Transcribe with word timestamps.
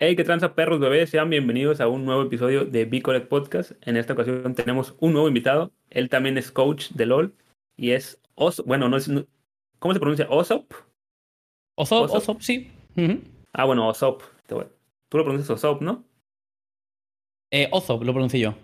Hey, 0.00 0.14
qué 0.14 0.22
tranza 0.22 0.54
perros 0.54 0.78
bebés, 0.78 1.10
sean 1.10 1.28
bienvenidos 1.28 1.80
a 1.80 1.88
un 1.88 2.04
nuevo 2.04 2.22
episodio 2.22 2.64
de 2.64 2.84
B 2.84 3.02
Podcast. 3.28 3.72
En 3.82 3.96
esta 3.96 4.12
ocasión 4.12 4.54
tenemos 4.54 4.94
un 5.00 5.12
nuevo 5.12 5.26
invitado. 5.26 5.72
Él 5.90 6.08
también 6.08 6.38
es 6.38 6.52
coach 6.52 6.90
de 6.90 7.04
LOL 7.04 7.34
y 7.76 7.90
es 7.90 8.20
Os, 8.36 8.64
bueno, 8.64 8.88
no 8.88 8.96
es 8.96 9.10
¿cómo 9.80 9.94
se 9.94 9.98
pronuncia? 9.98 10.28
Osop. 10.30 10.72
Osop, 11.74 12.12
Osop, 12.12 12.40
sí. 12.40 12.70
Ah, 13.52 13.64
bueno, 13.64 13.88
Osop. 13.88 14.22
Tú 14.46 15.18
lo 15.18 15.24
pronuncias 15.24 15.50
Osop, 15.50 15.82
¿no? 15.82 16.04
Eh, 17.50 17.66
Osop 17.72 18.04
lo 18.04 18.12
pronuncio 18.12 18.38
yo. 18.38 18.54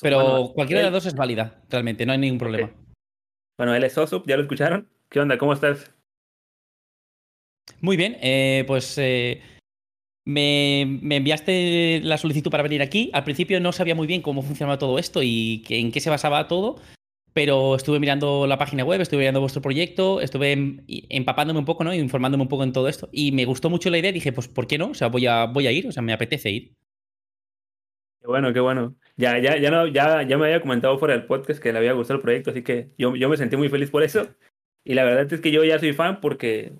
Pero 0.00 0.52
cualquiera 0.54 0.82
de 0.82 0.84
las 0.84 0.92
dos 0.92 1.06
es 1.06 1.16
válida, 1.16 1.64
realmente, 1.68 2.06
no 2.06 2.12
hay 2.12 2.18
ningún 2.18 2.38
problema. 2.38 2.70
Bueno, 3.56 3.74
él 3.74 3.82
es 3.82 3.98
Osop, 3.98 4.24
ya 4.28 4.36
lo 4.36 4.42
escucharon. 4.42 4.88
¿Qué 5.08 5.18
onda? 5.18 5.36
¿Cómo 5.36 5.52
estás? 5.52 5.92
Muy 7.80 7.96
bien, 7.96 8.16
eh, 8.20 8.62
pues 8.68 8.96
eh, 8.98 9.42
me, 10.28 10.82
enviaste 10.82 12.02
la 12.04 12.18
solicitud 12.18 12.50
para 12.50 12.62
venir 12.62 12.82
aquí. 12.82 13.10
Al 13.14 13.24
principio 13.24 13.60
no 13.60 13.72
sabía 13.72 13.94
muy 13.94 14.06
bien 14.06 14.20
cómo 14.20 14.42
funcionaba 14.42 14.78
todo 14.78 14.98
esto 14.98 15.22
y 15.22 15.64
en 15.70 15.90
qué 15.90 16.00
se 16.00 16.10
basaba 16.10 16.46
todo, 16.48 16.76
pero 17.32 17.74
estuve 17.74 17.98
mirando 17.98 18.46
la 18.46 18.58
página 18.58 18.84
web, 18.84 19.00
estuve 19.00 19.20
mirando 19.20 19.40
vuestro 19.40 19.62
proyecto, 19.62 20.20
estuve 20.20 20.52
em, 20.52 20.84
empapándome 20.86 21.60
un 21.60 21.64
poco, 21.64 21.82
¿no? 21.82 21.94
Informándome 21.94 22.42
un 22.42 22.48
poco 22.48 22.64
en 22.64 22.74
todo 22.74 22.88
esto. 22.88 23.08
Y 23.10 23.32
me 23.32 23.46
gustó 23.46 23.70
mucho 23.70 23.88
la 23.88 23.96
idea 23.96 24.12
dije, 24.12 24.32
pues, 24.32 24.48
¿por 24.48 24.66
qué 24.66 24.76
no? 24.76 24.88
O 24.88 24.94
sea, 24.94 25.08
voy 25.08 25.26
a, 25.26 25.46
voy 25.46 25.66
a 25.66 25.72
ir, 25.72 25.88
o 25.88 25.92
sea, 25.92 26.02
me 26.02 26.12
apetece 26.12 26.50
ir. 26.50 26.74
Qué 28.20 28.26
bueno, 28.26 28.52
qué 28.52 28.60
bueno. 28.60 28.96
Ya, 29.16 29.38
ya, 29.38 29.56
ya, 29.56 29.70
no, 29.70 29.86
ya, 29.86 30.24
ya 30.24 30.36
me 30.36 30.44
había 30.44 30.60
comentado 30.60 30.98
fuera 30.98 31.14
del 31.14 31.24
podcast 31.24 31.58
que 31.58 31.72
le 31.72 31.78
había 31.78 31.94
gustado 31.94 32.16
el 32.16 32.22
proyecto, 32.22 32.50
así 32.50 32.62
que 32.62 32.90
yo, 32.98 33.16
yo 33.16 33.30
me 33.30 33.38
sentí 33.38 33.56
muy 33.56 33.70
feliz 33.70 33.90
por 33.90 34.02
eso. 34.02 34.28
Y 34.84 34.92
la 34.92 35.04
verdad 35.04 35.32
es 35.32 35.40
que 35.40 35.50
yo 35.50 35.64
ya 35.64 35.78
soy 35.78 35.94
fan 35.94 36.20
porque 36.20 36.72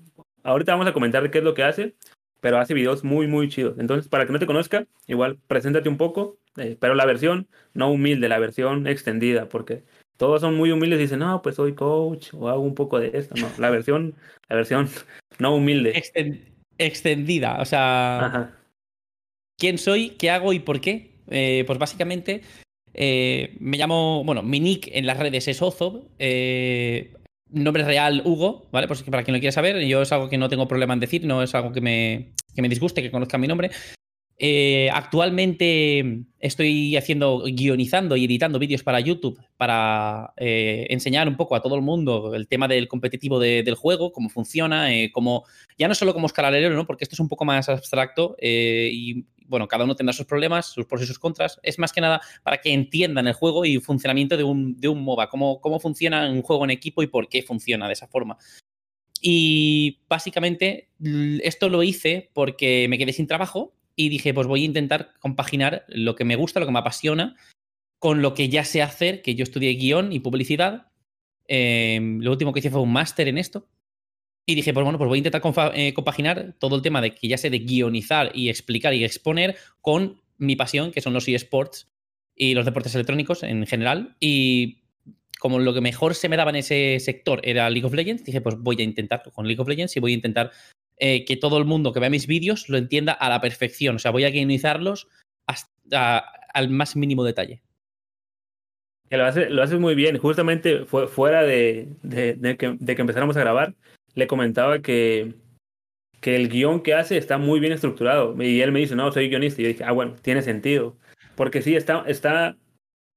ahorita 0.43 0.73
vamos 0.73 0.87
a 0.87 0.93
comentar 0.93 1.31
qué 1.31 1.39
es 1.39 1.45
lo 1.45 1.55
que 1.55 1.63
hace, 1.63 1.95
pero 2.41 2.59
hace 2.59 2.75
videos 2.75 3.05
muy, 3.05 3.27
muy 3.27 3.49
chidos. 3.49 3.79
Entonces, 3.79 4.09
para 4.09 4.27
que 4.27 4.33
no 4.33 4.39
te 4.39 4.47
conozca, 4.47 4.87
igual, 5.07 5.39
preséntate 5.47 5.89
un 5.89 5.97
poco, 5.97 6.39
eh, 6.57 6.77
pero 6.79 6.95
la 6.95 7.07
versión 7.07 7.49
no 7.75 7.91
humilde, 7.91 8.29
la 8.29 8.39
versión 8.39 8.87
extendida, 8.87 9.49
porque 9.49 9.85
todos 10.17 10.41
son 10.41 10.57
muy 10.57 10.71
humildes 10.71 10.99
y 10.99 11.03
dicen, 11.03 11.21
no, 11.21 11.43
pues 11.43 11.57
soy 11.57 11.75
coach 11.75 12.35
o 12.35 12.49
hago 12.49 12.63
un 12.63 12.75
poco 12.75 12.99
de 12.99 13.11
esto. 13.15 13.35
No, 13.41 13.49
la 13.59 13.71
versión, 13.71 14.15
la 14.49 14.57
versión 14.57 14.89
no 15.39 15.55
humilde. 15.55 15.93
extendida, 16.79 17.61
o 17.61 17.65
sea, 17.65 18.53
¿quién 19.57 19.79
soy? 19.79 20.11
¿Qué 20.11 20.31
hago 20.31 20.53
y 20.53 20.61
por 20.61 20.81
qué? 20.81 21.13
Eh, 21.31 21.65
pues 21.67 21.79
básicamente 21.79 22.43
eh, 22.95 23.57
me 23.61 23.77
llamo, 23.77 24.25
bueno, 24.25 24.43
mi 24.43 24.61
nick 24.61 24.89
en 24.93 25.07
las 25.07 25.19
redes 25.19 25.47
es 25.49 25.61
Ozob. 25.63 26.05
Nombre 27.51 27.85
real, 27.85 28.23
Hugo, 28.25 28.69
¿vale? 28.71 28.87
Pues 28.87 29.03
para 29.03 29.25
quien 29.25 29.35
lo 29.35 29.41
quiera 29.41 29.53
saber, 29.53 29.79
yo 29.87 30.03
es 30.03 30.13
algo 30.13 30.29
que 30.29 30.39
no 30.39 30.49
tengo 30.49 30.69
problema 30.69 30.95
en 30.95 31.01
decir, 31.01 31.25
no 31.25 31.43
es 31.43 31.55
algo 31.55 31.73
que 31.73 31.81
me, 31.81 32.33
que 32.55 32.63
me 32.63 32.69
disguste, 32.69 33.03
que 33.03 33.11
conozcan 33.11 33.41
mi 33.41 33.49
nombre. 33.49 33.71
Eh, 34.41 34.89
actualmente 34.93 36.23
estoy 36.39 36.97
haciendo, 36.97 37.43
guionizando 37.43 38.17
y 38.17 38.25
editando 38.25 38.61
vídeos 38.61 38.85
para 38.85 39.01
YouTube 39.01 39.41
para 39.57 40.33
eh, 40.37 40.87
enseñar 40.91 41.27
un 41.27 41.37
poco 41.37 41.57
a 41.57 41.61
todo 41.61 41.75
el 41.75 41.83
mundo 41.83 42.37
el 42.37 42.47
tema 42.47 42.69
del 42.69 42.87
competitivo 42.87 43.41
del 43.41 43.75
juego, 43.75 44.13
cómo 44.13 44.29
funciona, 44.29 44.95
eh, 44.95 45.11
cómo, 45.13 45.45
ya 45.77 45.89
no 45.89 45.95
solo 45.97 46.15
como 46.15 46.29
escalarero, 46.29 46.73
¿no? 46.77 46.87
porque 46.87 47.03
esto 47.03 47.17
es 47.17 47.21
un 47.21 47.29
poco 47.29 47.45
más 47.45 47.69
abstracto 47.69 48.37
y 48.41 49.25
bueno, 49.49 49.67
cada 49.67 49.85
uno 49.85 49.97
tendrá 49.97 50.13
sus 50.13 50.27
problemas, 50.27 50.67
sus 50.67 50.87
pros 50.87 51.03
y 51.03 51.07
sus 51.07 51.19
contras. 51.19 51.59
Es 51.63 51.79
más 51.79 51.93
que 51.93 52.01
nada 52.01 52.21
para 52.43 52.59
que 52.59 52.73
entiendan 52.73 53.27
el 53.27 53.33
juego 53.33 53.65
y 53.65 53.79
funcionamiento 53.79 54.37
de 54.37 54.45
un, 54.45 54.79
de 54.79 54.89
un 54.89 55.03
MOBA, 55.03 55.29
cómo, 55.31 55.61
cómo 55.61 55.81
funciona 55.81 56.31
un 56.31 56.43
juego 56.43 56.65
en 56.65 56.71
equipo 56.71 57.03
y 57.03 57.07
por 57.07 57.29
qué 57.29 57.43
funciona 57.43 57.87
de 57.87 57.95
esa 57.95 58.07
forma. 58.07 58.39
Y 59.21 60.01
básicamente 60.09 60.91
esto 61.43 61.69
lo 61.69 61.83
hice 61.83 62.31
porque 62.35 62.87
me 62.89 62.99
quedé 62.99 63.13
sin 63.13 63.27
trabajo 63.27 63.75
y 63.97 64.11
dije, 64.11 64.33
pues 64.33 64.47
voy 64.47 64.63
a 64.63 64.67
intentar 64.67 65.15
compaginar 65.19 65.85
lo 65.89 66.15
que 66.15 66.25
me 66.25 66.37
gusta, 66.37 66.61
lo 66.61 66.67
que 66.67 66.73
me 66.73 66.79
apasiona, 66.79 67.35
con 67.99 68.23
lo 68.23 68.35
que 68.35 68.49
ya 68.49 68.65
sé 68.65 68.83
hacer, 68.83 69.23
que 69.23 69.35
yo 69.35 69.43
estudié 69.43 69.73
guion 69.73 70.13
y 70.13 70.21
publicidad. 70.21 70.93
Em, 71.49 72.21
lo 72.21 72.31
último 72.31 72.53
que 72.53 72.61
hice 72.61 72.71
fue 72.71 72.81
un 72.81 72.93
máster 72.93 73.27
en 73.27 73.39
esto. 73.39 73.67
Y 74.49 74.55
dije, 74.55 74.73
pues 74.73 74.83
bueno, 74.83 74.97
pues 74.97 75.09
voy 75.09 75.19
a 75.19 75.25
intentar 75.27 75.43
eh, 75.75 75.93
compaginar 75.93 76.55
todo 76.59 76.75
el 76.75 76.81
tema 76.81 77.03
de 77.03 77.15
que 77.15 77.29
ya 77.29 77.37
sé 77.37 77.51
de 77.51 77.59
guionizar 77.59 78.31
y 78.33 78.49
explicar 78.49 78.95
y 78.95 79.05
exponer 79.05 79.57
con 79.83 80.23
mi 80.39 80.57
pasión, 80.57 80.91
que 80.91 81.03
son 81.03 81.13
los 81.13 81.29
eSports 81.29 81.93
y 82.35 82.55
los 82.55 82.65
deportes 82.65 82.95
electrónicos 82.95 83.43
en 83.43 83.67
general. 83.67 84.17
Y 84.21 84.85
como 85.39 85.59
lo 85.59 85.75
que 85.75 85.83
mejor 85.83 86.15
se 86.15 86.31
me 86.31 86.39
daba 86.39 86.49
en 86.49 86.57
ese 86.57 86.99
sector 86.99 87.43
era 87.45 87.69
League 87.69 87.87
of 87.87 87.93
Legends, 87.93 88.25
dije, 88.25 88.41
pues 88.41 88.57
voy 88.57 88.77
a 88.79 88.85
intentarlo 88.85 89.33
con 89.33 89.47
League 89.47 89.61
of 89.61 89.69
Legends 89.69 89.95
y 89.99 90.01
voy 90.01 90.13
a 90.13 90.15
intentar 90.15 90.51
eh, 90.97 91.27
que 91.27 91.37
todo 91.37 91.59
el 91.59 91.67
mundo 91.67 91.93
que 91.93 92.01
vea 92.01 92.09
mis 92.09 92.27
vídeos 92.27 92.71
lo 92.71 92.79
entienda 92.79 93.13
a 93.13 93.29
la 93.29 93.43
perfección. 93.43 93.97
O 93.97 93.99
sea, 93.99 94.13
voy 94.13 94.25
a 94.25 94.31
guionizarlos 94.31 95.09
hasta 95.47 96.25
al 96.55 96.71
más 96.71 96.97
mínimo 96.97 97.23
detalle. 97.23 97.61
lo 99.11 99.27
haces 99.27 99.79
muy 99.79 99.95
bien. 99.95 100.17
Justamente 100.17 100.87
fuera 100.87 101.43
de, 101.43 101.89
que, 102.11 102.77
de 102.81 102.95
que 102.97 103.03
empezáramos 103.03 103.37
a 103.37 103.41
grabar, 103.41 103.75
le 104.19 104.27
comentaba 104.27 104.81
que, 104.81 105.35
que 106.21 106.35
el 106.35 106.49
guion 106.49 106.83
que 106.83 106.95
hace 106.95 107.17
está 107.17 107.39
muy 107.39 107.61
bien 107.61 107.73
estructurado. 107.73 108.35
Y 108.43 108.61
él 108.63 108.73
me 108.73 108.81
dice, 108.81 108.97
no, 108.97 109.13
soy 109.13 109.29
guionista. 109.29 109.63
Y 109.63 109.65
yo 109.65 109.69
dije, 109.69 109.85
ah, 109.85 109.93
bueno, 109.93 110.17
tiene 110.21 110.43
sentido. 110.43 110.97
Porque 111.37 111.63
sí, 111.63 111.77
está, 111.77 112.03
está, 112.09 112.57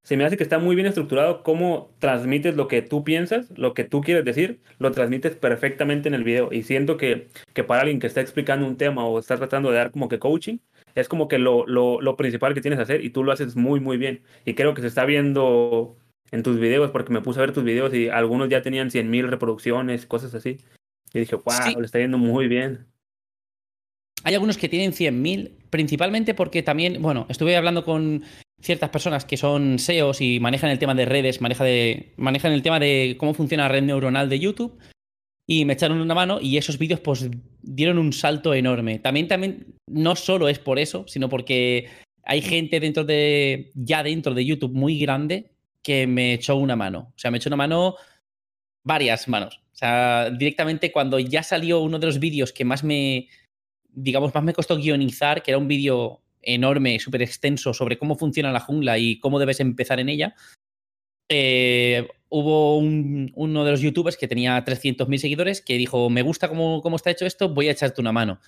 se 0.03 0.15
me 0.15 0.25
hace 0.25 0.37
que 0.37 0.43
está 0.43 0.59
muy 0.59 0.75
bien 0.75 0.85
estructurado 0.85 1.41
cómo 1.41 1.89
transmites 1.97 2.55
lo 2.55 2.67
que 2.67 2.83
tú 2.83 3.03
piensas, 3.03 3.49
lo 3.57 3.73
que 3.73 3.83
tú 3.83 4.01
quieres 4.01 4.23
decir, 4.25 4.61
lo 4.77 4.91
transmites 4.91 5.35
perfectamente 5.35 6.07
en 6.07 6.13
el 6.13 6.23
video. 6.23 6.53
Y 6.53 6.61
siento 6.61 6.97
que, 6.97 7.29
que 7.53 7.63
para 7.63 7.81
alguien 7.81 7.99
que 7.99 8.05
está 8.05 8.21
explicando 8.21 8.67
un 8.67 8.77
tema 8.77 9.03
o 9.03 9.17
está 9.17 9.37
tratando 9.37 9.71
de 9.71 9.77
dar 9.77 9.89
como 9.89 10.07
que 10.07 10.19
coaching, 10.19 10.59
es 10.93 11.07
como 11.07 11.27
que 11.27 11.39
lo, 11.39 11.65
lo, 11.65 11.99
lo 11.99 12.15
principal 12.15 12.53
que 12.53 12.61
tienes 12.61 12.77
que 12.77 12.83
hacer 12.83 13.03
y 13.03 13.09
tú 13.09 13.23
lo 13.23 13.31
haces 13.31 13.55
muy, 13.55 13.79
muy 13.79 13.97
bien. 13.97 14.21
Y 14.45 14.53
creo 14.53 14.75
que 14.75 14.81
se 14.81 14.87
está 14.87 15.05
viendo 15.05 15.97
en 16.31 16.43
tus 16.43 16.59
videos, 16.59 16.91
porque 16.91 17.11
me 17.11 17.21
puse 17.21 17.39
a 17.39 17.41
ver 17.41 17.53
tus 17.53 17.63
videos 17.63 17.91
y 17.91 18.09
algunos 18.09 18.49
ya 18.49 18.61
tenían 18.61 18.91
100.000 18.91 19.29
reproducciones, 19.29 20.05
cosas 20.05 20.35
así. 20.35 20.59
Y 21.13 21.19
dije, 21.19 21.35
wow, 21.35 21.79
lo 21.79 21.85
está 21.85 21.99
yendo 21.99 22.17
muy 22.17 22.47
bien. 22.47 22.87
Hay 24.23 24.33
algunos 24.33 24.57
que 24.57 24.69
tienen 24.69 24.91
100.000, 24.91 25.51
principalmente 25.69 26.33
porque 26.33 26.63
también, 26.63 27.01
bueno, 27.01 27.25
estuve 27.29 27.55
hablando 27.55 27.83
con 27.83 28.23
ciertas 28.61 28.91
personas 28.91 29.25
que 29.25 29.37
son 29.37 29.79
SEOs 29.79 30.21
y 30.21 30.39
manejan 30.39 30.69
el 30.69 30.79
tema 30.79 30.93
de 30.93 31.05
redes, 31.05 31.41
maneja 31.41 31.63
de, 31.63 32.13
manejan 32.17 32.51
el 32.51 32.61
tema 32.61 32.79
de 32.79 33.15
cómo 33.19 33.33
funciona 33.33 33.63
la 33.63 33.69
red 33.69 33.81
neuronal 33.81 34.29
de 34.29 34.39
YouTube 34.39 34.77
y 35.47 35.65
me 35.65 35.73
echaron 35.73 35.99
una 35.99 36.13
mano 36.13 36.39
y 36.39 36.57
esos 36.57 36.77
vídeos 36.77 36.99
pues 36.99 37.29
dieron 37.63 37.97
un 37.97 38.13
salto 38.13 38.53
enorme. 38.53 38.99
También, 38.99 39.27
también, 39.27 39.75
no 39.87 40.15
solo 40.15 40.47
es 40.47 40.59
por 40.59 40.77
eso, 40.77 41.05
sino 41.07 41.27
porque 41.27 41.89
hay 42.23 42.41
gente 42.41 42.79
dentro 42.79 43.03
de, 43.03 43.71
ya 43.73 44.03
dentro 44.03 44.35
de 44.35 44.45
YouTube 44.45 44.73
muy 44.73 44.99
grande 44.99 45.51
que 45.81 46.05
me 46.05 46.33
echó 46.33 46.55
una 46.57 46.75
mano. 46.75 47.11
O 47.15 47.17
sea, 47.19 47.31
me 47.31 47.37
echó 47.37 47.49
una 47.49 47.57
mano, 47.57 47.95
varias 48.83 49.27
manos 49.27 49.60
sea, 49.75 50.29
directamente 50.29 50.91
cuando 50.91 51.19
ya 51.19 51.43
salió 51.43 51.79
uno 51.79 51.99
de 51.99 52.05
los 52.05 52.19
vídeos 52.19 52.53
que 52.53 52.65
más 52.65 52.83
me, 52.83 53.27
digamos, 53.89 54.33
más 54.33 54.43
me 54.43 54.53
costó 54.53 54.77
guionizar, 54.77 55.43
que 55.43 55.51
era 55.51 55.57
un 55.57 55.67
vídeo 55.67 56.21
enorme, 56.41 56.99
súper 56.99 57.21
extenso 57.21 57.73
sobre 57.73 57.97
cómo 57.97 58.17
funciona 58.17 58.51
la 58.51 58.59
jungla 58.59 58.97
y 58.97 59.19
cómo 59.19 59.39
debes 59.39 59.59
empezar 59.59 59.99
en 59.99 60.09
ella, 60.09 60.35
eh, 61.29 62.07
hubo 62.29 62.77
uno 62.77 63.65
de 63.65 63.71
los 63.71 63.81
youtubers 63.81 64.17
que 64.17 64.27
tenía 64.27 64.63
300.000 64.65 65.17
seguidores 65.17 65.61
que 65.61 65.77
dijo, 65.77 66.09
me 66.09 66.21
gusta 66.21 66.49
cómo, 66.49 66.81
cómo, 66.81 66.95
está 66.95 67.11
hecho 67.11 67.25
esto, 67.25 67.49
voy 67.53 67.67
a 67.67 67.71
echarte 67.71 68.01
una 68.01 68.11
mano. 68.11 68.39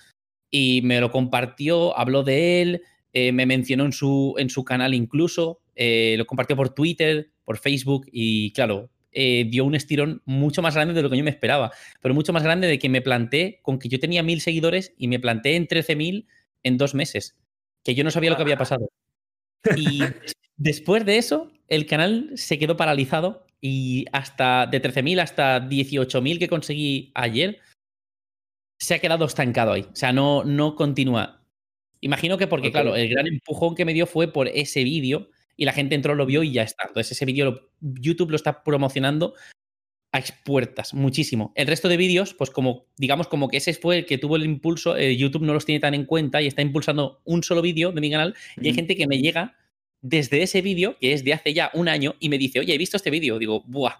Y 0.50 0.82
me 0.82 1.00
lo 1.00 1.10
compartió, 1.10 1.96
habló 1.96 2.22
de 2.22 2.62
él, 2.62 2.82
eh, 3.12 3.32
me 3.32 3.46
mencionó 3.46 3.84
en 3.84 3.92
su, 3.92 4.34
en 4.38 4.50
su 4.50 4.64
canal 4.64 4.92
incluso, 4.92 5.60
eh, 5.76 6.14
lo 6.18 6.26
compartió 6.26 6.56
por 6.56 6.74
Twitter, 6.74 7.30
por 7.44 7.58
Facebook 7.58 8.06
y 8.12 8.52
claro, 8.52 8.90
eh, 9.14 9.46
dio 9.48 9.64
un 9.64 9.74
estirón 9.74 10.22
mucho 10.24 10.60
más 10.60 10.74
grande 10.74 10.94
de 10.94 11.02
lo 11.02 11.10
que 11.10 11.16
yo 11.16 11.24
me 11.24 11.30
esperaba, 11.30 11.72
pero 12.00 12.14
mucho 12.14 12.32
más 12.32 12.42
grande 12.42 12.66
de 12.66 12.78
que 12.78 12.88
me 12.88 13.00
planté 13.00 13.60
con 13.62 13.78
que 13.78 13.88
yo 13.88 14.00
tenía 14.00 14.22
mil 14.22 14.40
seguidores 14.40 14.92
y 14.98 15.08
me 15.08 15.20
planté 15.20 15.56
en 15.56 15.66
13.000 15.66 16.26
en 16.62 16.78
dos 16.78 16.94
meses, 16.94 17.36
que 17.84 17.94
yo 17.94 18.04
no 18.04 18.10
sabía 18.10 18.30
lo 18.30 18.36
que 18.36 18.42
había 18.42 18.58
pasado. 18.58 18.90
Y 19.78 20.02
después 20.56 21.06
de 21.06 21.16
eso, 21.16 21.50
el 21.68 21.86
canal 21.86 22.32
se 22.34 22.58
quedó 22.58 22.76
paralizado 22.76 23.46
y 23.62 24.04
hasta 24.12 24.66
de 24.66 24.82
13.000 24.82 25.20
hasta 25.20 25.58
18.000 25.58 26.38
que 26.38 26.48
conseguí 26.48 27.12
ayer, 27.14 27.60
se 28.78 28.94
ha 28.94 28.98
quedado 28.98 29.24
estancado 29.24 29.72
ahí. 29.72 29.86
O 29.90 29.96
sea, 29.96 30.12
no, 30.12 30.44
no 30.44 30.74
continúa. 30.74 31.42
Imagino 32.00 32.36
que 32.36 32.46
porque, 32.46 32.70
claro, 32.70 32.94
el 32.94 33.08
gran 33.08 33.26
empujón 33.26 33.74
que 33.74 33.86
me 33.86 33.94
dio 33.94 34.06
fue 34.06 34.30
por 34.30 34.48
ese 34.48 34.84
vídeo 34.84 35.30
y 35.56 35.64
la 35.64 35.72
gente 35.72 35.94
entró, 35.94 36.14
lo 36.14 36.26
vio 36.26 36.42
y 36.42 36.52
ya 36.52 36.62
está. 36.62 36.84
Entonces 36.86 37.12
ese 37.12 37.24
vídeo 37.24 37.70
YouTube 37.80 38.30
lo 38.30 38.36
está 38.36 38.62
promocionando 38.62 39.34
a 40.12 40.18
expuertas, 40.18 40.94
muchísimo. 40.94 41.52
El 41.56 41.66
resto 41.66 41.88
de 41.88 41.96
vídeos, 41.96 42.34
pues 42.34 42.50
como 42.50 42.86
digamos 42.96 43.26
como 43.26 43.48
que 43.48 43.56
ese 43.56 43.74
fue 43.74 43.98
el 43.98 44.06
que 44.06 44.18
tuvo 44.18 44.36
el 44.36 44.44
impulso, 44.44 44.96
eh, 44.96 45.16
YouTube 45.16 45.42
no 45.42 45.54
los 45.54 45.64
tiene 45.64 45.80
tan 45.80 45.94
en 45.94 46.04
cuenta 46.04 46.40
y 46.40 46.46
está 46.46 46.62
impulsando 46.62 47.20
un 47.24 47.42
solo 47.42 47.62
vídeo 47.62 47.90
de 47.90 48.00
mi 48.00 48.10
canal 48.10 48.34
y 48.60 48.68
hay 48.68 48.74
gente 48.74 48.96
que 48.96 49.08
me 49.08 49.18
llega 49.18 49.56
desde 50.04 50.42
ese 50.42 50.60
vídeo, 50.60 50.96
que 51.00 51.14
es 51.14 51.24
de 51.24 51.32
hace 51.32 51.54
ya 51.54 51.70
un 51.72 51.88
año, 51.88 52.14
y 52.20 52.28
me 52.28 52.36
dice, 52.36 52.60
oye, 52.60 52.74
he 52.74 52.78
visto 52.78 52.98
este 52.98 53.10
vídeo. 53.10 53.38
Digo, 53.38 53.64
buah, 53.66 53.96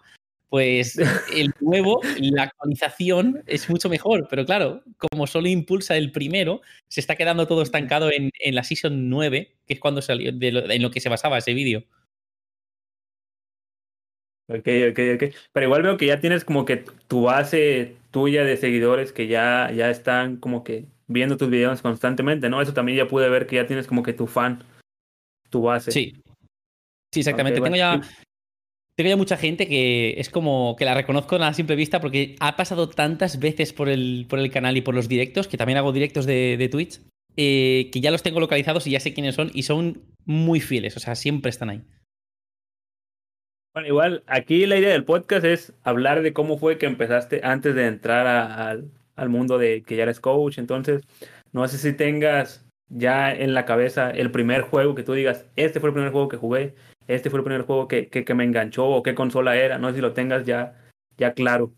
Pues 0.55 0.97
el 1.35 1.53
nuevo, 1.59 2.01
la 2.21 2.45
actualización 2.45 3.43
es 3.45 3.69
mucho 3.69 3.89
mejor, 3.89 4.29
pero 4.31 4.45
claro, 4.47 4.85
como 5.11 5.27
solo 5.27 5.49
impulsa 5.49 5.97
el 5.97 6.13
primero, 6.13 6.61
se 6.87 7.01
está 7.01 7.17
quedando 7.17 7.49
todo 7.49 7.61
estancado 7.61 8.09
en, 8.13 8.31
la 8.55 8.63
Season 8.63 9.11
9, 9.11 9.57
que 9.67 9.75
es 9.75 9.81
cuando 9.81 10.01
salió, 10.01 10.31
en 10.31 10.81
lo 10.81 10.93
que 10.93 11.01
se 11.01 11.09
basaba 11.09 11.39
ese 11.39 11.55
vídeo. 11.55 11.83
Ok, 14.47 14.69
ok, 14.93 15.01
ok. 15.17 15.35
Pero 15.53 15.67
igual 15.67 15.83
veo 15.83 15.97
que 15.97 16.07
ya 16.07 16.21
tienes 16.21 16.45
como 16.45 16.65
que 16.65 16.85
tu 17.09 17.23
base 17.23 17.97
tuya 18.13 18.45
de 18.45 18.57
seguidores 18.57 19.11
que 19.11 19.27
ya, 19.27 19.73
ya 19.73 19.91
están 19.91 20.37
como 20.37 20.63
que 20.63 20.85
viendo 21.09 21.37
tus 21.37 21.51
videos 21.51 21.83
constantemente, 21.83 22.49
¿no? 22.49 22.63
Eso 22.63 22.75
también 22.75 22.97
ya 22.97 23.09
pude 23.09 23.29
ver 23.29 23.49
que 23.49 23.57
ya 23.57 23.67
tienes 23.67 23.89
como 23.89 24.05
que 24.05 24.13
tu 24.13 24.29
fan, 24.29 24.63
tu 25.51 25.63
base. 25.63 25.91
Sí. 25.91 26.15
Sí, 27.11 27.21
exactamente. 27.21 27.61
Tengo 27.61 27.75
ya 27.75 28.01
tengo 28.97 29.11
ya 29.11 29.17
mucha 29.17 29.37
gente 29.37 29.67
que 29.67 30.15
es 30.19 30.31
como 30.31 30.77
que 30.79 30.85
la 30.85 30.95
reconozco 30.95 31.37
a 31.37 31.41
la 31.41 31.55
simple 31.55 31.77
vista 31.77 32.01
porque 32.01 32.37
ha 32.41 32.57
pasado 32.57 32.89
tantas 32.89 33.41
veces 33.41 33.73
por 33.73 33.89
el, 33.89 34.27
por 34.29 34.39
el 34.39 34.51
canal 34.51 34.77
y 34.77 34.83
por 34.83 34.95
los 34.95 35.09
directos, 35.09 35.49
que 35.49 35.57
también 35.57 35.79
hago 35.79 35.93
directos 35.93 36.27
de, 36.27 36.69
Twitch, 36.71 37.01
eh, 37.37 37.91
que 37.93 38.01
ya 38.01 38.13
los 38.13 38.23
tengo 38.23 38.41
localizados 38.41 38.87
y 38.87 38.93
ya 38.93 39.01
sé 39.01 39.13
quiénes 39.13 39.35
son 39.35 39.51
y 39.53 39.65
son 39.65 40.03
muy 40.25 40.61
fieles, 40.61 40.97
o 40.97 41.01
sea, 41.01 41.17
siempre 41.17 41.51
están 41.51 41.71
ahí. 41.71 41.83
Bueno, 43.75 43.89
igual, 43.89 44.23
aquí 44.29 44.65
la 44.67 44.79
idea 44.79 44.93
del 44.93 45.05
podcast 45.05 45.45
es 45.45 45.73
hablar 45.83 46.23
de 46.23 46.33
cómo 46.33 46.59
fue 46.59 46.79
que 46.79 46.87
empezaste 46.87 47.41
antes 47.43 47.75
de 47.75 47.89
entrar 47.89 48.29
al, 48.29 48.93
al 49.17 49.29
mundo 49.29 49.59
de 49.59 49.83
que 49.83 49.97
ya 49.97 50.05
eres 50.05 50.21
coach, 50.21 50.59
entonces, 50.59 51.03
no 51.51 51.67
sé 51.67 51.79
si 51.79 51.93
tengas 51.93 52.65
ya 52.89 53.33
en 53.33 53.55
la 53.55 53.65
cabeza 53.65 54.11
el 54.11 54.31
primer 54.31 54.63
juego 54.63 54.95
que 54.95 55.03
tú 55.03 55.15
digas, 55.15 55.47
este 55.57 55.81
fue 55.81 55.89
el 55.89 55.95
primer 55.95 56.13
juego 56.13 56.29
que 56.29 56.37
jugué, 56.37 56.77
este 57.09 57.31
fue 57.31 57.41
el 57.41 57.45
primer 57.45 57.63
juego 57.63 57.89
que, 57.89 58.25
me 58.35 58.45
enganchó 58.45 58.87
o 58.87 59.03
qué 59.03 59.15
consola 59.15 59.57
era. 59.57 59.79
No 59.79 59.89
sé 59.89 59.97
si 59.97 60.01
lo 60.01 60.13
tengas 60.13 60.45
ya, 60.47 60.75
claro. 61.35 61.73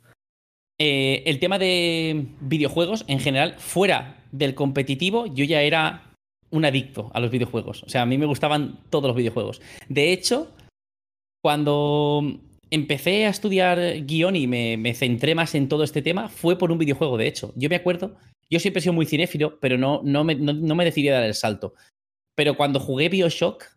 Eh, 0.79 1.23
el 1.27 1.39
tema 1.39 1.59
de 1.59 2.27
videojuegos 2.41 3.05
en 3.09 3.19
general, 3.19 3.55
fuera 3.59 4.23
del 4.33 4.55
competitivo, 4.55 5.27
yo 5.27 5.45
ya 5.45 5.63
era 5.63 6.13
un 6.51 6.65
adicto 6.65 7.11
a 7.15 7.21
los 7.21 7.31
videojuegos. 7.31 7.83
O 7.83 7.89
sea, 7.89 8.03
a 8.03 8.07
mí 8.07 8.19
me 8.19 8.27
gustaban 8.27 8.81
todos 8.91 9.09
los 9.09 9.17
videojuegos. 9.17 9.61
De 9.89 10.13
hecho, 10.13 10.55
cuando 11.43 12.23
empecé 12.71 13.27
a 13.27 13.31
estudiar 13.31 13.79
guion 14.05 14.37
y 14.37 14.47
me, 14.47 14.95
centré 14.95 15.35
más 15.35 15.55
en 15.55 15.69
todo 15.69 15.83
este 15.83 16.03
tema, 16.03 16.29
fue 16.29 16.59
por 16.59 16.71
un 16.71 16.79
videojuego, 16.79 17.17
de 17.17 17.27
hecho. 17.27 17.53
Yo 17.57 17.69
me 17.69 17.77
acuerdo, 17.77 18.17
yo 18.51 18.61
siempre 18.61 18.79
he 18.79 18.83
sido 18.83 18.93
muy 18.93 19.07
cinéfilo, 19.07 19.59
pero 19.61 19.79
no, 19.79 20.01
no, 20.05 20.25
me, 20.25 20.35
no 20.35 20.75
me 20.75 20.85
decidí 20.85 21.09
a 21.09 21.15
dar 21.15 21.25
el 21.25 21.35
salto. 21.35 21.75
Pero 22.35 22.57
cuando 22.57 22.81
jugué 22.81 23.09
Bioshock, 23.09 23.76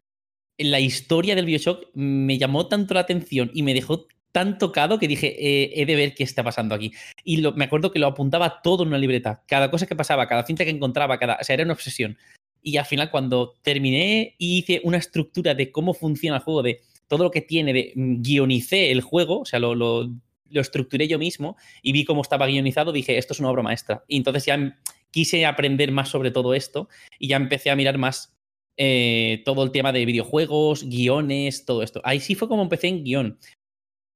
la 0.60 0.80
historia 0.80 1.36
del 1.36 1.46
Bioshock 1.46 1.88
me 1.94 2.38
llamó 2.38 2.68
tanto 2.68 2.94
la 2.94 3.00
atención 3.02 3.50
y 3.54 3.64
me 3.64 3.74
dejó 3.74 4.08
tan 4.32 4.58
tocado 4.58 5.00
que 5.00 5.08
dije, 5.08 5.36
eh, 5.40 5.72
he 5.76 5.86
de 5.86 5.96
ver 5.96 6.14
qué 6.14 6.24
está 6.24 6.44
pasando 6.44 6.76
aquí. 6.76 6.92
Y 7.24 7.42
me 7.56 7.66
acuerdo 7.66 7.92
que 7.92 8.00
lo 8.00 8.08
apuntaba 8.08 8.62
todo 8.62 8.84
en 8.84 8.90
una 8.90 8.98
libreta. 8.98 9.44
Cada 9.48 9.72
cosa 9.72 9.88
que 9.88 9.96
pasaba, 9.96 10.28
cada 10.28 10.46
cinta 10.46 10.64
que 10.64 10.70
encontraba, 10.70 11.18
cada, 11.18 11.38
o 11.42 11.44
sea, 11.44 11.56
era 11.56 11.64
una 11.64 11.74
obsesión. 11.74 12.18
Y 12.62 12.78
al 12.78 12.86
final, 12.86 13.10
cuando 13.10 13.56
terminé 13.64 14.36
y 14.38 14.60
hice 14.60 14.82
una 14.84 14.98
estructura 14.98 15.56
de 15.56 15.72
cómo 15.72 15.94
funciona 15.94 16.38
el 16.38 16.44
juego, 16.44 16.62
de 16.62 16.82
todo 17.08 17.24
lo 17.24 17.32
que 17.32 17.42
tiene, 17.42 17.74
de 17.74 17.94
mm, 17.96 18.22
guionicé 18.22 18.92
el 18.92 19.02
juego, 19.02 19.42
o 19.42 19.46
sea, 19.46 19.60
lo, 19.60 19.74
lo, 19.74 20.10
lo 20.50 20.62
estructuré 20.62 21.08
yo 21.08 21.18
mismo 21.18 21.58
y 21.82 21.94
vi 21.94 22.06
cómo 22.06 22.22
estaba 22.22 22.48
guionizado, 22.48 22.92
dije, 22.92 23.18
esto 23.18 23.34
es 23.34 23.40
una 23.40 23.50
obra 23.50 23.64
maestra. 23.64 24.04
Y 24.08 24.18
entonces 24.18 24.46
ya 24.46 24.78
quise 25.12 25.46
aprender 25.46 25.92
más 25.92 26.10
sobre 26.10 26.32
todo 26.32 26.54
esto 26.54 26.90
y 27.18 27.30
ya 27.30 27.38
empecé 27.38 27.72
a 27.72 27.76
mirar 27.76 27.98
más 27.98 28.36
eh, 28.82 29.42
todo 29.44 29.64
el 29.64 29.72
tema 29.72 29.92
de 29.92 30.06
videojuegos, 30.06 30.86
guiones, 30.86 31.66
todo 31.66 31.84
esto. 31.84 32.00
Ahí 32.06 32.22
sí 32.22 32.34
fue 32.34 32.48
como 32.48 32.64
empecé 32.64 32.88
en 32.88 33.04
guion. 33.04 33.38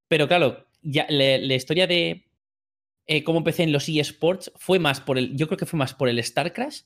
Pero 0.07 0.29
claro, 0.29 0.67
ya 0.81 1.05
la, 1.09 1.53
historia 1.53 1.85
de 1.85 2.29
eh, 3.05 3.25
cómo 3.25 3.39
empecé 3.39 3.63
en 3.63 3.73
los 3.73 3.89
eSports 3.89 4.53
fue 4.55 4.79
más 4.79 5.01
por 5.01 5.17
el. 5.17 5.35
Yo 5.35 5.47
creo 5.47 5.57
que 5.57 5.65
fue 5.65 5.77
más 5.77 5.93
por 5.93 6.07
el 6.07 6.23
StarCraft 6.23 6.85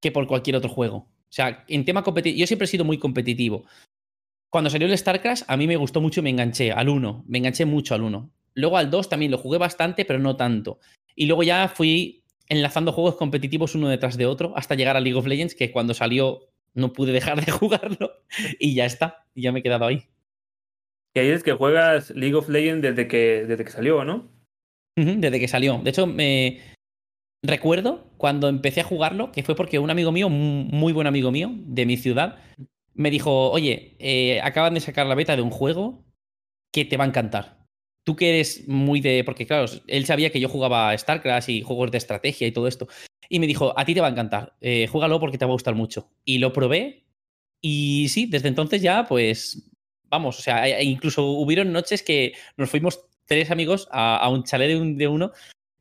que 0.00 0.12
por 0.12 0.28
cualquier 0.28 0.54
otro 0.54 0.70
juego. 0.70 0.96
O 0.96 1.34
sea, 1.34 1.64
en 1.66 1.84
tema 1.84 2.04
competitivo. 2.04 2.38
Yo 2.38 2.46
siempre 2.46 2.66
he 2.66 2.68
sido 2.68 2.84
muy 2.84 2.98
competitivo. 2.98 3.64
Cuando 4.48 4.70
salió 4.70 4.86
el 4.86 4.96
StarCraft, 4.96 5.42
a 5.48 5.56
mí 5.56 5.66
me 5.66 5.76
gustó 5.76 6.00
mucho 6.00 6.20
y 6.20 6.22
me 6.22 6.30
enganché 6.30 6.70
al 6.70 6.88
1. 6.88 7.24
Me 7.26 7.38
enganché 7.38 7.64
mucho 7.64 7.96
al 7.96 8.02
1. 8.02 8.30
Luego 8.54 8.78
al 8.78 8.90
2 8.90 9.08
también 9.08 9.32
lo 9.32 9.38
jugué 9.38 9.58
bastante, 9.58 10.04
pero 10.04 10.20
no 10.20 10.36
tanto. 10.36 10.78
Y 11.16 11.26
luego 11.26 11.42
ya 11.42 11.66
fui 11.66 12.22
enlazando 12.48 12.92
juegos 12.92 13.16
competitivos 13.16 13.74
uno 13.74 13.88
detrás 13.88 14.16
de 14.16 14.26
otro 14.26 14.52
hasta 14.56 14.76
llegar 14.76 14.96
a 14.96 15.00
League 15.00 15.18
of 15.18 15.26
Legends, 15.26 15.56
que 15.56 15.72
cuando 15.72 15.94
salió 15.94 16.51
no 16.74 16.92
pude 16.92 17.12
dejar 17.12 17.44
de 17.44 17.50
jugarlo 17.52 18.12
y 18.58 18.74
ya 18.74 18.84
está, 18.84 19.26
y 19.34 19.42
ya 19.42 19.52
me 19.52 19.60
he 19.60 19.62
quedado 19.62 19.86
ahí. 19.86 20.08
Y 21.14 21.20
ahí 21.20 21.28
es 21.28 21.42
que 21.42 21.52
juegas 21.52 22.10
League 22.10 22.34
of 22.34 22.48
Legends 22.48 22.82
desde 22.82 23.06
que, 23.06 23.44
desde 23.46 23.64
que 23.64 23.70
salió, 23.70 24.04
¿no? 24.04 24.30
desde 24.94 25.40
que 25.40 25.48
salió. 25.48 25.78
De 25.78 25.90
hecho, 25.90 26.06
me 26.06 26.60
recuerdo 27.42 28.10
cuando 28.18 28.48
empecé 28.48 28.80
a 28.80 28.84
jugarlo, 28.84 29.32
que 29.32 29.42
fue 29.42 29.54
porque 29.54 29.78
un 29.78 29.90
amigo 29.90 30.12
mío, 30.12 30.28
muy 30.28 30.92
buen 30.92 31.06
amigo 31.06 31.30
mío, 31.30 31.50
de 31.54 31.86
mi 31.86 31.96
ciudad, 31.96 32.38
me 32.94 33.10
dijo, 33.10 33.50
oye, 33.50 33.96
eh, 33.98 34.40
acaban 34.42 34.74
de 34.74 34.80
sacar 34.80 35.06
la 35.06 35.14
beta 35.14 35.36
de 35.36 35.42
un 35.42 35.50
juego 35.50 36.04
que 36.72 36.84
te 36.84 36.96
va 36.96 37.04
a 37.04 37.08
encantar. 37.08 37.62
Tú 38.04 38.16
que 38.16 38.30
eres 38.30 38.66
muy 38.68 39.00
de. 39.00 39.22
Porque, 39.24 39.46
claro, 39.46 39.66
él 39.86 40.06
sabía 40.06 40.30
que 40.30 40.40
yo 40.40 40.48
jugaba 40.48 40.96
StarCraft 40.96 41.48
y 41.48 41.62
juegos 41.62 41.90
de 41.90 41.98
estrategia 41.98 42.46
y 42.46 42.52
todo 42.52 42.66
esto. 42.66 42.88
Y 43.32 43.38
me 43.38 43.46
dijo, 43.46 43.72
a 43.78 43.86
ti 43.86 43.94
te 43.94 44.02
va 44.02 44.08
a 44.08 44.10
encantar, 44.10 44.52
eh, 44.60 44.86
porque 44.92 45.38
te 45.38 45.46
va 45.46 45.52
a 45.52 45.54
gustar 45.54 45.74
mucho. 45.74 46.10
Y 46.22 46.36
lo 46.36 46.52
probé 46.52 47.06
y 47.62 48.10
sí, 48.10 48.26
desde 48.26 48.48
entonces 48.48 48.82
ya, 48.82 49.06
pues, 49.08 49.70
vamos, 50.10 50.38
o 50.38 50.42
sea, 50.42 50.68
e 50.68 50.84
incluso 50.84 51.24
hubieron 51.24 51.72
noches 51.72 52.02
que 52.02 52.34
nos 52.58 52.68
fuimos 52.68 53.00
tres 53.24 53.50
amigos 53.50 53.88
a, 53.90 54.28
un 54.28 54.44
chalet 54.44 54.78
de, 54.98 55.08
uno, 55.08 55.32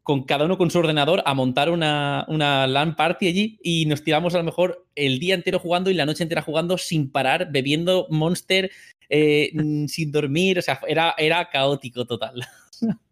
con 0.01 0.23
cada 0.23 0.45
uno 0.45 0.57
con 0.57 0.71
su 0.71 0.79
ordenador, 0.79 1.23
a 1.25 1.33
montar 1.33 1.71
una, 1.71 2.23
una 2.29 2.67
LAN 2.67 2.95
party 2.95 3.27
allí 3.27 3.59
y 3.61 3.85
nos 3.85 4.01
tiramos 4.01 4.33
a 4.33 4.37
lo 4.37 4.45
mejor 4.45 4.87
el 4.95 5.19
día 5.19 5.35
entero 5.35 5.59
jugando 5.59 5.89
y 5.89 5.95
la 5.95 6.05
noche 6.05 6.23
entera 6.23 6.41
jugando 6.41 6.77
sin 6.77 7.11
parar, 7.11 7.51
bebiendo 7.51 8.07
Monster, 8.09 8.71
eh, 9.09 9.51
sin 9.89 10.09
dormir, 10.13 10.59
o 10.59 10.61
sea, 10.61 10.79
era, 10.87 11.15
era 11.17 11.49
caótico 11.49 12.05
total. 12.05 12.47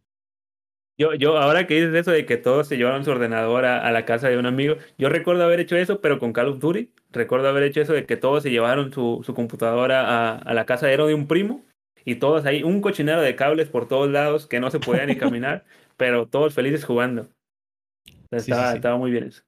Yo, 0.99 1.13
yo, 1.13 1.37
ahora 1.37 1.65
que 1.65 1.75
dices 1.75 1.95
eso 1.95 2.11
de 2.11 2.25
que 2.25 2.35
todos 2.35 2.67
se 2.67 2.75
llevaron 2.75 3.05
su 3.05 3.11
ordenador 3.11 3.63
a, 3.63 3.89
la 3.89 4.03
casa 4.03 4.27
de 4.27 4.37
un 4.37 4.45
amigo, 4.45 4.75
yo 4.97 5.07
recuerdo 5.07 5.45
haber 5.45 5.61
hecho 5.61 5.77
eso, 5.77 6.01
pero 6.01 6.19
con 6.19 6.33
Call 6.33 6.49
of 6.49 6.59
Duty. 6.59 6.91
Recuerdo 7.13 7.47
haber 7.47 7.63
hecho 7.63 7.79
eso 7.79 7.93
de 7.93 8.05
que 8.05 8.17
todos 8.17 8.43
se 8.43 8.51
llevaron 8.51 8.91
su, 8.91 9.21
su 9.25 9.33
computadora 9.33 10.35
a, 10.35 10.53
la 10.53 10.65
casa 10.65 10.87
de, 10.87 10.97
de 10.97 11.13
un 11.13 11.25
primo 11.25 11.63
y 12.03 12.15
todos 12.15 12.45
ahí, 12.45 12.63
un 12.63 12.81
cochinero 12.81 13.21
de 13.21 13.37
cables 13.37 13.69
por 13.69 13.87
todos 13.87 14.09
lados 14.09 14.45
que 14.45 14.59
no 14.59 14.71
se 14.71 14.81
podía 14.81 15.05
ni 15.05 15.15
caminar, 15.15 15.63
pero 15.95 16.27
todos 16.27 16.53
felices 16.53 16.83
jugando. 16.83 17.29
Estaba, 18.29 18.73
estaba 18.73 18.97
muy 18.97 19.09
bien 19.09 19.23
eso. 19.23 19.43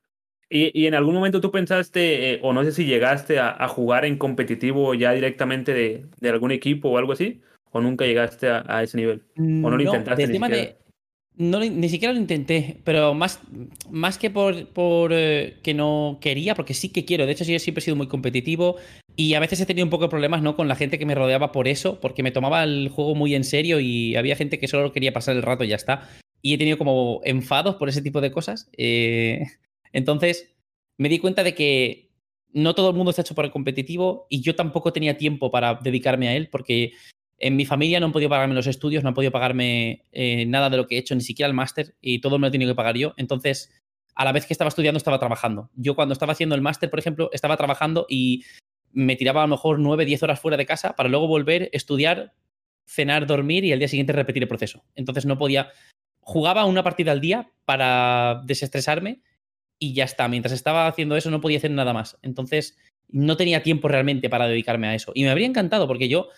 Y, 0.50 0.72
y, 0.80 0.88
en 0.88 0.96
algún 0.96 1.16
momento 1.16 1.42
tú 1.42 1.52
pensaste, 1.52 2.34
eh, 2.34 2.40
o 2.44 2.54
no 2.54 2.64
sé 2.64 2.72
si 2.72 2.86
llegaste 2.86 3.40
a, 3.40 3.68
jugar 3.68 4.06
en 4.06 4.18
competitivo 4.18 4.94
ya 4.94 5.12
directamente 5.12 5.74
de, 5.74 6.06
de, 6.20 6.30
algún 6.30 6.52
equipo 6.52 6.90
o 6.90 6.98
algo 6.98 7.12
así, 7.12 7.42
o 7.72 7.82
nunca 7.82 8.06
llegaste 8.06 8.50
a, 8.50 8.84
ese 8.84 8.98
nivel, 8.98 9.24
o 9.38 9.70
no 9.70 9.78
lo 9.78 9.82
intentaste. 9.82 10.28
Ni 10.28 10.40
no, 11.38 11.60
ni 11.60 11.90
siquiera 11.90 12.14
lo 12.14 12.20
intenté, 12.20 12.82
pero 12.84 13.14
más, 13.14 13.40
más 13.90 14.18
que 14.18 14.30
por, 14.30 14.68
por 14.68 15.12
eh, 15.14 15.58
que 15.64 15.74
no 15.74 16.20
quería, 16.22 16.56
porque 16.56 16.74
sí 16.74 16.90
que 16.90 17.06
quiero. 17.06 17.26
De 17.26 17.32
hecho, 17.32 17.46
yo 17.46 17.58
siempre 17.58 17.80
he 17.80 17.86
sido 17.86 17.96
muy 17.96 18.08
competitivo 18.08 18.76
y 19.16 19.34
a 19.34 19.40
veces 19.40 19.60
he 19.62 19.66
tenido 19.66 19.86
un 19.86 19.90
poco 19.90 20.04
de 20.04 20.10
problemas 20.10 20.42
¿no? 20.42 20.56
con 20.56 20.68
la 20.68 20.76
gente 20.76 21.00
que 21.00 21.06
me 21.06 21.16
rodeaba 21.16 21.52
por 21.52 21.68
eso, 21.68 22.00
porque 22.00 22.24
me 22.24 22.32
tomaba 22.32 22.64
el 22.64 22.90
juego 22.90 23.16
muy 23.16 23.34
en 23.34 23.44
serio 23.44 23.80
y 23.80 24.16
había 24.16 24.36
gente 24.36 24.60
que 24.60 24.68
solo 24.68 24.92
quería 24.92 25.14
pasar 25.14 25.36
el 25.36 25.42
rato 25.42 25.64
y 25.64 25.70
ya 25.70 25.78
está. 25.78 26.10
Y 26.42 26.54
he 26.54 26.58
tenido 26.58 26.78
como 26.78 27.22
enfados 27.24 27.76
por 27.76 27.88
ese 27.88 28.02
tipo 28.02 28.20
de 28.20 28.32
cosas. 28.32 28.70
Eh, 28.78 29.44
entonces, 29.94 30.54
me 30.98 31.10
di 31.10 31.20
cuenta 31.20 31.44
de 31.44 31.56
que 31.56 32.12
no 32.54 32.76
todo 32.76 32.90
el 32.90 32.96
mundo 32.96 33.12
está 33.12 33.22
hecho 33.22 33.36
para 33.36 33.46
el 33.46 33.52
competitivo 33.52 34.28
y 34.30 34.42
yo 34.42 34.56
tampoco 34.56 34.92
tenía 34.92 35.18
tiempo 35.18 35.50
para 35.50 35.76
dedicarme 35.76 36.28
a 36.28 36.36
él, 36.36 36.50
porque 36.50 36.94
en 37.42 37.56
mi 37.56 37.66
familia 37.66 38.00
no 38.00 38.06
han 38.06 38.12
podido 38.12 38.30
pagarme 38.30 38.54
los 38.54 38.68
estudios, 38.68 39.04
no 39.04 39.10
han 39.10 39.16
podido 39.16 39.32
pagarme 39.32 40.06
eh, 40.12 40.46
nada 40.46 40.70
de 40.70 40.78
lo 40.78 40.88
que 40.88 40.96
he 40.96 41.00
hecho, 41.00 41.16
ni 41.16 41.22
siquiera 41.22 41.48
el 41.48 41.56
máster, 41.56 41.96
y 42.00 42.22
todo 42.22 42.38
me 42.38 42.44
lo 42.44 42.48
he 42.50 42.52
tenido 42.52 42.72
que 42.72 42.76
pagar 42.76 42.96
yo. 42.96 43.14
Entonces, 43.18 43.72
a 44.16 44.26
la 44.26 44.32
vez 44.32 44.46
que 44.46 44.54
estaba 44.54 44.70
estudiando, 44.70 44.98
estaba 44.98 45.18
trabajando. 45.18 45.72
Yo 45.76 45.96
cuando 45.96 46.14
estaba 46.14 46.34
haciendo 46.34 46.54
el 46.54 46.62
máster, 46.62 46.90
por 46.92 47.00
ejemplo, 47.00 47.30
estaba 47.34 47.58
trabajando 47.58 48.06
y 48.08 48.44
me 48.92 49.16
tiraba 49.16 49.42
a 49.42 49.48
lo 49.48 49.56
mejor 49.56 49.80
9, 49.80 50.06
10 50.06 50.24
horas 50.24 50.40
fuera 50.40 50.58
de 50.58 50.68
casa 50.68 50.96
para 50.96 51.10
luego 51.10 51.28
volver, 51.28 51.70
estudiar, 51.74 52.34
cenar, 52.86 53.26
dormir 53.26 53.66
y 53.66 53.72
al 53.72 53.80
día 53.80 53.88
siguiente 53.88 54.14
repetir 54.14 54.44
el 54.44 54.50
proceso. 54.50 54.84
Entonces 54.96 55.26
no 55.26 55.38
podía... 55.38 55.70
Jugaba 56.20 56.66
una 56.66 56.84
partida 56.84 57.12
al 57.12 57.22
día 57.22 57.52
para 57.66 58.44
desestresarme 58.46 59.22
y 59.80 59.94
ya 59.94 60.04
está. 60.04 60.28
Mientras 60.28 60.54
estaba 60.54 60.88
haciendo 60.88 61.16
eso 61.16 61.32
no 61.32 61.42
podía 61.42 61.58
hacer 61.58 61.72
nada 61.72 61.94
más. 61.94 62.20
Entonces 62.22 62.78
no 63.08 63.38
tenía 63.38 63.64
tiempo 63.64 63.88
realmente 63.88 64.30
para 64.30 64.48
dedicarme 64.48 64.88
a 64.88 64.94
eso. 64.94 65.12
Y 65.16 65.24
me 65.24 65.32
habría 65.32 65.48
encantado 65.48 65.88
porque 65.88 66.10
yo 66.10 66.30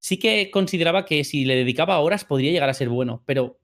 sí 0.00 0.18
que 0.18 0.50
consideraba 0.50 1.04
que 1.04 1.22
si 1.24 1.44
le 1.44 1.54
dedicaba 1.54 2.00
horas 2.00 2.24
podría 2.24 2.50
llegar 2.50 2.68
a 2.68 2.74
ser 2.74 2.88
bueno, 2.88 3.22
pero 3.26 3.60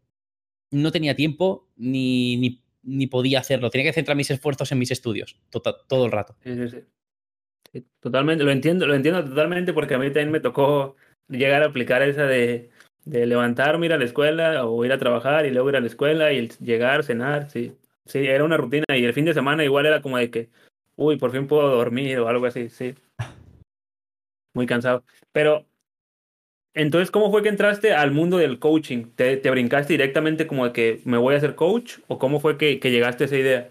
no 0.71 0.93
tenía 0.93 1.17
tiempo 1.17 1.69
ni, 1.77 2.63
ni, 2.83 3.07
podía 3.07 3.41
hacerlo. 3.41 3.71
Tenía 3.71 3.89
que 3.89 3.95
centrar 3.95 4.17
mis 4.17 4.31
esfuerzos 4.31 4.71
en 4.71 4.79
mis 4.79 4.91
estudios 4.91 5.41
todo, 5.51 6.07
el 6.07 6.13
rato. 6.13 6.37
Totalmente, 8.01 8.45
lo 8.45 8.51
entiendo, 8.51 8.87
lo 8.87 8.95
entiendo 8.95 9.25
totalmente 9.25 9.73
porque 9.73 9.95
a 9.95 9.99
mí 9.99 10.07
también 10.07 10.31
me 10.31 10.41
tocó 10.41 10.97
llegar 11.29 11.63
a 11.63 11.67
aplicar 11.67 12.03
esa 12.03 12.25
de, 12.25 12.71
De 13.05 13.27
levantarme, 13.27 13.87
ir 13.87 13.93
a 13.93 13.99
la 13.99 14.05
escuela 14.05 14.67
o 14.67 14.85
ir 14.85 14.93
a 14.93 14.99
trabajar 14.99 15.47
y 15.47 15.51
luego 15.51 15.71
ir 15.71 15.77
a 15.77 15.81
la 15.81 15.87
escuela 15.87 16.33
y 16.33 16.49
llegar, 16.61 17.05
cenar, 17.05 17.51
sí. 17.51 17.77
Sí, 18.05 18.19
era 18.19 18.45
una 18.45 18.57
rutina 18.57 18.85
y 18.89 19.05
el 19.05 19.13
fin 19.13 19.25
de 19.25 19.35
semana 19.35 19.65
igual 19.65 19.87
era 19.87 20.01
como 20.01 20.17
de 20.19 20.31
que, 20.31 20.49
uy, 20.97 21.17
por 21.17 21.33
fin 21.33 21.47
puedo 21.47 21.69
dormir 21.69 22.19
o 22.19 22.29
algo 22.29 22.47
así, 22.47 22.69
sí. 22.69 22.95
Muy 24.55 24.67
cansado. 24.67 25.05
Pero, 25.33 25.67
entonces, 26.77 27.11
¿cómo 27.11 27.31
fue 27.31 27.43
que 27.43 27.49
entraste 27.49 27.95
al 27.95 28.13
mundo 28.13 28.37
del 28.37 28.59
coaching? 28.59 29.07
¿Te, 29.17 29.39
te 29.39 29.51
brincaste 29.51 29.95
directamente 29.95 30.47
como 30.47 30.67
de 30.67 30.73
que 30.73 31.01
me 31.05 31.17
voy 31.17 31.35
a 31.35 31.39
hacer 31.39 31.55
coach 31.55 31.95
o 32.07 32.19
cómo 32.19 32.39
fue 32.39 32.59
que, 32.59 32.79
que 32.79 32.91
llegaste 32.91 33.25
a 33.25 33.27
esa 33.27 33.37
idea? 33.39 33.71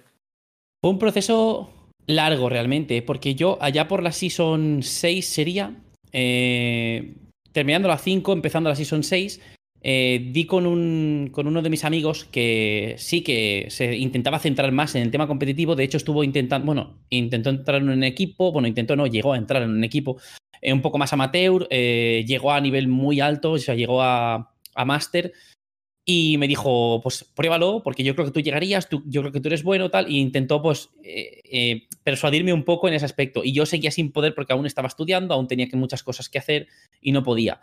Fue 0.81 0.89
un 0.89 0.97
proceso 0.97 1.69
largo 2.07 2.50
realmente, 2.50 3.03
porque 3.03 3.35
yo 3.35 3.59
allá 3.62 3.88
por 3.88 4.01
la 4.01 4.12
Season 4.12 4.81
6 4.81 5.24
sería, 5.24 5.75
eh, 6.12 7.13
terminando 7.51 7.88
la 7.88 8.00
5, 8.00 8.33
empezando 8.33 8.69
la 8.69 8.75
Season 8.75 9.03
6, 9.03 9.39
eh, 9.88 10.31
di 10.31 10.45
con, 10.45 10.65
un, 10.65 11.29
con 11.31 11.45
uno 11.45 11.62
de 11.62 11.69
mis 11.69 11.85
amigos 11.85 12.25
que 12.25 12.95
sí 12.97 13.21
que 13.21 13.67
se 13.69 13.95
intentaba 13.95 14.39
centrar 14.39 14.71
más 14.71 14.95
en 14.95 15.03
el 15.03 15.12
tema 15.12 15.27
competitivo. 15.27 15.75
De 15.75 15.83
hecho, 15.83 15.97
estuvo 15.97 16.24
intentando, 16.24 16.65
bueno, 16.65 16.97
intentó 17.12 17.51
entrar 17.51 17.83
en 17.83 17.89
un 17.89 18.03
equipo, 18.03 18.51
bueno, 18.51 18.67
intentó 18.67 18.95
no, 18.95 19.05
llegó 19.05 19.33
a 19.33 19.38
entrar 19.38 19.62
en 19.62 19.69
un 19.69 19.83
equipo 19.83 20.17
eh, 20.69 20.74
un 20.74 20.81
poco 20.81 20.98
más 20.98 21.13
amateur, 21.13 21.67
llegó 21.69 22.51
a 22.51 22.62
nivel 22.62 22.88
muy 22.88 23.19
alto, 23.19 23.53
o 23.53 23.57
sea, 23.57 23.75
llegó 23.75 24.01
a, 24.01 24.51
a 24.75 24.86
máster 24.86 25.34
y 26.07 26.38
me 26.38 26.48
dijo, 26.48 27.01
pues 27.01 27.24
pruébalo, 27.24 27.81
porque 27.84 28.03
yo 28.03 28.13
creo 28.13 28.27
que 28.27 28.31
tú 28.31 28.39
llegarías, 28.39 28.88
yo 29.05 29.22
creo 29.22 29.31
que 29.31 29.39
tú 29.39 29.48
eres 29.48 29.63
bueno, 29.63 29.89
tal, 29.89 30.10
y 30.10 30.19
intentó 30.19 30.62
pues 30.62 30.91
eh, 31.03 31.41
eh, 31.45 31.88
persuadirme 32.03 32.53
un 32.53 32.63
poco 32.63 32.88
en 32.88 32.93
ese 32.93 33.05
aspecto. 33.05 33.43
Y 33.43 33.53
yo 33.53 33.65
seguía 33.65 33.89
sin 33.89 34.12
poder 34.12 34.36
porque 34.36 34.53
aún 34.53 34.67
estaba 34.67 34.88
estudiando, 34.88 35.34
aún 35.34 35.48
tenía 35.48 35.67
muchas 35.74 36.03
cosas 36.03 36.29
que 36.29 36.38
hacer 36.38 36.67
y 37.01 37.12
no 37.12 37.24
podía. 37.24 37.60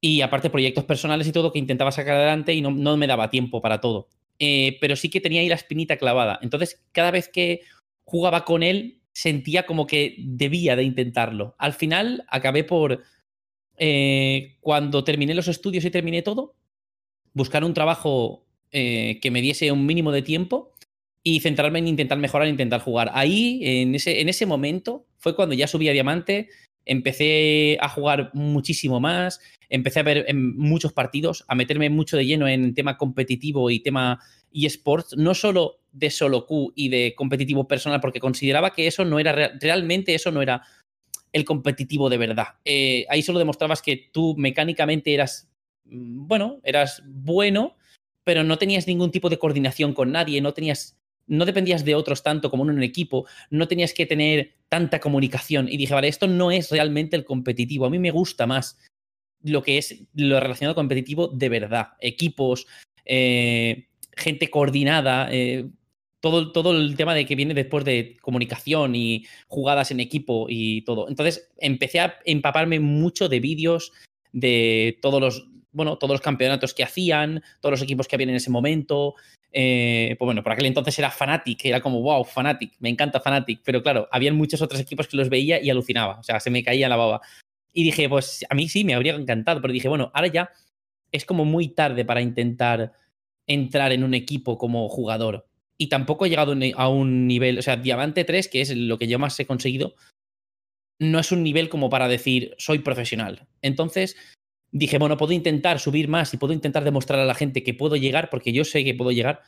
Y 0.00 0.22
aparte 0.22 0.50
proyectos 0.50 0.84
personales 0.84 1.28
y 1.28 1.32
todo 1.32 1.52
que 1.52 1.60
intentaba 1.60 1.92
sacar 1.92 2.16
adelante 2.16 2.54
y 2.54 2.60
no, 2.60 2.96
me 2.96 3.06
daba 3.06 3.30
tiempo 3.30 3.60
para 3.60 3.80
todo. 3.80 4.08
Eh, 4.40 4.76
pero 4.80 4.96
sí 4.96 5.08
que 5.08 5.20
tenía 5.20 5.40
ahí 5.40 5.48
la 5.48 5.54
espinita 5.54 5.96
clavada. 5.96 6.40
Entonces, 6.42 6.82
cada 6.90 7.12
vez 7.12 7.28
que 7.28 7.60
jugaba 8.02 8.44
con 8.44 8.64
él, 8.64 8.99
sentía 9.12 9.66
como 9.66 9.86
que 9.86 10.16
debía 10.18 10.76
de 10.76 10.84
intentarlo. 10.84 11.54
Al 11.58 11.72
final, 11.72 12.24
acabé 12.28 12.64
por... 12.64 13.02
cuando 14.60 15.04
terminé 15.04 15.34
los 15.34 15.48
estudios 15.48 15.84
y 15.84 15.90
terminé 15.90 16.22
todo, 16.22 16.54
buscar 17.32 17.64
un 17.64 17.74
trabajo 17.74 18.46
eh, 18.72 19.18
que 19.20 19.30
me 19.30 19.42
diese 19.42 19.72
un 19.72 19.84
mínimo 19.86 20.12
de 20.12 20.22
tiempo 20.22 20.72
y 21.22 21.40
centrarme 21.40 21.80
en 21.80 21.88
intentar 21.88 22.18
mejorar, 22.18 22.48
intentar 22.48 22.80
jugar. 22.80 23.10
Ahí, 23.14 23.60
en 23.62 23.94
ese, 23.94 24.20
en 24.20 24.28
ese 24.28 24.46
momento, 24.46 25.06
fue 25.18 25.34
cuando 25.36 25.54
ya 25.54 25.66
subí 25.66 25.88
a 25.88 25.92
Diamante, 25.92 26.48
empecé 26.86 27.78
a 27.80 27.88
jugar 27.88 28.30
muchísimo 28.32 29.00
más, 29.00 29.40
empecé 29.68 30.00
a 30.00 30.04
ver 30.04 30.24
en 30.28 30.56
muchos 30.56 30.92
partidos, 30.92 31.44
a 31.48 31.54
meterme 31.54 31.90
mucho 31.90 32.16
de 32.16 32.26
lleno 32.26 32.48
en 32.48 32.74
tema 32.74 32.96
competitivo 32.96 33.70
y 33.70 33.80
tema 33.80 34.20
eSports, 34.52 35.16
no 35.16 35.34
solo 35.34 35.80
de 35.92 36.10
solo 36.10 36.46
Q 36.46 36.72
y 36.74 36.88
de 36.88 37.14
competitivo 37.16 37.66
personal, 37.66 38.00
porque 38.00 38.20
consideraba 38.20 38.72
que 38.72 38.86
eso 38.86 39.04
no 39.04 39.18
era 39.18 39.52
realmente 39.60 40.14
eso 40.14 40.30
no 40.30 40.42
era 40.42 40.62
el 41.32 41.44
competitivo 41.44 42.08
de 42.08 42.18
verdad. 42.18 42.46
Eh, 42.64 43.06
ahí 43.08 43.22
solo 43.22 43.38
demostrabas 43.38 43.82
que 43.82 44.10
tú 44.12 44.34
mecánicamente 44.36 45.14
eras 45.14 45.50
Mm, 45.90 46.26
bueno, 46.26 46.60
eras 46.64 47.02
bueno, 47.06 47.76
pero 48.24 48.44
no 48.44 48.58
tenías 48.58 48.86
ningún 48.86 49.10
tipo 49.10 49.28
de 49.28 49.38
coordinación 49.38 49.92
con 49.92 50.12
nadie, 50.12 50.40
no 50.40 50.54
tenías 50.54 50.96
no 51.26 51.44
dependías 51.44 51.84
de 51.84 51.94
otros 51.94 52.24
tanto 52.24 52.50
como 52.50 52.64
en 52.64 52.70
un 52.70 52.82
equipo, 52.82 53.24
no 53.50 53.68
tenías 53.68 53.94
que 53.94 54.04
tener 54.04 54.54
tanta 54.68 54.98
comunicación. 54.98 55.68
Y 55.68 55.76
dije, 55.76 55.94
vale, 55.94 56.08
esto 56.08 56.26
no 56.26 56.50
es 56.50 56.70
realmente 56.72 57.14
el 57.14 57.24
competitivo. 57.24 57.86
A 57.86 57.90
mí 57.90 58.00
me 58.00 58.10
gusta 58.10 58.48
más 58.48 58.76
lo 59.42 59.62
que 59.62 59.78
es 59.78 60.02
lo 60.14 60.40
relacionado 60.40 60.74
competitivo 60.74 61.28
de 61.28 61.48
verdad. 61.48 61.90
Equipos, 62.00 62.66
eh, 63.04 63.86
gente 64.16 64.50
coordinada, 64.50 65.28
eh, 65.30 65.68
todo, 66.20 66.52
todo 66.52 66.72
el 66.72 66.96
tema 66.96 67.14
de 67.14 67.26
que 67.26 67.34
viene 67.34 67.54
después 67.54 67.84
de 67.84 68.16
comunicación 68.20 68.94
y 68.94 69.26
jugadas 69.48 69.90
en 69.90 70.00
equipo 70.00 70.46
y 70.48 70.82
todo. 70.82 71.08
Entonces 71.08 71.50
empecé 71.58 72.00
a 72.00 72.18
empaparme 72.24 72.80
mucho 72.80 73.28
de 73.28 73.40
vídeos 73.40 73.92
de 74.32 74.98
todos 75.00 75.20
los 75.20 75.46
bueno, 75.72 75.98
todos 75.98 76.14
los 76.14 76.20
campeonatos 76.20 76.74
que 76.74 76.82
hacían, 76.82 77.42
todos 77.60 77.72
los 77.72 77.82
equipos 77.82 78.08
que 78.08 78.16
habían 78.16 78.30
en 78.30 78.36
ese 78.36 78.50
momento. 78.50 79.14
Eh, 79.52 80.14
pues 80.18 80.26
bueno, 80.26 80.42
por 80.42 80.52
aquel 80.52 80.66
entonces 80.66 80.98
era 80.98 81.10
Fnatic, 81.10 81.64
era 81.64 81.80
como, 81.80 82.00
wow, 82.02 82.24
Fnatic, 82.24 82.74
me 82.78 82.88
encanta 82.88 83.20
Fnatic, 83.20 83.60
pero 83.64 83.82
claro, 83.82 84.08
habían 84.12 84.36
muchos 84.36 84.62
otros 84.62 84.80
equipos 84.80 85.08
que 85.08 85.16
los 85.16 85.28
veía 85.28 85.60
y 85.60 85.70
alucinaba, 85.70 86.20
o 86.20 86.22
sea, 86.22 86.38
se 86.40 86.50
me 86.50 86.62
caía 86.62 86.88
la 86.88 86.96
baba. 86.96 87.20
Y 87.72 87.84
dije, 87.84 88.08
pues 88.08 88.44
a 88.48 88.54
mí 88.54 88.68
sí, 88.68 88.84
me 88.84 88.94
habría 88.94 89.14
encantado, 89.14 89.60
pero 89.60 89.72
dije, 89.72 89.88
bueno, 89.88 90.10
ahora 90.14 90.28
ya 90.28 90.50
es 91.12 91.24
como 91.24 91.44
muy 91.44 91.68
tarde 91.68 92.04
para 92.04 92.20
intentar 92.20 92.92
entrar 93.50 93.92
en 93.92 94.04
un 94.04 94.14
equipo 94.14 94.56
como 94.58 94.88
jugador. 94.88 95.46
Y 95.76 95.88
tampoco 95.88 96.24
he 96.24 96.30
llegado 96.30 96.54
a 96.76 96.88
un 96.88 97.26
nivel, 97.26 97.58
o 97.58 97.62
sea, 97.62 97.76
Diamante 97.76 98.24
3, 98.24 98.48
que 98.48 98.60
es 98.60 98.76
lo 98.76 98.96
que 98.96 99.08
yo 99.08 99.18
más 99.18 99.38
he 99.40 99.46
conseguido, 99.46 99.96
no 101.00 101.18
es 101.18 101.32
un 101.32 101.42
nivel 101.42 101.68
como 101.68 101.90
para 101.90 102.06
decir, 102.06 102.54
soy 102.58 102.80
profesional. 102.80 103.48
Entonces, 103.62 104.16
dije, 104.70 104.98
bueno, 104.98 105.16
puedo 105.16 105.32
intentar 105.32 105.80
subir 105.80 106.06
más 106.06 106.32
y 106.32 106.36
puedo 106.36 106.52
intentar 106.52 106.84
demostrar 106.84 107.18
a 107.18 107.24
la 107.24 107.34
gente 107.34 107.64
que 107.64 107.74
puedo 107.74 107.96
llegar, 107.96 108.30
porque 108.30 108.52
yo 108.52 108.64
sé 108.64 108.84
que 108.84 108.94
puedo 108.94 109.10
llegar, 109.10 109.40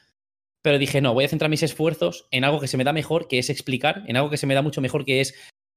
pero 0.63 0.79
dije, 0.79 1.01
no, 1.01 1.15
voy 1.15 1.25
a 1.25 1.29
centrar 1.29 1.51
mis 1.51 1.63
esfuerzos 1.63 2.27
en 2.31 2.45
algo 2.45 2.61
que 2.61 2.69
se 2.69 2.77
me 2.77 2.85
da 2.85 2.93
mejor, 2.93 3.29
que 3.29 3.39
es 3.39 3.51
explicar, 3.51 4.03
en 4.09 4.17
algo 4.17 4.31
que 4.31 4.37
se 4.37 4.47
me 4.47 4.55
da 4.55 4.63
mucho 4.63 4.81
mejor, 4.81 5.05
que 5.05 5.21
es 5.21 5.35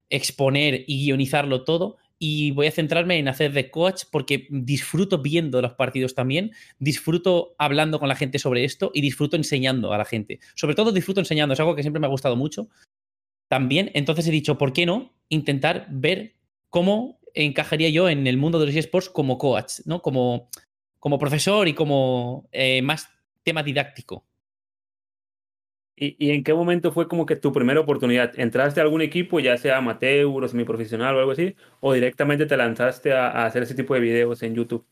exponer 0.09 0.83
y 0.87 1.05
guionizarlo 1.05 1.63
todo, 1.63 1.97
y 2.17 2.51
voy 2.51 2.67
a 2.67 2.71
centrarme 2.71 3.17
en 3.17 3.27
hacer 3.27 3.51
de 3.51 3.69
coach 3.69 4.03
porque 4.11 4.47
disfruto 4.49 5.21
viendo 5.21 5.61
los 5.61 5.73
partidos 5.73 6.15
también, 6.15 6.51
disfruto 6.79 7.55
hablando 7.57 7.99
con 7.99 8.07
la 8.07 8.15
gente 8.15 8.39
sobre 8.39 8.63
esto 8.63 8.91
y 8.93 9.01
disfruto 9.01 9.35
enseñando 9.35 9.91
a 9.91 9.97
la 9.97 10.05
gente. 10.05 10.39
Sobre 10.55 10.75
todo 10.75 10.91
disfruto 10.91 11.19
enseñando, 11.19 11.53
es 11.53 11.59
algo 11.59 11.75
que 11.75 11.81
siempre 11.81 11.99
me 11.99 12.07
ha 12.07 12.09
gustado 12.09 12.35
mucho. 12.35 12.69
También, 13.47 13.91
entonces 13.93 14.27
he 14.27 14.31
dicho, 14.31 14.57
¿por 14.57 14.73
qué 14.73 14.85
no 14.85 15.13
intentar 15.29 15.87
ver 15.89 16.35
cómo 16.69 17.19
encajaría 17.33 17.89
yo 17.89 18.09
en 18.09 18.27
el 18.27 18.37
mundo 18.37 18.59
de 18.59 18.67
los 18.67 18.75
esports 18.75 19.09
como 19.09 19.37
coach, 19.37 19.81
¿no? 19.85 20.01
Como, 20.01 20.49
como 20.99 21.19
profesor 21.19 21.67
y 21.67 21.73
como 21.73 22.47
eh, 22.51 22.81
más 22.81 23.09
tema 23.43 23.61
didáctico. 23.61 24.25
¿Y, 25.97 26.31
en 26.31 26.43
qué 26.43 26.53
momento 26.53 26.91
fue 26.91 27.07
como 27.07 27.25
que 27.25 27.37
tu 27.37 27.53
primera 27.53 27.79
oportunidad? 27.79 28.37
¿Entraste 28.37 28.81
a 28.81 28.83
algún 28.83 29.01
equipo, 29.01 29.39
ya 29.39 29.57
sea 29.57 29.77
amateur 29.77 30.25
o 30.25 30.47
semiprofesional 30.47 31.15
o 31.15 31.19
algo 31.19 31.31
así? 31.31 31.55
¿O 31.79 31.93
directamente 31.93 32.45
te 32.45 32.57
lanzaste 32.57 33.13
a, 33.13 33.45
hacer 33.45 33.63
ese 33.63 33.75
tipo 33.75 33.93
de 33.93 34.01
videos 34.01 34.43
en 34.43 34.55
YouTube? 34.55 34.85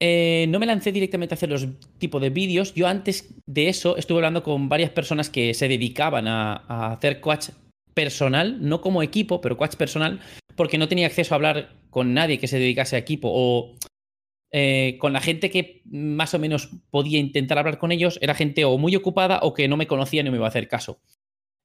Eh, 0.00 0.46
no 0.48 0.58
me 0.58 0.66
lancé 0.66 0.90
directamente 0.90 1.34
a 1.34 1.36
hacer 1.36 1.48
los 1.48 1.68
tipos 1.98 2.20
de 2.20 2.30
vídeos. 2.30 2.74
Yo 2.74 2.88
antes 2.88 3.32
de 3.46 3.68
eso 3.68 3.96
estuve 3.96 4.18
hablando 4.18 4.42
con 4.42 4.68
varias 4.68 4.90
personas 4.90 5.30
que 5.30 5.54
se 5.54 5.68
dedicaban 5.68 6.26
a, 6.26 6.64
a 6.66 6.92
hacer 6.92 7.20
coach 7.20 7.50
personal, 7.94 8.68
no 8.68 8.80
como 8.80 9.04
equipo, 9.04 9.40
pero 9.40 9.56
coach 9.56 9.76
personal, 9.76 10.18
porque 10.56 10.76
no 10.76 10.88
tenía 10.88 11.06
acceso 11.06 11.34
a 11.34 11.36
hablar 11.36 11.70
con 11.90 12.14
nadie 12.14 12.38
que 12.38 12.48
se 12.48 12.58
dedicase 12.58 12.96
a 12.96 12.98
equipo 12.98 13.76
eh, 14.52 14.98
con 15.00 15.14
la 15.14 15.20
gente 15.20 15.50
que 15.50 15.80
más 15.86 16.34
o 16.34 16.38
menos 16.38 16.68
podía 16.90 17.18
intentar 17.18 17.58
hablar 17.58 17.78
con 17.78 17.90
ellos, 17.90 18.18
era 18.20 18.34
gente 18.34 18.66
o 18.66 18.76
muy 18.76 18.94
ocupada 18.94 19.40
o 19.42 19.54
que 19.54 19.66
no 19.66 19.78
me 19.78 19.86
conocía 19.86 20.22
ni 20.22 20.30
me 20.30 20.36
iba 20.36 20.46
a 20.46 20.50
hacer 20.50 20.68
caso. 20.68 21.00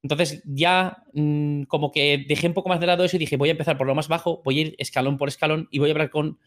Entonces 0.02 0.42
ya 0.46 1.04
mm, 1.14 1.64
como 1.64 1.92
que 1.92 2.26
dejé 2.28 2.48
un 2.48 2.54
poco 2.54 2.70
más 2.70 2.80
de 2.80 2.88
lado 2.88 3.04
eso 3.04 3.18
y 3.18 3.20
dije, 3.20 3.36
voy 3.36 3.50
a 3.50 3.52
empezar 3.52 3.78
por 3.78 3.88
lo 3.88 3.96
más 3.96 4.08
bajo, 4.08 4.42
voy 4.46 4.58
a 4.58 4.62
ir 4.62 4.76
escalón 4.78 5.18
por 5.18 5.28
escalón 5.28 5.68
y 5.70 5.80
voy 5.80 5.90
a 5.90 5.94
hablar 5.94 6.10
con 6.10 6.40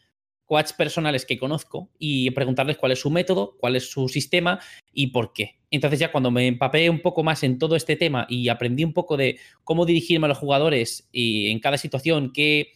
coaches 0.47 0.73
personales 0.73 1.27
que 1.27 1.39
conozco 1.39 1.91
y 1.99 2.31
preguntarles 2.31 2.79
cuál 2.79 2.93
es 2.93 3.01
su 3.01 3.11
método, 3.11 3.57
cuál 3.59 3.77
es 3.77 3.91
su 3.91 4.09
sistema 4.09 4.61
y 4.93 5.09
por 5.09 5.33
qué. 5.33 5.61
Entonces 5.71 6.01
ya 6.01 6.11
cuando 6.11 6.31
me 6.31 6.47
empapé 6.47 6.91
un 6.91 7.03
poco 7.03 7.23
más 7.23 7.45
en 7.45 7.59
todo 7.59 7.77
este 7.77 7.97
tema 7.97 8.27
y 8.29 8.49
aprendí 8.49 8.83
un 8.83 8.93
poco 8.93 9.17
de 9.17 9.39
cómo 9.63 9.87
dirigirme 9.87 10.25
a 10.25 10.29
los 10.29 10.39
jugadores 10.39 11.09
y 11.13 11.51
en 11.51 11.61
cada 11.61 11.79
situación, 11.79 12.33
qué, 12.33 12.73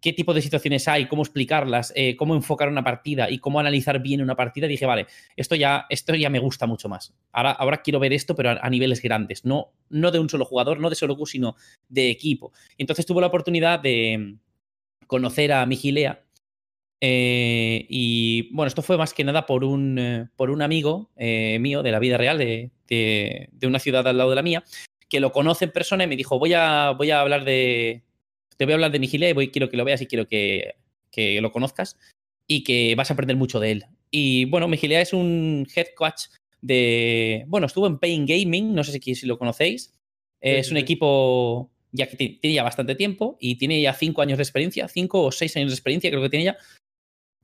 qué 0.00 0.12
tipo 0.12 0.34
de 0.34 0.42
situaciones 0.42 0.86
hay, 0.88 1.06
cómo 1.06 1.22
explicarlas, 1.22 1.92
eh, 1.96 2.16
cómo 2.16 2.34
enfocar 2.34 2.68
una 2.68 2.84
partida 2.84 3.30
y 3.30 3.38
cómo 3.38 3.60
analizar 3.60 4.00
bien 4.00 4.22
una 4.22 4.36
partida, 4.36 4.66
dije, 4.66 4.86
vale, 4.86 5.06
esto 5.36 5.54
ya, 5.54 5.86
esto 5.88 6.14
ya 6.14 6.30
me 6.30 6.38
gusta 6.38 6.66
mucho 6.66 6.88
más. 6.88 7.14
Ahora, 7.32 7.52
ahora 7.52 7.82
quiero 7.82 7.98
ver 7.98 8.12
esto, 8.12 8.34
pero 8.34 8.50
a, 8.50 8.70
niveles 8.70 9.02
grandes, 9.02 9.44
no, 9.44 9.72
no 9.88 10.10
de 10.10 10.18
un 10.18 10.28
solo 10.28 10.44
jugador, 10.44 10.80
no 10.80 10.90
de 10.90 10.96
solo 10.96 11.16
Q, 11.16 11.26
sino 11.26 11.56
de 11.88 12.10
equipo. 12.10 12.52
entonces 12.78 13.06
tuve 13.06 13.20
la 13.20 13.28
oportunidad 13.28 13.80
de 13.80 14.36
conocer 15.06 15.52
a 15.52 15.66
Migilea, 15.66 16.22
eh, 17.00 17.86
y 17.90 18.54
bueno, 18.54 18.68
esto 18.68 18.80
fue 18.80 18.96
más 18.96 19.12
que 19.12 19.22
nada 19.22 19.44
por 19.44 19.64
un, 19.64 19.98
eh, 19.98 20.28
por 20.34 20.50
un 20.50 20.62
amigo 20.62 21.10
mío 21.16 21.82
de 21.82 21.92
la 21.92 21.98
vida 21.98 22.16
real, 22.16 22.38
de, 22.38 22.70
de, 22.88 23.66
una 23.66 23.78
ciudad 23.78 24.06
al 24.06 24.16
lado 24.16 24.30
de 24.30 24.36
la 24.36 24.42
mía, 24.42 24.64
que 25.08 25.20
lo 25.20 25.32
conoce 25.32 25.66
en 25.66 25.72
persona 25.72 26.04
y 26.04 26.06
me 26.06 26.16
dijo, 26.16 26.38
voy 26.38 26.54
a, 26.54 26.92
voy 26.92 27.10
a 27.10 27.20
hablar 27.20 27.44
de, 27.44 28.05
te 28.56 28.64
voy 28.64 28.72
a 28.72 28.74
hablar 28.76 28.92
de 28.92 28.98
Nihile 28.98 29.30
y 29.30 29.32
voy, 29.32 29.50
quiero 29.50 29.68
que 29.68 29.76
lo 29.76 29.84
veas 29.84 30.00
y 30.02 30.06
quiero 30.06 30.26
que, 30.26 30.76
que, 31.10 31.40
lo 31.40 31.52
conozcas 31.52 31.96
y 32.46 32.64
que 32.64 32.94
vas 32.94 33.10
a 33.10 33.14
aprender 33.14 33.36
mucho 33.36 33.60
de 33.60 33.72
él. 33.72 33.86
Y 34.10 34.44
bueno, 34.46 34.68
Migilea 34.68 35.00
es 35.00 35.12
un 35.12 35.66
head 35.74 35.88
coach 35.94 36.26
de, 36.60 37.44
bueno, 37.48 37.66
estuvo 37.66 37.86
en 37.86 37.98
Pain 37.98 38.26
Gaming, 38.26 38.74
no 38.74 38.84
sé 38.84 38.92
si, 38.92 39.14
si 39.14 39.26
lo 39.26 39.38
conocéis, 39.38 39.92
es 40.40 40.70
un 40.70 40.76
equipo 40.76 41.70
ya 41.92 42.08
que 42.08 42.16
tiene 42.16 42.54
ya 42.54 42.62
bastante 42.62 42.94
tiempo 42.94 43.36
y 43.40 43.56
tiene 43.56 43.80
ya 43.80 43.94
cinco 43.94 44.22
años 44.22 44.38
de 44.38 44.42
experiencia, 44.42 44.86
cinco 44.86 45.22
o 45.22 45.32
seis 45.32 45.56
años 45.56 45.70
de 45.70 45.74
experiencia 45.74 46.10
creo 46.10 46.22
que 46.22 46.28
tiene 46.28 46.44
ya, 46.44 46.58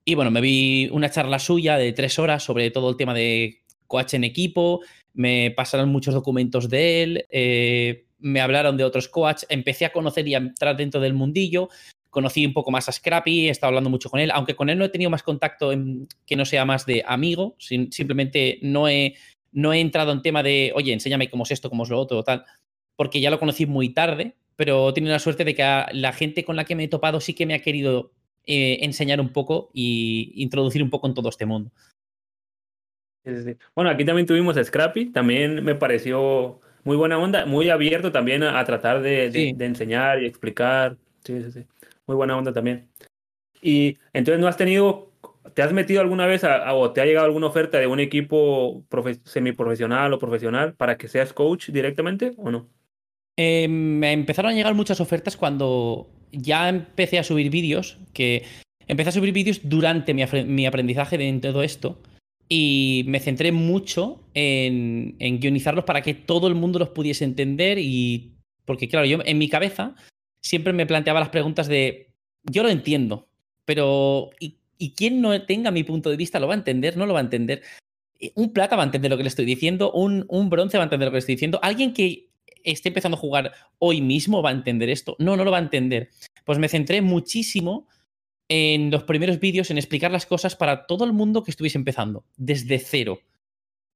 Y 0.05 0.15
bueno, 0.15 0.31
me 0.31 0.41
vi 0.41 0.89
una 0.93 1.11
charla 1.11 1.39
suya 1.39 1.79
de 1.79 1.93
tres 1.93 2.19
horas 2.19 2.45
sobre 2.45 2.71
todo 2.71 2.91
el 2.91 2.97
tema 2.97 3.15
de 3.15 3.63
coach 3.87 4.15
en 4.15 4.25
equipo, 4.25 4.81
me 5.15 5.51
pasaron 5.51 5.91
muchos 5.91 6.15
documentos 6.15 6.69
de 6.69 7.03
él, 7.03 7.27
eh, 7.31 8.07
me 8.23 8.41
hablaron 8.41 8.77
de 8.77 8.85
otros 8.85 9.09
coaches, 9.09 9.47
empecé 9.51 9.85
a 9.85 9.93
conocer 9.93 10.27
y 10.27 10.35
a 10.35 10.39
entrar 10.39 10.77
dentro 10.77 11.01
del 11.01 11.15
mundillo, 11.15 11.69
conocí 12.11 12.45
un 12.45 12.53
poco 12.53 12.71
más 12.71 12.89
a 12.89 12.93
Scrappy, 12.93 13.49
he 13.49 13.51
estado 13.51 13.69
hablando 13.69 13.91
mucho 13.91 14.11
con 14.11 14.21
él, 14.21 14.31
aunque 14.31 14.55
con 14.55 14.71
él 14.71 14.79
no 14.79 14.85
he 14.85 14.91
tenido 14.91 15.11
más 15.11 15.23
contacto 15.23 15.73
que 16.27 16.37
no 16.37 16.45
sea 16.45 16.65
más 16.65 16.87
de 16.87 17.03
amigo, 17.07 17.57
simplemente 17.59 18.59
no 18.63 18.89
he, 18.89 19.15
no 19.51 19.73
he 19.73 19.81
entrado 19.81 20.13
en 20.13 20.23
tema 20.23 20.43
de, 20.43 20.73
oye, 20.75 20.93
enséñame 20.93 21.31
cómo 21.31 21.45
es 21.45 21.51
esto, 21.51 21.71
cómo 21.71 21.85
es 21.85 21.91
lo 21.91 21.99
otro, 21.99 22.23
tal, 22.23 22.45
porque 22.97 23.21
ya 23.21 23.31
lo 23.31 23.39
conocí 23.39 23.67
muy 23.67 23.95
tarde, 23.95 24.37
pero 24.57 24.91
he 24.91 24.93
tenido 24.93 25.13
la 25.13 25.19
suerte 25.19 25.45
de 25.45 25.55
que 25.55 25.63
la 25.93 26.13
gente 26.13 26.45
con 26.45 26.57
la 26.57 26.65
que 26.65 26.77
me 26.77 26.85
he 26.85 26.89
topado 26.89 27.21
sí 27.21 27.35
que 27.35 27.47
me 27.47 27.55
ha 27.55 27.63
querido 27.63 28.13
eh, 28.45 28.79
enseñar 28.83 29.21
un 29.21 29.31
poco 29.31 29.71
y 29.73 30.33
introducir 30.37 30.83
un 30.83 30.91
poco 30.91 31.07
en 31.07 31.15
todo 31.15 31.29
este 31.29 31.47
mundo. 31.47 31.71
Bueno, 33.75 33.91
aquí 33.91 34.05
también 34.05 34.27
tuvimos 34.27 34.57
a 34.57 34.65
Scrappy, 34.65 35.13
también 35.13 35.63
me 35.65 35.77
pareció 35.77 36.61
muy 36.85 36.97
buena 36.97 37.19
onda, 37.19 37.47
muy 37.47 37.71
abierto 37.71 38.13
también 38.13 38.43
a, 38.43 38.65
tratar 38.65 39.03
de, 39.03 39.55
enseñar 39.59 40.23
y 40.23 40.27
explicar. 40.27 40.97
Sí, 41.25 41.43
sí, 41.43 41.53
sí. 41.53 41.65
Muy 42.07 42.17
buena 42.17 42.37
onda 42.37 42.53
también. 42.53 42.89
Y 43.61 43.99
entonces 44.13 44.41
no 44.41 44.49
has 44.49 44.57
tenido, 44.57 45.13
¿te 45.55 45.63
has 45.63 45.73
metido 45.73 46.01
alguna 46.01 46.27
vez 46.27 46.43
o 46.45 46.91
te 46.93 47.01
ha 47.01 47.05
llegado 47.05 47.27
alguna 47.27 47.47
oferta 47.47 47.79
de 47.79 47.87
un 47.87 48.01
equipo 48.01 48.85
semiprofesional 49.25 50.13
o 50.13 50.19
profesional 50.19 50.75
para 50.75 50.97
que 50.97 51.09
seas 51.09 51.33
coach 51.33 51.71
directamente 51.71 52.33
o 52.37 52.51
no? 52.51 52.69
Eh, 53.37 53.69
me 53.69 54.13
empezaron 54.13 54.53
a 54.53 54.55
llegar 54.55 54.75
muchas 54.75 55.01
ofertas 55.01 55.37
cuando 55.37 56.11
ya 56.33 56.69
empecé 56.69 57.19
a 57.19 57.25
subir 57.25 57.51
vídeos, 57.51 57.99
que 58.13 58.45
empecé 58.89 59.11
a 59.11 59.13
subir 59.13 59.33
vídeos 59.33 59.61
durante 59.63 60.13
mi, 60.13 60.67
aprendizaje 60.67 61.17
de 61.17 61.39
todo 61.41 61.63
esto 61.63 61.99
y 62.55 63.05
me 63.07 63.19
centré 63.19 63.51
mucho 63.51 64.29
en, 64.35 65.17
guionizarlos 65.19 65.87
para 65.87 66.03
que 66.03 66.13
todo 66.13 66.49
el 66.49 66.55
mundo 66.55 66.79
los 66.79 66.91
pudiese 66.91 67.25
entender 67.25 67.79
y 67.79 68.35
porque 68.67 68.89
claro, 68.89 69.07
yo 69.07 69.21
en 69.25 69.39
mi 69.39 69.49
cabeza 69.49 69.95
siempre 70.43 70.75
me 70.75 70.85
planteaba 70.85 71.19
las 71.19 71.31
preguntas 71.31 71.67
de, 71.67 72.11
yo 72.43 72.63
lo 72.63 72.69
entiendo, 72.69 73.27
pero 73.65 74.29
¿y, 74.39 74.59
¿y 74.77 74.93
quién 74.93 75.23
no 75.23 75.47
tenga 75.47 75.71
mi 75.71 75.83
punto 75.83 76.11
de 76.11 76.19
vista 76.19 76.41
lo 76.41 76.47
va 76.47 76.53
a 76.53 76.59
entender? 76.59 76.99
¿No 76.99 77.07
lo 77.07 77.15
va 77.15 77.21
a 77.21 77.23
entender? 77.23 77.63
Un 78.35 78.53
plata 78.53 78.77
va 78.77 78.83
a 78.83 78.85
entender 78.85 79.11
lo 79.11 79.17
que 79.17 79.23
le 79.23 79.31
estoy 79.31 79.47
diciendo, 79.47 79.91
un, 79.91 80.27
un 80.29 80.51
bronce 80.51 80.77
va 80.77 80.85
a 80.85 80.89
entender 80.89 81.07
lo 81.07 81.13
que 81.13 81.17
le 81.17 81.21
estoy 81.21 81.37
diciendo, 81.37 81.59
alguien 81.63 81.95
que 81.95 82.29
esté 82.65 82.91
empezando 82.91 83.17
a 83.17 83.21
jugar 83.21 83.53
hoy 83.79 84.03
mismo 84.03 84.43
va 84.43 84.51
a 84.51 84.53
entender 84.53 84.91
esto. 84.91 85.17
No, 85.19 85.39
no 85.39 85.45
lo 85.45 85.53
va 85.53 85.57
a 85.57 85.63
entender. 85.63 86.11
Pues 86.45 86.59
me 86.59 86.69
centré 86.69 87.01
muchísimo 87.01 87.89
en 88.49 88.91
los 88.91 89.05
primeros 89.05 89.41
vídeos 89.41 89.71
en 89.71 89.79
explicar 89.79 90.11
las 90.11 90.27
cosas 90.27 90.57
para 90.57 90.87
todo 90.87 91.05
el 91.05 91.13
mundo 91.13 91.43
que 91.43 91.51
estuviese 91.51 91.79
empezando, 91.79 92.25
desde 92.37 92.79
cero. 92.79 93.21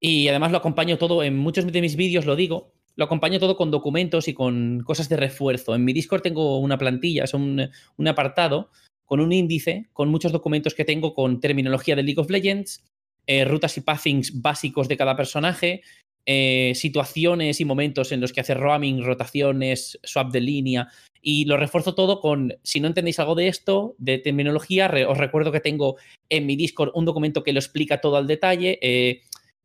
Y 0.01 0.29
además 0.29 0.53
lo 0.53 0.59
acompaño 0.59 0.99
todo, 0.99 1.23
en 1.23 1.37
muchos 1.37 1.67
de 1.71 1.81
mis 1.81 1.97
vídeos 1.97 2.27
lo 2.27 2.37
digo, 2.37 2.73
lo 2.97 3.05
acompaño 3.05 3.39
todo 3.39 3.57
con 3.57 3.71
documentos 3.71 4.27
y 4.29 4.35
con 4.35 4.81
cosas 4.85 5.09
de 5.09 5.17
refuerzo. 5.17 5.75
En 5.75 5.85
mi 5.85 5.93
Discord 5.93 6.23
tengo 6.23 6.59
una 6.59 6.79
plantilla, 6.79 7.25
es 7.25 7.35
un, 7.35 7.71
apartado 8.07 8.71
con 9.05 9.21
un 9.21 9.33
índice, 9.33 9.89
con 9.93 10.09
muchos 10.09 10.33
documentos 10.33 10.75
que 10.75 10.85
tengo 10.85 11.15
con 11.15 11.41
terminología 11.41 11.95
de 11.95 12.03
League 12.03 12.21
of 12.21 12.31
Legends, 12.31 12.85
eh, 13.27 13.45
rutas 13.45 13.77
y 13.77 13.83
pathings 13.83 14.41
básicos 14.41 14.89
de 14.89 14.97
cada 14.97 15.17
personaje, 15.17 15.83
eh, 16.25 16.73
situaciones 16.75 17.61
y 17.61 17.65
momentos 17.65 18.11
en 18.13 18.21
los 18.21 18.33
que 18.33 18.41
hace 18.41 18.55
roaming, 18.55 19.05
rotaciones, 19.05 19.99
swap 20.03 20.33
de 20.33 20.41
línea, 20.41 20.89
y 21.29 21.45
lo 21.45 21.57
refuerzo 21.57 21.97
todo 21.97 22.21
con, 22.21 22.57
si 22.63 22.79
no 22.79 22.87
entendéis 22.87 23.19
algo 23.19 23.35
de 23.35 23.49
esto, 23.49 23.97
de 23.99 24.19
terminología, 24.19 24.89
os 25.09 25.19
recuerdo 25.19 25.51
que 25.51 25.59
tengo 25.59 25.97
en 26.29 26.47
mi 26.47 26.55
Discord 26.55 26.93
un 26.95 27.05
documento 27.05 27.43
que 27.43 27.53
lo 27.53 27.59
explica 27.59 28.01
todo 28.01 28.17
al 28.17 28.29
detalle. 28.29 28.79
Eh, 28.81 29.23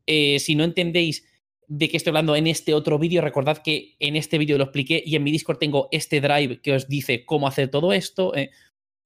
eh, 0.08 0.40
si 0.40 0.56
no 0.56 0.64
entendéis 0.64 1.24
de 1.68 1.88
qué 1.88 1.98
estoy 1.98 2.10
hablando 2.10 2.36
en 2.36 2.48
este 2.48 2.74
otro 2.74 2.98
vídeo, 2.98 3.22
recordad 3.22 3.60
que 3.60 3.96
en 4.00 4.16
este 4.16 4.40
vídeo 4.40 4.58
lo 4.58 4.64
expliqué 4.64 5.04
y 5.06 5.16
en 5.16 5.22
mi 5.22 5.32
Discord 5.32 5.60
tengo 5.60 5.88
este 5.92 6.20
drive 6.20 6.62
que 6.62 6.74
os 6.74 6.88
dice 6.88 7.26
cómo 7.26 7.48
hacer 7.48 7.70
todo 7.70 7.94
esto, 7.94 8.34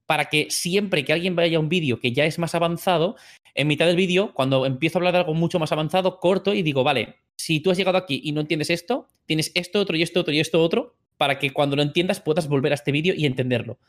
para 0.05 0.29
que 0.29 0.47
siempre 0.49 1.03
que 1.03 1.11
alguien 1.11 1.35
vaya 1.35 1.57
a 1.57 1.59
un 1.59 1.67
vídeo 1.67 1.99
que 1.99 2.13
ya 2.13 2.25
es 2.25 2.39
más 2.39 2.55
avanzado, 2.55 3.17
en 3.53 3.67
mitad 3.67 3.85
del 3.85 3.97
vídeo, 3.97 4.33
cuando 4.33 4.65
empiezo 4.65 4.97
a 4.97 4.99
hablar 4.99 5.13
de 5.13 5.19
algo 5.19 5.33
mucho 5.33 5.59
más 5.59 5.73
avanzado, 5.73 6.21
corto 6.21 6.53
y 6.53 6.61
digo, 6.61 6.85
vale, 6.85 7.17
si 7.35 7.59
tú 7.59 7.69
has 7.69 7.77
llegado 7.77 7.97
aquí 7.97 8.21
y 8.23 8.31
no 8.31 8.39
entiendes 8.39 8.69
esto, 8.69 9.07
tienes 9.25 9.51
esto, 9.55 9.81
otro 9.81 9.97
y 9.97 10.03
esto, 10.03 10.21
otro 10.21 10.33
y 10.33 10.39
esto, 10.39 10.63
otro, 10.63 10.95
para 11.17 11.39
que 11.39 11.51
cuando 11.51 11.75
lo 11.75 11.81
entiendas 11.81 12.19
puedas 12.19 12.47
volver 12.47 12.71
a 12.71 12.75
este 12.75 12.91
vídeo 12.91 13.13
y 13.15 13.25
entenderlo. 13.25 13.79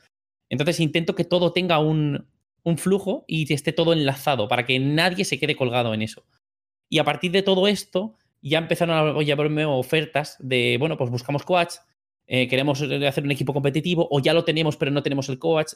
Entonces 0.49 0.81
intento 0.81 1.15
que 1.15 1.25
todo 1.25 1.53
tenga 1.53 1.79
un, 1.79 2.29
flujo 2.77 3.25
y 3.29 3.53
esté 3.53 3.73
todo 3.73 3.93
enlazado 3.93 4.49
para 4.49 4.67
que 4.67 4.79
nadie 4.81 5.25
se 5.25 5.39
quede 5.39 5.55
colgado 5.55 5.95
en 5.95 6.03
eso. 6.03 6.25
Y 6.89 6.99
a 6.99 7.05
partir 7.05 7.31
de 7.31 7.43
todo 7.43 7.69
esto, 7.69 8.15
ya 8.43 8.59
empezaron 8.59 9.17
a 9.17 9.23
llevarme 9.23 9.65
ofertas 9.65 10.37
de, 10.41 10.77
bueno, 10.79 10.97
pues 10.97 11.11
buscamos 11.11 11.45
coach, 11.45 11.75
eh, 12.27 12.49
queremos 12.49 12.83
hacer 12.83 13.23
un 13.23 13.31
equipo 13.31 13.53
competitivo, 13.53 14.09
o 14.11 14.19
ya 14.19 14.35
lo 14.35 14.45
tenemos, 14.45 14.77
pero 14.77 14.91
no 14.91 15.03
tenemos 15.03 15.29
el 15.29 15.39
coach. 15.39 15.75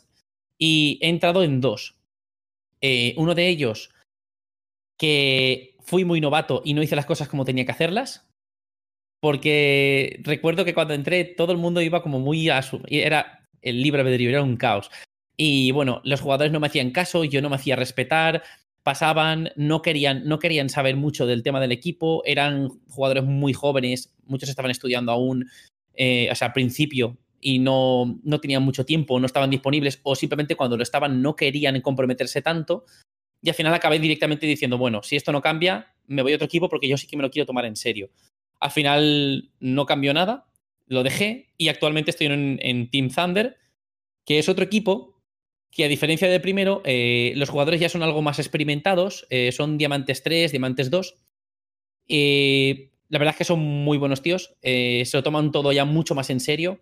Y 0.58 0.98
he 1.00 1.08
entrado 1.08 1.42
en 1.44 1.60
dos. 1.60 1.96
Eh, 2.80 3.14
uno 3.16 3.34
de 3.34 3.48
ellos, 3.48 3.90
que 4.96 5.76
fui 5.80 6.04
muy 6.04 6.20
novato 6.20 6.62
y 6.64 6.74
no 6.74 6.82
hice 6.82 6.96
las 6.96 7.06
cosas 7.06 7.28
como 7.28 7.44
tenía 7.44 7.64
que 7.64 7.72
hacerlas. 7.72 8.29
Porque 9.20 10.20
recuerdo 10.22 10.64
que 10.64 10.74
cuando 10.74 10.94
entré 10.94 11.24
todo 11.24 11.52
el 11.52 11.58
mundo 11.58 11.82
iba 11.82 12.02
como 12.02 12.20
muy 12.20 12.48
a 12.48 12.62
su... 12.62 12.80
Era 12.88 13.46
el 13.62 13.82
libre 13.82 14.00
albedrío, 14.00 14.30
era 14.30 14.42
un 14.42 14.56
caos. 14.56 14.90
Y 15.36 15.70
bueno, 15.72 16.00
los 16.04 16.20
jugadores 16.20 16.52
no 16.52 16.60
me 16.60 16.66
hacían 16.66 16.90
caso, 16.90 17.24
yo 17.24 17.40
no 17.40 17.48
me 17.48 17.56
hacía 17.56 17.76
respetar, 17.76 18.42
pasaban, 18.82 19.50
no 19.56 19.82
querían, 19.82 20.26
no 20.26 20.38
querían 20.38 20.68
saber 20.68 20.96
mucho 20.96 21.26
del 21.26 21.42
tema 21.42 21.60
del 21.60 21.72
equipo, 21.72 22.22
eran 22.24 22.68
jugadores 22.88 23.24
muy 23.24 23.52
jóvenes, 23.52 24.14
muchos 24.24 24.48
estaban 24.48 24.70
estudiando 24.70 25.12
aún, 25.12 25.48
eh, 25.94 26.28
o 26.30 26.34
sea, 26.34 26.48
al 26.48 26.52
principio, 26.52 27.18
y 27.40 27.58
no, 27.58 28.20
no 28.22 28.40
tenían 28.40 28.62
mucho 28.62 28.84
tiempo, 28.84 29.18
no 29.18 29.26
estaban 29.26 29.50
disponibles, 29.50 30.00
o 30.02 30.14
simplemente 30.14 30.56
cuando 30.56 30.76
lo 30.76 30.82
estaban 30.82 31.22
no 31.22 31.36
querían 31.36 31.80
comprometerse 31.80 32.42
tanto. 32.42 32.84
Y 33.42 33.48
al 33.48 33.54
final 33.54 33.72
acabé 33.72 33.98
directamente 33.98 34.46
diciendo, 34.46 34.76
bueno, 34.76 35.02
si 35.02 35.16
esto 35.16 35.32
no 35.32 35.40
cambia, 35.40 35.94
me 36.06 36.22
voy 36.22 36.32
a 36.32 36.36
otro 36.36 36.44
equipo 36.44 36.68
porque 36.68 36.88
yo 36.88 36.98
sí 36.98 37.06
que 37.06 37.16
me 37.16 37.22
lo 37.22 37.30
quiero 37.30 37.46
tomar 37.46 37.64
en 37.64 37.76
serio. 37.76 38.10
Al 38.60 38.70
final 38.70 39.50
no 39.58 39.86
cambió 39.86 40.14
nada, 40.14 40.46
lo 40.86 41.02
dejé 41.02 41.48
y 41.56 41.68
actualmente 41.68 42.10
estoy 42.10 42.26
en, 42.26 42.90
Team 42.90 43.10
Thunder, 43.10 43.56
que 44.24 44.38
es 44.38 44.48
otro 44.48 44.64
equipo 44.64 45.20
que 45.70 45.84
a 45.84 45.88
diferencia 45.88 46.28
del 46.28 46.40
primero, 46.40 46.82
eh, 46.84 47.32
los 47.36 47.48
jugadores 47.48 47.80
ya 47.80 47.88
son 47.88 48.02
algo 48.02 48.22
más 48.22 48.38
experimentados, 48.38 49.26
eh, 49.30 49.52
son 49.52 49.78
Diamantes 49.78 50.22
3, 50.22 50.50
Diamantes 50.50 50.90
2. 50.90 51.14
Eh, 52.08 52.90
la 53.08 53.18
verdad 53.18 53.34
es 53.34 53.38
que 53.38 53.44
son 53.44 53.60
muy 53.60 53.98
buenos 53.98 54.20
tíos, 54.20 54.54
se 54.62 55.10
lo 55.12 55.22
toman 55.22 55.52
todo 55.52 55.72
ya 55.72 55.84
mucho 55.84 56.14
más 56.14 56.28
en 56.30 56.40
serio 56.40 56.80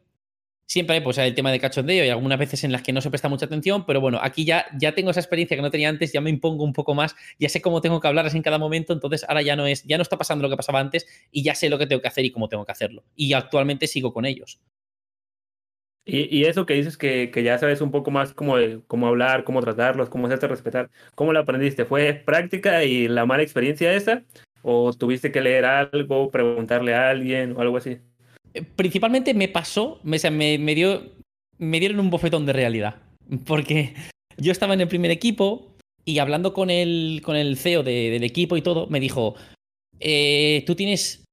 siempre 0.69 0.97
hay 0.97 1.01
pues, 1.01 1.19
el 1.19 1.35
tema 1.35 1.51
de 1.51 1.59
cachondeo 1.59 2.05
y 2.05 2.11
algunas 2.11 2.39
veces 2.39 2.63
en 2.63 2.71
las 2.71 2.83
que 2.83 2.93
no 2.93 3.01
se 3.01 3.11
presta 3.11 3.29
mucha 3.29 3.47
atención, 3.47 3.87
pero 3.87 4.01
bueno, 4.01 4.21
aquí 4.23 4.45
ya, 4.45 4.67
ya 4.79 4.95
tengo 4.95 5.11
esa 5.11 5.21
experiencia 5.21 5.57
que 5.57 5.63
no 5.63 5.71
tenía 5.71 5.89
antes, 5.89 6.13
ya 6.13 6.21
me 6.21 6.31
impongo 6.31 6.63
un 6.63 6.75
poco 6.75 6.95
más, 6.95 7.17
ya 7.39 7.49
sé 7.49 7.61
cómo 7.61 7.81
tengo 7.81 8.01
que 8.01 8.07
hablar 8.07 8.29
en 8.33 8.43
cada 8.43 8.59
momento, 8.59 8.93
entonces 8.93 9.25
ahora 9.27 9.43
ya 9.43 9.57
no 9.57 9.67
es, 9.67 9.83
ya 9.85 9.97
no 9.97 10.03
está 10.03 10.19
pasando 10.19 10.43
lo 10.43 10.51
que 10.51 10.57
pasaba 10.57 10.79
antes 10.79 11.07
y 11.33 11.43
ya 11.43 11.55
sé 11.55 11.71
lo 11.71 11.79
que 11.79 11.87
tengo 11.87 12.03
que 12.03 12.09
hacer 12.09 12.25
y 12.25 12.31
cómo 12.31 12.49
tengo 12.49 12.65
que 12.67 12.73
hacerlo. 12.73 13.03
Y 13.17 13.33
actualmente 13.33 13.87
sigo 13.87 14.13
con 14.13 14.27
ellos. 14.27 14.61
Y, 16.11 16.45
eso 16.45 16.65
que 16.65 16.73
dices 16.73 16.97
que, 16.97 17.31
ya 17.45 17.59
sabes 17.59 17.83
un 17.83 17.91
poco 17.91 18.11
más 18.11 18.33
cómo, 18.33 18.55
cómo 18.87 19.09
hablar, 19.09 19.45
cómo 19.45 19.61
tratarlos, 19.61 20.09
cómo 20.09 20.27
hacerte 20.27 20.49
respetar, 20.49 20.91
¿cómo 21.15 21.35
lo 21.35 21.41
aprendiste? 21.41 21.85
¿Fue 21.85 22.15
práctica 22.15 22.83
y 22.85 23.09
la 23.09 23.27
mala 23.27 23.43
experiencia 23.43 23.93
esa? 23.93 24.23
¿O 24.63 24.95
tuviste 24.95 25.31
que 25.31 25.43
leer 25.43 25.67
algo, 25.67 26.31
preguntarle 26.31 26.95
a 26.95 27.11
alguien 27.11 27.55
o 27.55 27.61
algo 27.61 27.77
así? 27.77 27.99
Eh, 28.55 28.63
principalmente 28.63 29.35
me 29.35 29.49
pasó, 29.49 30.01
me, 30.03 30.19
me, 30.59 30.75
dio, 30.75 31.13
me 31.59 31.81
dieron 31.81 32.01
un 32.01 32.11
bofetón 32.11 32.47
de 32.47 32.53
realidad. 32.53 33.03
Porque 33.45 33.95
yo 34.37 34.53
estaba 34.53 34.75
en 34.75 34.81
el 34.81 34.89
primer 34.89 35.11
equipo 35.11 35.77
y 36.05 36.19
hablando 36.19 36.55
con 36.55 36.71
el, 36.71 37.21
con 37.23 37.37
el 37.37 37.59
CEO 37.59 37.83
del 37.83 38.25
equipo 38.25 38.57
y 38.57 38.63
todo, 38.63 38.87
me 38.87 39.01
dijo, 39.01 39.35
eh, 40.01 40.65
tú 40.67 40.75
tienes, 40.75 41.25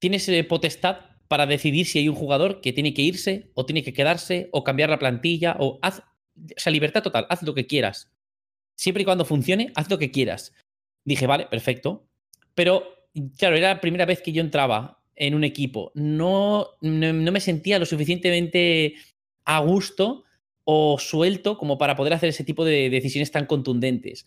tienes 0.00 0.28
eh, 0.28 0.42
potestad 0.44 1.08
para 1.28 1.46
decidir 1.46 1.86
si 1.86 2.00
hay 2.00 2.08
un 2.08 2.16
jugador 2.16 2.60
que 2.60 2.72
tiene 2.72 2.94
que 2.94 3.02
irse 3.02 3.50
o 3.54 3.64
tiene 3.66 3.84
que 3.84 3.92
quedarse 3.92 4.48
o 4.52 4.64
cambiar 4.64 4.90
la 4.90 4.98
plantilla 4.98 5.56
o 5.60 5.78
haz, 5.82 6.00
o 6.00 6.04
sea, 6.56 6.72
libertad 6.72 7.02
total, 7.02 7.26
haz 7.28 7.42
lo 7.42 7.54
que 7.54 7.66
quieras. 7.66 8.10
Siempre 8.76 9.02
y 9.02 9.04
cuando 9.04 9.24
funcione, 9.24 9.72
haz 9.74 9.90
lo 9.90 9.98
que 9.98 10.10
quieras. 10.10 10.52
Dije, 11.04 11.26
vale, 11.26 11.46
perfecto. 11.46 12.06
Pero, 12.54 13.06
claro, 13.36 13.56
era 13.56 13.74
la 13.74 13.80
primera 13.80 14.06
vez 14.06 14.22
que 14.22 14.32
yo 14.32 14.40
entraba 14.40 14.97
en 15.18 15.34
un 15.34 15.44
equipo. 15.44 15.92
No, 15.94 16.68
no, 16.80 17.32
me 17.32 17.40
sentía 17.40 17.78
lo 17.78 17.86
suficientemente 17.86 18.94
a 19.44 19.60
gusto 19.60 20.24
o 20.64 20.98
suelto 20.98 21.58
como 21.58 21.76
para 21.78 21.96
poder 21.96 22.12
hacer 22.12 22.28
ese 22.28 22.44
tipo 22.44 22.64
de 22.64 22.88
decisiones 22.88 23.30
tan 23.30 23.46
contundentes. 23.46 24.26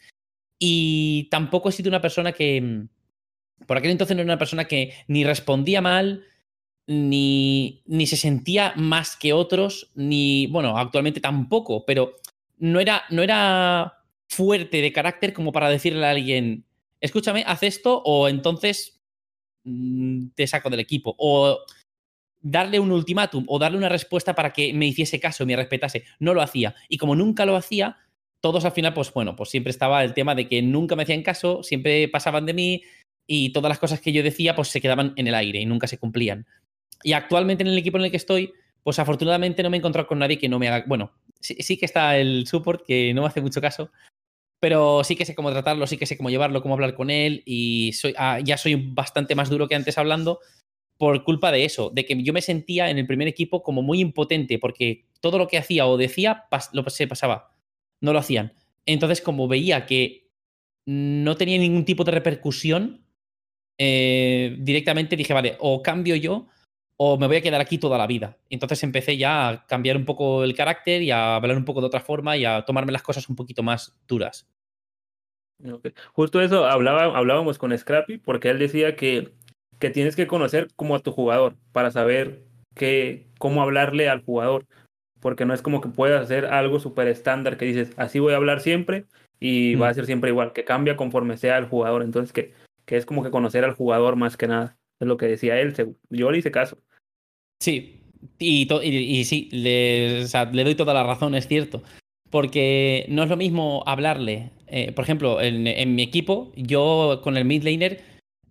Y 0.59 1.27
tampoco 1.31 1.69
he 1.69 1.71
sido 1.71 1.89
una 1.89 2.01
persona 2.01 2.33
que, 2.33 2.61
mm, 2.61 3.65
por 3.65 3.77
aquel 3.77 3.91
entonces 3.91 4.15
no 4.15 4.21
era 4.21 4.31
una 4.33 4.37
persona 4.39 4.65
que 4.65 4.93
ni 5.07 5.23
respondía 5.23 5.81
mal, 5.81 6.25
ni, 6.87 7.83
ni 7.85 8.07
se 8.07 8.17
sentía 8.17 8.73
más 8.75 9.15
que 9.15 9.33
otros, 9.33 9.91
ni, 9.95 10.47
bueno, 10.47 10.77
actualmente 10.77 11.21
tampoco, 11.21 11.85
pero 11.85 12.15
no 12.57 12.79
era, 12.79 13.03
no 13.09 13.23
era 13.23 13.93
fuerte 14.27 14.81
de 14.81 14.91
carácter 14.91 15.33
como 15.33 15.51
para 15.51 15.69
decirle 15.69 16.05
a 16.05 16.11
alguien, 16.11 16.65
escúchame, 16.99 17.43
haz 17.47 17.63
esto 17.63 18.01
o 18.03 18.27
entonces 18.27 19.00
te 19.63 20.47
saco 20.47 20.69
del 20.69 20.79
equipo. 20.79 21.15
O 21.17 21.59
darle 22.41 22.79
un 22.79 22.91
ultimátum 22.91 23.45
o 23.47 23.59
darle 23.59 23.77
una 23.77 23.89
respuesta 23.89 24.33
para 24.33 24.51
que 24.51 24.73
me 24.73 24.87
hiciese 24.87 25.19
caso, 25.19 25.45
me 25.45 25.55
respetase. 25.55 26.05
No 26.19 26.33
lo 26.33 26.41
hacía. 26.41 26.75
Y 26.89 26.97
como 26.97 27.15
nunca 27.15 27.45
lo 27.45 27.55
hacía, 27.55 27.97
todos 28.41 28.65
al 28.65 28.71
final, 28.71 28.93
pues 28.93 29.13
bueno, 29.13 29.35
pues 29.35 29.49
siempre 29.49 29.71
estaba 29.71 30.03
el 30.03 30.13
tema 30.13 30.35
de 30.35 30.47
que 30.47 30.61
nunca 30.61 30.95
me 30.95 31.03
hacían 31.03 31.23
caso, 31.23 31.63
siempre 31.63 32.07
pasaban 32.07 32.45
de 32.45 32.53
mí 32.53 32.83
y 33.27 33.53
todas 33.53 33.69
las 33.69 33.79
cosas 33.79 34.01
que 34.01 34.11
yo 34.11 34.23
decía, 34.23 34.55
pues 34.55 34.69
se 34.69 34.81
quedaban 34.81 35.13
en 35.15 35.27
el 35.27 35.35
aire 35.35 35.61
y 35.61 35.65
nunca 35.65 35.87
se 35.87 35.99
cumplían. 35.99 36.47
Y 37.03 37.13
actualmente 37.13 37.63
en 37.63 37.69
el 37.69 37.77
equipo 37.77 37.97
en 37.97 38.05
el 38.05 38.11
que 38.11 38.17
estoy, 38.17 38.53
pues 38.83 38.99
afortunadamente 38.99 39.63
no 39.63 39.69
me 39.69 39.77
he 39.77 39.79
encontrado 39.79 40.07
con 40.07 40.19
nadie 40.19 40.39
que 40.39 40.49
no 40.49 40.59
me 40.59 40.67
haga. 40.67 40.85
Bueno, 40.87 41.11
sí, 41.39 41.77
que 41.77 41.85
está 41.85 42.17
el 42.17 42.47
support, 42.47 42.83
que 42.85 43.13
no 43.13 43.21
me 43.21 43.27
hace 43.27 43.41
mucho 43.41 43.61
caso, 43.61 43.91
pero 44.61 45.03
sí 45.03 45.15
que 45.15 45.25
sé 45.25 45.33
cómo 45.33 45.49
tratarlo, 45.49 45.87
sí 45.87 45.97
que 45.97 46.05
sé 46.05 46.15
cómo 46.15 46.29
llevarlo, 46.29 46.61
cómo 46.61 46.75
hablar 46.75 46.93
con 46.93 47.09
él 47.09 47.41
y 47.47 47.93
soy, 47.93 48.13
ah, 48.15 48.39
ya 48.39 48.57
soy 48.57 48.75
bastante 48.75 49.33
más 49.33 49.49
duro 49.49 49.67
que 49.67 49.73
antes 49.73 49.97
hablando 49.97 50.39
por 50.99 51.23
culpa 51.23 51.51
de 51.51 51.65
eso, 51.65 51.89
de 51.89 52.05
que 52.05 52.21
yo 52.21 52.31
me 52.31 52.43
sentía 52.43 52.91
en 52.91 52.99
el 52.99 53.07
primer 53.07 53.27
equipo 53.27 53.63
como 53.63 53.81
muy 53.81 53.99
impotente 53.99 54.59
porque 54.59 55.05
todo 55.19 55.39
lo 55.39 55.47
que 55.47 55.57
hacía 55.57 55.87
o 55.87 55.97
decía 55.97 56.43
lo, 56.73 56.87
se 56.91 57.07
pasaba, 57.07 57.55
no 58.01 58.13
lo 58.13 58.19
hacían. 58.19 58.53
Entonces, 58.85 59.19
como 59.19 59.47
veía 59.47 59.87
que 59.87 60.29
no 60.85 61.35
tenía 61.37 61.57
ningún 61.57 61.83
tipo 61.83 62.03
de 62.03 62.11
repercusión, 62.11 63.03
eh, 63.79 64.55
directamente 64.59 65.15
dije, 65.15 65.33
vale, 65.33 65.57
o 65.59 65.81
cambio 65.81 66.15
yo 66.15 66.45
o 67.03 67.17
me 67.17 67.25
voy 67.25 67.37
a 67.37 67.41
quedar 67.41 67.59
aquí 67.59 67.79
toda 67.79 67.97
la 67.97 68.05
vida. 68.05 68.37
Entonces 68.51 68.83
empecé 68.83 69.17
ya 69.17 69.49
a 69.49 69.65
cambiar 69.65 69.97
un 69.97 70.05
poco 70.05 70.43
el 70.43 70.53
carácter 70.53 71.01
y 71.01 71.09
a 71.09 71.35
hablar 71.35 71.57
un 71.57 71.65
poco 71.65 71.81
de 71.81 71.87
otra 71.87 71.99
forma 71.99 72.37
y 72.37 72.45
a 72.45 72.61
tomarme 72.63 72.91
las 72.91 73.01
cosas 73.01 73.27
un 73.27 73.35
poquito 73.35 73.63
más 73.63 73.99
duras. 74.07 74.47
Justo 76.13 76.41
eso 76.41 76.67
hablaba, 76.67 77.17
hablábamos 77.17 77.57
con 77.57 77.75
Scrappy 77.75 78.19
porque 78.19 78.51
él 78.51 78.59
decía 78.59 78.95
que, 78.95 79.33
que 79.79 79.89
tienes 79.89 80.15
que 80.15 80.27
conocer 80.27 80.67
como 80.75 80.93
a 80.93 80.99
tu 80.99 81.11
jugador 81.11 81.55
para 81.71 81.89
saber 81.89 82.43
que, 82.75 83.25
cómo 83.39 83.63
hablarle 83.63 84.07
al 84.07 84.23
jugador. 84.23 84.67
Porque 85.21 85.45
no 85.45 85.55
es 85.55 85.63
como 85.63 85.81
que 85.81 85.89
puedas 85.89 86.21
hacer 86.21 86.45
algo 86.45 86.79
súper 86.79 87.07
estándar 87.07 87.57
que 87.57 87.65
dices, 87.65 87.93
así 87.97 88.19
voy 88.19 88.33
a 88.33 88.37
hablar 88.37 88.59
siempre 88.59 89.05
y 89.39 89.73
va 89.73 89.87
a 89.87 89.91
mm. 89.91 89.95
ser 89.95 90.05
siempre 90.05 90.29
igual, 90.29 90.53
que 90.53 90.65
cambia 90.65 90.97
conforme 90.97 91.37
sea 91.37 91.57
el 91.57 91.65
jugador. 91.65 92.03
Entonces, 92.03 92.31
que, 92.31 92.53
que 92.85 92.97
es 92.97 93.07
como 93.07 93.23
que 93.23 93.31
conocer 93.31 93.63
al 93.63 93.73
jugador 93.73 94.17
más 94.17 94.37
que 94.37 94.47
nada. 94.47 94.77
Es 94.99 95.07
lo 95.07 95.17
que 95.17 95.25
decía 95.25 95.59
él. 95.59 95.73
Yo 96.11 96.29
le 96.29 96.37
hice 96.37 96.51
caso. 96.51 96.77
Sí, 97.61 98.01
y, 98.39 99.23
sí, 99.23 99.47
le, 99.51 100.25
doy 100.63 100.73
toda 100.73 100.95
la 100.95 101.03
razón, 101.03 101.35
es 101.35 101.47
cierto. 101.47 101.83
Porque 102.31 103.05
no 103.07 103.21
es 103.21 103.29
lo 103.29 103.37
mismo 103.37 103.83
hablarle. 103.85 104.49
Eh, 104.65 104.91
por 104.93 105.03
ejemplo, 105.03 105.39
en, 105.41 105.95
mi 105.95 106.01
equipo, 106.01 106.51
yo 106.55 107.21
con 107.23 107.37
el 107.37 107.45
mid 107.45 107.63
laner 107.63 108.01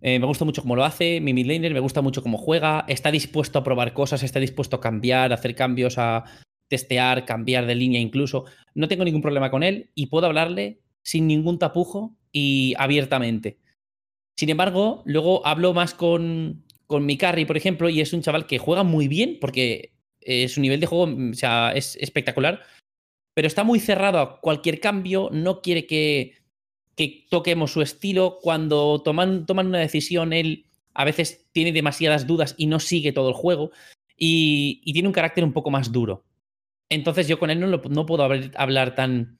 eh, 0.01 0.17
me 0.17 0.25
gusta 0.25 0.45
mucho 0.45 0.61
cómo 0.61 0.77
lo 0.77 0.85
hace. 0.85 1.19
Mi 1.19 1.33
mid 1.33 1.45
laner 1.45 1.73
me 1.73 1.81
gusta 1.81 2.01
mucho 2.01 2.23
cómo 2.23 2.37
juega. 2.37 2.85
Está 2.87 3.11
dispuesto 3.11 3.59
a 3.59 3.63
probar 3.65 3.93
cosas, 3.93 4.23
está 4.23 4.39
dispuesto 4.39 4.77
a 4.77 4.81
cambiar, 4.81 5.33
a 5.33 5.35
hacer 5.35 5.55
cambios, 5.55 5.97
a 5.97 6.23
testear, 6.69 7.25
cambiar 7.25 7.65
de 7.65 7.75
línea 7.75 7.99
incluso. 7.99 8.45
No 8.75 8.87
tengo 8.87 9.03
ningún 9.03 9.21
problema 9.21 9.51
con 9.51 9.61
él 9.61 9.89
y 9.93 10.07
puedo 10.07 10.25
hablarle 10.25 10.79
sin 11.03 11.27
ningún 11.27 11.59
tapujo 11.59 12.15
y 12.31 12.75
abiertamente. 12.77 13.57
Sin 14.37 14.49
embargo, 14.49 15.03
luego 15.05 15.45
hablo 15.45 15.73
más 15.73 15.93
con, 15.93 16.63
con 16.91 17.05
mi 17.05 17.17
por 17.17 17.55
ejemplo, 17.55 17.87
y 17.87 18.01
es 18.01 18.11
un 18.11 18.21
chaval 18.21 18.45
que 18.45 18.59
juega 18.59 18.83
muy 18.83 19.07
bien 19.07 19.37
porque 19.39 19.93
eh, 20.19 20.49
su 20.49 20.59
nivel 20.59 20.81
de 20.81 20.87
juego 20.87 21.07
mm, 21.07 21.31
es 21.73 21.95
espectacular, 21.95 22.63
pero 23.33 23.47
está 23.47 23.63
muy 23.63 23.79
cerrado 23.79 24.19
a 24.19 24.41
cualquier 24.41 24.81
cambio, 24.81 25.29
no 25.31 25.61
quiere 25.61 25.87
que, 25.87 26.35
toquemos 27.29 27.71
su 27.71 27.81
estilo. 27.81 28.39
Cuando 28.41 29.01
toman, 29.01 29.45
toman 29.45 29.67
una 29.67 29.79
decisión, 29.79 30.33
él 30.33 30.65
a 30.93 31.05
veces 31.05 31.47
tiene 31.53 31.71
demasiadas 31.71 32.27
dudas 32.27 32.53
y 32.57 32.67
no 32.67 32.79
sigue 32.79 33.13
todo 33.13 33.29
el 33.29 33.35
juego 33.35 33.71
y, 34.17 34.81
tiene 34.91 35.07
un 35.07 35.13
carácter 35.13 35.45
un 35.45 35.53
poco 35.53 35.71
más 35.71 35.91
duro. 35.93 36.25
Entonces 36.89 37.27
yo 37.27 37.39
con 37.39 37.49
él 37.49 37.59
no, 37.61 37.67
no 37.67 38.05
puedo 38.05 38.23
hablar 38.55 38.95
tan, 38.95 39.39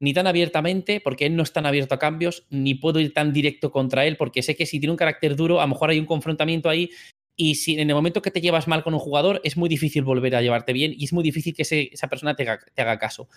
ni 0.00 0.12
tan 0.12 0.26
abiertamente, 0.26 1.00
porque 1.00 1.26
él 1.26 1.36
no 1.36 1.42
es 1.42 1.52
tan 1.52 1.66
abierto 1.66 1.94
a 1.94 1.98
cambios, 1.98 2.46
ni 2.50 2.74
puedo 2.74 3.00
ir 3.00 3.12
tan 3.12 3.32
directo 3.32 3.70
contra 3.70 4.06
él, 4.06 4.16
porque 4.16 4.42
sé 4.42 4.56
que 4.56 4.66
si 4.66 4.78
tiene 4.78 4.92
un 4.92 4.96
carácter 4.96 5.36
duro, 5.36 5.60
a 5.60 5.64
lo 5.64 5.68
mejor 5.68 5.90
hay 5.90 5.98
un 5.98 6.06
confrontamiento 6.06 6.68
ahí, 6.68 6.90
y 7.36 7.56
si 7.56 7.78
en 7.78 7.88
el 7.88 7.94
momento 7.94 8.22
que 8.22 8.30
te 8.30 8.40
llevas 8.40 8.68
mal 8.68 8.82
con 8.82 8.94
un 8.94 9.00
jugador, 9.00 9.40
es 9.44 9.56
muy 9.56 9.68
difícil 9.68 10.02
volver 10.02 10.34
a 10.36 10.42
llevarte 10.42 10.72
bien, 10.72 10.94
y 10.96 11.04
es 11.04 11.12
muy 11.12 11.22
difícil 11.22 11.54
que 11.54 11.62
esa 11.62 12.08
persona 12.08 12.34
te 12.34 12.48
haga, 12.48 12.98
caso. 12.98 13.28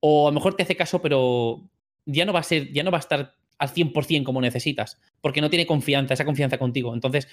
O 0.00 0.28
a 0.28 0.30
lo 0.30 0.34
mejor 0.34 0.54
te 0.54 0.64
hace 0.64 0.76
caso, 0.76 1.00
pero 1.00 1.68
ya 2.04 2.24
no 2.24 2.32
va 2.32 2.40
a 2.40 2.44
ser, 2.44 2.72
ya 2.72 2.82
no 2.82 2.90
va 2.90 2.98
a 2.98 3.00
estar 3.00 3.34
al 3.58 3.68
100% 3.68 4.24
como 4.24 4.40
necesitas, 4.40 5.00
porque 5.20 5.40
no 5.40 5.50
tiene 5.50 5.66
confianza, 5.66 6.14
esa 6.14 6.24
confianza 6.24 6.58
contigo. 6.58 6.92
Entonces, 6.94 7.28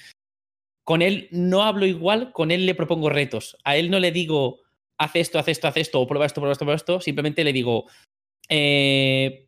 con 0.83 1.01
él 1.01 1.27
no 1.31 1.63
hablo 1.63 1.85
igual, 1.85 2.31
con 2.31 2.51
él 2.51 2.65
le 2.65 2.75
propongo 2.75 3.09
retos. 3.09 3.57
A 3.63 3.77
él 3.77 3.89
no 3.91 3.99
le 3.99 4.11
digo, 4.11 4.61
haz 4.97 5.15
esto, 5.15 5.39
haz 5.39 5.47
esto, 5.47 5.67
haz 5.67 5.77
esto, 5.77 5.99
o 5.99 6.07
prueba 6.07 6.25
esto, 6.25 6.41
prueba 6.41 6.53
esto, 6.53 6.65
prueba 6.65 6.75
esto. 6.75 7.01
Simplemente 7.01 7.43
le 7.43 7.53
digo, 7.53 7.85
eh, 8.53 9.47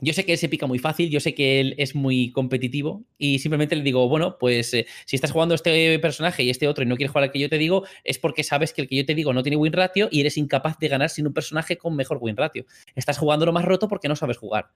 yo 0.00 0.12
sé 0.12 0.24
que 0.24 0.32
él 0.32 0.38
se 0.38 0.48
pica 0.48 0.68
muy 0.68 0.78
fácil, 0.78 1.10
yo 1.10 1.18
sé 1.18 1.34
que 1.34 1.60
él 1.60 1.74
es 1.78 1.96
muy 1.96 2.30
competitivo 2.30 3.04
y 3.18 3.40
simplemente 3.40 3.74
le 3.74 3.82
digo, 3.82 4.08
bueno, 4.08 4.38
pues 4.38 4.72
eh, 4.72 4.86
si 5.04 5.16
estás 5.16 5.32
jugando 5.32 5.54
este 5.54 5.98
personaje 5.98 6.44
y 6.44 6.50
este 6.50 6.68
otro 6.68 6.84
y 6.84 6.86
no 6.86 6.96
quieres 6.96 7.10
jugar 7.10 7.24
al 7.24 7.32
que 7.32 7.40
yo 7.40 7.48
te 7.48 7.58
digo, 7.58 7.84
es 8.04 8.18
porque 8.18 8.44
sabes 8.44 8.72
que 8.72 8.82
el 8.82 8.88
que 8.88 8.96
yo 8.96 9.04
te 9.04 9.16
digo 9.16 9.32
no 9.32 9.42
tiene 9.42 9.56
win 9.56 9.72
ratio 9.72 10.08
y 10.12 10.20
eres 10.20 10.38
incapaz 10.38 10.78
de 10.78 10.86
ganar 10.86 11.10
sin 11.10 11.26
un 11.26 11.34
personaje 11.34 11.76
con 11.76 11.96
mejor 11.96 12.18
win 12.20 12.36
ratio. 12.36 12.66
Estás 12.94 13.18
jugando 13.18 13.46
lo 13.46 13.52
más 13.52 13.64
roto 13.64 13.88
porque 13.88 14.08
no 14.08 14.14
sabes 14.14 14.38
jugar. 14.38 14.70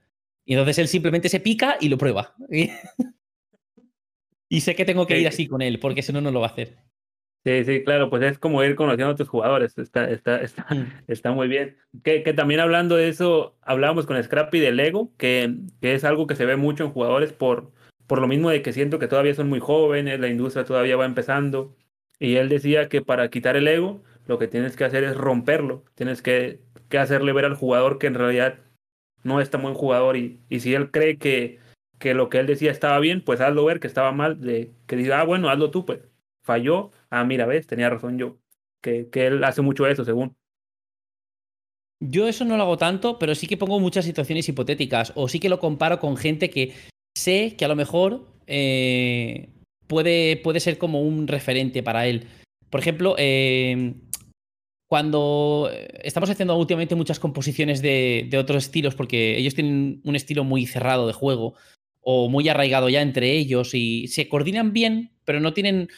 Y 0.45 0.55
entonces 0.55 0.79
él 0.79 0.88
simplemente 0.88 1.29
se 1.29 1.38
pica 1.38 1.79
y 1.81 1.88
lo 1.88 1.97
prueba. 1.97 2.35
y 4.49 4.61
sé 4.61 4.75
que 4.75 4.85
tengo 4.85 5.07
que 5.07 5.21
ir 5.21 5.29
así 5.29 5.47
con 5.47 5.62
él, 5.62 5.79
porque 5.79 6.03
si 6.03 6.12
no, 6.12 6.21
no 6.21 6.33
lo 6.33 6.40
va 6.40 6.49
a 6.49 6.51
hacer. 6.51 6.77
Sí, 7.44 7.62
sí, 7.64 7.85
claro, 7.85 8.09
pues 8.09 8.22
es 8.22 8.38
como 8.38 8.64
ir 8.64 8.74
conociendo 8.74 9.12
a 9.12 9.16
tus 9.16 9.28
jugadores, 9.28 9.76
está, 9.76 10.09
está, 10.09 10.40
está, 10.40 10.66
está 11.09 11.33
muy 11.33 11.46
bien. 11.46 11.76
Que, 12.02 12.22
que, 12.22 12.33
también 12.33 12.61
hablando 12.61 12.96
de 12.96 13.09
eso, 13.09 13.54
hablábamos 13.61 14.07
con 14.07 14.22
Scrappy 14.22 14.61
del 14.61 14.80
ego, 14.80 15.12
que, 15.18 15.54
que, 15.83 15.94
es 15.94 16.04
algo 16.04 16.26
que 16.26 16.37
se 16.37 16.46
ve 16.46 16.57
mucho 16.57 16.85
en 16.85 16.92
jugadores 16.92 17.35
por, 17.35 17.70
por 18.07 18.20
lo 18.20 18.28
mismo 18.28 18.48
de 18.48 18.62
que 18.62 18.72
siento 18.72 18.98
que 18.98 19.09
todavía 19.09 19.35
son 19.35 19.50
muy 19.50 19.61
jóvenes, 19.61 20.20
la 20.20 20.28
industria 20.28 20.64
todavía 20.64 20.96
va 20.96 21.04
empezando. 21.04 21.76
Y 22.18 22.37
él 22.37 22.48
decía 22.48 22.88
que 22.88 23.02
para 23.02 23.28
quitar 23.28 23.57
el 23.57 23.68
ego, 23.68 24.02
lo 24.26 24.38
que 24.38 24.48
tienes 24.48 24.74
que 24.76 24.85
hacer 24.85 25.04
es 25.04 25.14
romperlo, 25.16 25.85
tienes 25.94 26.22
que, 26.22 26.61
que 26.88 26.98
hacerle 26.98 27.35
ver 27.35 27.44
al 27.44 27.57
jugador 27.57 27.98
que 27.98 28.07
en 28.07 28.14
realidad 28.14 28.61
no 29.22 29.40
es 29.40 29.50
tan 29.50 29.62
buen 29.62 29.74
jugador 29.74 30.16
y, 30.16 30.40
y 30.48 30.61
si 30.61 30.74
él 30.74 30.90
cree 30.90 31.18
que, 31.18 31.59
que 31.98 32.14
lo 32.14 32.28
que 32.30 32.38
él 32.38 32.46
decía 32.46 32.70
estaba 32.70 32.98
bien, 33.00 33.22
pues 33.22 33.40
hazlo 33.40 33.64
ver 33.66 33.80
que 33.80 33.87
estaba 33.87 34.12
mal, 34.12 34.40
de, 34.40 34.72
que 34.87 34.96
diga, 34.96 35.20
ah, 35.20 35.24
bueno, 35.24 35.50
hazlo 35.50 35.70
tú, 35.70 35.85
pues 35.85 36.00
falló, 36.42 36.90
ah, 37.20 37.24
mira, 37.24 37.46
ves, 37.46 37.66
tenía 37.66 37.90
razón 37.90 38.18
yo, 38.18 38.38
que, 38.81 39.09
que 39.11 39.27
él 39.27 39.44
hace 39.44 39.62
mucho 39.62 39.87
eso, 39.87 40.05
según. 40.05 40.37
Yo 42.00 42.29
eso 42.29 42.44
no 42.44 42.57
lo 42.57 42.64
hago 42.64 42.77
tanto, 42.77 43.18
pero 43.18 43.35
sí 43.35 43.46
que 43.46 43.57
pongo 43.57 43.81
muchas 43.81 44.05
situaciones 44.05 44.48
hipotéticas 44.48 45.12
o 45.14 45.29
sí 45.29 45.40
que 45.40 45.48
lo 45.48 45.59
comparo 45.59 46.00
con 46.00 46.16
gente 46.16 46.50
que 46.50 46.74
sé 47.16 47.55
que 47.57 47.64
a 47.64 47.68
lo 47.68 47.77
mejor 47.77 48.27
eh, 48.46 49.48
puede, 49.87 50.37
puede 50.37 50.61
ser 50.61 50.77
como 50.77 51.00
un 51.03 51.29
referente 51.29 51.83
para 51.83 52.07
él. 52.07 52.27
Por 52.68 52.81
ejemplo, 52.81 53.14
eh, 53.16 53.94
cuando 54.88 55.70
estamos 56.03 56.29
haciendo 56.29 56.57
últimamente 56.57 56.94
muchas 56.94 57.20
composiciones 57.20 57.81
de, 57.81 58.27
de, 58.29 58.38
otros 58.38 58.64
estilos, 58.64 58.94
porque 58.94 59.38
ellos 59.38 59.55
tienen 59.55 60.00
un 60.05 60.16
estilo 60.16 60.44
muy 60.44 60.66
cerrado 60.66 61.07
de 61.07 61.12
juego 61.12 61.55
o 62.00 62.29
muy 62.29 62.48
arraigado 62.48 62.88
ya 62.88 63.00
entre 63.00 63.33
ellos 63.33 63.74
y 63.74 64.09
se 64.09 64.29
coordinan 64.29 64.72
bien, 64.72 65.12
pero 65.24 65.40
no 65.40 65.55
tienen 65.55 65.88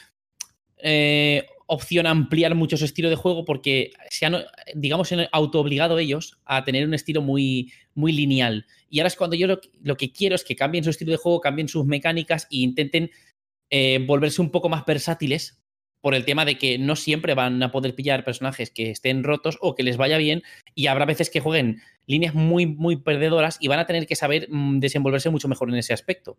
eh, 0.78 1.46
opción 1.66 2.06
a 2.06 2.10
ampliar 2.10 2.54
mucho 2.54 2.76
su 2.76 2.84
estilo 2.84 3.10
de 3.10 3.16
juego 3.16 3.44
porque 3.44 3.90
se 4.10 4.26
han, 4.26 4.44
digamos, 4.74 5.12
autoobligado 5.32 5.98
ellos 5.98 6.38
a 6.44 6.64
tener 6.64 6.86
un 6.86 6.94
estilo 6.94 7.22
muy, 7.22 7.72
muy 7.94 8.12
lineal. 8.12 8.66
Y 8.88 9.00
ahora 9.00 9.08
es 9.08 9.16
cuando 9.16 9.36
yo 9.36 9.46
lo, 9.48 9.96
que 9.96 10.12
quiero 10.12 10.34
es 10.34 10.44
que 10.44 10.56
cambien 10.56 10.84
su 10.84 10.90
estilo 10.90 11.10
de 11.12 11.18
juego, 11.18 11.40
cambien 11.40 11.68
sus 11.68 11.84
mecánicas 11.86 12.44
e 12.50 12.58
intenten 12.58 13.10
eh, 13.70 14.04
volverse 14.06 14.40
un 14.40 14.50
poco 14.50 14.68
más 14.68 14.84
versátiles 14.84 15.60
por 16.00 16.14
el 16.14 16.24
tema 16.24 16.44
de 16.44 16.56
que 16.56 16.78
no 16.78 16.94
siempre 16.94 17.34
van 17.34 17.60
a 17.64 17.72
poder 17.72 17.96
pillar 17.96 18.24
personajes 18.24 18.70
que 18.70 18.90
estén 18.90 19.24
rotos 19.24 19.58
o 19.60 19.74
que 19.74 19.82
les 19.82 19.96
vaya 19.96 20.18
bien 20.18 20.44
y 20.74 20.86
habrá 20.86 21.04
veces 21.04 21.30
que 21.30 21.40
jueguen 21.40 21.82
líneas 22.06 22.32
muy, 22.32 22.64
muy 22.66 22.96
perdedoras 22.96 23.56
y 23.60 23.66
van 23.66 23.80
a 23.80 23.86
tener 23.86 24.06
que 24.06 24.14
saber 24.14 24.46
mm, 24.48 24.78
desenvolverse 24.78 25.30
mucho 25.30 25.48
mejor 25.48 25.68
en 25.68 25.76
ese 25.76 25.92
aspecto. 25.92 26.38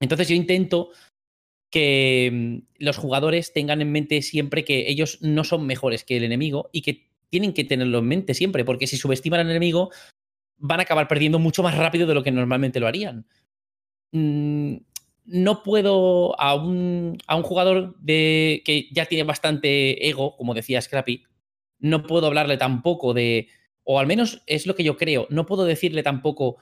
Entonces 0.00 0.28
yo 0.28 0.34
intento 0.34 0.90
que 1.70 2.30
mm, 2.32 2.84
los 2.84 2.96
jugadores 2.96 3.52
tengan 3.52 3.80
en 3.80 3.92
mente 3.92 4.22
siempre 4.22 4.64
que 4.64 4.88
ellos 4.88 5.18
no 5.20 5.44
son 5.44 5.66
mejores 5.66 6.04
que 6.04 6.16
el 6.16 6.24
enemigo 6.24 6.70
y 6.72 6.82
que 6.82 7.08
tienen 7.30 7.52
que 7.52 7.64
tenerlo 7.64 7.98
en 7.98 8.06
mente 8.06 8.34
siempre, 8.34 8.64
porque 8.64 8.86
si 8.86 8.96
subestiman 8.96 9.40
al 9.40 9.50
enemigo 9.50 9.90
van 10.56 10.80
a 10.80 10.84
acabar 10.84 11.08
perdiendo 11.08 11.38
mucho 11.38 11.62
más 11.62 11.76
rápido 11.76 12.06
de 12.06 12.14
lo 12.14 12.22
que 12.22 12.30
normalmente 12.30 12.80
lo 12.80 12.86
harían. 12.86 13.26
Mm, 14.12 14.76
no 15.26 15.62
puedo 15.62 16.38
a 16.40 16.54
un, 16.54 17.18
a 17.26 17.36
un 17.36 17.42
jugador 17.42 17.96
de, 17.98 18.62
que 18.64 18.88
ya 18.92 19.06
tiene 19.06 19.24
bastante 19.24 20.08
ego, 20.08 20.36
como 20.36 20.54
decía 20.54 20.80
Scrappy, 20.80 21.24
no 21.78 22.02
puedo 22.04 22.26
hablarle 22.26 22.56
tampoco 22.56 23.14
de 23.14 23.48
o 23.84 24.00
al 24.00 24.06
menos 24.06 24.42
es 24.46 24.66
lo 24.66 24.74
que 24.74 24.84
yo 24.84 24.96
creo, 24.96 25.26
no 25.30 25.46
puedo 25.46 25.64
decirle 25.64 26.02
tampoco, 26.02 26.56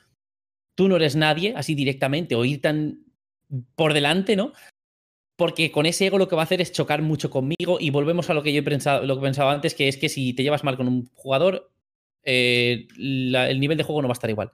tú 0.74 0.88
no 0.88 0.96
eres 0.96 1.16
nadie, 1.16 1.54
así 1.56 1.74
directamente, 1.74 2.34
o 2.34 2.44
ir 2.44 2.60
tan 2.60 3.04
por 3.76 3.94
delante, 3.94 4.34
¿no? 4.34 4.52
Porque 5.36 5.72
con 5.72 5.86
ese 5.86 6.06
ego 6.06 6.18
lo 6.18 6.28
que 6.28 6.36
va 6.36 6.42
a 6.42 6.44
hacer 6.44 6.60
es 6.60 6.72
chocar 6.72 7.02
mucho 7.02 7.30
conmigo 7.30 7.78
y 7.80 7.90
volvemos 7.90 8.28
a 8.30 8.34
lo 8.34 8.42
que 8.42 8.52
yo 8.52 8.60
he 8.60 8.64
pensado, 8.64 9.04
lo 9.06 9.16
que 9.16 9.22
pensaba 9.22 9.52
antes, 9.52 9.74
que 9.74 9.88
es 9.88 9.96
que 9.96 10.08
si 10.08 10.34
te 10.34 10.42
llevas 10.42 10.64
mal 10.64 10.76
con 10.76 10.88
un 10.88 11.06
jugador, 11.14 11.72
eh, 12.24 12.86
el 12.98 13.58
nivel 13.58 13.78
de 13.78 13.84
juego 13.84 14.02
no 14.02 14.08
va 14.08 14.12
a 14.12 14.20
estar 14.20 14.30
igual. 14.30 14.52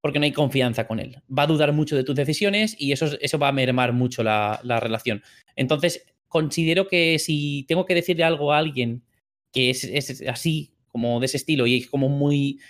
Porque 0.00 0.18
no 0.18 0.24
hay 0.24 0.32
confianza 0.32 0.86
con 0.86 1.00
él. 1.00 1.22
Va 1.36 1.44
a 1.44 1.46
dudar 1.46 1.72
mucho 1.72 1.96
de 1.96 2.04
tus 2.04 2.14
decisiones 2.14 2.76
y 2.78 2.92
eso, 2.92 3.06
eso 3.20 3.38
va 3.38 3.48
a 3.48 3.52
mermar 3.52 3.92
mucho 3.92 4.22
la, 4.22 4.60
relación. 4.62 5.22
Entonces, 5.56 6.04
considero 6.28 6.88
que 6.88 7.18
si 7.18 7.64
tengo 7.66 7.86
que 7.86 7.94
decirle 7.94 8.24
algo 8.24 8.52
a 8.52 8.58
alguien 8.58 9.02
que 9.52 9.70
es, 9.70 10.22
así, 10.28 10.74
como 10.88 11.20
de 11.20 11.26
ese 11.26 11.38
estilo, 11.38 11.66
y 11.66 11.84
como 11.84 12.08
muy. 12.08 12.60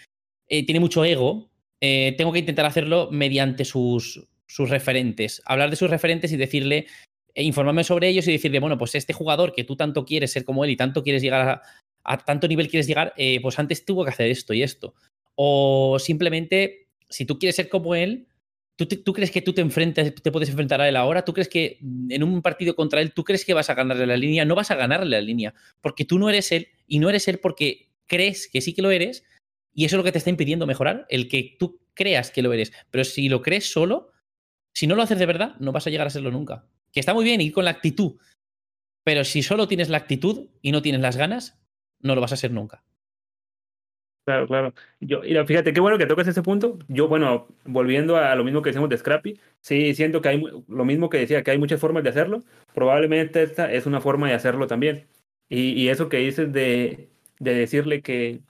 Eh, 0.48 0.64
tiene 0.64 0.78
mucho 0.78 1.04
ego, 1.04 1.50
eh, 1.80 2.14
tengo 2.16 2.32
que 2.32 2.38
intentar 2.38 2.66
hacerlo 2.66 3.08
mediante 3.10 3.64
sus, 3.64 4.28
sus 4.46 4.70
referentes. 4.70 5.42
Hablar 5.46 5.70
de 5.70 5.76
sus 5.76 5.90
referentes 5.90 6.30
y 6.32 6.36
decirle, 6.36 6.86
e 7.34 7.42
informarme 7.42 7.84
sobre 7.84 8.08
ellos 8.08 8.26
y 8.28 8.32
decirle, 8.32 8.60
bueno, 8.60 8.78
pues 8.78 8.94
este 8.94 9.12
jugador 9.12 9.52
que 9.52 9.64
tú 9.64 9.76
tanto 9.76 10.04
quieres 10.04 10.32
ser 10.32 10.44
como 10.44 10.64
él 10.64 10.70
y 10.70 10.76
tanto 10.76 11.02
quieres 11.02 11.22
llegar 11.22 11.62
a, 12.04 12.18
tanto 12.18 12.46
nivel 12.46 12.68
quieres 12.68 12.86
llegar, 12.86 13.12
eh, 13.16 13.40
pues 13.40 13.58
antes 13.58 13.84
tuvo 13.84 14.04
que 14.04 14.10
hacer 14.10 14.30
esto 14.30 14.54
y 14.54 14.62
esto. 14.62 14.94
O 15.34 15.98
simplemente, 15.98 16.88
si 17.08 17.24
tú 17.24 17.38
quieres 17.38 17.56
ser 17.56 17.68
como 17.68 17.94
él, 17.94 18.28
¿tú, 18.76 18.86
tú 18.86 19.12
crees 19.12 19.30
que 19.30 19.42
tú 19.42 19.52
te 19.52 19.62
enfrentas, 19.62 20.14
te 20.14 20.30
puedes 20.30 20.48
enfrentar 20.48 20.80
a 20.80 20.88
él 20.88 20.96
ahora? 20.96 21.24
¿Tú 21.24 21.32
crees 21.32 21.48
que 21.48 21.78
en 21.80 22.22
un 22.22 22.40
partido 22.42 22.76
contra 22.76 23.00
él, 23.00 23.12
tú 23.12 23.24
crees 23.24 23.44
que 23.44 23.54
vas 23.54 23.68
a 23.68 23.74
ganarle 23.74 24.06
la 24.06 24.16
línea? 24.16 24.44
No 24.44 24.54
vas 24.54 24.70
a 24.70 24.76
ganarle 24.76 25.10
la 25.10 25.20
línea, 25.20 25.54
porque 25.80 26.04
tú 26.04 26.18
no 26.18 26.28
eres 26.28 26.52
él 26.52 26.68
y 26.86 26.98
no 27.00 27.08
eres 27.08 27.26
él 27.26 27.40
porque 27.40 27.90
crees 28.06 28.48
que 28.48 28.60
sí 28.60 28.74
que 28.74 28.82
lo 28.82 28.90
eres 28.90 29.24
y 29.72 29.84
eso 29.84 29.96
es 29.96 29.98
lo 29.98 30.04
que 30.04 30.12
te 30.12 30.18
está 30.18 30.30
impidiendo 30.30 30.66
mejorar, 30.66 31.04
el 31.08 31.28
que 31.28 31.56
tú 31.58 31.80
creas 31.94 32.30
que 32.30 32.42
lo 32.42 32.52
eres. 32.52 32.72
Pero 32.90 33.04
si 33.04 33.28
lo 33.28 33.42
crees 33.42 33.70
solo, 33.72 34.12
si 34.72 34.86
no 34.86 34.94
lo 34.94 35.02
haces 35.02 35.18
de 35.18 35.26
verdad, 35.26 35.56
no 35.58 35.72
vas 35.72 35.86
a 35.86 35.90
llegar 35.90 36.06
a 36.06 36.10
serlo 36.10 36.30
nunca. 36.30 36.66
Que 36.94 37.00
está 37.00 37.12
muy 37.12 37.24
bien 37.24 37.42
ir 37.42 37.52
con 37.52 37.66
la 37.66 37.72
actitud, 37.72 38.14
pero 39.04 39.24
si 39.24 39.42
solo 39.42 39.68
tienes 39.68 39.90
la 39.90 39.98
actitud 39.98 40.48
y 40.62 40.72
no 40.72 40.80
tienes 40.80 41.02
las 41.02 41.16
ganas, 41.16 41.58
no 42.00 42.14
lo 42.14 42.22
vas 42.22 42.32
a 42.32 42.36
ser 42.36 42.52
nunca. 42.52 42.82
Claro, 44.26 44.46
claro. 44.46 44.74
Yo, 45.00 45.20
fíjate, 45.44 45.74
qué 45.74 45.80
bueno 45.80 45.98
que 45.98 46.06
tocas 46.06 46.26
ese 46.26 46.42
punto. 46.42 46.78
Yo, 46.88 47.08
bueno, 47.08 47.46
volviendo 47.66 48.16
a 48.16 48.34
lo 48.34 48.42
mismo 48.42 48.62
que 48.62 48.70
decimos 48.70 48.88
de 48.88 48.96
Scrappy, 48.96 49.38
sí 49.60 49.94
siento 49.94 50.22
que 50.22 50.28
hay 50.30 50.42
lo 50.66 50.84
mismo 50.86 51.10
que 51.10 51.18
decía, 51.18 51.42
que 51.42 51.50
hay 51.50 51.58
muchas 51.58 51.78
formas 51.78 52.04
de 52.04 52.08
hacerlo. 52.08 52.42
Probablemente 52.72 53.42
esta 53.42 53.70
es 53.70 53.84
una 53.84 54.00
forma 54.00 54.28
de 54.28 54.34
hacerlo 54.34 54.66
también. 54.66 55.06
Y, 55.50 55.88
eso 55.88 56.08
que 56.08 56.16
dices 56.16 56.52
de, 56.52 57.10
de 57.38 57.54
decirle 57.54 58.00
que, 58.00 58.40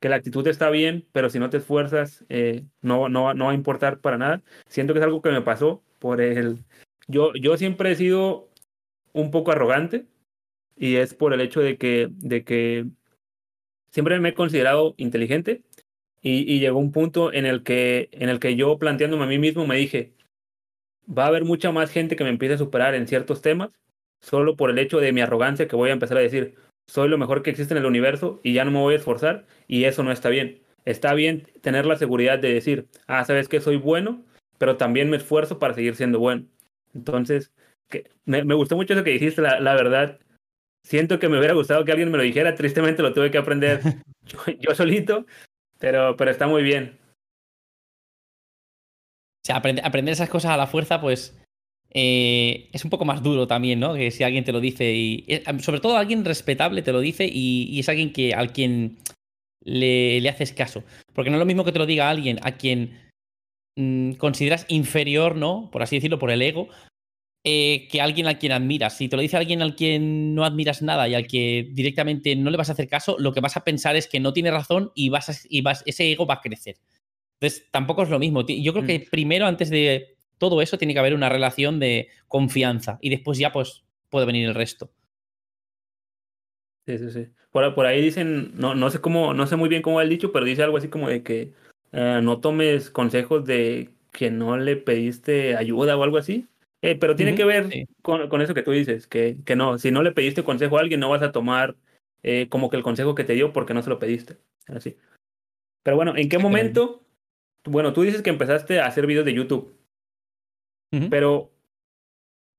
que 0.00 0.08
la 0.08 0.16
actitud 0.16 0.46
está 0.46 0.70
bien, 0.70 1.06
pero 1.12 1.28
si 1.28 1.40
no 1.40 1.50
te 1.50 1.56
esfuerzas, 1.56 2.24
eh, 2.28 2.64
no, 2.80 3.08
no, 3.08 3.34
no 3.34 3.46
va 3.46 3.50
a 3.50 3.54
importar 3.54 3.98
para 4.00 4.18
nada. 4.18 4.42
Siento 4.68 4.92
que 4.92 5.00
es 5.00 5.04
algo 5.04 5.22
que 5.22 5.30
me 5.30 5.42
pasó 5.42 5.82
por 5.98 6.20
el... 6.20 6.58
Yo, 7.08 7.32
yo 7.34 7.56
siempre 7.56 7.92
he 7.92 7.96
sido 7.96 8.48
un 9.12 9.30
poco 9.30 9.52
arrogante 9.52 10.06
y 10.76 10.96
es 10.96 11.14
por 11.14 11.32
el 11.32 11.40
hecho 11.40 11.60
de 11.60 11.78
que, 11.78 12.08
de 12.10 12.44
que 12.44 12.86
siempre 13.90 14.18
me 14.20 14.30
he 14.30 14.34
considerado 14.34 14.94
inteligente 14.98 15.62
y, 16.22 16.58
llegó 16.58 16.80
un 16.80 16.90
punto 16.90 17.32
en 17.32 17.46
el, 17.46 17.62
que, 17.62 18.08
en 18.12 18.28
el 18.28 18.40
que 18.40 18.56
yo 18.56 18.78
planteándome 18.78 19.24
a 19.24 19.28
mí 19.28 19.38
mismo 19.38 19.64
me 19.66 19.76
dije, 19.76 20.12
va 21.06 21.24
a 21.24 21.28
haber 21.28 21.44
mucha 21.44 21.70
más 21.70 21.90
gente 21.90 22.16
que 22.16 22.24
me 22.24 22.30
empiece 22.30 22.54
a 22.54 22.58
superar 22.58 22.94
en 22.94 23.06
ciertos 23.06 23.42
temas 23.42 23.70
solo 24.20 24.56
por 24.56 24.70
el 24.70 24.78
hecho 24.78 24.98
de 24.98 25.12
mi 25.12 25.20
arrogancia 25.20 25.68
que 25.68 25.76
voy 25.76 25.90
a 25.90 25.92
empezar 25.92 26.18
a 26.18 26.22
decir, 26.22 26.56
soy 26.88 27.08
lo 27.08 27.18
mejor 27.18 27.42
que 27.42 27.50
existe 27.50 27.74
en 27.74 27.78
el 27.78 27.86
universo 27.86 28.40
y 28.42 28.54
ya 28.54 28.64
no 28.64 28.72
me 28.72 28.80
voy 28.80 28.94
a 28.94 28.96
esforzar 28.98 29.46
y 29.68 29.84
eso 29.84 30.02
no 30.02 30.10
está 30.10 30.28
bien. 30.28 30.62
Está 30.84 31.14
bien 31.14 31.46
tener 31.60 31.86
la 31.86 31.96
seguridad 31.96 32.38
de 32.38 32.52
decir, 32.52 32.88
ah, 33.06 33.24
sabes 33.24 33.48
que 33.48 33.60
soy 33.60 33.76
bueno, 33.76 34.24
pero 34.58 34.76
también 34.76 35.10
me 35.10 35.16
esfuerzo 35.16 35.58
para 35.58 35.74
seguir 35.74 35.96
siendo 35.96 36.18
bueno. 36.18 36.46
Entonces, 36.94 37.52
que, 37.88 38.10
me, 38.24 38.42
gustó 38.54 38.76
mucho 38.76 38.94
eso 38.94 39.04
que 39.04 39.10
dijiste, 39.10 39.42
la, 39.42 39.60
la, 39.60 39.74
verdad. 39.74 40.18
Siento 40.82 41.18
que 41.18 41.28
me 41.28 41.38
hubiera 41.38 41.54
gustado 41.54 41.84
que 41.84 41.92
alguien 41.92 42.10
me 42.10 42.18
lo 42.18 42.22
dijera, 42.22 42.54
tristemente 42.54 43.02
lo 43.02 43.12
tuve 43.12 43.30
que 43.30 43.38
aprender 43.38 43.80
yo, 44.60 44.74
solito, 44.74 45.26
pero, 45.78 46.16
pero 46.16 46.30
está 46.30 46.46
muy 46.46 46.62
bien. 46.62 46.98
O 49.42 49.46
sea, 49.46 49.56
aprender 49.56 50.12
esas 50.12 50.28
cosas 50.28 50.52
a 50.52 50.56
la 50.56 50.66
fuerza, 50.66 51.00
pues 51.00 51.38
eh, 51.90 52.68
es 52.72 52.84
un 52.84 52.90
poco 52.90 53.04
más 53.04 53.22
duro 53.22 53.46
también, 53.46 53.80
¿no? 53.80 53.94
Que 53.94 54.10
si 54.10 54.24
alguien 54.24 54.44
te 54.44 54.52
lo 54.52 54.60
dice 54.60 54.92
y 54.92 55.24
eh, 55.28 55.42
sobre 55.60 55.80
todo 55.80 55.96
alguien 55.96 56.24
respetable 56.24 56.82
te 56.82 56.92
lo 56.92 57.00
dice 57.00 57.28
y, 57.30 57.78
es 57.78 57.88
alguien 57.88 58.12
que 58.12 58.34
al 58.34 58.52
quien 58.52 58.98
le, 59.62 60.20
le, 60.20 60.28
haces 60.28 60.52
caso. 60.52 60.84
Porque 61.14 61.30
no 61.30 61.36
es 61.36 61.40
lo 61.40 61.46
mismo 61.46 61.64
que 61.64 61.72
te 61.72 61.78
lo 61.78 61.86
diga 61.86 62.10
alguien 62.10 62.38
a 62.42 62.56
quien 62.56 63.05
mm, 63.76 64.12
consideras 64.14 64.66
inferior, 64.68 65.36
¿no? 65.36 65.70
Por 65.70 65.82
así 65.82 65.96
decirlo, 65.96 66.18
por 66.18 66.30
el 66.30 66.42
ego, 66.42 66.68
eh, 67.48 67.86
que 67.92 68.00
alguien 68.00 68.26
al 68.26 68.40
quien 68.40 68.50
admiras. 68.50 68.96
Si 68.96 69.08
te 69.08 69.14
lo 69.14 69.22
dice 69.22 69.36
alguien 69.36 69.62
al 69.62 69.76
quien 69.76 70.34
no 70.34 70.44
admiras 70.44 70.82
nada 70.82 71.08
y 71.08 71.14
al 71.14 71.28
que 71.28 71.68
directamente 71.70 72.34
no 72.34 72.50
le 72.50 72.56
vas 72.56 72.70
a 72.70 72.72
hacer 72.72 72.88
caso, 72.88 73.16
lo 73.20 73.32
que 73.32 73.40
vas 73.40 73.56
a 73.56 73.62
pensar 73.62 73.94
es 73.94 74.08
que 74.08 74.18
no 74.18 74.32
tiene 74.32 74.50
razón 74.50 74.90
y, 74.96 75.10
vas 75.10 75.46
y 75.48 75.60
vas, 75.60 75.84
ese 75.86 76.10
ego 76.10 76.26
va 76.26 76.34
a 76.34 76.40
crecer. 76.40 76.76
Entonces, 77.38 77.68
tampoco 77.70 78.02
es 78.02 78.10
lo 78.10 78.18
mismo. 78.18 78.44
Yo 78.44 78.72
creo 78.72 78.84
que 78.84 78.98
mm. 78.98 79.10
primero, 79.10 79.46
antes 79.46 79.70
de 79.70 80.16
todo 80.38 80.60
eso 80.60 80.76
tiene 80.76 80.92
que 80.92 80.98
haber 80.98 81.14
una 81.14 81.28
relación 81.28 81.78
de 81.78 82.08
confianza 82.26 82.98
y 83.00 83.10
después 83.10 83.38
ya 83.38 83.52
pues 83.52 83.84
puede 84.10 84.26
venir 84.26 84.48
el 84.48 84.54
resto. 84.54 84.90
Sí, 86.86 86.98
sí, 86.98 87.10
sí. 87.10 87.26
Por, 87.50 87.74
por 87.74 87.86
ahí 87.86 88.00
dicen, 88.00 88.52
no, 88.54 88.74
no 88.74 88.90
sé 88.90 89.00
cómo, 89.00 89.34
no 89.34 89.46
sé 89.46 89.56
muy 89.56 89.68
bien 89.68 89.82
cómo 89.82 89.98
ha 89.98 90.02
el 90.02 90.08
dicho, 90.08 90.32
pero 90.32 90.44
dice 90.44 90.62
algo 90.62 90.78
así 90.78 90.88
como 90.88 91.08
de 91.08 91.22
que 91.22 91.52
eh, 91.96 92.20
no 92.22 92.40
tomes 92.40 92.90
consejos 92.90 93.46
de 93.46 93.90
que 94.12 94.30
no 94.30 94.58
le 94.58 94.76
pediste 94.76 95.56
ayuda 95.56 95.96
o 95.96 96.02
algo 96.02 96.18
así. 96.18 96.46
Eh, 96.82 96.94
pero 96.94 97.16
tiene 97.16 97.34
que 97.34 97.46
ver 97.46 97.88
con, 98.02 98.28
con, 98.28 98.42
eso 98.42 98.52
que 98.52 98.62
tú 98.62 98.70
dices, 98.70 99.06
que, 99.06 99.38
que 99.46 99.56
no, 99.56 99.78
si 99.78 99.90
no 99.90 100.02
le 100.02 100.12
pediste 100.12 100.44
consejo 100.44 100.76
a 100.76 100.80
alguien, 100.82 101.00
no 101.00 101.08
vas 101.08 101.22
a 101.22 101.32
tomar 101.32 101.74
eh, 102.22 102.48
como 102.50 102.68
que 102.68 102.76
el 102.76 102.82
consejo 102.82 103.14
que 103.14 103.24
te 103.24 103.32
dio 103.32 103.54
porque 103.54 103.72
no 103.72 103.82
se 103.82 103.88
lo 103.88 103.98
pediste. 103.98 104.36
Así. 104.66 104.98
Pero 105.82 105.96
bueno, 105.96 106.14
¿en 106.16 106.28
qué 106.28 106.36
momento? 106.38 107.02
Bueno, 107.64 107.94
tú 107.94 108.02
dices 108.02 108.20
que 108.20 108.30
empezaste 108.30 108.78
a 108.78 108.86
hacer 108.86 109.06
videos 109.06 109.24
de 109.24 109.32
YouTube. 109.32 109.74
Pero, 111.10 111.50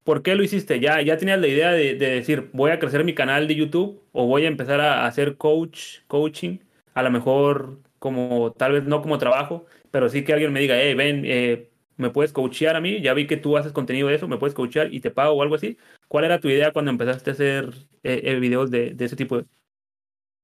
¿por 0.04 0.23
qué 0.23 0.36
lo 0.36 0.43
hiciste? 0.43 0.80
¿Ya, 0.80 1.02
ya 1.02 1.17
tenías 1.17 1.39
la 1.39 1.47
idea 1.47 1.71
de, 1.71 1.95
decir, 1.95 2.50
voy 2.54 2.71
a 2.71 2.80
crecer 2.80 3.04
mi 3.04 3.13
canal 3.13 3.47
de 3.47 3.56
YouTube 3.56 4.04
o 4.12 4.26
voy 4.26 4.45
a 4.45 4.47
empezar 4.47 4.80
a 4.80 5.06
hacer 5.06 5.38
coach, 5.38 6.00
coaching? 6.08 6.60
A 6.93 7.04
lo 7.04 7.12
mejor 7.12 7.80
como, 8.00 8.52
tal 8.54 8.74
vez 8.74 8.84
no 8.84 9.02
como 9.02 9.18
trabajo, 9.18 9.66
pero 9.92 10.10
sí 10.10 10.24
que 10.24 10.34
alguien 10.34 10.54
me 10.54 10.60
diga, 10.60 10.76
hey, 10.80 10.94
ven, 10.94 11.24
eh, 11.26 11.70
¿me 11.98 12.10
puedes 12.10 12.34
coachear 12.34 12.76
a 12.76 12.82
mí? 12.82 13.02
Ya 13.02 13.14
vi 13.14 13.28
que 13.28 13.38
tú 13.38 13.58
haces 13.58 13.72
contenido 13.72 14.08
de 14.08 14.16
eso, 14.16 14.28
¿me 14.28 14.38
puedes 14.38 14.54
coachear 14.54 14.94
y 14.94 15.00
te 15.00 15.12
pago 15.12 15.34
o 15.34 15.42
algo 15.42 15.56
así? 15.56 15.78
¿Cuál 16.08 16.26
era 16.26 16.40
tu 16.40 16.50
idea 16.50 16.72
cuando 16.72 16.92
empezaste 16.92 17.30
a 17.30 17.34
hacer 17.34 17.74
eh, 18.04 18.22
eh, 18.24 18.40
videos 18.40 18.72
de, 18.72 18.94
de 18.94 19.06
ese 19.06 19.16
tipo 19.16 19.38
de 19.38 19.46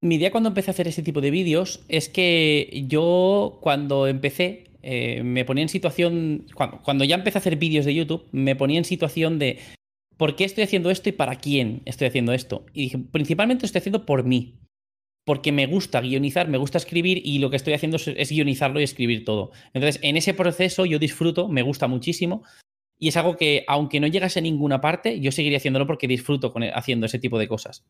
mi 0.01 0.15
idea 0.15 0.31
cuando 0.31 0.49
empecé 0.49 0.69
a 0.69 0.73
hacer 0.73 0.89
ese 0.89 1.01
tipo 1.01 1.21
de 1.21 1.31
vídeos 1.31 1.85
es 1.87 2.09
que 2.09 2.83
yo 2.87 3.59
cuando 3.61 4.05
empecé 4.07 4.65
eh, 4.83 5.23
me 5.23 5.45
ponía 5.45 5.63
en 5.63 5.69
situación, 5.69 6.45
cuando, 6.83 7.05
ya 7.05 7.15
empecé 7.15 7.37
a 7.37 7.39
hacer 7.39 7.55
vídeos 7.55 7.85
de 7.85 7.95
YouTube, 7.95 8.27
me 8.33 8.57
ponía 8.57 8.77
en 8.77 8.85
situación 8.85 9.39
de 9.39 9.59
¿por 10.17 10.35
qué 10.35 10.43
estoy 10.43 10.65
haciendo 10.65 10.91
esto 10.91 11.07
y 11.07 11.13
para 11.13 11.37
quién 11.37 11.81
estoy 11.85 12.07
haciendo 12.07 12.33
esto? 12.33 12.65
Y 12.73 12.97
principalmente 12.97 13.65
estoy 13.65 13.79
haciendo 13.79 14.05
por 14.05 14.25
mí, 14.25 14.59
porque 15.25 15.51
me 15.51 15.65
gusta 15.65 16.01
guionizar, 16.01 16.49
me 16.49 16.57
gusta 16.57 16.77
escribir 16.77 17.21
y 17.23 17.39
lo 17.39 17.49
que 17.49 17.55
estoy 17.55 17.73
haciendo 17.73 17.97
es, 17.97 18.29
guionizarlo 18.29 18.79
y 18.79 18.83
escribir 18.83 19.23
todo. 19.23 19.51
Entonces, 19.73 19.99
en 20.03 20.17
ese 20.17 20.33
proceso 20.33 20.85
yo 20.85 20.99
disfruto, 20.99 21.47
me 21.47 21.61
gusta 21.61 21.87
muchísimo 21.87 22.43
y 22.99 23.09
es 23.09 23.17
algo 23.17 23.37
que, 23.37 23.63
aunque 23.67 23.99
no 23.99 24.07
llegase 24.07 24.39
a 24.39 24.41
ninguna 24.41 24.81
parte, 24.81 25.19
yo 25.19 25.31
seguiría 25.31 25.57
haciéndolo 25.57 25.87
porque 25.87 26.07
disfruto 26.07 26.51
con, 26.51 26.63
haciendo 26.63 27.05
ese 27.05 27.19
tipo 27.19 27.39
de 27.39 27.47
cosas. 27.47 27.85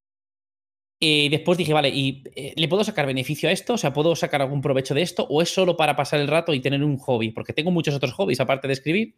Y 1.00 1.28
después 1.30 1.58
dije, 1.58 1.74
vale, 1.74 1.90
¿y 1.90 2.24
eh, 2.36 2.54
le 2.56 2.68
puedo 2.70 2.84
sacar 2.84 3.06
beneficio 3.06 3.50
a 3.50 3.52
esto? 3.52 3.74
O 3.74 3.78
sea, 3.78 3.92
¿puedo 3.92 4.16
sacar 4.16 4.42
algún 4.42 4.62
provecho 4.62 4.94
de 4.94 5.02
esto? 5.02 5.28
¿O 5.30 5.42
es 5.42 5.54
solo 5.54 5.76
para 5.76 5.98
pasar 5.98 6.22
el 6.22 6.30
rato 6.30 6.54
y 6.54 6.62
tener 6.62 6.82
un 6.82 6.98
hobby? 6.98 7.32
Porque 7.32 7.52
tengo 7.52 7.72
muchos 7.72 7.94
otros 7.94 8.14
hobbies 8.14 8.40
aparte 8.40 8.68
de 8.68 8.74
escribir. 8.74 9.16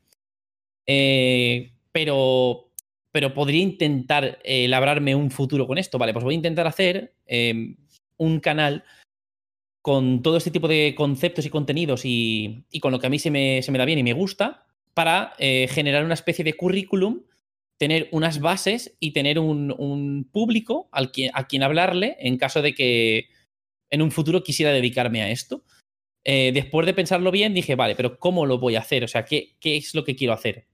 Eh, 0.87 1.73
pero, 1.91 2.71
pero 3.11 3.33
podría 3.33 3.61
intentar 3.61 4.39
eh, 4.43 4.67
labrarme 4.67 5.13
un 5.13 5.29
futuro 5.29 5.67
con 5.67 5.77
esto. 5.77 5.99
Vale, 5.99 6.11
pues 6.11 6.25
voy 6.25 6.33
a 6.33 6.37
intentar 6.37 6.65
hacer 6.65 7.13
em, 7.27 7.75
un 8.17 8.39
canal 8.39 8.83
con 9.81 10.21
todo 10.23 10.37
este 10.37 10.51
tipo 10.51 10.67
de 10.67 10.95
conceptos 10.95 11.45
y 11.45 11.49
contenidos 11.49 12.01
y, 12.05 12.65
con 12.81 12.91
lo 12.91 12.99
que 12.99 13.07
a 13.07 13.09
mí 13.09 13.19
se 13.19 13.31
me, 13.31 13.61
se 13.61 13.71
me, 13.71 13.77
da 13.77 13.85
bien 13.85 13.99
y 13.99 14.03
me 14.03 14.13
gusta 14.13 14.65
para 14.93 15.33
generar 15.37 16.05
una 16.05 16.13
especie 16.13 16.43
de 16.43 16.53
currículum 16.53 17.21
tener 17.77 18.07
unas 18.11 18.39
bases 18.39 18.95
y 18.99 19.11
tener 19.11 19.39
un, 19.39 20.29
público 20.31 20.89
al 20.91 21.11
a 21.33 21.47
quien 21.47 21.63
hablarle 21.63 22.15
en 22.19 22.37
caso 22.37 22.61
de 22.61 22.73
que 22.73 23.27
en 23.89 24.01
un 24.01 24.11
futuro 24.11 24.43
quisiera 24.43 24.71
dedicarme 24.71 25.21
a 25.21 25.29
esto. 25.29 25.63
Eh, 26.23 26.51
después 26.53 26.85
de 26.85 26.93
pensarlo 26.93 27.31
bien, 27.31 27.53
dije, 27.53 27.75
vale, 27.75 27.95
pero 27.95 28.17
¿cómo 28.17 28.45
lo 28.45 28.57
voy 28.57 28.75
a 28.75 28.79
hacer? 28.79 29.03
O 29.03 29.07
sea, 29.07 29.25
¿qué, 29.25 29.55
¿qué, 29.59 29.77
es 29.77 29.93
lo 29.93 30.03
que 30.03 30.15
quiero 30.15 30.33
hacer? 30.33 30.67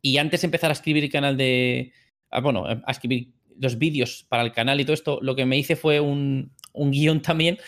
Y 0.00 0.16
antes 0.18 0.40
de 0.40 0.46
empezar 0.46 0.70
a 0.70 0.74
escribir 0.74 1.04
el 1.04 1.10
canal 1.10 1.36
de. 1.36 1.92
Ah, 2.30 2.40
bueno, 2.40 2.64
a 2.66 2.90
escribir 2.90 3.32
los 3.58 3.78
vídeos 3.78 4.26
para 4.28 4.42
el 4.42 4.52
canal 4.52 4.80
y 4.80 4.84
todo 4.84 4.94
esto, 4.94 5.18
lo 5.22 5.34
que 5.34 5.46
me 5.46 5.56
hice 5.56 5.76
fue 5.76 6.00
un, 6.00 6.52
un 6.72 6.90
guion 6.90 7.22
también 7.22 7.58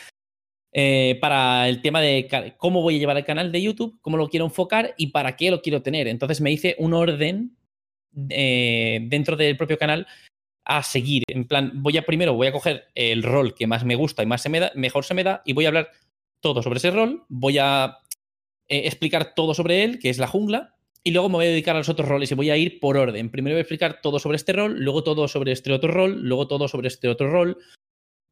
eh, 0.78 1.16
para 1.22 1.70
el 1.70 1.80
tema 1.80 2.02
de 2.02 2.54
cómo 2.58 2.82
voy 2.82 2.96
a 2.96 2.98
llevar 2.98 3.16
el 3.16 3.24
canal 3.24 3.50
de 3.50 3.62
YouTube, 3.62 3.98
cómo 4.02 4.18
lo 4.18 4.28
quiero 4.28 4.44
enfocar 4.44 4.94
y 4.98 5.06
para 5.06 5.34
qué 5.34 5.50
lo 5.50 5.62
quiero 5.62 5.80
tener. 5.80 6.06
Entonces 6.06 6.42
me 6.42 6.52
hice 6.52 6.76
un 6.78 6.92
orden 6.92 7.56
eh, 8.28 9.00
dentro 9.04 9.36
del 9.36 9.56
propio 9.56 9.78
canal 9.78 10.06
a 10.66 10.82
seguir. 10.82 11.22
En 11.28 11.46
plan, 11.46 11.70
voy 11.76 11.96
a 11.96 12.04
primero 12.04 12.34
voy 12.34 12.48
a 12.48 12.52
coger 12.52 12.88
el 12.94 13.22
rol 13.22 13.54
que 13.54 13.66
más 13.66 13.84
me 13.84 13.94
gusta 13.94 14.22
y 14.22 14.26
más 14.26 14.42
se 14.42 14.50
me 14.50 14.60
da, 14.60 14.70
mejor 14.74 15.06
se 15.06 15.14
me 15.14 15.24
da, 15.24 15.40
y 15.46 15.54
voy 15.54 15.64
a 15.64 15.68
hablar 15.68 15.92
todo 16.40 16.62
sobre 16.62 16.76
ese 16.76 16.90
rol. 16.90 17.24
Voy 17.30 17.56
a 17.56 18.00
eh, 18.68 18.82
explicar 18.84 19.34
todo 19.34 19.54
sobre 19.54 19.82
él, 19.82 19.98
que 19.98 20.10
es 20.10 20.18
la 20.18 20.26
jungla, 20.26 20.75
y 21.06 21.12
luego 21.12 21.28
me 21.28 21.36
voy 21.36 21.46
a 21.46 21.50
dedicar 21.50 21.76
a 21.76 21.78
los 21.78 21.88
otros 21.88 22.08
roles 22.08 22.32
y 22.32 22.34
voy 22.34 22.50
a 22.50 22.56
ir 22.56 22.80
por 22.80 22.96
orden. 22.96 23.30
Primero 23.30 23.54
voy 23.54 23.58
a 23.58 23.62
explicar 23.62 24.00
todo 24.02 24.18
sobre 24.18 24.34
este 24.34 24.52
rol, 24.52 24.80
luego 24.80 25.04
todo 25.04 25.28
sobre 25.28 25.52
este 25.52 25.72
otro 25.72 25.92
rol, 25.92 26.20
luego 26.22 26.48
todo 26.48 26.66
sobre 26.66 26.88
este 26.88 27.06
otro 27.06 27.30
rol, 27.30 27.58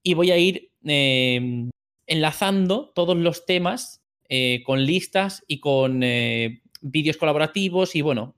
y 0.03 0.15
voy 0.15 0.33
a 0.33 0.39
ir 0.39 0.73
em, 0.83 1.71
enlazando 2.09 2.91
todos 2.93 3.17
los 3.17 3.47
temas 3.47 4.03
eh, 4.29 4.65
con 4.67 4.87
listas 4.87 5.45
y 5.47 5.61
con 5.61 6.03
eh, 6.03 6.63
vídeos 6.81 7.17
colaborativos 7.17 7.95
y 7.95 8.03
bueno, 8.03 8.35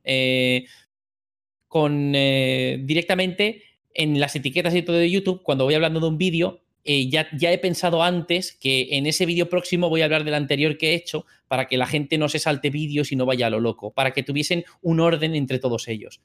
con 1.67 2.13
directamente 2.13 3.63
en 3.95 4.21
las 4.21 4.37
etiquetas 4.37 4.75
y 4.75 4.83
todo 4.83 4.97
de 4.97 5.11
YouTube, 5.11 5.43
cuando 5.45 5.65
voy 5.65 5.73
hablando 5.73 5.99
de 5.99 6.09
un 6.09 6.19
vídeo, 6.19 6.61
eh, 6.87 7.09
ya, 7.11 7.29
ya, 7.37 7.53
he 7.53 7.59
pensado 7.59 8.03
antes 8.03 8.53
que 8.53 8.89
en 8.93 9.07
ese 9.07 9.27
vídeo 9.27 9.49
próximo 9.49 9.89
voy 9.89 10.03
a 10.03 10.05
hablar 10.05 10.25
del 10.25 10.35
anterior 10.35 10.79
que 10.79 10.91
he 10.91 10.95
hecho 10.95 11.27
para 11.49 11.67
que 11.67 11.77
la 11.77 11.87
gente 11.87 12.19
no 12.19 12.29
se 12.29 12.39
salte 12.39 12.71
vídeos 12.71 13.13
y 13.13 13.17
no 13.17 13.27
vaya 13.27 13.49
a 13.49 13.51
lo 13.51 13.61
loco, 13.61 13.93
para 13.93 14.13
que 14.13 14.23
tuviesen 14.23 14.65
un 14.83 15.01
orden 15.01 15.35
entre 15.35 15.59
todos 15.59 15.89
ellos. 15.89 16.21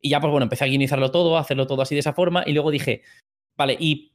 Y 0.00 0.10
ya, 0.10 0.20
pues 0.20 0.30
bueno, 0.30 0.44
empecé 0.44 0.64
a 0.64 0.68
guionizarlo 0.68 1.10
todo, 1.10 1.36
a 1.36 1.40
hacerlo 1.40 1.66
todo 1.66 1.82
así 1.82 1.94
de 1.94 2.00
esa 2.00 2.12
forma, 2.12 2.44
y 2.46 2.52
luego 2.52 2.70
dije, 2.70 3.02
vale, 3.56 3.76
¿y 3.78 4.12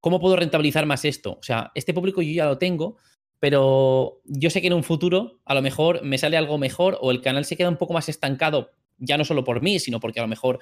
cómo 0.00 0.20
puedo 0.20 0.36
rentabilizar 0.36 0.86
más 0.86 1.04
esto? 1.04 1.38
O 1.40 1.42
sea, 1.42 1.72
este 1.74 1.92
público 1.92 2.22
yo 2.22 2.32
ya 2.32 2.46
lo 2.46 2.58
tengo, 2.58 2.96
pero 3.40 4.20
yo 4.24 4.50
sé 4.50 4.60
que 4.60 4.68
en 4.68 4.72
un 4.72 4.84
futuro 4.84 5.40
a 5.44 5.54
lo 5.54 5.62
mejor 5.62 6.02
me 6.02 6.18
sale 6.18 6.36
algo 6.36 6.58
mejor 6.58 6.98
o 7.00 7.10
el 7.10 7.20
canal 7.20 7.44
se 7.44 7.56
queda 7.56 7.68
un 7.68 7.76
poco 7.76 7.92
más 7.92 8.08
estancado, 8.08 8.72
ya 8.98 9.18
no 9.18 9.24
solo 9.24 9.44
por 9.44 9.62
mí, 9.62 9.78
sino 9.78 10.00
porque 10.00 10.20
a 10.20 10.22
lo 10.22 10.28
mejor 10.28 10.60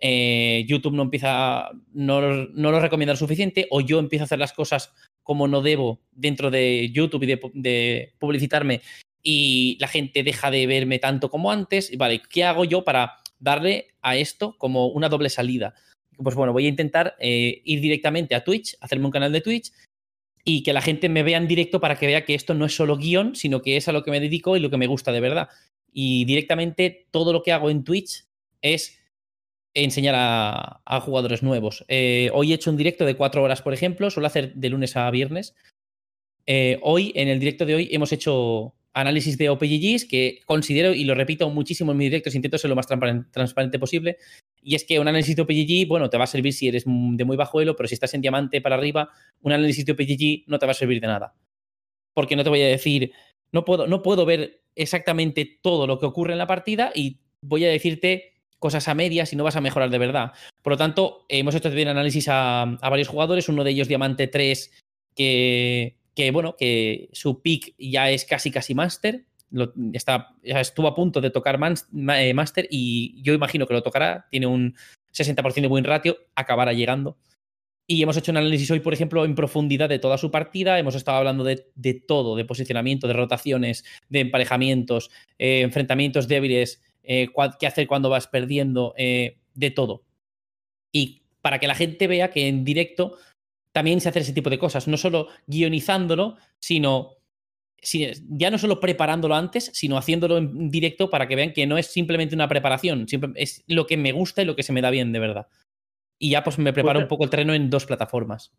eh, 0.00 0.64
YouTube 0.68 0.94
no 0.94 1.02
empieza, 1.02 1.70
no, 1.92 2.20
no, 2.20 2.70
lo 2.70 2.80
recomienda 2.80 3.14
lo 3.14 3.18
suficiente, 3.18 3.66
o 3.70 3.80
yo 3.80 3.98
empiezo 3.98 4.24
a 4.24 4.26
hacer 4.26 4.38
las 4.38 4.52
cosas 4.52 4.92
como 5.22 5.48
no 5.48 5.60
debo 5.60 6.00
dentro 6.12 6.50
de 6.50 6.90
YouTube 6.92 7.24
y 7.24 7.60
de, 7.60 8.14
publicitarme 8.18 8.80
y 9.22 9.76
la 9.80 9.88
gente 9.88 10.22
deja 10.22 10.50
de 10.50 10.66
verme 10.66 10.98
tanto 10.98 11.30
como 11.30 11.50
antes. 11.50 11.96
Vale, 11.98 12.22
¿qué 12.30 12.44
hago 12.44 12.64
yo 12.64 12.84
para 12.84 13.16
darle 13.38 13.88
a 14.00 14.16
esto 14.16 14.56
como 14.56 14.86
una 14.86 15.08
doble 15.08 15.28
salida? 15.28 15.74
Pues 16.16 16.34
bueno, 16.34 16.52
voy 16.52 16.66
a 16.66 16.70
intentar 16.70 17.16
eh, 17.18 17.60
ir 17.64 17.80
directamente 17.80 18.34
a 18.34 18.44
Twitch, 18.44 18.76
hacerme 18.80 19.06
un 19.06 19.12
canal 19.12 19.32
de 19.32 19.40
Twitch 19.40 19.72
y 20.44 20.62
que 20.62 20.72
la 20.72 20.80
gente 20.80 21.08
me 21.08 21.22
vea 21.22 21.36
en 21.36 21.46
directo 21.46 21.80
para 21.80 21.98
que 21.98 22.06
vea 22.06 22.24
que 22.24 22.34
esto 22.34 22.54
no 22.54 22.64
es 22.64 22.74
solo 22.74 22.96
guion, 22.96 23.36
sino 23.36 23.60
que 23.60 23.76
es 23.76 23.86
a 23.88 23.92
lo 23.92 24.02
que 24.02 24.10
me 24.10 24.20
dedico 24.20 24.56
y 24.56 24.60
lo 24.60 24.70
que 24.70 24.78
me 24.78 24.86
gusta 24.86 25.12
de 25.12 25.20
verdad. 25.20 25.48
Y 25.92 26.24
directamente 26.24 27.06
todo 27.10 27.32
lo 27.32 27.42
que 27.42 27.52
hago 27.52 27.68
en 27.68 27.84
Twitch 27.84 28.24
es 28.62 28.97
enseñar 29.84 30.14
a, 30.16 31.00
jugadores 31.00 31.42
nuevos. 31.42 31.84
Eh, 31.88 32.30
hoy 32.32 32.52
he 32.52 32.54
hecho 32.54 32.70
un 32.70 32.76
directo 32.76 33.04
de 33.04 33.16
cuatro 33.16 33.42
horas, 33.42 33.62
por 33.62 33.74
ejemplo, 33.74 34.10
suelo 34.10 34.26
hacer 34.26 34.54
de 34.54 34.68
lunes 34.68 34.96
a 34.96 35.10
viernes. 35.10 35.54
Eh, 36.46 36.78
hoy, 36.82 37.12
en 37.14 37.28
el 37.28 37.40
directo 37.40 37.66
de 37.66 37.74
hoy, 37.74 37.88
hemos 37.92 38.12
hecho 38.12 38.74
análisis 38.94 39.38
de 39.38 39.48
OPGGs 39.50 40.06
que 40.06 40.40
considero, 40.46 40.94
y 40.94 41.04
lo 41.04 41.14
repito 41.14 41.48
muchísimo 41.50 41.92
en 41.92 41.98
mis 41.98 42.06
directos, 42.06 42.34
intento 42.34 42.58
ser 42.58 42.70
lo 42.70 42.76
más 42.76 42.86
transparente 42.86 43.78
posible, 43.78 44.16
y 44.62 44.74
es 44.74 44.84
que 44.84 44.98
un 44.98 45.06
análisis 45.06 45.36
de 45.36 45.42
OPGG, 45.42 45.86
bueno, 45.86 46.10
te 46.10 46.18
va 46.18 46.24
a 46.24 46.28
servir 46.28 46.52
si 46.52 46.68
eres 46.68 46.84
de 46.84 47.24
muy 47.24 47.36
bajo 47.36 47.60
elo, 47.60 47.76
pero 47.76 47.86
si 47.88 47.94
estás 47.94 48.14
en 48.14 48.22
diamante 48.22 48.60
para 48.60 48.76
arriba, 48.76 49.10
un 49.40 49.52
análisis 49.52 49.84
de 49.84 49.92
OPGG 49.92 50.44
no 50.48 50.58
te 50.58 50.66
va 50.66 50.72
a 50.72 50.74
servir 50.74 51.00
de 51.00 51.06
nada. 51.06 51.34
Porque 52.14 52.34
no 52.34 52.42
te 52.42 52.50
voy 52.50 52.62
a 52.62 52.66
decir, 52.66 53.12
no 53.52 53.64
puedo, 53.64 53.86
no 53.86 54.02
puedo 54.02 54.26
ver 54.26 54.62
exactamente 54.74 55.58
todo 55.62 55.86
lo 55.86 55.98
que 55.98 56.06
ocurre 56.06 56.32
en 56.32 56.38
la 56.38 56.46
partida 56.46 56.92
y 56.94 57.20
voy 57.40 57.64
a 57.64 57.68
decirte 57.68 58.37
cosas 58.58 58.88
a 58.88 58.94
medias 58.94 59.32
y 59.32 59.36
no 59.36 59.44
vas 59.44 59.56
a 59.56 59.60
mejorar 59.60 59.90
de 59.90 59.98
verdad. 59.98 60.32
Por 60.62 60.72
lo 60.72 60.76
tanto, 60.76 61.24
hemos 61.28 61.54
hecho 61.54 61.68
también 61.68 61.88
análisis 61.88 62.26
a, 62.28 62.78
varios 62.82 63.08
jugadores, 63.08 63.48
uno 63.48 63.64
de 63.64 63.70
ellos 63.70 63.88
Diamante 63.88 64.26
3, 64.26 64.70
que, 65.14 65.96
bueno, 66.32 66.56
que 66.56 67.08
su 67.12 67.40
pick 67.42 67.74
ya 67.78 68.10
es 68.10 68.24
casi 68.24 68.50
casi 68.50 68.74
máster. 68.74 69.24
Está, 69.92 70.34
estuvo 70.42 70.88
a 70.88 70.94
punto 70.94 71.20
de 71.20 71.30
tocar 71.30 71.58
eh, 71.58 72.34
máster 72.34 72.68
y 72.70 73.22
yo 73.22 73.32
imagino 73.32 73.66
que 73.66 73.74
lo 73.74 73.82
tocará. 73.82 74.26
Tiene 74.30 74.46
un 74.46 74.74
60% 75.12 75.60
de 75.60 75.68
buen 75.68 75.84
ratio, 75.84 76.18
acabará 76.34 76.72
llegando. 76.72 77.16
Y 77.90 78.02
hemos 78.02 78.18
hecho 78.18 78.32
un 78.32 78.36
análisis 78.36 78.70
hoy, 78.70 78.80
por 78.80 78.92
ejemplo, 78.92 79.24
en 79.24 79.34
profundidad 79.34 79.88
de 79.88 79.98
toda 79.98 80.18
su 80.18 80.30
partida. 80.30 80.78
Hemos 80.78 80.94
estado 80.94 81.16
hablando 81.16 81.42
de, 81.42 81.94
todo, 82.06 82.36
de 82.36 82.44
posicionamiento, 82.44 83.08
de 83.08 83.14
rotaciones, 83.14 83.82
de 84.10 84.20
emparejamientos, 84.20 85.10
eh, 85.38 85.62
enfrentamientos 85.62 86.28
débiles, 86.28 86.82
eh, 87.08 87.28
qué 87.58 87.66
hacer 87.66 87.86
cuando 87.86 88.10
vas 88.10 88.28
perdiendo, 88.28 88.94
eh, 88.98 89.38
de 89.54 89.70
todo. 89.70 90.04
Y 90.92 91.22
para 91.40 91.58
que 91.58 91.66
la 91.66 91.74
gente 91.74 92.06
vea 92.06 92.30
que 92.30 92.48
en 92.48 92.64
directo 92.64 93.16
también 93.72 94.02
se 94.02 94.10
hace 94.10 94.20
ese 94.20 94.34
tipo 94.34 94.50
de 94.50 94.58
cosas, 94.58 94.86
no 94.88 94.98
solo 94.98 95.28
guionizándolo, 95.46 96.36
sino 96.58 97.16
ya 98.28 98.50
no 98.50 98.58
solo 98.58 98.78
preparándolo 98.78 99.34
antes, 99.36 99.70
sino 99.72 99.96
haciéndolo 99.96 100.36
en 100.36 100.70
directo 100.70 101.08
para 101.08 101.28
que 101.28 101.36
vean 101.36 101.52
que 101.52 101.66
no 101.66 101.78
es 101.78 101.86
simplemente 101.86 102.34
una 102.34 102.48
preparación, 102.48 103.06
es 103.36 103.64
lo 103.68 103.86
que 103.86 103.96
me 103.96 104.12
gusta 104.12 104.42
y 104.42 104.44
lo 104.44 104.56
que 104.56 104.64
se 104.64 104.72
me 104.72 104.82
da 104.82 104.90
bien 104.90 105.12
de 105.12 105.20
verdad. 105.20 105.46
Y 106.18 106.30
ya 106.30 106.44
pues 106.44 106.58
me 106.58 106.72
preparo 106.74 107.00
un 107.00 107.08
poco 107.08 107.24
el 107.24 107.30
terreno 107.30 107.54
en 107.54 107.70
dos 107.70 107.86
plataformas. 107.86 108.52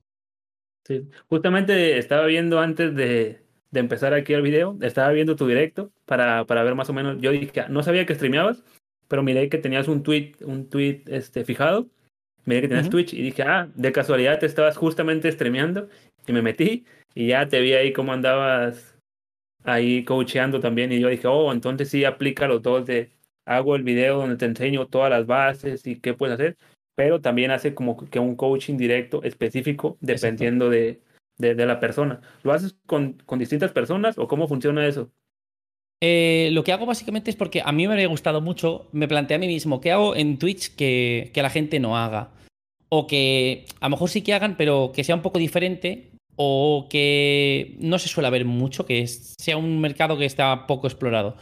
Sí, 0.87 1.07
justamente 1.27 1.99
estaba 1.99 2.25
viendo 2.25 2.59
antes 2.61 2.95
de, 2.95 3.43
de 3.71 3.79
empezar 3.79 4.13
aquí 4.13 4.33
el 4.33 4.41
video, 4.41 4.77
estaba 4.81 5.11
viendo 5.11 5.35
tu 5.35 5.47
directo 5.47 5.91
para, 6.05 6.45
para 6.45 6.63
ver 6.63 6.75
más 6.75 6.89
o 6.89 6.93
menos. 6.93 7.21
Yo 7.21 7.31
dije, 7.31 7.65
no 7.69 7.83
sabía 7.83 8.05
que 8.05 8.15
streameabas, 8.15 8.63
pero 9.07 9.23
miré 9.23 9.49
que 9.49 9.57
tenías 9.57 9.87
un 9.87 10.03
tweet, 10.03 10.33
un 10.41 10.69
tweet 10.69 11.03
este, 11.07 11.45
fijado. 11.45 11.87
Miré 12.45 12.61
que 12.61 12.67
tenías 12.69 12.89
Twitch 12.89 13.13
y 13.13 13.21
dije, 13.21 13.43
ah, 13.43 13.69
de 13.75 13.91
casualidad 13.91 14.39
te 14.39 14.45
estabas 14.45 14.77
justamente 14.77 15.31
streameando. 15.31 15.89
Y 16.25 16.33
me 16.33 16.41
metí 16.41 16.85
y 17.13 17.27
ya 17.27 17.47
te 17.47 17.59
vi 17.59 17.73
ahí 17.73 17.93
cómo 17.93 18.13
andabas 18.13 18.97
ahí 19.63 20.03
coacheando 20.03 20.59
también. 20.59 20.91
Y 20.91 20.99
yo 20.99 21.09
dije, 21.09 21.27
oh, 21.27 21.51
entonces 21.51 21.89
sí, 21.89 22.05
aplícalo 22.05 22.61
todo 22.61 22.81
de 22.81 23.11
hago 23.45 23.75
el 23.75 23.83
video 23.83 24.17
donde 24.17 24.37
te 24.37 24.45
enseño 24.45 24.87
todas 24.87 25.09
las 25.09 25.25
bases 25.25 25.85
y 25.85 25.99
qué 25.99 26.13
puedes 26.13 26.35
hacer. 26.35 26.57
Pero 26.95 27.21
también 27.21 27.51
hace 27.51 27.73
como 27.73 28.09
que 28.09 28.19
un 28.19 28.35
coaching 28.35 28.77
directo 28.77 29.23
específico 29.23 29.97
dependiendo 30.01 30.69
de, 30.69 31.01
de, 31.39 31.65
la 31.65 31.79
persona. 31.79 32.21
¿Lo 32.43 32.53
haces 32.53 32.75
con, 32.85 33.13
con, 33.25 33.39
distintas 33.39 33.71
personas 33.71 34.17
o 34.17 34.27
cómo 34.27 34.47
funciona 34.47 34.85
eso? 34.85 35.09
Eh, 36.01 36.49
lo 36.53 36.63
que 36.63 36.71
hago 36.71 36.85
básicamente 36.85 37.29
es 37.29 37.35
porque 37.35 37.61
a 37.63 37.71
mí 37.71 37.87
me 37.87 37.93
habría 37.93 38.07
gustado 38.07 38.41
mucho, 38.41 38.87
me 38.91 39.07
planteé 39.07 39.35
a 39.35 39.39
mí 39.39 39.47
mismo, 39.47 39.81
¿qué 39.81 39.91
hago 39.91 40.15
en 40.15 40.37
Twitch 40.37 40.75
que, 40.75 41.31
que 41.33 41.41
la 41.41 41.49
gente 41.49 41.79
no 41.79 41.97
haga? 41.97 42.31
O 42.89 43.07
que 43.07 43.65
a 43.79 43.87
lo 43.87 43.91
mejor 43.91 44.09
sí 44.09 44.21
que 44.21 44.33
hagan, 44.33 44.55
pero 44.55 44.91
que 44.93 45.03
sea 45.03 45.15
un 45.15 45.21
poco 45.21 45.39
diferente 45.39 46.11
o 46.35 46.87
que 46.89 47.75
no 47.79 47.99
se 47.99 48.07
suele 48.07 48.29
ver 48.29 48.45
mucho, 48.45 48.85
que 48.85 49.05
sea 49.07 49.57
un 49.57 49.81
mercado 49.81 50.17
que 50.17 50.25
está 50.25 50.67
poco 50.67 50.87
explorado. 50.87 51.35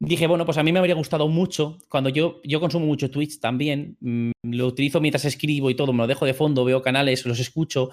Dije, 0.00 0.26
bueno, 0.26 0.44
pues 0.44 0.58
a 0.58 0.64
mí 0.64 0.72
me 0.72 0.80
habría 0.80 0.96
gustado 0.96 1.28
mucho, 1.28 1.78
cuando 1.88 2.10
yo, 2.10 2.40
yo 2.42 2.58
consumo 2.60 2.84
mucho 2.84 3.10
Twitch 3.10 3.38
también, 3.38 3.96
mm, 4.00 4.32
lo 4.42 4.66
utilizo 4.66 5.00
mientras 5.00 5.24
escribo 5.24 5.70
y 5.70 5.76
todo, 5.76 5.92
me 5.92 5.98
lo 5.98 6.08
dejo 6.08 6.26
de 6.26 6.34
fondo, 6.34 6.64
veo 6.64 6.82
canales, 6.82 7.24
los 7.26 7.38
escucho, 7.38 7.90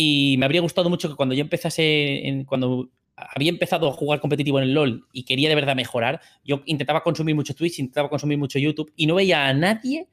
y 0.00 0.36
me 0.38 0.44
habría 0.44 0.60
gustado 0.60 0.88
mucho 0.88 1.08
que 1.08 1.16
cuando 1.16 1.34
yo 1.34 1.40
empezase, 1.40 2.44
cuando 2.46 2.88
había 3.16 3.50
empezado 3.50 3.88
a 3.88 3.92
jugar 3.92 4.20
competitivo 4.20 4.60
en 4.60 4.68
el 4.68 4.72
LOL 4.72 5.08
y 5.12 5.24
quería 5.24 5.48
de 5.48 5.56
verdad 5.56 5.74
mejorar, 5.74 6.20
yo 6.44 6.62
intentaba 6.66 7.02
consumir 7.02 7.34
mucho 7.34 7.52
Twitch, 7.52 7.80
intentaba 7.80 8.08
consumir 8.08 8.38
mucho 8.38 8.60
YouTube 8.60 8.92
y 8.94 9.08
no 9.08 9.16
veía 9.16 9.48
a 9.48 9.54
nadie 9.54 10.06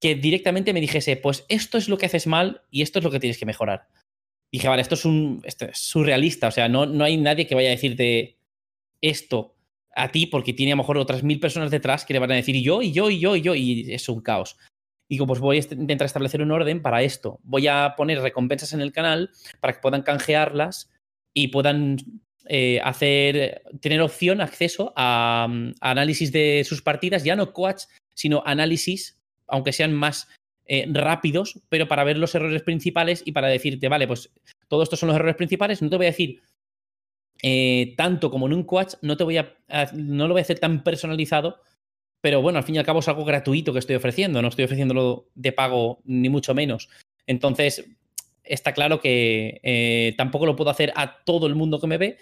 que 0.00 0.14
directamente 0.14 0.72
me 0.72 0.80
dijese, 0.80 1.16
pues 1.16 1.44
esto 1.48 1.78
es 1.78 1.88
lo 1.88 1.98
que 1.98 2.06
haces 2.06 2.28
mal 2.28 2.62
y 2.70 2.82
esto 2.82 3.00
es 3.00 3.04
lo 3.04 3.10
que 3.10 3.18
tienes 3.18 3.38
que 3.38 3.44
mejorar. 3.44 3.88
dije, 4.52 4.68
vale, 4.68 4.82
esto 4.82 4.94
es, 4.94 5.04
un, 5.04 5.42
esto 5.44 5.64
es 5.64 5.78
surrealista, 5.78 6.46
o 6.46 6.52
sea, 6.52 6.68
no, 6.68 6.86
no 6.86 7.02
hay 7.02 7.16
nadie 7.16 7.48
que 7.48 7.56
vaya 7.56 7.70
a 7.70 7.72
decirte 7.72 8.38
esto 9.00 9.56
a 9.96 10.12
ti 10.12 10.26
porque 10.26 10.52
tiene 10.52 10.70
a 10.70 10.76
lo 10.76 10.82
mejor 10.82 10.96
otras 10.96 11.24
mil 11.24 11.40
personas 11.40 11.72
detrás 11.72 12.04
que 12.04 12.12
le 12.12 12.20
van 12.20 12.30
a 12.30 12.36
decir 12.36 12.54
yo 12.62 12.82
y 12.82 12.92
yo 12.92 13.10
y 13.10 13.18
yo 13.18 13.34
y 13.34 13.40
yo 13.40 13.56
y 13.56 13.92
es 13.92 14.08
un 14.08 14.20
caos. 14.20 14.56
Digo, 15.08 15.26
pues 15.26 15.40
voy 15.40 15.56
a 15.56 15.60
intentar 15.60 16.04
establecer 16.04 16.42
un 16.42 16.50
orden 16.50 16.82
para 16.82 17.02
esto. 17.02 17.40
Voy 17.42 17.66
a 17.66 17.94
poner 17.96 18.20
recompensas 18.20 18.74
en 18.74 18.82
el 18.82 18.92
canal 18.92 19.30
para 19.60 19.72
que 19.72 19.80
puedan 19.80 20.02
canjearlas 20.02 20.90
y 21.32 21.48
puedan 21.48 21.96
eh, 22.46 22.80
hacer, 22.84 23.62
tener 23.80 24.00
opción, 24.02 24.40
acceso 24.40 24.92
a, 24.96 25.48
análisis 25.80 26.30
de 26.30 26.64
sus 26.66 26.82
partidas, 26.82 27.24
ya 27.24 27.36
no 27.36 27.52
coach, 27.52 27.84
sino 28.14 28.42
análisis, 28.44 29.18
aunque 29.46 29.72
sean 29.72 29.94
más 29.94 30.28
eh, 30.66 30.86
rápidos, 30.90 31.60
pero 31.70 31.88
para 31.88 32.04
ver 32.04 32.18
los 32.18 32.34
errores 32.34 32.62
principales 32.62 33.22
y 33.24 33.32
para 33.32 33.48
decirte, 33.48 33.88
vale, 33.88 34.06
pues 34.06 34.30
todos 34.68 34.84
estos 34.84 35.00
son 35.00 35.08
los 35.08 35.16
errores 35.16 35.36
principales, 35.36 35.80
no 35.80 35.88
te 35.88 35.96
voy 35.96 36.06
a 36.06 36.10
decir 36.10 36.42
eh, 37.42 37.94
tanto 37.96 38.30
como 38.30 38.46
en 38.46 38.52
un 38.52 38.64
coach, 38.64 38.94
no, 39.00 39.16
te 39.16 39.24
voy 39.24 39.38
a, 39.38 39.54
no 39.94 40.26
lo 40.26 40.34
voy 40.34 40.40
a 40.40 40.42
hacer 40.42 40.58
tan 40.58 40.82
personalizado 40.82 41.62
pero 42.20 42.42
bueno, 42.42 42.58
al 42.58 42.64
fin 42.64 42.74
y 42.74 42.78
al 42.78 42.84
cabo 42.84 43.00
es 43.00 43.08
algo 43.08 43.24
gratuito 43.24 43.72
que 43.72 43.78
estoy 43.78 43.96
ofreciendo, 43.96 44.42
no 44.42 44.48
estoy 44.48 44.64
ofreciéndolo 44.64 45.28
de 45.34 45.52
pago 45.52 46.00
ni 46.04 46.28
mucho 46.28 46.54
menos. 46.54 46.88
Entonces, 47.26 47.84
está 48.42 48.72
claro 48.72 49.00
que 49.00 49.60
eh, 49.62 50.14
tampoco 50.16 50.46
lo 50.46 50.56
puedo 50.56 50.70
hacer 50.70 50.92
a 50.96 51.22
todo 51.24 51.46
el 51.46 51.54
mundo 51.54 51.80
que 51.80 51.86
me 51.86 51.98
ve, 51.98 52.18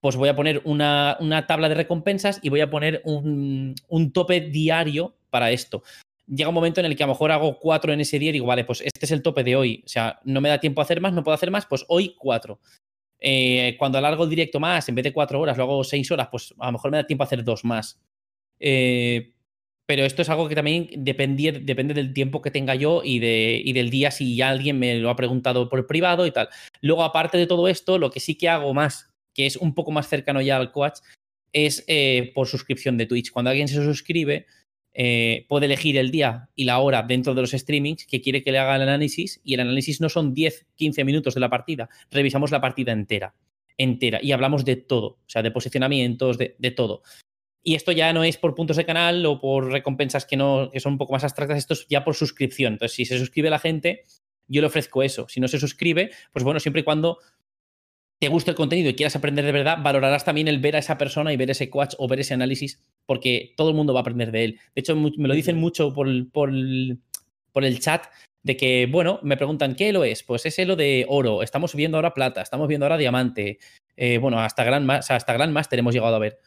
pues 0.00 0.16
voy 0.16 0.28
a 0.28 0.36
poner 0.36 0.62
una, 0.64 1.16
tabla 1.46 1.68
de 1.68 1.74
recompensas 1.74 2.40
y 2.42 2.48
voy 2.48 2.60
a 2.60 2.70
poner 2.70 3.02
un, 3.04 3.74
tope 4.12 4.40
diario 4.40 5.16
para 5.30 5.50
esto. 5.50 5.82
Llega 6.26 6.48
un 6.48 6.54
momento 6.54 6.80
en 6.80 6.86
el 6.86 6.96
que 6.96 7.02
a 7.02 7.06
lo 7.06 7.14
mejor 7.14 7.32
hago 7.32 7.58
cuatro 7.58 7.92
en 7.92 8.00
ese 8.00 8.18
día 8.18 8.30
y 8.30 8.34
digo, 8.34 8.46
vale, 8.46 8.64
pues 8.64 8.80
este 8.80 9.06
es 9.06 9.12
el 9.12 9.22
tope 9.22 9.44
de 9.44 9.56
hoy. 9.56 9.82
O 9.84 9.88
sea, 9.88 10.20
no 10.24 10.40
me 10.40 10.48
da 10.48 10.60
tiempo 10.60 10.80
a 10.80 10.84
hacer 10.84 11.00
más, 11.00 11.12
no 11.12 11.24
puedo 11.24 11.34
hacer 11.34 11.50
más, 11.50 11.66
pues 11.66 11.84
hoy 11.88 12.14
cuatro. 12.18 12.60
Eh, 13.20 13.74
cuando 13.78 13.98
alargo 13.98 14.24
el 14.24 14.30
directo 14.30 14.60
más, 14.60 14.88
en 14.88 14.94
vez 14.94 15.04
de 15.04 15.12
cuatro 15.12 15.40
horas, 15.40 15.56
lo 15.56 15.64
hago 15.64 15.84
seis 15.84 16.10
horas, 16.10 16.28
pues 16.30 16.54
a 16.58 16.66
lo 16.66 16.72
mejor 16.72 16.90
me 16.90 16.98
da 16.98 17.06
tiempo 17.06 17.24
a 17.24 17.26
hacer 17.26 17.42
dos 17.42 17.64
más. 17.64 17.98
Eh, 18.60 19.32
pero 19.86 20.04
esto 20.04 20.20
es 20.20 20.28
algo 20.28 20.48
que 20.48 20.54
también 20.54 20.90
depende, 20.98 21.60
depende 21.62 21.94
del 21.94 22.12
tiempo 22.12 22.42
que 22.42 22.50
tenga 22.50 22.74
yo 22.74 23.00
y, 23.02 23.20
de, 23.20 23.60
y 23.64 23.72
del 23.72 23.88
día 23.88 24.10
si 24.10 24.36
ya 24.36 24.50
alguien 24.50 24.78
me 24.78 24.98
lo 24.98 25.08
ha 25.08 25.16
preguntado 25.16 25.70
por 25.70 25.86
privado 25.86 26.26
y 26.26 26.30
tal. 26.30 26.50
Luego, 26.82 27.04
aparte 27.04 27.38
de 27.38 27.46
todo 27.46 27.68
esto, 27.68 27.98
lo 27.98 28.10
que 28.10 28.20
sí 28.20 28.34
que 28.34 28.50
hago 28.50 28.74
más, 28.74 29.10
que 29.32 29.46
es 29.46 29.56
un 29.56 29.74
poco 29.74 29.90
más 29.90 30.06
cercano 30.06 30.42
ya 30.42 30.58
al 30.58 30.72
coach, 30.72 30.98
es 31.54 31.84
eh, 31.88 32.32
por 32.34 32.46
suscripción 32.46 32.98
de 32.98 33.06
Twitch. 33.06 33.30
Cuando 33.30 33.50
alguien 33.50 33.68
se 33.68 33.82
suscribe, 33.82 34.44
eh, 34.92 35.46
puede 35.48 35.66
elegir 35.66 35.96
el 35.96 36.10
día 36.10 36.48
y 36.54 36.64
la 36.64 36.80
hora 36.80 37.02
dentro 37.02 37.34
de 37.34 37.40
los 37.40 37.52
streamings 37.52 38.06
que 38.06 38.20
quiere 38.20 38.42
que 38.42 38.52
le 38.52 38.58
haga 38.58 38.76
el 38.76 38.82
análisis 38.82 39.40
y 39.44 39.54
el 39.54 39.60
análisis 39.60 40.00
no 40.00 40.08
son 40.08 40.34
10, 40.34 40.66
15 40.74 41.04
minutos 41.04 41.34
de 41.34 41.40
la 41.40 41.48
partida, 41.48 41.88
revisamos 42.10 42.50
la 42.50 42.60
partida 42.60 42.92
entera, 42.92 43.34
entera 43.76 44.18
y 44.22 44.32
hablamos 44.32 44.64
de 44.64 44.76
todo, 44.76 45.06
o 45.06 45.28
sea, 45.28 45.42
de 45.42 45.50
posicionamientos, 45.50 46.36
de, 46.36 46.56
de 46.58 46.70
todo. 46.72 47.02
Y 47.62 47.74
esto 47.74 47.92
ya 47.92 48.12
no 48.12 48.24
es 48.24 48.36
por 48.36 48.54
puntos 48.54 48.76
de 48.76 48.86
canal 48.86 49.24
o 49.26 49.40
por 49.40 49.70
recompensas 49.70 50.24
que, 50.24 50.36
no, 50.36 50.70
que 50.72 50.80
son 50.80 50.92
un 50.92 50.98
poco 50.98 51.12
más 51.12 51.24
abstractas, 51.24 51.58
esto 51.58 51.74
es 51.74 51.86
ya 51.88 52.04
por 52.04 52.14
suscripción. 52.14 52.74
Entonces, 52.74 52.94
si 52.94 53.04
se 53.04 53.18
suscribe 53.18 53.50
la 53.50 53.58
gente, 53.58 54.04
yo 54.46 54.60
le 54.60 54.66
ofrezco 54.66 55.02
eso. 55.02 55.26
Si 55.28 55.40
no 55.40 55.48
se 55.48 55.58
suscribe, 55.58 56.10
pues 56.32 56.44
bueno, 56.44 56.60
siempre 56.60 56.80
y 56.80 56.84
cuando 56.84 57.18
te 58.20 58.28
guste 58.28 58.50
el 58.50 58.56
contenido 58.56 58.90
y 58.90 58.94
quieras 58.94 59.16
aprender 59.16 59.44
de 59.44 59.52
verdad, 59.52 59.78
valorarás 59.80 60.24
también 60.24 60.48
el 60.48 60.58
ver 60.58 60.76
a 60.76 60.80
esa 60.80 60.98
persona 60.98 61.32
y 61.32 61.36
ver 61.36 61.50
ese 61.50 61.70
coach 61.70 61.94
o 61.98 62.08
ver 62.08 62.20
ese 62.20 62.34
análisis, 62.34 62.82
porque 63.06 63.54
todo 63.56 63.70
el 63.70 63.76
mundo 63.76 63.92
va 63.92 64.00
a 64.00 64.02
aprender 64.02 64.32
de 64.32 64.44
él. 64.44 64.60
De 64.74 64.80
hecho, 64.80 64.96
me 64.96 65.28
lo 65.28 65.34
dicen 65.34 65.56
mucho 65.56 65.92
por, 65.92 66.08
por, 66.30 66.50
por 67.52 67.64
el 67.64 67.80
chat 67.80 68.06
de 68.42 68.56
que, 68.56 68.88
bueno, 68.90 69.20
me 69.22 69.36
preguntan, 69.36 69.74
¿qué 69.74 69.92
lo 69.92 70.04
es? 70.04 70.22
Pues 70.22 70.46
es 70.46 70.58
lo 70.66 70.74
de 70.74 71.06
oro, 71.08 71.42
estamos 71.42 71.74
viendo 71.74 71.98
ahora 71.98 72.14
plata, 72.14 72.42
estamos 72.42 72.66
viendo 72.66 72.86
ahora 72.86 72.96
diamante, 72.96 73.58
eh, 73.96 74.18
bueno, 74.18 74.40
hasta 74.40 74.64
gran, 74.64 74.90
hasta 74.90 75.32
gran 75.32 75.52
máster 75.52 75.78
hemos 75.78 75.94
llegado 75.94 76.16
a 76.16 76.20
ver. 76.20 76.38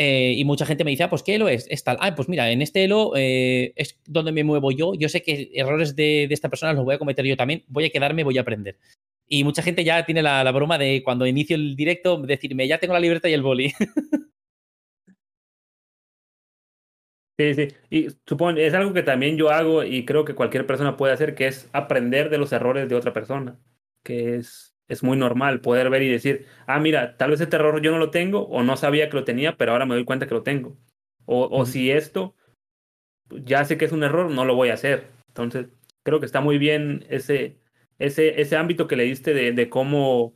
Eh, 0.00 0.34
y 0.36 0.44
mucha 0.44 0.64
gente 0.64 0.84
me 0.84 0.92
dice, 0.92 1.02
ah, 1.02 1.10
pues 1.10 1.24
¿qué 1.24 1.34
Elo 1.34 1.48
es? 1.48 1.66
Es 1.68 1.82
tal. 1.82 1.96
Ah, 2.00 2.14
pues 2.14 2.28
mira, 2.28 2.50
en 2.52 2.62
este 2.62 2.84
Elo 2.84 3.12
eh, 3.16 3.72
es 3.74 3.98
donde 4.06 4.30
me 4.30 4.44
muevo 4.44 4.70
yo. 4.70 4.94
Yo 4.94 5.08
sé 5.08 5.22
que 5.22 5.50
errores 5.54 5.96
de, 5.96 6.24
esta 6.30 6.48
persona 6.48 6.72
los 6.72 6.84
voy 6.84 6.94
a 6.94 6.98
cometer 6.98 7.24
yo 7.26 7.36
también. 7.36 7.64
Voy 7.66 7.84
a 7.84 7.90
quedarme, 7.90 8.22
voy 8.22 8.38
a 8.38 8.42
aprender. 8.42 8.78
Y 9.26 9.44
mucha 9.44 9.62
gente 9.62 9.84
ya 9.84 10.06
tiene 10.06 10.22
la, 10.22 10.50
broma 10.52 10.78
de 10.78 11.02
cuando 11.04 11.26
inicio 11.26 11.56
el 11.56 11.76
directo 11.76 12.16
decirme, 12.18 12.68
ya 12.68 12.78
tengo 12.78 12.94
la 12.94 13.00
libertad 13.00 13.28
y 13.28 13.34
el 13.34 13.42
boli. 13.42 13.72
Sí, 17.40 17.54
sí. 17.54 17.68
Y 17.88 18.08
supongo, 18.26 18.58
es 18.58 18.74
algo 18.74 18.92
que 18.92 19.04
también 19.04 19.36
yo 19.36 19.50
hago 19.50 19.84
y 19.84 20.04
creo 20.04 20.24
que 20.24 20.34
cualquier 20.34 20.66
persona 20.66 20.96
puede 20.96 21.12
hacer, 21.12 21.36
que 21.36 21.46
es 21.46 21.70
aprender 21.72 22.30
de 22.30 22.38
los 22.38 22.52
errores 22.52 22.88
de 22.88 22.96
otra 22.96 23.12
persona. 23.12 23.60
Que 24.02 24.34
es 24.36 24.74
es 24.88 25.02
muy 25.02 25.16
normal 25.16 25.60
poder 25.60 25.90
ver 25.90 26.02
y 26.02 26.08
decir, 26.08 26.46
ah, 26.66 26.80
mira, 26.80 27.16
tal 27.16 27.30
vez 27.30 27.40
este 27.40 27.56
error 27.56 27.80
yo 27.82 27.90
no 27.92 27.98
lo 27.98 28.10
tengo 28.10 28.42
o 28.48 28.62
no 28.62 28.76
sabía 28.76 29.08
que 29.08 29.16
lo 29.16 29.24
tenía, 29.24 29.56
pero 29.56 29.72
ahora 29.72 29.86
me 29.86 29.94
doy 29.94 30.04
cuenta 30.04 30.26
que 30.26 30.34
lo 30.34 30.42
tengo. 30.42 30.76
O, 31.26 31.48
o 31.50 31.66
si 31.66 31.90
esto, 31.90 32.34
ya 33.30 33.64
sé 33.64 33.76
que 33.76 33.84
es 33.84 33.92
un 33.92 34.02
error, 34.02 34.30
no 34.30 34.44
lo 34.44 34.54
voy 34.54 34.70
a 34.70 34.74
hacer. 34.74 35.08
Entonces, 35.28 35.68
creo 36.02 36.20
que 36.20 36.26
está 36.26 36.40
muy 36.40 36.58
bien 36.58 37.04
ese, 37.10 37.58
ese, 37.98 38.40
ese 38.40 38.56
ámbito 38.56 38.86
que 38.88 38.96
le 38.96 39.04
diste 39.04 39.34
de, 39.34 39.52
de 39.52 39.68
cómo 39.68 40.34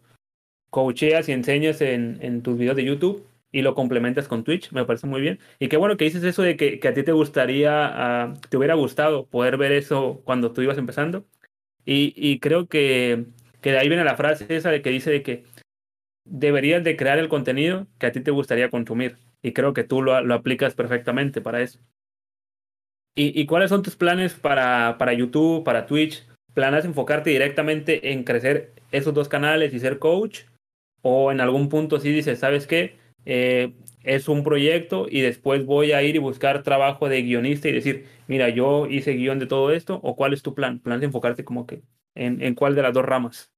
coacheas 0.71 1.29
y 1.29 1.33
enseñas 1.33 1.81
en, 1.81 2.19
en, 2.23 2.43
tus 2.43 2.59
videos 2.59 2.77
de 2.77 2.85
YouTube 2.85 3.27
y 3.53 3.63
lo 3.63 3.75
complementas 3.75 4.29
con 4.29 4.45
Twitch, 4.45 4.73
me 4.73 4.85
parece 4.85 5.07
muy 5.07 5.21
bien. 5.21 5.39
Y 5.59 5.69
qué 5.69 5.77
bueno 5.77 5.97
que 5.97 6.05
dices 6.05 6.25
eso 6.25 6.43
de 6.43 6.57
que, 6.57 6.81
que 6.81 6.89
a 6.89 6.95
ti 6.95 7.03
te 7.03 7.13
gustaría, 7.13 8.33
uh, 8.35 8.41
te 8.49 8.57
hubiera 8.57 8.75
gustado 8.75 9.27
poder 9.27 9.57
ver 9.59 9.73
eso 9.73 10.23
cuando 10.25 10.53
tú 10.53 10.63
ibas 10.63 10.79
empezando. 10.79 11.27
Y, 11.85 12.15
y 12.17 12.39
creo 12.41 12.69
que 12.69 13.27
que 13.63 13.71
de 13.73 13.79
ahí 13.79 13.89
viene 13.89 14.05
la 14.05 14.17
frase 14.17 14.47
esa 14.51 14.71
de 14.71 14.83
que 14.83 14.91
dice 14.91 15.11
de 15.11 15.23
que 15.23 15.45
deberías 16.25 16.85
de 16.85 16.97
crear 16.97 17.19
el 17.19 17.29
contenido 17.29 17.87
que 17.99 18.07
a 18.07 18.13
ti 18.13 18.21
te 18.21 18.31
gustaría 18.31 18.71
consumir. 18.71 19.17
Y 19.43 19.53
creo 19.53 19.73
que 19.73 19.85
tú 19.85 20.03
lo, 20.03 20.21
lo 20.23 20.35
aplicas 20.35 20.75
perfectamente 20.75 21.41
para 21.41 21.63
eso. 21.63 21.81
¿Y, 23.15 23.39
¿Y, 23.39 23.47
cuáles 23.47 23.69
son 23.69 23.83
tus 23.83 23.97
planes 23.97 24.35
para, 24.35 24.97
para 24.99 25.13
YouTube, 25.13 25.65
para 25.65 25.87
Twitch? 25.87 26.27
¿Planas 26.55 26.85
enfocarte 26.85 27.31
directamente 27.31 28.13
en 28.13 28.25
crecer 28.25 28.73
esos 28.91 29.13
dos 29.13 29.29
canales 29.29 29.75
y 29.75 29.81
ser 29.81 29.99
coach? 29.99 30.43
¿O 31.03 31.31
en 31.31 31.41
algún 31.41 31.69
punto 31.69 32.01
sí 32.01 32.11
dices, 32.11 32.39
sabes 32.39 32.67
qué? 32.67 32.97
Eh, 33.25 33.75
es 34.03 34.29
un 34.29 34.43
proyecto 34.43 35.07
y 35.11 35.21
después 35.21 35.67
voy 35.67 35.93
a 35.93 36.03
ir 36.03 36.17
y 36.17 36.21
buscar 36.21 36.63
trabajo 36.63 37.09
de 37.09 37.23
guionista 37.23 37.69
y 37.69 37.73
decir, 37.73 38.07
mira, 38.29 38.49
yo 38.49 38.87
hice 38.87 39.13
guion 39.13 39.39
de 39.39 39.47
todo 39.47 39.71
esto, 39.73 40.01
o 40.03 40.17
cuál 40.17 40.33
es 40.33 40.43
tu 40.43 40.55
plan? 40.55 40.81
¿Planes 40.81 41.05
enfocarte 41.05 41.45
como 41.45 41.67
que 41.67 41.83
en, 42.15 42.43
en 42.43 42.55
cuál 42.55 42.75
de 42.75 42.83
las 42.83 42.95
dos 42.95 43.05
ramas? 43.05 43.52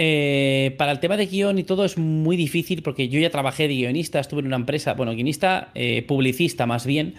Eh, 0.00 0.76
para 0.78 0.92
el 0.92 1.00
tema 1.00 1.16
de 1.16 1.26
guion 1.26 1.58
y 1.58 1.64
todo 1.64 1.84
es 1.84 1.98
muy 1.98 2.36
difícil 2.36 2.82
porque 2.84 3.08
yo 3.08 3.18
ya 3.18 3.30
trabajé 3.30 3.66
de 3.66 3.74
guionista, 3.74 4.20
estuve 4.20 4.40
en 4.40 4.46
una 4.46 4.54
empresa, 4.54 4.94
bueno, 4.94 5.12
guionista, 5.12 5.72
eh, 5.74 6.02
publicista 6.06 6.66
más 6.66 6.86
bien. 6.86 7.16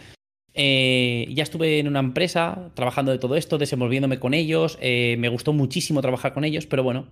Eh, 0.53 1.27
ya 1.30 1.43
estuve 1.43 1.80
en 1.80 1.89
una 1.89 1.99
empresa 1.99 2.71
trabajando 2.75 3.11
de 3.11 3.19
todo 3.19 3.36
esto, 3.36 3.57
desenvolviéndome 3.57 4.17
con 4.19 4.34
ellos. 4.34 4.80
me 4.82 5.27
gustó 5.27 5.51
muchísimo 5.51 6.01
trabajar 6.01 6.34
con 6.34 6.45
ellos, 6.45 6.67
pero 6.67 6.84
bueno, 6.84 7.09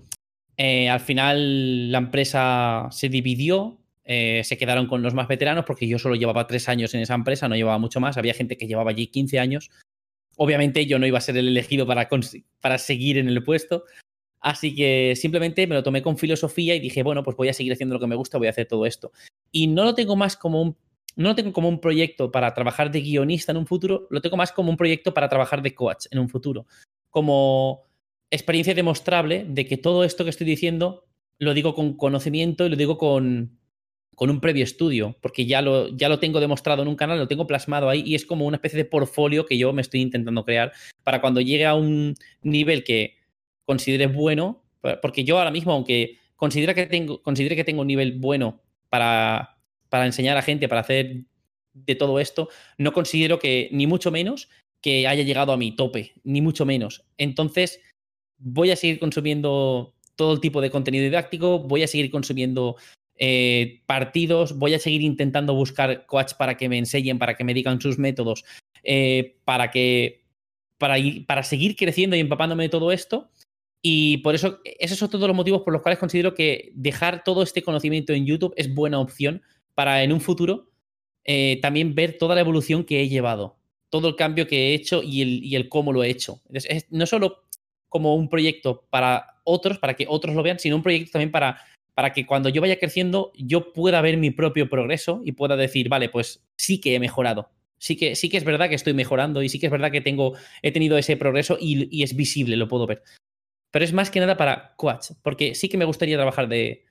al 0.58 1.00
final 1.02 1.92
la 1.92 1.98
empresa 1.98 2.88
se 2.92 3.10
dividió. 3.10 3.78
se 4.06 4.58
quedaron 4.58 4.88
con 4.88 5.02
los 5.02 5.14
más 5.14 5.28
veteranos 5.28 5.66
porque 5.66 5.86
yo 5.86 6.00
solo 6.00 6.16
llevaba 6.16 6.48
tres 6.48 6.70
años 6.70 6.94
en 6.94 7.02
esa 7.02 7.14
empresa, 7.14 7.50
no 7.50 7.56
llevaba 7.56 7.78
mucho 7.78 8.00
más. 8.00 8.18
Había 8.18 8.34
gente 8.34 8.58
que 8.58 8.68
llevaba 8.68 8.92
allí 8.92 9.08
15 9.08 9.38
años. 9.40 9.70
Obviamente 10.38 10.86
yo 10.86 10.98
no 10.98 11.08
iba 11.08 11.18
a 11.18 11.22
ser 11.22 11.36
el 11.36 11.50
elegido 11.50 11.86
para, 11.86 12.08
para 12.62 12.78
seguir 12.78 13.18
en 13.18 13.28
el 13.28 13.44
puesto, 13.44 13.84
Así 14.48 14.74
que 14.74 15.14
simplemente 15.18 15.68
me 15.68 15.76
lo 15.76 15.84
tomé 15.84 16.02
con 16.02 16.18
filosofía 16.18 16.74
y 16.74 16.80
dije, 16.80 17.04
bueno, 17.04 17.22
pues 17.22 17.36
voy 17.36 17.50
a 17.50 17.54
seguir 17.54 17.74
haciendo 17.74 17.96
lo 17.96 18.00
que 18.00 18.08
me 18.08 18.16
gusta, 18.16 18.38
voy 18.38 18.48
a 18.48 18.52
hacer 18.52 18.66
todo 18.66 18.86
esto. 18.86 19.12
Y 19.52 19.68
no 19.68 19.84
lo 19.84 19.94
tengo 19.94 20.16
más 20.16 20.38
como 20.38 20.62
un, 20.62 20.78
no 21.18 21.28
lo 21.28 21.36
tengo 21.36 21.52
como 21.52 21.68
un 21.68 21.82
proyecto 21.82 22.32
para 22.32 22.54
trabajar 22.54 22.90
de 22.90 23.02
guionista 23.02 23.52
en 23.52 23.58
un 23.58 23.68
futuro, 23.68 24.08
lo 24.10 24.22
tengo 24.22 24.38
más 24.38 24.54
como 24.54 24.70
un 24.70 24.78
proyecto 24.78 25.14
para 25.14 25.28
trabajar 25.28 25.62
de 25.62 25.76
coach 25.76 26.06
en 26.12 26.20
un 26.20 26.30
futuro. 26.30 26.66
Como 27.10 27.84
experiencia 28.32 28.74
demostrable 28.74 29.46
de 29.50 29.66
que 29.66 29.76
todo 29.76 30.06
esto 30.06 30.24
que 30.24 30.30
estoy 30.30 30.48
diciendo 30.48 31.04
lo 31.40 31.54
digo 31.54 31.76
con 31.76 31.98
conocimiento 31.98 32.66
y 32.66 32.70
lo 32.70 32.78
digo 32.78 32.98
con, 32.98 33.60
con 34.16 34.30
un 34.30 34.40
previo 34.40 34.64
estudio, 34.64 35.18
porque 35.20 35.46
ya 35.46 35.62
lo, 35.62 35.90
ya 35.90 36.08
lo 36.08 36.20
tengo 36.20 36.40
demostrado 36.40 36.84
en 36.84 36.88
un 36.88 36.96
canal, 36.96 37.20
lo 37.20 37.28
tengo 37.28 37.48
plasmado 37.48 37.90
ahí 37.90 38.02
y 38.06 38.16
es 38.16 38.26
como 38.26 38.46
una 38.46 38.56
especie 38.56 38.78
de 38.78 38.86
portfolio 38.86 39.46
que 39.46 39.58
yo 39.58 39.74
me 39.74 39.82
estoy 39.82 40.00
intentando 40.00 40.46
crear 40.46 40.72
para 41.04 41.20
cuando 41.20 41.42
llegue 41.42 41.66
a 41.66 41.76
un 41.76 42.16
nivel 42.44 42.86
que 42.86 43.18
considere 43.68 44.08
bueno, 44.08 44.64
porque 45.02 45.26
yo 45.26 45.38
ahora 45.38 45.52
mismo, 45.52 45.74
aunque 45.74 46.20
considera 46.38 46.74
que 46.74 46.86
tengo, 46.86 47.22
considere 47.22 47.58
que 47.58 47.66
tengo 47.66 47.82
un 47.82 47.88
nivel 47.88 48.14
bueno 48.14 48.62
para, 48.90 49.58
para 49.90 50.06
enseñar 50.06 50.38
a 50.38 50.42
gente, 50.42 50.70
para 50.70 50.82
hacer 50.82 51.24
de 51.74 51.96
todo 51.96 52.22
esto, 52.22 52.48
no 52.78 52.94
considero 52.94 53.40
que, 53.40 53.68
ni 53.74 53.86
mucho 53.86 54.10
menos, 54.10 54.48
que 54.82 55.06
haya 55.06 55.24
llegado 55.24 55.52
a 55.52 55.58
mi 55.58 55.76
tope, 55.76 56.14
ni 56.24 56.42
mucho 56.42 56.66
menos. 56.66 57.04
Entonces, 57.18 57.82
voy 58.38 58.72
a 58.72 58.78
seguir 58.78 59.00
consumiendo 59.00 59.94
todo 60.16 60.34
el 60.34 60.40
tipo 60.40 60.62
de 60.62 60.72
contenido 60.72 61.04
didáctico, 61.04 61.60
voy 61.60 61.84
a 61.84 61.88
seguir 61.88 62.10
consumiendo 62.10 62.78
eh, 63.18 63.82
partidos, 63.86 64.58
voy 64.58 64.76
a 64.76 64.80
seguir 64.80 65.02
intentando 65.02 65.54
buscar 65.54 66.06
coach 66.06 66.36
para 66.36 66.56
que 66.56 66.70
me 66.70 66.78
enseñen, 66.78 67.20
para 67.20 67.36
que 67.36 67.44
me 67.44 67.54
digan 67.54 67.82
sus 67.82 68.00
métodos, 68.00 68.46
eh, 68.84 69.36
para 69.44 69.72
que 69.72 70.24
para, 70.78 70.96
para 71.26 71.44
seguir 71.44 71.76
creciendo 71.76 72.16
y 72.16 72.22
empapándome 72.22 72.64
de 72.64 72.70
todo 72.70 72.94
esto 72.94 73.30
y 73.82 74.18
por 74.18 74.36
eso, 74.36 74.60
esos 74.80 74.98
son 74.98 75.10
todos 75.10 75.28
los 75.28 75.36
motivos 75.36 75.62
por 75.62 75.74
los 75.74 75.82
cuales 75.82 76.00
considero 76.00 76.34
que 76.34 76.72
dejar 76.74 77.24
todo 77.24 77.44
este 77.44 77.62
conocimiento 77.62 78.14
en 78.14 78.26
YouTube 78.26 78.54
es 78.58 78.74
buena 78.74 79.00
opción 79.00 79.42
para 79.76 80.04
en 80.04 80.12
un 80.12 80.22
futuro 80.22 80.72
eh, 81.24 81.60
también 81.62 81.94
ver 81.94 82.18
toda 82.18 82.36
la 82.36 82.42
evolución 82.42 82.84
que 82.84 83.02
he 83.02 83.10
llevado, 83.10 83.58
todo 83.90 84.08
el 84.08 84.16
cambio 84.16 84.48
que 84.48 84.70
he 84.70 84.74
hecho 84.74 85.04
y 85.04 85.22
el, 85.22 85.44
y 85.44 85.56
el 85.56 85.70
cómo 85.70 85.92
lo 85.94 86.04
he 86.04 86.10
hecho. 86.10 86.42
no 86.90 87.06
solo 87.06 87.44
como 87.90 88.16
un 88.16 88.30
proyecto 88.30 88.88
para 88.90 89.40
otros, 89.44 89.78
para 89.78 89.94
que 89.94 90.06
otros 90.08 90.36
lo 90.36 90.44
vean, 90.44 90.60
sino 90.60 90.76
un 90.76 90.84
proyecto 90.84 91.12
también 91.12 91.32
para, 91.32 91.62
para 91.94 92.14
que 92.14 92.26
cuando 92.26 92.50
yo 92.50 92.62
vaya 92.62 92.80
creciendo 92.80 93.32
yo 93.36 93.74
pueda 93.74 94.02
ver 94.02 94.18
mi 94.18 94.32
propio 94.32 94.70
progreso 94.70 95.22
y 95.24 95.34
pueda 95.34 95.56
decir, 95.56 95.90
vale, 95.90 96.10
pues 96.10 96.46
sí 96.56 96.80
que 96.80 96.96
he 96.96 97.00
mejorado. 97.00 97.50
Sí 97.78 97.96
que, 97.96 98.16
sí 98.16 98.30
que 98.30 98.38
es 98.38 98.44
verdad 98.44 98.70
que 98.70 98.76
estoy 98.76 98.94
mejorando 98.94 99.44
y 99.44 99.50
sí 99.50 99.60
que 99.60 99.68
es 99.68 99.72
verdad 99.72 99.92
que 99.92 100.02
tengo, 100.02 100.34
he 100.64 100.72
tenido 100.72 100.98
ese 100.98 101.16
progreso 101.16 101.58
y, 101.60 101.88
y 101.96 102.04
es 102.04 102.16
visible, 102.16 102.56
lo 102.56 102.68
puedo 102.68 102.88
ver 102.88 103.04
pero 103.72 103.86
es 103.86 103.94
más 103.94 104.10
que 104.10 104.20
nada 104.20 104.38
para 104.38 104.76
coach, 104.76 105.12
porque 105.24 105.56
sí 105.56 105.70
que 105.70 105.78
me 105.78 105.86
gustaría 105.86 106.18
trabajar 106.18 106.48
de, 106.48 106.86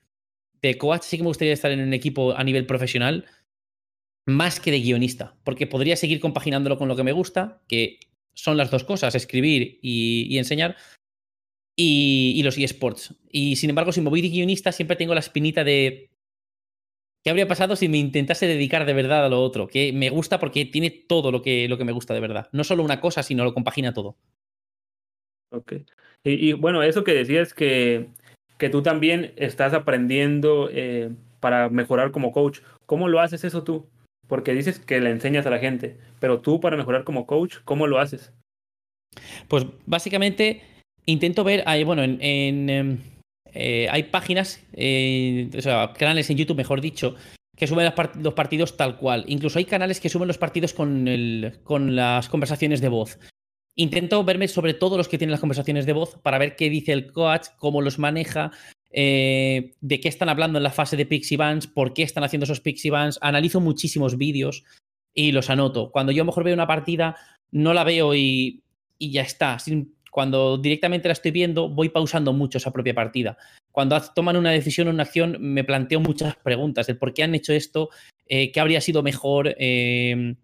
de 0.63 0.79
coach, 0.79 1.03
sí 1.03 1.17
que 1.17 1.23
me 1.23 1.29
gustaría 1.29 1.53
estar 1.53 1.71
en 1.71 1.81
un 1.81 1.95
equipo 1.95 2.33
a 2.37 2.45
nivel 2.45 2.67
profesional, 2.67 3.27
más 4.27 4.61
que 4.61 4.71
de 4.71 4.81
guionista, 4.81 5.37
porque 5.45 5.67
podría 5.67 5.97
seguir 5.97 6.21
compaginándolo 6.21 6.79
con 6.79 6.89
lo 6.89 6.97
que 6.97 7.05
me 7.05 7.13
gusta, 7.13 7.63
que 7.69 8.01
son 8.35 8.57
las 8.57 8.71
dos 8.71 8.85
cosas, 8.85 9.15
escribir 9.15 9.79
y, 9.83 10.37
enseñar, 10.37 10.77
y, 11.77 12.43
los 12.43 12.59
eSports. 12.59 13.15
Y 13.31 13.57
sin 13.57 13.71
embargo, 13.71 13.93
si 13.93 14.01
me 14.01 14.11
voy 14.11 14.23
de 14.23 14.29
guionista, 14.29 14.73
siempre 14.73 14.97
tengo 14.97 15.15
la 15.15 15.21
espinita 15.21 15.65
de 15.65 16.11
¿Qué 17.27 17.31
habría 17.31 17.49
pasado 17.49 17.75
si 17.75 17.89
me 17.89 17.99
intentase 17.99 18.47
dedicar 18.47 18.87
de 18.87 18.93
verdad 18.93 19.27
a 19.27 19.29
lo 19.29 19.43
otro? 19.43 19.67
Que 19.67 19.93
me 19.93 20.11
gusta 20.11 20.39
porque 20.39 20.65
tiene 20.65 20.91
todo 20.91 21.33
lo 21.33 21.43
que, 21.43 21.67
lo 21.67 21.77
que 21.77 21.85
me 21.85 21.91
gusta 21.91 22.15
de 22.15 22.21
verdad. 22.21 22.49
No 22.53 22.63
solo 22.63 22.85
una 22.85 23.01
cosa, 23.01 23.25
sino 23.25 23.43
lo 23.43 23.53
compagina 23.53 23.93
todo. 23.93 24.17
Ok. 25.51 25.75
Y, 26.25 26.55
bueno, 26.55 26.83
eso 26.83 27.05
que 27.05 27.15
decías 27.15 27.55
que, 27.55 28.09
que 28.59 28.69
tú 28.69 28.83
también 28.83 29.33
estás 29.37 29.75
aprendiendo 29.75 30.69
eh, 30.73 31.11
para 31.41 31.69
mejorar 31.69 32.11
como 32.11 32.33
coach. 32.33 32.61
¿Cómo 32.87 33.09
lo 33.09 33.21
haces 33.21 33.45
eso 33.45 33.63
tú? 33.63 33.87
Porque 34.27 34.53
dices 34.53 34.81
que 34.81 35.01
le 35.01 35.11
enseñas 35.11 35.47
a 35.47 35.51
la 35.51 35.59
gente, 35.59 35.99
pero 36.19 36.41
tú 36.41 36.61
para 36.61 36.77
mejorar 36.77 37.05
como 37.05 37.27
coach, 37.27 37.59
¿cómo 37.65 37.87
lo 37.87 38.01
haces? 38.01 38.33
Pues 39.49 39.67
básicamente 39.87 40.63
intento 41.05 41.45
ver, 41.45 41.65
bueno, 41.85 42.03
en, 42.03 42.21
em, 42.69 42.99
eh, 43.55 43.89
hay 43.91 44.03
páginas, 44.05 44.67
eh, 44.73 45.49
o 45.57 45.61
sea, 45.61 45.93
canales 45.93 46.29
en 46.29 46.37
YouTube, 46.37 46.57
mejor 46.57 46.81
dicho, 46.81 47.15
que 47.57 47.67
suben 47.67 47.91
los 48.21 48.35
partidos 48.35 48.77
tal 48.77 48.99
cual. 48.99 49.25
Incluso 49.29 49.59
hay 49.59 49.65
canales 49.65 50.01
que 50.01 50.09
suben 50.09 50.29
los 50.29 50.39
partidos 50.39 50.75
con, 50.75 51.07
con 51.63 51.97
las 51.97 52.29
conversaciones 52.29 52.81
de 52.81 52.89
voz. 52.89 53.19
Intento 53.79 54.25
verme 54.25 54.49
sobre 54.49 54.73
todo 54.73 54.97
los 54.97 55.07
que 55.07 55.19
tienen 55.19 55.33
las 55.33 55.41
conversaciones 55.41 55.85
de 55.85 55.93
voz 55.93 56.19
para 56.23 56.39
ver 56.39 56.57
qué 56.57 56.71
dice 56.71 56.93
el 56.93 57.13
coach, 57.13 57.49
cómo 57.59 57.83
los 57.83 57.99
maneja, 57.99 58.51
eh, 58.91 59.75
de 59.83 60.01
qué 60.01 60.09
están 60.09 60.31
hablando 60.31 60.59
en 60.59 60.63
la 60.63 60.71
fase 60.71 60.97
de 60.97 61.05
Pixie 61.05 61.37
Bands, 61.37 61.67
por 61.67 61.93
qué 61.93 62.03
están 62.03 62.25
haciendo 62.25 62.45
esos 62.45 62.61
Pixie 62.61 62.91
Bands. 62.91 63.19
Analizo 63.21 63.61
muchísimos 63.61 64.17
vídeos 64.17 64.65
y 65.13 65.33
los 65.33 65.51
anoto. 65.51 65.91
Cuando 65.93 66.11
yo 66.11 66.23
a 66.23 66.25
lo 66.25 66.31
mejor 66.31 66.45
veo 66.45 66.55
una 66.55 66.67
partida, 66.67 67.17
no 67.51 67.75
la 67.75 67.85
veo 67.85 68.15
y, 68.15 68.63
y 68.99 69.11
ya 69.11 69.21
está. 69.21 69.59
cuando 70.11 70.57
directamente 70.57 71.09
la 71.09 71.13
estoy 71.13 71.31
viendo, 71.31 71.69
voy 71.69 71.91
pausando 71.91 72.33
mucho 72.33 72.57
esa 72.57 72.73
propia 72.73 72.95
partida. 72.95 73.37
Cuando 73.73 74.01
toman 74.15 74.39
una 74.39 74.53
decisión 74.53 74.89
o 74.89 74.91
una 74.91 75.03
acción, 75.03 75.37
me 75.39 75.65
planteo 75.65 76.01
muchas 76.01 76.35
preguntas 76.37 76.87
del 76.87 76.97
por 76.97 77.13
qué 77.13 77.25
han 77.25 77.35
hecho 77.35 77.53
esto, 77.53 77.91
eh, 78.27 78.51
qué 78.53 78.61
habría 78.61 78.81
sido 78.81 79.03
mejor, 79.03 79.55
eh, 79.59 80.35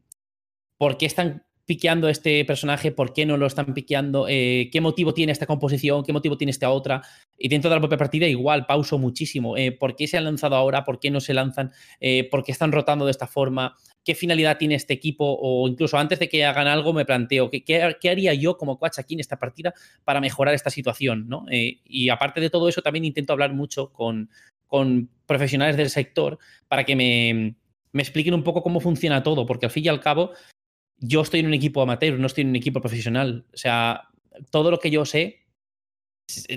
por 0.77 0.99
qué 0.99 1.07
están 1.07 1.47
piqueando 1.65 2.09
este 2.09 2.45
personaje, 2.45 2.91
por 2.91 3.13
qué 3.13 3.25
no 3.25 3.37
lo 3.37 3.47
están 3.47 3.73
piqueando, 3.73 4.27
eh, 4.29 4.69
qué 4.73 4.81
motivo 4.81 5.15
tiene 5.15 5.33
esta 5.33 5.47
composición, 5.47 6.03
qué 6.05 6.13
motivo 6.13 6.37
tiene 6.37 6.51
esta 6.51 6.71
otra. 6.71 7.03
Y 7.39 7.49
dentro 7.49 7.71
de 7.71 7.77
la 7.77 7.81
propia 7.81 7.99
partida 7.99 8.27
igual 8.27 8.67
pauso 8.67 8.99
muchísimo. 8.99 9.57
Eh, 9.57 9.73
¿Por 9.73 9.95
qué 9.95 10.09
se 10.09 10.17
han 10.17 10.25
lanzado 10.25 10.57
ahora? 10.57 10.85
¿Por 10.85 10.99
qué 10.99 11.11
no 11.11 11.21
se 11.21 11.35
lanzan? 11.35 11.73
Eh, 12.01 12.29
¿Por 12.31 12.43
qué 12.43 12.53
están 12.53 12.73
rotando 12.73 13.05
de 13.05 13.13
esta 13.13 13.27
forma? 13.27 13.77
¿Qué 14.05 14.17
finalidad 14.17 14.59
tiene 14.59 14.75
este 14.75 14.93
equipo? 14.95 15.39
O 15.41 15.69
incluso 15.69 15.97
antes 15.97 16.19
de 16.19 16.29
que 16.29 16.45
hagan 16.45 16.67
algo 16.67 16.93
me 16.93 17.05
planteo, 17.05 17.51
¿qué, 17.51 18.11
haría 18.11 18.35
yo 18.35 18.57
como 18.57 18.79
coach 18.79 18.99
aquí 18.99 19.15
en 19.15 19.21
esta 19.21 19.39
partida 19.39 19.73
para 20.05 20.21
mejorar 20.21 20.55
esta 20.55 20.71
situación? 20.71 21.29
¿no? 21.29 21.47
y 21.51 22.09
aparte 22.09 22.41
de 22.41 22.51
todo 22.51 22.69
eso, 22.69 22.83
también 22.83 23.05
intento 23.05 23.33
hablar 23.33 23.53
mucho 23.53 23.93
con, 23.93 24.29
profesionales 25.27 25.77
del 25.77 25.91
sector 25.91 26.39
para 26.67 26.85
que 26.85 26.97
me 26.97 27.55
expliquen 27.95 28.35
un 28.35 28.43
poco 28.43 28.63
cómo 28.63 28.81
funciona 28.81 29.23
todo, 29.23 29.47
porque 29.47 29.67
al 29.67 29.73
fin 29.73 29.85
y 29.85 29.89
al 29.89 30.01
cabo 30.01 30.33
yo 31.03 31.21
estoy 31.21 31.41
en 31.41 31.47
un 31.47 31.55
equipo 31.55 31.83
amateur, 31.83 32.19
no 32.19 32.27
estoy 32.27 32.43
en 32.43 32.51
un 32.51 32.57
equipo 32.57 32.81
profesional. 32.81 33.45
O 33.53 33.57
sea, 33.57 34.09
todo 34.51 34.71
lo 34.71 34.79
que 34.79 34.91
yo 34.91 35.05
sé, 35.05 35.41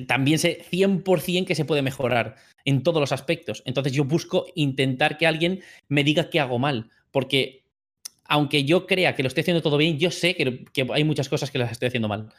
también 0.07 0.39
sé 0.39 0.63
100% 0.71 1.45
que 1.45 1.55
se 1.55 1.65
puede 1.65 1.81
mejorar 1.81 2.35
en 2.63 2.83
todos 2.83 3.01
los 3.01 3.11
aspectos. 3.11 3.63
Entonces 3.65 3.91
yo 3.91 4.05
busco 4.05 4.45
intentar 4.55 5.17
que 5.17 5.27
alguien 5.27 5.61
me 5.87 6.03
diga 6.03 6.29
que 6.29 6.39
hago 6.39 6.59
mal, 6.59 6.91
porque 7.11 7.65
aunque 8.23 8.63
yo 8.63 8.85
crea 8.85 9.15
que 9.15 9.23
lo 9.23 9.27
estoy 9.27 9.41
haciendo 9.41 9.61
todo 9.61 9.77
bien, 9.77 9.97
yo 9.97 10.11
sé 10.11 10.35
que, 10.35 10.65
hay 10.93 11.03
muchas 11.03 11.27
cosas 11.27 11.51
que 11.51 11.57
las 11.57 11.71
estoy 11.71 11.87
haciendo 11.87 12.07
mal. 12.07 12.31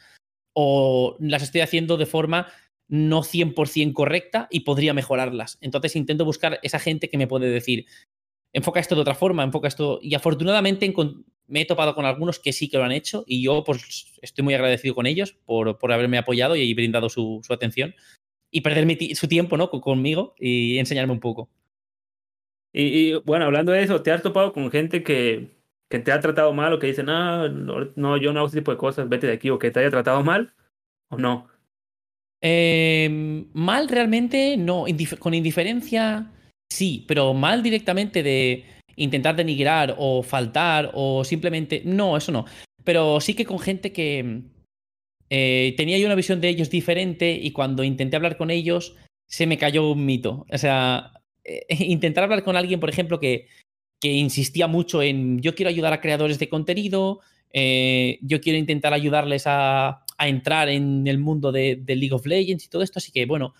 O 0.53 1.17
las 1.19 1.43
estoy 1.43 1.61
haciendo 1.61 1.97
de 1.97 2.05
forma 2.05 2.47
no 2.87 3.21
100% 3.21 3.93
correcta 3.93 4.47
y 4.49 4.61
podría 4.61 4.93
mejorarlas. 4.93 5.57
Entonces 5.59 5.95
intento 5.97 6.23
buscar 6.23 6.59
esa 6.63 6.79
gente 6.79 7.09
que 7.09 7.17
me 7.17 7.27
puede 7.27 7.49
decir, 7.49 7.85
enfoca 8.53 8.79
esto 8.79 8.95
de 8.95 9.01
otra 9.01 9.15
forma, 9.15 9.43
enfoca 9.43 9.67
esto. 9.67 9.99
Y 10.01 10.15
afortunadamente 10.15 10.85
me 11.47 11.61
he 11.61 11.65
topado 11.65 11.95
con 11.95 12.05
algunos 12.05 12.39
que 12.39 12.53
sí 12.53 12.69
que 12.69 12.77
lo 12.77 12.83
han 12.83 12.91
hecho 12.91 13.23
y 13.25 13.41
yo 13.43 13.63
pues 13.63 14.13
estoy 14.21 14.43
muy 14.43 14.53
agradecido 14.53 14.95
con 14.95 15.07
ellos 15.07 15.33
por, 15.45 15.77
por 15.77 15.91
haberme 15.91 16.17
apoyado 16.17 16.55
y 16.55 16.73
brindado 16.73 17.09
su, 17.09 17.41
atención 17.49 17.95
y 18.51 18.61
perder 18.61 19.15
su 19.15 19.27
tiempo 19.27 19.57
¿no? 19.57 19.69
conmigo 19.69 20.35
y 20.37 20.77
enseñarme 20.77 21.13
un 21.13 21.19
poco. 21.19 21.49
Y, 22.73 23.13
bueno, 23.25 23.45
hablando 23.45 23.71
de 23.71 23.81
eso, 23.81 24.03
¿te 24.03 24.11
has 24.11 24.21
topado 24.21 24.53
con 24.53 24.69
gente 24.69 25.01
que, 25.01 25.57
que 25.89 25.99
te 25.99 26.11
ha 26.11 26.19
tratado 26.19 26.53
mal 26.53 26.73
o 26.73 26.79
que 26.79 26.87
dice, 26.87 27.01
no, 27.01 27.49
no, 27.49 28.17
yo 28.17 28.33
no 28.33 28.39
hago 28.39 28.47
ese 28.47 28.59
tipo 28.59 28.71
de 28.71 28.77
cosas, 28.77 29.09
vete 29.09 29.27
de 29.27 29.33
aquí 29.33 29.49
o 29.49 29.57
que 29.57 29.71
te 29.71 29.79
haya 29.79 29.89
tratado 29.89 30.23
mal 30.23 30.53
o 31.09 31.17
no? 31.17 31.47
Em, 32.41 33.49
mal 33.53 33.87
realmente 33.87 34.57
no, 34.57 34.85
con 35.17 35.33
indiferencia 35.33 36.31
sí, 36.69 37.03
pero 37.07 37.33
mal 37.33 37.63
directamente 37.63 38.21
de 38.21 38.63
intentar 38.97 39.35
denigrar 39.35 39.95
o 39.97 40.21
faltar 40.23 40.91
o 40.93 41.23
simplemente... 41.23 41.81
No, 41.85 42.17
eso 42.17 42.31
no. 42.31 42.45
Pero 42.83 43.21
sí 43.21 43.33
que 43.33 43.45
con 43.45 43.59
gente 43.59 43.93
que 43.93 44.41
eh, 45.29 45.73
tenía 45.77 45.97
yo 45.97 46.05
una 46.05 46.15
visión 46.15 46.41
de 46.41 46.49
ellos 46.49 46.69
diferente 46.69 47.31
y 47.31 47.51
cuando 47.51 47.83
intenté 47.83 48.15
hablar 48.15 48.37
con 48.37 48.49
ellos 48.49 48.95
se 49.27 49.47
me 49.47 49.57
cayó 49.57 49.91
un 49.91 50.05
mito. 50.05 50.45
O 50.51 50.57
sea, 50.57 51.11
eh, 51.43 51.65
intentar 51.79 52.23
hablar 52.23 52.43
con 52.43 52.55
alguien, 52.55 52.79
por 52.79 52.89
ejemplo, 52.89 53.19
que, 53.19 53.47
que 54.01 54.11
insistía 54.13 54.67
mucho 54.67 55.01
en 55.01 55.39
yo 55.41 55.55
quiero 55.55 55.69
ayudar 55.69 55.93
a 55.93 56.01
creadores 56.01 56.39
de 56.39 56.49
contenido, 56.49 57.21
eh, 57.53 58.19
yo 58.21 58.41
quiero 58.41 58.59
intentar 58.59 58.93
ayudarles 58.93 59.43
a, 59.45 60.03
a 60.17 60.27
entrar 60.27 60.69
en 60.69 61.07
el 61.07 61.17
mundo 61.17 61.51
de, 61.51 61.75
de, 61.75 61.95
League 61.95 62.13
of 62.13 62.25
Legends 62.25 62.65
y 62.65 62.69
todo 62.69 62.83
esto. 62.83 62.99
Así 62.99 63.11
que, 63.11 63.25
bueno, 63.25 63.53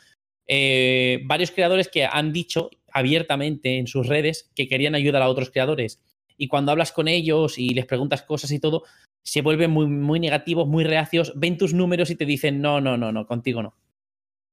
varios 0.47 1.51
creadores 1.51 1.87
que 1.87 2.05
han 2.05 2.31
dicho 2.31 2.69
abiertamente 2.91 3.77
en 3.77 3.87
sus 3.87 4.07
redes 4.07 4.49
que 4.55 4.67
querían 4.67 4.95
ayudar 4.95 5.21
a 5.21 5.29
otros 5.29 5.51
creadores. 5.51 6.01
Y 6.37 6.47
cuando 6.47 6.71
hablas 6.71 6.91
con 6.91 7.07
ellos 7.07 7.57
y 7.57 7.69
les 7.69 7.85
preguntas 7.85 8.21
cosas 8.21 8.51
y 8.51 8.59
todo, 8.59 8.83
se 9.23 9.41
vuelven 9.41 9.71
muy, 9.71 9.87
muy 9.87 10.19
negativos, 10.19 10.67
muy 10.67 10.83
reacios, 10.83 11.33
ven 11.35 11.57
tus 11.57 11.73
números 11.73 12.09
y 12.09 12.15
te 12.15 12.25
dicen, 12.25 12.61
no, 12.61 12.79
no, 12.79 12.97
no, 12.97 13.11
no, 13.11 13.27
contigo 13.27 13.61
no. 13.61 13.75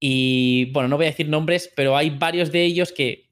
Y 0.01 0.70
bueno, 0.72 0.88
no 0.88 0.97
voy 0.97 1.07
a 1.07 1.11
decir 1.11 1.28
nombres, 1.28 1.72
pero 1.76 1.97
hay 1.97 2.11
varios 2.11 2.51
de 2.51 2.64
ellos 2.64 2.92
que, 2.92 3.28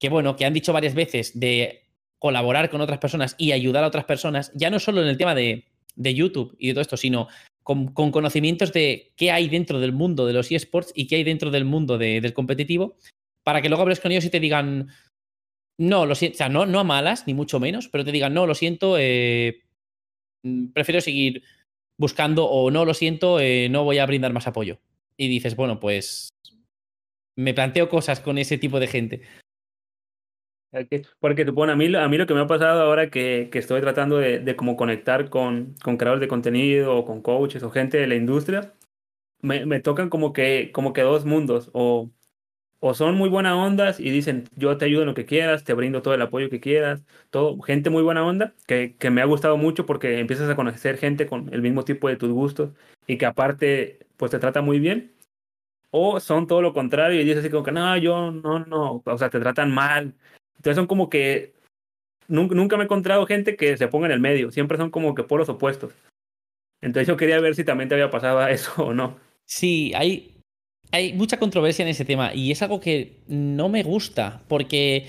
que 0.00 0.08
bueno, 0.08 0.36
que 0.36 0.44
han 0.44 0.54
dicho 0.54 0.72
varias 0.72 0.94
veces 0.94 1.38
de 1.38 1.84
colaborar 2.18 2.70
con 2.70 2.80
otras 2.80 2.98
personas 2.98 3.36
y 3.38 3.52
ayudar 3.52 3.84
a 3.84 3.86
otras 3.86 4.04
personas, 4.04 4.50
ya 4.54 4.70
no 4.70 4.80
solo 4.80 5.00
en 5.00 5.08
el 5.08 5.16
tema 5.16 5.34
de, 5.34 5.66
de 5.94 6.14
YouTube 6.14 6.56
y 6.58 6.68
de 6.68 6.74
todo 6.74 6.82
esto, 6.82 6.96
sino 6.96 7.28
con, 7.68 7.92
conocimientos 7.92 8.72
de 8.72 9.12
qué 9.14 9.30
hay 9.30 9.46
dentro 9.50 9.78
del 9.78 9.92
mundo 9.92 10.24
de 10.24 10.32
los 10.32 10.50
eSports 10.50 10.90
y 10.94 11.06
qué 11.06 11.16
hay 11.16 11.24
dentro 11.24 11.50
del 11.50 11.66
mundo 11.66 11.98
del 11.98 12.32
competitivo 12.32 12.96
para 13.44 13.60
que 13.60 13.68
luego 13.68 13.82
hables 13.82 14.00
con 14.00 14.10
ellos 14.10 14.24
y 14.24 14.30
te 14.30 14.40
digan, 14.40 14.88
no, 15.78 16.06
lo 16.06 16.14
siento, 16.14 16.36
o 16.36 16.38
sea, 16.38 16.48
no, 16.48 16.64
no 16.64 16.80
a 16.80 16.84
malas, 16.84 17.26
ni 17.26 17.34
mucho 17.34 17.60
menos, 17.60 17.88
pero 17.88 18.06
te 18.06 18.12
digan, 18.12 18.32
no, 18.32 18.46
lo 18.46 18.54
siento, 18.54 18.96
eh, 18.98 19.64
mm, 20.44 20.68
prefiero 20.68 21.02
seguir 21.02 21.42
buscando 21.98 22.46
o 22.46 22.70
no, 22.70 22.86
lo 22.86 22.94
siento, 22.94 23.38
eh, 23.38 23.68
no 23.68 23.84
voy 23.84 23.98
a 23.98 24.06
brindar 24.06 24.32
más 24.32 24.46
apoyo. 24.46 24.78
Y 25.18 25.28
dices, 25.28 25.54
bueno, 25.54 25.78
pues 25.78 26.30
me 27.36 27.52
planteo 27.52 27.90
cosas 27.90 28.20
con 28.20 28.38
ese 28.38 28.56
tipo 28.56 28.80
de 28.80 28.86
gente. 28.86 29.22
Porque 31.18 31.44
bueno, 31.44 31.72
a 31.72 31.76
mí, 31.76 31.94
a 31.94 32.08
mí 32.08 32.18
lo 32.18 32.26
que 32.26 32.34
me 32.34 32.40
ha 32.40 32.46
pasado 32.46 32.82
ahora 32.82 33.10
que, 33.10 33.48
que 33.50 33.58
estoy 33.58 33.80
tratando 33.80 34.18
de, 34.18 34.38
de 34.40 34.56
como 34.56 34.76
conectar 34.76 35.30
con, 35.30 35.74
con, 35.82 35.96
creadores 35.96 36.20
de 36.20 36.28
contenido 36.28 36.94
o 36.94 37.04
con 37.04 37.22
coaches 37.22 37.62
o 37.62 37.70
gente 37.70 37.98
de 37.98 38.06
la 38.06 38.16
industria, 38.16 38.74
me, 39.42 39.66
me 39.66 39.80
tocan 39.80 40.10
como 40.10 40.32
que, 40.32 40.70
como 40.72 40.92
que 40.92 41.02
dos 41.02 41.24
mundos. 41.24 41.70
O 41.74 42.10
o 42.80 42.94
son 42.94 43.16
muy 43.16 43.28
buenas 43.28 43.54
ondas 43.54 43.98
y 44.00 44.10
dicen, 44.10 44.44
yo 44.56 44.76
te 44.78 44.84
ayudo 44.84 45.02
en 45.02 45.08
lo 45.08 45.14
que 45.14 45.26
quieras, 45.26 45.64
te 45.64 45.74
brindo 45.74 46.02
todo 46.02 46.14
el 46.14 46.22
apoyo 46.22 46.48
que 46.48 46.60
quieras, 46.60 47.02
todo, 47.30 47.60
gente 47.62 47.90
muy 47.90 48.02
buena 48.02 48.24
onda, 48.24 48.54
que, 48.66 48.94
que 48.96 49.10
me 49.10 49.20
ha 49.20 49.24
gustado 49.24 49.56
mucho 49.56 49.84
porque 49.86 50.20
empiezas 50.20 50.48
a 50.48 50.56
conocer 50.56 50.96
gente 50.96 51.26
con 51.26 51.52
el 51.52 51.62
mismo 51.62 51.84
tipo 51.84 52.08
de 52.08 52.16
tus 52.16 52.30
gustos 52.30 52.70
y 53.06 53.18
que 53.18 53.26
aparte, 53.26 54.06
pues 54.16 54.30
te 54.30 54.38
trata 54.38 54.62
muy 54.62 54.78
bien. 54.78 55.14
O 55.90 56.20
son 56.20 56.46
todo 56.46 56.62
lo 56.62 56.74
contrario 56.74 57.20
y 57.20 57.24
dices 57.24 57.40
así 57.40 57.50
como 57.50 57.64
que, 57.64 57.72
no, 57.72 57.96
yo 57.96 58.30
no, 58.30 58.60
no, 58.66 59.02
o 59.04 59.18
sea, 59.18 59.30
te 59.30 59.40
tratan 59.40 59.72
mal. 59.72 60.14
Entonces 60.58 60.76
son 60.76 60.86
como 60.86 61.08
que, 61.08 61.54
nunca, 62.28 62.76
me 62.76 62.82
he 62.82 62.84
encontrado 62.84 63.26
gente 63.26 63.56
que 63.56 63.76
se 63.76 63.88
ponga 63.88 64.06
en 64.06 64.12
el 64.12 64.20
medio, 64.20 64.50
siempre 64.50 64.76
son 64.76 64.90
como 64.90 65.14
que 65.14 65.22
polos 65.22 65.48
opuestos. 65.48 65.92
Entonces 66.80 67.08
yo 67.08 67.16
quería 67.16 67.40
ver 67.40 67.54
si 67.54 67.64
también 67.64 67.88
te 67.88 67.94
había 67.94 68.10
pasado 68.10 68.46
eso 68.48 68.72
o 68.84 68.94
no. 68.94 69.16
Sí, 69.44 69.92
hay, 69.94 70.40
hay 70.90 71.14
mucha 71.14 71.38
controversia 71.38 71.84
en 71.84 71.88
ese 71.88 72.04
tema 72.04 72.34
y 72.34 72.50
es 72.50 72.62
algo 72.62 72.80
que 72.80 73.20
no 73.28 73.68
me 73.68 73.82
gusta 73.82 74.42
porque 74.48 75.06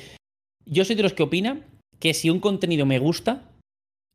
yo 0.65 0.85
soy 0.85 0.95
de 0.95 1.03
los 1.03 1.13
que 1.13 1.23
opinan 1.23 1.65
que 1.99 2.13
si 2.13 2.29
un 2.29 2.39
contenido 2.39 2.85
me 2.85 2.99
gusta, 2.99 3.51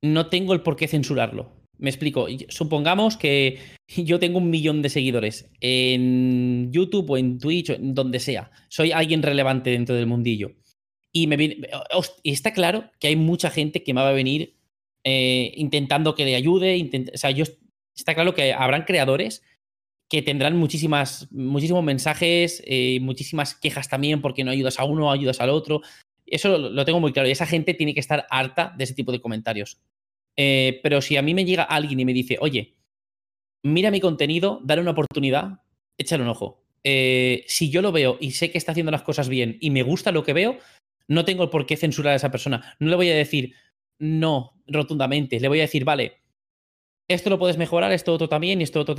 no 0.03 0.28
tengo 0.28 0.55
el 0.55 0.62
por 0.62 0.76
qué 0.76 0.89
censurarlo. 0.89 1.51
Me 1.78 1.91
explico. 1.91 2.26
Supongamos 2.49 3.16
que 3.16 3.59
yo 3.89 4.18
tengo 4.18 4.39
un 4.39 4.51
millón 4.51 4.82
de 4.82 4.89
seguidores 4.89 5.51
en 5.61 6.72
YouTube 6.72 7.11
o 7.11 7.16
en 7.16 7.39
Twitch 7.39 7.70
o 7.70 7.74
en 7.74 7.95
donde 7.95 8.20
sea. 8.20 8.51
Soy 8.68 8.93
alguien 8.93 9.22
relevante 9.22 9.70
dentro 9.70 9.95
del 9.95 10.07
mundillo. 10.07 10.53
Y, 11.17 11.29
está 12.25 12.53
claro 12.53 12.91
que 12.99 13.07
hay 13.07 13.17
mucha 13.17 13.49
gente 13.49 13.85
que 13.85 13.95
me 13.95 14.03
va 14.03 14.09
a 14.09 14.12
venir 14.12 14.57
eh, 15.05 15.53
intentando 15.57 16.15
que 16.17 16.25
le 16.25 16.35
ayude. 16.35 16.91
o 17.15 17.17
sea, 17.17 17.31
está 17.31 18.15
claro 18.15 18.35
que 18.35 18.53
habrán 18.53 18.83
creadores 18.83 19.43
que 20.11 20.23
tendrán 20.23 20.57
muchísimas, 20.57 21.31
muchísimos 21.31 21.85
mensajes, 21.85 22.62
eh, 22.67 22.99
muchísimas 23.01 23.55
quejas 23.55 23.89
también 23.89 24.21
porque 24.21 24.43
no 24.43 24.51
ayudas 24.51 24.79
a 24.81 24.85
uno, 24.85 25.12
ayudas 25.12 25.41
al 25.41 25.51
otro. 25.51 25.83
Eso 26.27 26.59
lo, 26.59 26.85
tengo 26.85 27.01
muy 27.01 27.12
claro. 27.12 27.29
Y 27.29 27.33
esa 27.33 27.47
gente 27.47 27.75
tiene 27.75 27.95
que 27.95 28.01
estar 28.01 28.27
harta 28.29 28.75
de 28.77 28.85
ese 28.85 28.95
tipo 28.95 29.12
de 29.12 29.21
comentarios. 29.21 29.81
Eh, 30.37 30.81
pero 30.83 31.01
si 31.01 31.17
a 31.17 31.23
mí 31.23 31.33
me 31.33 31.45
llega 31.45 31.62
alguien 31.62 32.01
y 32.01 32.05
me 32.05 32.12
dice, 32.12 32.39
oye, 32.41 32.75
mira 33.62 33.93
mi 33.93 34.01
contenido, 34.01 34.61
dale 34.65 34.83
una 34.83 34.91
oportunidad, 34.91 35.61
échale 35.97 36.25
un 36.25 36.31
ojo. 36.31 36.65
Eh, 36.83 37.45
si 37.47 37.71
yo 37.71 37.81
lo 37.81 37.93
veo 37.93 38.19
y 38.21 38.33
sé 38.33 38.51
que 38.51 38.59
está 38.59 38.73
haciendo 38.73 38.93
las 38.93 39.03
cosas 39.03 39.29
bien 39.29 39.57
y 39.61 39.71
me 39.71 39.83
gusta 39.83 40.12
lo 40.12 40.23
que 40.23 40.35
veo, 40.35 40.59
no 41.09 41.25
tengo 41.25 41.51
por 41.51 41.67
qué 41.67 41.77
censurar 41.77 42.13
a 42.15 42.17
esa 42.17 42.31
persona. 42.31 42.77
No 42.79 42.89
le 42.89 42.97
voy 42.97 43.11
a 43.11 43.15
decir 43.15 43.55
no 43.99 44.53
rotundamente. 44.67 45.41
Le 45.41 45.49
voy 45.49 45.61
a 45.61 45.63
decir, 45.63 45.85
vale, 45.85 46.21
esto 47.09 47.31
lo 47.31 47.39
puedes 47.39 47.59
mejorar, 47.59 47.93
esto 47.93 48.13
otro 48.13 48.29
también, 48.29 48.61
y 48.61 48.65
esto 48.65 48.81
otro 48.81 48.95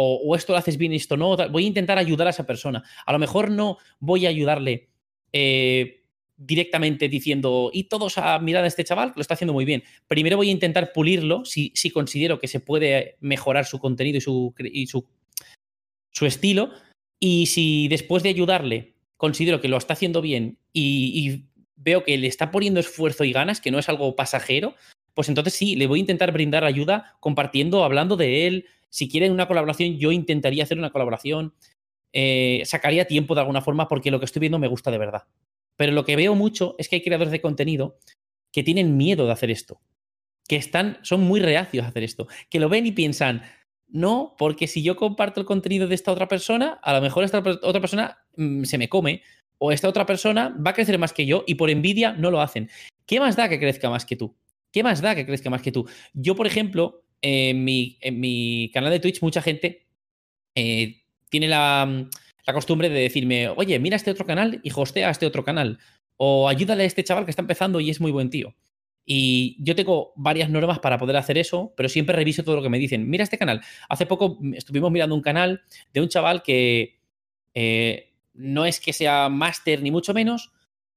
o, 0.00 0.36
esto 0.36 0.52
lo 0.52 0.58
haces 0.58 0.76
bien 0.76 0.92
esto 0.92 1.16
no. 1.16 1.36
Voy 1.50 1.64
a 1.64 1.66
intentar 1.66 1.98
ayudar 1.98 2.28
a 2.28 2.30
esa 2.30 2.46
persona. 2.46 2.84
A 3.04 3.12
lo 3.12 3.18
mejor 3.18 3.50
no 3.50 3.78
voy 3.98 4.26
a 4.26 4.28
ayudarle 4.28 4.90
eh, 5.32 6.04
directamente 6.36 7.08
diciendo, 7.08 7.70
y 7.72 7.84
todos 7.84 8.16
a 8.16 8.38
mirar 8.38 8.62
a 8.62 8.68
este 8.68 8.84
chaval 8.84 9.08
que 9.08 9.18
lo 9.18 9.22
está 9.22 9.34
haciendo 9.34 9.52
muy 9.52 9.64
bien. 9.64 9.82
Primero 10.06 10.36
voy 10.36 10.50
a 10.50 10.52
intentar 10.52 10.92
pulirlo 10.92 11.44
si, 11.44 11.72
si 11.74 11.90
considero 11.90 12.38
que 12.38 12.46
se 12.46 12.60
puede 12.60 13.16
mejorar 13.20 13.66
su 13.66 13.80
contenido 13.80 14.18
y 14.18 14.20
su, 14.20 14.54
y 14.58 14.86
su, 14.86 15.04
su 16.12 16.26
estilo. 16.26 16.70
Y 17.18 17.46
si 17.46 17.88
después 17.88 18.22
de 18.22 18.28
ayudarle 18.28 18.94
considero 19.18 19.60
que 19.60 19.68
lo 19.68 19.76
está 19.76 19.92
haciendo 19.92 20.22
bien 20.22 20.56
y, 20.72 21.44
veo 21.80 22.02
que 22.02 22.18
le 22.18 22.26
está 22.26 22.50
poniendo 22.50 22.80
esfuerzo 22.80 23.22
y 23.22 23.32
ganas, 23.32 23.60
que 23.60 23.70
no 23.70 23.78
es 23.78 23.88
algo 23.88 24.16
pasajero, 24.16 24.74
pues 25.14 25.28
entonces 25.28 25.54
sí, 25.54 25.76
le 25.76 25.86
voy 25.86 26.00
a 26.00 26.00
intentar 26.00 26.32
brindar 26.32 26.64
ayuda 26.64 27.16
compartiendo, 27.20 27.84
hablando 27.84 28.16
de 28.16 28.48
él. 28.48 28.66
Si 28.88 29.08
quieren 29.08 29.30
una 29.30 29.46
colaboración, 29.46 29.96
yo 29.96 30.10
intentaría 30.10 30.64
hacer 30.64 30.76
una 30.76 30.90
colaboración. 30.90 31.54
Eh, 32.12 32.62
sacaría 32.64 33.06
tiempo 33.06 33.36
de 33.36 33.42
alguna 33.42 33.60
forma 33.60 33.86
porque 33.86 34.10
lo 34.10 34.18
que 34.18 34.24
estoy 34.24 34.40
viendo 34.40 34.58
me 34.58 34.66
gusta 34.66 34.90
de 34.90 34.98
verdad. 34.98 35.28
Pero 35.76 35.92
lo 35.92 36.04
que 36.04 36.16
veo 36.16 36.34
mucho 36.34 36.74
es 36.78 36.88
que 36.88 36.96
hay 36.96 37.02
creadores 37.02 37.30
de 37.30 37.40
contenido 37.40 37.96
que 38.52 38.64
tienen 38.64 38.96
miedo 38.96 39.26
de 39.26 39.32
hacer 39.32 39.52
esto, 39.52 39.80
que 40.48 40.56
están, 40.56 40.98
son 41.02 41.20
muy 41.20 41.38
reacios 41.38 41.84
a 41.84 41.88
hacer 41.88 42.02
esto, 42.02 42.26
que 42.50 42.58
lo 42.58 42.68
ven 42.68 42.86
y 42.86 42.92
piensan, 42.92 43.42
no, 43.88 44.34
porque 44.38 44.66
si 44.66 44.82
yo 44.82 44.96
comparto 44.96 45.40
el 45.40 45.46
contenido 45.46 45.88
de 45.88 45.94
esta 45.94 46.12
otra 46.12 46.28
persona, 46.28 46.78
a 46.82 46.92
lo 46.92 47.00
mejor 47.00 47.24
esta 47.24 47.38
otra 47.38 47.80
persona 47.80 48.18
mm, 48.36 48.64
se 48.64 48.78
me 48.78 48.88
come, 48.88 49.22
o 49.58 49.72
esta 49.72 49.88
otra 49.88 50.06
persona 50.06 50.56
va 50.64 50.70
a 50.70 50.74
crecer 50.74 50.98
más 50.98 51.12
que 51.12 51.26
yo 51.26 51.44
y 51.46 51.56
por 51.56 51.70
envidia 51.70 52.12
no 52.12 52.30
lo 52.30 52.40
hacen. 52.40 52.70
¿Qué 53.06 53.20
más 53.20 53.36
da 53.36 53.48
que 53.48 53.58
crezca 53.58 53.90
más 53.90 54.04
que 54.04 54.16
tú? 54.16 54.36
¿Qué 54.72 54.82
más 54.82 55.00
da 55.00 55.14
que 55.14 55.26
crezca 55.26 55.50
más 55.50 55.62
que 55.62 55.72
tú? 55.72 55.88
Yo, 56.12 56.36
por 56.36 56.46
ejemplo, 56.46 57.02
en 57.22 57.64
mi, 57.64 58.70
canal 58.72 58.90
de 58.90 59.00
Twitch, 59.00 59.22
mucha 59.22 59.42
gente 59.42 59.86
eh, 60.54 61.02
tiene 61.28 61.48
la, 61.48 62.08
la, 62.46 62.52
costumbre 62.52 62.88
de 62.88 63.00
decirme, 63.00 63.48
oye, 63.48 63.78
mira 63.78 63.96
este 63.96 64.10
otro 64.10 64.26
canal 64.26 64.60
y 64.62 64.70
hostea 64.74 65.08
a 65.08 65.10
este 65.10 65.26
otro 65.26 65.44
canal. 65.44 65.78
O 66.16 66.48
ayúdale 66.48 66.84
a 66.84 66.86
este 66.86 67.04
chaval 67.04 67.24
que 67.24 67.30
está 67.30 67.42
empezando 67.42 67.80
y 67.80 67.90
es 67.90 68.00
muy 68.00 68.12
buen 68.12 68.30
tío. 68.30 68.54
Y 69.10 69.56
yo 69.58 69.74
tengo 69.74 70.12
varias 70.16 70.50
normas 70.50 70.80
para 70.80 70.98
poder 70.98 71.16
hacer 71.16 71.38
eso, 71.38 71.72
pero 71.78 71.88
siempre 71.88 72.14
reviso 72.14 72.44
todo 72.44 72.56
lo 72.56 72.62
que 72.62 72.68
me 72.68 72.78
dicen. 72.78 73.08
Mira 73.08 73.24
este 73.24 73.38
canal. 73.38 73.62
Hace 73.88 74.04
poco 74.04 74.38
estuvimos 74.52 74.92
mirando 74.92 75.14
un 75.14 75.22
canal 75.22 75.62
de 75.94 76.02
un 76.02 76.10
chaval 76.10 76.42
que 76.42 76.98
eh, 77.54 78.12
no 78.34 78.66
es 78.66 78.80
que 78.80 78.92
sea 78.92 79.30
máster 79.30 79.82
ni 79.82 79.90
mucho 79.90 80.12
menos, 80.12 80.52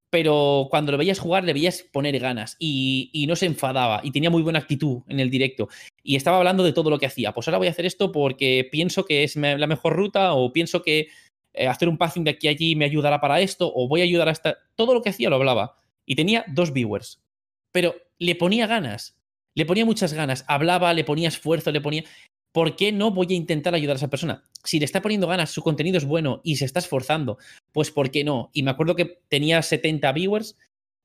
pero 0.09 0.68
cuando 0.70 0.91
lo 0.91 0.97
veías 0.97 1.20
jugar 1.20 1.45
le 1.45 1.53
veías 1.53 1.84
poner 1.84 2.20
ganas 2.20 2.57
y, 2.59 3.26
no 3.30 3.38
se 3.38 3.45
enfadaba 3.45 4.01
y 4.03 4.12
tenía 4.12 4.30
muy 4.30 4.41
buena 4.41 4.59
actitud 4.59 5.03
en 5.07 5.22
el 5.22 5.30
directo 5.30 5.70
y 6.03 6.18
estaba 6.18 6.36
hablando 6.36 6.66
de 6.66 6.74
todo 6.74 6.89
lo 6.89 6.99
que 6.99 7.05
hacía. 7.05 7.32
Pues 7.32 7.47
ahora 7.47 7.59
voy 7.59 7.68
a 7.68 7.72
hacer 7.72 7.86
esto 7.86 8.12
porque 8.12 8.68
pienso 8.70 9.05
que 9.05 9.24
es 9.24 9.38
la 9.38 9.68
mejor 9.68 9.95
ruta 9.95 10.34
o 10.34 10.51
pienso 10.51 10.82
que 10.82 11.07
eh, 11.53 11.68
hacer 11.70 11.88
un 11.88 11.97
passing 11.97 12.26
de 12.26 12.32
aquí 12.32 12.49
a 12.49 12.51
allí 12.51 12.76
me 12.76 12.84
ayudará 12.84 13.22
para 13.22 13.39
esto 13.39 13.72
o 13.74 13.88
voy 13.88 14.01
a 14.01 14.03
ayudar 14.03 14.28
a 14.28 14.32
esta... 14.32 14.57
Todo 14.76 14.93
lo 14.93 15.01
que 15.01 15.12
hacía 15.12 15.30
lo 15.30 15.38
hablaba 15.38 15.78
y 16.05 16.16
tenía 16.16 16.43
dos 16.49 16.74
viewers, 16.74 17.22
pero 17.72 17.96
le 18.20 18.36
ponía 18.36 18.68
ganas, 18.68 19.18
le 19.56 19.66
ponía 19.66 19.86
muchas 19.86 20.14
ganas, 20.14 20.46
hablaba, 20.48 20.94
le 20.94 21.04
ponía 21.04 21.28
esfuerzo, 21.28 21.72
le 21.72 21.82
ponía... 21.82 22.04
¿por 22.52 22.76
qué 22.76 22.92
no 22.92 23.12
voy 23.12 23.28
a 23.30 23.36
intentar 23.36 23.74
ayudar 23.74 23.96
a 23.96 23.98
esa 23.98 24.10
persona? 24.10 24.44
Si 24.64 24.80
le 24.80 24.86
está 24.86 25.02
poniendo 25.02 25.28
ganas, 25.28 25.52
su 25.52 25.62
contenido 25.62 25.98
es 25.98 26.06
bueno 26.06 26.42
y 26.44 26.58
se 26.58 26.66
está 26.66 26.80
esforzando, 26.80 27.38
pues 27.72 27.92
¿por 27.92 28.12
qué 28.12 28.24
no? 28.24 28.50
Y 28.54 28.64
me 28.64 28.72
acuerdo 28.72 28.96
que 28.96 29.20
tenía 29.30 29.62
70 29.62 30.12
viewers 30.12 30.58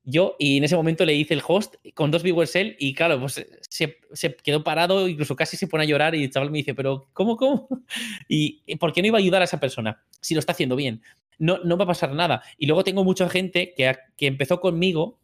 yo 0.09 0.37
y 0.39 0.59
en 0.59 0.64
ese 0.64 0.77
momento 0.77 1.05
le 1.05 1.14
hice 1.14 1.35
el 1.35 1.43
host 1.47 1.75
con 1.95 2.12
dos 2.12 2.23
viewers 2.23 2.55
él 2.55 2.77
y 2.79 2.95
claro, 2.95 3.19
pues 3.19 3.45
se, 3.69 4.37
quedó 4.37 4.62
parado, 4.62 5.09
incluso 5.09 5.35
casi 5.35 5.57
se 5.57 5.67
pone 5.67 5.83
a 5.83 5.87
llorar 5.87 6.14
y 6.14 6.23
el 6.23 6.31
chaval 6.31 6.53
me 6.53 6.59
dice, 6.59 6.75
pero 6.75 7.09
¿cómo, 7.12 7.37
cómo? 7.37 7.69
¿Y 8.29 8.77
por 8.77 8.93
qué 8.93 9.03
no 9.03 9.09
iba 9.09 9.19
a 9.19 9.21
ayudar 9.21 9.43
a 9.43 9.47
esa 9.47 9.59
persona 9.59 10.01
si 10.21 10.35
lo 10.35 10.41
está 10.41 10.53
haciendo 10.53 10.77
bien? 10.77 11.03
No, 11.39 11.59
no 11.64 11.77
va 11.77 11.85
a 11.85 11.89
pasar 11.89 12.12
nada. 12.12 12.43
Y 12.57 12.67
luego 12.67 12.85
tengo 12.85 13.03
mucha 13.03 13.29
gente 13.29 13.75
que, 13.77 13.93
que 14.17 14.27
empezó 14.29 14.61
conmigo 14.61 15.19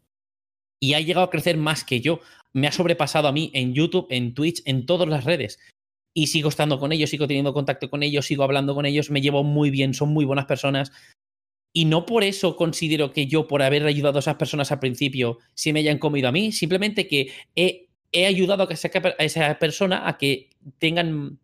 y 0.83 0.95
ha 0.95 1.01
llegado 1.01 1.25
a 1.25 1.31
crecer 1.31 1.57
más 1.57 1.85
que 1.85 2.01
yo. 2.01 2.21
Me 2.53 2.67
ha 2.67 2.73
sobrepasado 2.73 3.29
a 3.29 3.33
mí 3.33 3.51
en 3.55 3.73
YouTube, 3.73 4.09
en 4.11 4.35
Twitch, 4.35 4.63
en 4.65 4.85
todas 4.85 5.09
las 5.09 5.25
redes 5.25 5.59
y 6.15 6.27
sigo 6.27 6.49
estando 6.49 6.79
con 6.79 6.93
ellos, 6.93 7.11
sigo 7.11 7.27
teniendo 7.27 7.55
contacto 7.55 7.89
con 7.89 8.03
ellos, 8.03 8.27
sigo 8.27 8.43
hablando 8.43 8.75
con 8.75 8.85
ellos, 8.85 9.11
me 9.11 9.21
llevo 9.21 9.45
muy 9.45 9.71
bien, 9.71 9.95
son 9.95 10.11
muy 10.11 10.25
buenas 10.25 10.47
personas. 10.47 10.93
Y 11.73 11.87
no 11.87 12.05
por 12.05 12.23
eso 12.23 12.57
considero 12.57 13.13
que 13.13 13.27
yo, 13.27 13.49
por 13.49 13.63
haber 13.63 13.87
ayudado 13.87 14.19
a 14.19 14.21
esas 14.21 14.35
personas 14.35 14.73
al 14.73 14.81
principio, 14.81 15.39
se 15.55 15.73
me 15.73 15.81
hayan 15.81 15.99
comido 15.99 16.29
a 16.29 16.33
mí, 16.33 16.53
simplemente 16.53 17.09
que 17.09 17.33
he, 17.57 17.89
ayudado 18.27 18.65
a, 18.65 18.69
a 18.69 19.25
esa 19.25 19.59
persona 19.59 20.07
a 20.07 20.19
que 20.19 20.51
tengan 20.79 21.39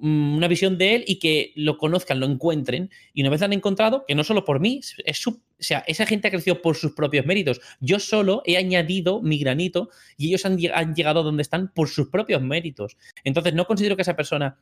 una 0.00 0.48
visión 0.48 0.78
de 0.78 0.94
él 0.94 1.04
y 1.06 1.18
que 1.18 1.52
lo 1.56 1.76
conozcan, 1.76 2.20
lo 2.20 2.26
encuentren. 2.26 2.90
Y 3.12 3.22
una 3.22 3.30
vez 3.30 3.42
han 3.42 3.52
encontrado, 3.52 4.04
que 4.06 4.14
no 4.14 4.24
solo 4.24 4.44
por 4.44 4.60
mí, 4.60 4.80
es 5.04 5.26
o 5.26 5.40
sea, 5.58 5.82
esa 5.86 6.06
gente 6.06 6.28
ha 6.28 6.30
crecido 6.30 6.62
por 6.62 6.76
sus 6.76 6.92
propios 6.92 7.26
méritos. 7.26 7.60
Yo 7.80 7.98
solo 7.98 8.42
he 8.44 8.56
añadido 8.56 9.20
mi 9.20 9.38
granito 9.38 9.90
y 10.16 10.28
ellos 10.28 10.44
han, 10.46 10.56
llegado 10.56 11.20
a 11.20 11.22
donde 11.24 11.42
están 11.42 11.72
por 11.74 11.88
sus 11.88 12.08
propios 12.08 12.42
méritos. 12.42 12.96
Entonces, 13.24 13.54
no 13.54 13.66
considero 13.66 13.96
que 13.96 14.02
esa 14.02 14.16
persona 14.16 14.58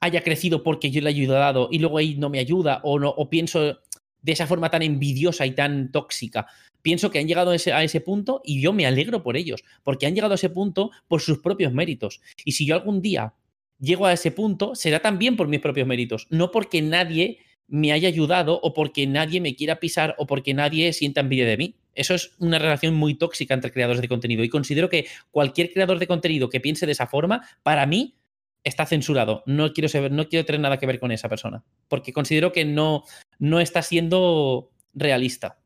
haya 0.00 0.22
crecido 0.22 0.62
porque 0.62 0.90
yo 0.90 1.00
le 1.00 1.10
he 1.10 1.12
ayudado 1.12 1.68
y 1.70 1.78
luego 1.78 1.98
ahí 1.98 2.16
no 2.16 2.30
me 2.30 2.38
ayuda 2.38 2.80
o, 2.82 2.98
no, 2.98 3.10
o 3.10 3.28
pienso 3.28 3.78
de 4.22 4.32
esa 4.32 4.46
forma 4.46 4.70
tan 4.70 4.82
envidiosa 4.82 5.44
y 5.46 5.52
tan 5.52 5.92
tóxica. 5.92 6.46
Pienso 6.80 7.10
que 7.10 7.18
han 7.18 7.28
llegado 7.28 7.50
a 7.50 7.54
ese 7.54 8.00
punto 8.00 8.40
y 8.44 8.60
yo 8.60 8.72
me 8.72 8.86
alegro 8.86 9.22
por 9.22 9.36
ellos, 9.36 9.62
porque 9.84 10.06
han 10.06 10.14
llegado 10.14 10.32
a 10.32 10.34
ese 10.36 10.50
punto 10.50 10.90
por 11.06 11.20
sus 11.20 11.38
propios 11.38 11.72
méritos. 11.72 12.20
Y 12.44 12.52
si 12.52 12.66
yo 12.66 12.74
algún 12.74 13.02
día 13.02 13.34
llego 13.82 14.06
a 14.06 14.12
ese 14.12 14.30
punto 14.30 14.74
será 14.74 15.00
también 15.00 15.36
por 15.36 15.48
mis 15.48 15.60
propios 15.60 15.86
méritos, 15.86 16.26
no 16.30 16.50
porque 16.50 16.80
nadie 16.80 17.40
me 17.66 17.92
haya 17.92 18.08
ayudado 18.08 18.60
o 18.62 18.72
porque 18.72 19.06
nadie 19.06 19.40
me 19.40 19.54
quiera 19.56 19.80
pisar 19.80 20.14
o 20.18 20.26
porque 20.26 20.54
nadie 20.54 20.92
sienta 20.92 21.20
envidia 21.20 21.46
de 21.46 21.56
mí. 21.56 21.74
Eso 21.94 22.14
es 22.14 22.34
una 22.38 22.58
relación 22.58 22.94
muy 22.94 23.14
tóxica 23.14 23.54
entre 23.54 23.72
creadores 23.72 24.00
de 24.00 24.08
contenido 24.08 24.44
y 24.44 24.48
considero 24.48 24.88
que 24.88 25.06
cualquier 25.30 25.72
creador 25.72 25.98
de 25.98 26.06
contenido 26.06 26.48
que 26.48 26.60
piense 26.60 26.86
de 26.86 26.92
esa 26.92 27.06
forma, 27.06 27.46
para 27.62 27.86
mí, 27.86 28.16
está 28.64 28.86
censurado. 28.86 29.42
No 29.46 29.72
quiero 29.72 29.88
saber, 29.88 30.12
no 30.12 30.28
quiero 30.28 30.44
tener 30.46 30.60
nada 30.60 30.78
que 30.78 30.86
ver 30.86 31.00
con 31.00 31.12
esa 31.12 31.28
persona, 31.28 31.64
porque 31.88 32.12
considero 32.12 32.52
que 32.52 32.64
no, 32.64 33.04
no 33.38 33.60
está 33.60 33.82
siendo 33.82 34.70
realista. 34.94 35.58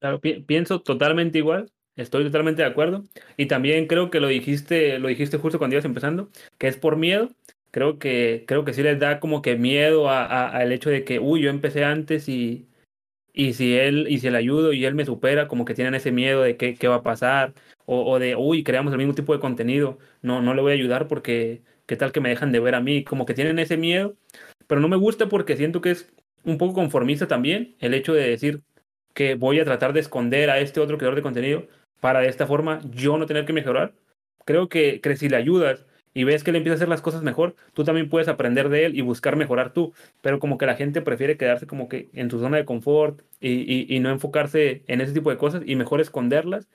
Claro, 0.00 0.20
pienso 0.20 0.80
totalmente 0.80 1.38
igual. 1.38 1.70
Estoy 1.98 2.24
totalmente 2.24 2.62
de 2.62 2.68
acuerdo. 2.68 3.04
Y 3.36 3.46
también 3.46 3.86
creo 3.88 4.10
que 4.10 4.20
lo 4.20 4.28
dijiste, 4.28 4.98
lo 5.00 5.08
dijiste 5.08 5.36
justo 5.38 5.58
cuando 5.58 5.74
ibas 5.74 5.84
empezando, 5.84 6.30
que 6.56 6.68
es 6.68 6.76
por 6.76 6.96
miedo. 6.96 7.30
Creo 7.72 7.98
que, 7.98 8.44
creo 8.46 8.64
que 8.64 8.72
sí 8.72 8.82
les 8.82 8.98
da 8.98 9.20
como 9.20 9.42
que 9.42 9.56
miedo 9.56 10.08
al 10.08 10.72
hecho 10.72 10.90
de 10.90 11.04
que, 11.04 11.18
uy, 11.18 11.42
yo 11.42 11.50
empecé 11.50 11.84
antes 11.84 12.28
y, 12.28 12.68
y 13.32 13.54
si 13.54 13.76
él, 13.76 14.06
y 14.08 14.20
si 14.20 14.30
le 14.30 14.38
ayudo 14.38 14.72
y 14.72 14.84
él 14.84 14.94
me 14.94 15.04
supera, 15.04 15.48
como 15.48 15.64
que 15.64 15.74
tienen 15.74 15.94
ese 15.94 16.12
miedo 16.12 16.42
de 16.42 16.56
qué, 16.56 16.74
qué 16.76 16.88
va 16.88 16.96
a 16.96 17.02
pasar, 17.02 17.54
o, 17.86 18.04
o, 18.10 18.18
de, 18.18 18.36
uy, 18.36 18.64
creamos 18.64 18.92
el 18.92 18.98
mismo 18.98 19.14
tipo 19.14 19.34
de 19.34 19.40
contenido, 19.40 19.98
no, 20.22 20.42
no 20.42 20.54
le 20.54 20.62
voy 20.62 20.72
a 20.72 20.74
ayudar 20.76 21.08
porque 21.08 21.62
qué 21.86 21.96
tal 21.96 22.12
que 22.12 22.20
me 22.20 22.30
dejan 22.30 22.52
de 22.52 22.60
ver 22.60 22.74
a 22.74 22.80
mí, 22.80 23.04
como 23.04 23.26
que 23.26 23.34
tienen 23.34 23.58
ese 23.58 23.76
miedo, 23.76 24.16
pero 24.66 24.80
no 24.80 24.88
me 24.88 24.96
gusta 24.96 25.28
porque 25.28 25.56
siento 25.56 25.80
que 25.80 25.90
es 25.92 26.12
un 26.44 26.58
poco 26.58 26.74
conformista 26.74 27.28
también 27.28 27.76
el 27.80 27.94
hecho 27.94 28.14
de 28.14 28.28
decir 28.28 28.62
que 29.14 29.34
voy 29.34 29.60
a 29.60 29.64
tratar 29.64 29.92
de 29.92 30.00
esconder 30.00 30.50
a 30.50 30.60
este 30.60 30.80
otro 30.80 30.98
creador 30.98 31.16
de 31.16 31.22
contenido 31.22 31.66
para 32.00 32.20
de 32.20 32.28
esta 32.28 32.46
forma 32.46 32.80
yo 32.90 33.18
no 33.18 33.26
tener 33.26 33.44
que 33.44 33.52
mejorar. 33.52 33.92
Creo 34.44 34.68
que, 34.68 35.00
si 35.16 35.28
le 35.28 35.36
ayudas 35.36 35.84
y 36.14 36.24
ves 36.24 36.42
que 36.42 36.52
le 36.52 36.58
empieza 36.58 36.74
a 36.74 36.76
hacer 36.76 36.88
las 36.88 37.02
cosas 37.02 37.22
mejor, 37.22 37.54
tú 37.74 37.84
también 37.84 38.08
puedes 38.08 38.28
aprender 38.28 38.68
de 38.70 38.86
él 38.86 38.96
y 38.96 39.02
buscar 39.02 39.36
mejorar 39.36 39.72
tú. 39.72 39.92
Pero 40.22 40.38
como 40.38 40.58
que 40.58 40.66
la 40.66 40.74
gente 40.74 41.02
prefiere 41.02 41.36
quedarse 41.36 41.66
como 41.66 41.88
que 41.88 42.08
en 42.14 42.30
su 42.30 42.40
zona 42.40 42.56
de 42.56 42.64
confort 42.64 43.20
y, 43.40 43.98
no 44.00 44.10
enfocarse 44.10 44.82
en 44.86 45.00
ese 45.00 45.12
tipo 45.12 45.30
de 45.30 45.36
cosas 45.36 45.62
y 45.66 45.76
mejor 45.76 46.00
esconderlas 46.00 46.68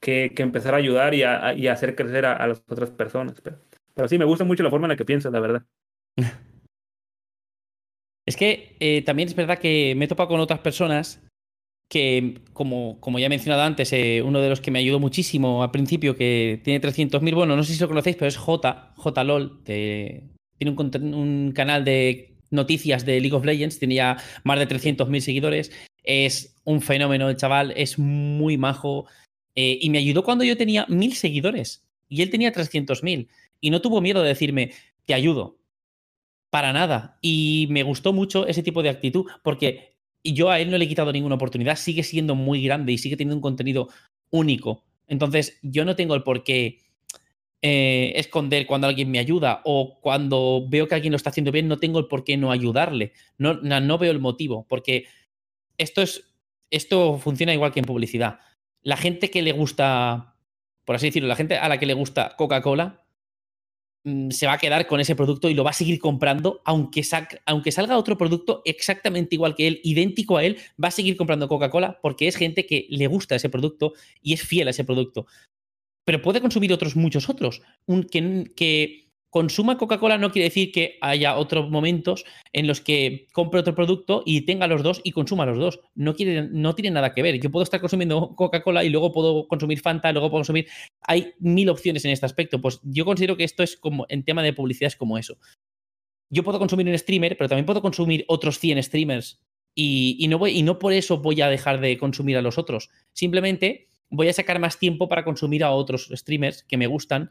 que, 0.00 0.32
empezar 0.38 0.74
a 0.74 0.78
ayudar 0.78 1.14
y 1.14 1.22
a, 1.22 1.72
hacer 1.72 1.94
crecer 1.94 2.26
a, 2.26 2.46
las 2.46 2.62
otras 2.68 2.90
personas. 2.90 3.40
Pero, 3.40 3.58
pero 3.94 4.08
sí, 4.08 4.18
me 4.18 4.24
gusta 4.24 4.44
mucho 4.44 4.62
la 4.62 4.70
forma 4.70 4.86
en 4.86 4.90
la 4.90 4.96
que 4.96 5.04
piensas, 5.04 5.32
la 5.32 5.40
verdad. 5.40 5.62
Es 8.26 8.36
que 8.36 8.76
eh, 8.78 9.02
también 9.02 9.28
es 9.28 9.34
verdad 9.34 9.58
que 9.58 9.94
me 9.96 10.04
he 10.04 10.08
topado 10.08 10.28
con 10.28 10.38
otras 10.38 10.60
personas 10.60 11.20
que, 11.90 12.38
como, 12.52 13.00
como 13.00 13.18
ya 13.18 13.26
he 13.26 13.28
mencionado 13.28 13.62
antes, 13.62 13.92
eh, 13.92 14.22
uno 14.24 14.40
de 14.40 14.48
los 14.48 14.60
que 14.60 14.70
me 14.70 14.78
ayudó 14.78 15.00
muchísimo 15.00 15.64
al 15.64 15.72
principio, 15.72 16.16
que 16.16 16.60
tiene 16.62 16.80
300.000, 16.80 17.34
bueno, 17.34 17.56
no 17.56 17.64
sé 17.64 17.74
si 17.74 17.80
lo 17.80 17.88
conocéis, 17.88 18.14
pero 18.14 18.28
es 18.28 18.36
J, 18.36 18.94
JLOL, 18.96 19.64
de, 19.64 20.22
tiene 20.56 20.76
un, 20.78 21.52
canal 21.52 21.84
de 21.84 22.36
noticias 22.50 23.04
de 23.04 23.20
League 23.20 23.34
of 23.34 23.44
Legends, 23.44 23.80
tiene 23.80 23.96
ya 23.96 24.16
más 24.44 24.60
de 24.60 24.68
300.000 24.68 25.20
seguidores. 25.20 25.72
Es 26.04 26.54
un 26.62 26.80
fenómeno 26.80 27.28
el 27.28 27.36
chaval, 27.36 27.72
es 27.76 27.98
muy 27.98 28.56
majo. 28.56 29.06
Eh, 29.56 29.78
y 29.82 29.90
me 29.90 29.98
ayudó 29.98 30.22
cuando 30.22 30.44
yo 30.44 30.56
tenía 30.56 30.86
mil 30.88 31.14
seguidores 31.14 31.84
y 32.08 32.22
él 32.22 32.30
tenía 32.30 32.52
300.000. 32.52 33.26
Y 33.60 33.70
no 33.70 33.80
tuvo 33.80 34.00
miedo 34.00 34.22
de 34.22 34.28
decirme, 34.28 34.72
te 35.06 35.14
ayudo. 35.14 35.58
Para 36.50 36.72
nada. 36.72 37.18
Y 37.20 37.66
me 37.70 37.82
gustó 37.82 38.12
mucho 38.12 38.46
ese 38.46 38.62
tipo 38.62 38.82
de 38.82 38.90
actitud, 38.90 39.26
porque 39.42 39.96
yo 40.24 40.50
a 40.50 40.60
él 40.60 40.70
no 40.70 40.78
le 40.78 40.84
he 40.84 40.88
quitado 40.88 41.12
ninguna 41.12 41.36
oportunidad, 41.36 41.76
sigue 41.76 42.02
siendo 42.02 42.34
muy 42.34 42.62
grande 42.62 42.92
y 42.92 42.98
sigue 42.98 43.16
teniendo 43.16 43.36
un 43.36 43.42
contenido 43.42 43.88
único. 44.30 44.84
Entonces, 45.06 45.58
yo 45.62 45.84
no 45.84 45.96
tengo 45.96 46.14
el 46.14 46.22
por 46.22 46.44
qué 46.44 46.78
eh, 47.62 48.12
esconder 48.16 48.66
cuando 48.66 48.86
alguien 48.86 49.10
me 49.10 49.18
ayuda 49.18 49.60
o 49.64 50.00
cuando 50.00 50.66
veo 50.68 50.88
que 50.88 50.94
alguien 50.94 51.12
lo 51.12 51.16
está 51.16 51.30
haciendo 51.30 51.52
bien, 51.52 51.68
no 51.68 51.78
tengo 51.78 51.98
el 51.98 52.06
por 52.06 52.24
qué 52.24 52.36
no 52.36 52.52
ayudarle. 52.52 53.12
No, 53.36 53.54
no, 53.54 53.98
veo 53.98 54.12
el 54.12 54.20
motivo, 54.20 54.66
porque 54.68 55.06
esto 55.78 56.02
es. 56.02 56.26
Esto 56.70 57.18
funciona 57.18 57.52
igual 57.52 57.72
que 57.72 57.80
en 57.80 57.84
publicidad. 57.84 58.38
La 58.82 58.96
gente 58.96 59.28
que 59.28 59.42
le 59.42 59.50
gusta, 59.50 60.36
por 60.84 60.94
así 60.94 61.06
decirlo, 61.06 61.28
la 61.28 61.34
gente 61.34 61.56
a 61.56 61.68
la 61.68 61.80
que 61.80 61.86
le 61.86 61.94
gusta 61.94 62.36
Coca-Cola, 62.38 63.04
se 64.30 64.46
va 64.46 64.54
a 64.54 64.58
quedar 64.58 64.86
con 64.86 65.00
ese 65.00 65.14
producto 65.14 65.50
y 65.50 65.54
lo 65.54 65.64
va 65.64 65.70
a 65.70 65.74
seguir 65.74 65.98
comprando, 65.98 66.62
aunque, 66.64 67.02
aunque 67.44 67.72
salga 67.72 67.98
otro 67.98 68.16
producto 68.16 68.62
exactamente 68.64 69.34
igual 69.34 69.54
que 69.54 69.66
él, 69.66 69.80
idéntico 69.84 70.36
a 70.36 70.44
él, 70.44 70.58
va 70.82 70.88
a 70.88 70.92
seguir 70.92 71.16
comprando 71.16 71.48
Coca-Cola 71.48 71.98
porque 72.00 72.26
es 72.26 72.36
gente 72.36 72.66
que 72.66 72.86
le 72.88 73.06
gusta 73.06 73.36
ese 73.36 73.50
producto 73.50 73.92
y 74.22 74.32
es 74.32 74.42
fiel 74.42 74.68
a 74.68 74.70
ese 74.70 74.84
producto 74.84 75.26
pero 76.10 76.22
puede 76.22 76.40
consumir 76.40 76.72
otros 76.72 76.96
muchos 76.96 77.28
otros. 77.28 77.62
Un, 77.86 78.02
que 78.02 79.09
consuma 79.30 79.78
Coca-Cola 79.78 80.18
no 80.18 80.32
quiere 80.32 80.48
decir 80.48 80.72
que 80.72 80.98
haya 81.00 81.36
otros 81.36 81.70
momentos 81.70 82.24
en 82.52 82.66
los 82.66 82.80
que 82.80 83.28
compre 83.32 83.60
otro 83.60 83.74
producto 83.74 84.22
y 84.26 84.42
tenga 84.42 84.66
los 84.66 84.82
dos 84.82 85.00
y 85.04 85.12
consuma 85.12 85.46
los 85.46 85.58
dos. 85.58 85.80
No, 85.94 86.14
quiere, 86.14 86.48
no 86.50 86.74
tiene 86.74 86.90
nada 86.90 87.14
que 87.14 87.22
ver. 87.22 87.40
Yo 87.40 87.50
puedo 87.50 87.62
estar 87.62 87.80
consumiendo 87.80 88.34
Coca-Cola 88.34 88.84
y 88.84 88.90
luego 88.90 89.12
puedo 89.12 89.46
consumir 89.46 89.80
Fanta, 89.80 90.12
luego 90.12 90.28
puedo 90.30 90.40
consumir... 90.40 90.66
Hay 91.02 91.32
mil 91.38 91.68
opciones 91.70 92.04
en 92.04 92.10
este 92.10 92.26
aspecto. 92.26 92.60
Pues 92.60 92.80
yo 92.82 93.04
considero 93.04 93.36
que 93.36 93.44
esto 93.44 93.62
es 93.62 93.76
como, 93.76 94.04
en 94.08 94.24
tema 94.24 94.42
de 94.42 94.52
publicidad 94.52 94.88
es 94.88 94.96
como 94.96 95.16
eso. 95.16 95.38
Yo 96.28 96.42
puedo 96.42 96.58
consumir 96.58 96.88
un 96.88 96.98
streamer, 96.98 97.36
pero 97.36 97.48
también 97.48 97.66
puedo 97.66 97.82
consumir 97.82 98.24
otros 98.28 98.58
100 98.58 98.82
streamers 98.82 99.40
y, 99.74 100.16
y 100.18 100.28
no, 100.28 100.38
voy, 100.38 100.58
y 100.58 100.62
no 100.62 100.78
por 100.78 100.92
eso 100.92 101.18
voy 101.18 101.40
a 101.40 101.48
dejar 101.48 101.80
de 101.80 101.96
consumir 101.98 102.36
a 102.36 102.42
los 102.42 102.58
otros. 102.58 102.90
Simplemente 103.12 103.88
voy 104.10 104.28
a 104.28 104.32
sacar 104.32 104.58
más 104.58 104.78
tiempo 104.78 105.08
para 105.08 105.24
consumir 105.24 105.64
a 105.64 105.70
otros 105.70 106.10
streamers 106.12 106.64
que 106.64 106.76
me 106.76 106.88
gustan 106.88 107.30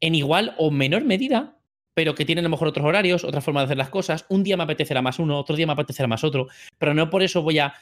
en 0.00 0.14
igual 0.14 0.54
o 0.58 0.70
menor 0.70 1.04
medida, 1.04 1.58
pero 1.94 2.14
que 2.14 2.24
tienen 2.24 2.44
a 2.44 2.48
lo 2.48 2.52
mejor 2.52 2.68
otros 2.68 2.86
horarios, 2.86 3.24
otra 3.24 3.40
forma 3.40 3.60
de 3.60 3.64
hacer 3.64 3.76
las 3.76 3.90
cosas. 3.90 4.24
Un 4.28 4.44
día 4.44 4.56
me 4.56 4.62
apetecerá 4.62 5.02
más 5.02 5.18
uno, 5.18 5.38
otro 5.38 5.56
día 5.56 5.66
me 5.66 5.72
apetecerá 5.72 6.06
más 6.06 6.22
otro, 6.24 6.46
pero 6.78 6.94
no 6.94 7.10
por 7.10 7.22
eso 7.22 7.42
voy 7.42 7.58
a 7.58 7.74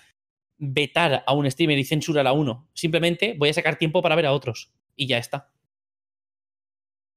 vetar 0.59 1.23
a 1.27 1.35
un 1.35 1.51
streamer 1.51 1.79
y 1.79 1.85
censurar 1.85 2.27
a 2.27 2.33
uno. 2.33 2.67
Simplemente 2.73 3.35
voy 3.39 3.51
a 3.51 3.55
sacar 3.55 3.77
tiempo 3.77 4.03
para 4.03 4.17
ver 4.17 4.27
a 4.27 4.33
otros 4.33 4.73
y 4.97 5.07
ya 5.07 5.19
está. 5.19 5.51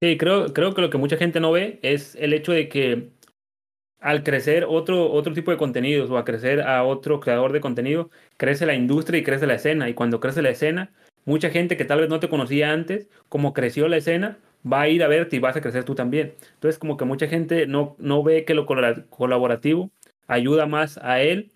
Sí, 0.02 0.18
creo, 0.18 0.54
creo 0.54 0.74
que 0.74 0.82
lo 0.82 0.90
que 0.90 0.98
mucha 0.98 1.18
gente 1.18 1.40
no 1.40 1.52
ve 1.52 1.80
es 1.84 2.16
el 2.16 2.34
hecho 2.34 2.52
de 2.52 2.70
que 2.70 3.12
al 4.00 4.24
crecer 4.24 4.66
otro, 4.68 5.12
otro 5.12 5.34
tipo 5.34 5.52
de 5.52 5.58
contenidos 5.58 6.10
o 6.10 6.18
a 6.18 6.24
crecer 6.24 6.62
a 6.62 6.84
otro 6.84 7.20
creador 7.20 7.52
de 7.52 7.62
contenido, 7.62 8.10
crece 8.38 8.66
la 8.66 8.76
industria 8.76 9.20
y 9.20 9.24
crece 9.24 9.46
la 9.46 9.56
escena. 9.56 9.90
Y 9.90 9.94
cuando 9.94 10.20
crece 10.20 10.42
la 10.42 10.52
escena, 10.52 10.94
mucha 11.26 11.50
gente 11.50 11.76
que 11.76 11.86
tal 11.86 12.00
vez 12.00 12.10
no 12.10 12.20
te 12.20 12.30
conocía 12.30 12.72
antes, 12.72 13.10
como 13.28 13.54
creció 13.54 13.88
la 13.90 13.98
escena, 13.98 14.40
va 14.66 14.82
a 14.82 14.90
ir 14.90 15.04
a 15.04 15.08
verte 15.08 15.36
y 15.36 15.40
vas 15.40 15.56
a 15.56 15.62
crecer 15.62 15.84
tú 15.84 15.96
también. 15.96 16.34
Entonces, 16.54 16.80
como 16.80 16.98
que 16.98 17.06
mucha 17.06 17.28
gente 17.28 17.68
no, 17.68 17.96
no 18.00 18.24
ve 18.24 18.46
que 18.46 18.54
lo 18.54 18.66
colaborativo 18.66 19.92
ayuda 20.28 20.66
más 20.66 20.98
a 20.98 21.22
él 21.22 21.52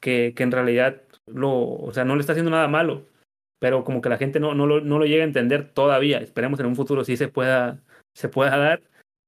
que, 0.00 0.34
que 0.34 0.42
en 0.42 0.52
realidad 0.52 1.02
lo, 1.26 1.52
o 1.52 1.92
sea, 1.92 2.04
no 2.04 2.14
le 2.14 2.20
está 2.20 2.32
haciendo 2.32 2.50
nada 2.50 2.68
malo, 2.68 3.06
pero 3.58 3.84
como 3.84 4.00
que 4.00 4.08
la 4.08 4.18
gente 4.18 4.40
no, 4.40 4.54
no, 4.54 4.66
lo, 4.66 4.80
no 4.80 4.98
lo 4.98 5.06
llega 5.06 5.24
a 5.24 5.26
entender 5.26 5.70
todavía. 5.72 6.18
Esperemos 6.18 6.60
en 6.60 6.66
un 6.66 6.76
futuro 6.76 7.04
sí 7.04 7.16
se 7.16 7.28
pueda, 7.28 7.82
se 8.14 8.28
pueda 8.28 8.56
dar 8.56 8.82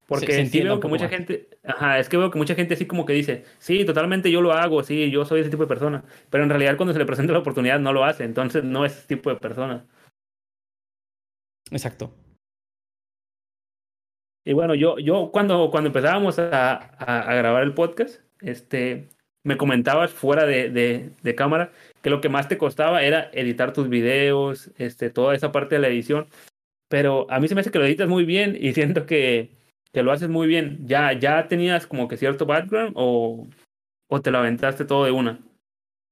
porque 0.08 0.46
sí 0.46 0.62
veo 0.62 0.80
que 0.80 0.88
mucha 0.88 1.06
gente, 1.06 1.50
ajá, 1.62 1.98
es 1.98 2.08
que 2.08 2.16
veo 2.16 2.30
que 2.30 2.38
mucha 2.38 2.54
gente 2.54 2.72
así 2.72 2.86
como 2.86 3.04
que 3.04 3.12
dice, 3.12 3.44
sí, 3.58 3.84
totalmente 3.84 4.30
yo 4.30 4.40
lo 4.40 4.52
hago, 4.52 4.82
sí, 4.82 5.10
yo 5.10 5.26
soy 5.26 5.42
ese 5.42 5.50
tipo 5.50 5.64
de 5.64 5.68
persona, 5.68 6.02
pero 6.30 6.44
en 6.44 6.48
realidad 6.48 6.78
cuando 6.78 6.94
se 6.94 6.98
le 6.98 7.04
presenta 7.04 7.34
la 7.34 7.40
oportunidad 7.40 7.78
no 7.78 7.92
lo 7.92 8.06
hace, 8.06 8.24
entonces 8.24 8.64
no 8.64 8.86
es 8.86 8.96
ese 8.96 9.06
tipo 9.06 9.28
de 9.28 9.36
persona. 9.36 9.84
Exacto. 11.70 12.10
Y 14.48 14.54
bueno, 14.54 14.74
yo, 14.74 14.98
yo 14.98 15.30
cuando, 15.30 15.70
cuando 15.70 15.88
empezábamos 15.88 16.38
a, 16.38 16.72
a, 16.74 17.34
grabar 17.34 17.62
el 17.64 17.74
podcast, 17.74 18.22
este, 18.40 19.08
me 19.44 19.58
comentabas 19.58 20.10
fuera 20.10 20.46
de, 20.46 20.70
de, 20.70 21.10
de, 21.22 21.34
cámara 21.34 21.70
que 22.00 22.08
lo 22.08 22.22
que 22.22 22.30
más 22.30 22.48
te 22.48 22.56
costaba 22.56 23.02
era 23.02 23.30
editar 23.34 23.74
tus 23.74 23.90
videos, 23.90 24.70
este, 24.78 25.10
toda 25.10 25.34
esa 25.34 25.52
parte 25.52 25.74
de 25.74 25.82
la 25.82 25.88
edición, 25.88 26.28
pero 26.88 27.26
a 27.30 27.40
mí 27.40 27.48
se 27.48 27.54
me 27.54 27.60
hace 27.60 27.70
que 27.70 27.78
lo 27.78 27.84
editas 27.84 28.08
muy 28.08 28.24
bien 28.24 28.56
y 28.58 28.72
siento 28.74 29.04
que 29.04 29.50
que 29.92 30.02
lo 30.02 30.12
haces 30.12 30.28
muy 30.30 30.46
bien, 30.46 30.86
¿ya, 30.86 31.12
ya 31.12 31.46
tenías 31.48 31.86
como 31.86 32.08
que 32.08 32.16
cierto 32.16 32.46
background 32.46 32.92
o, 32.94 33.46
o 34.08 34.20
te 34.22 34.30
lo 34.30 34.38
aventaste 34.38 34.86
todo 34.86 35.04
de 35.04 35.10
una? 35.10 35.40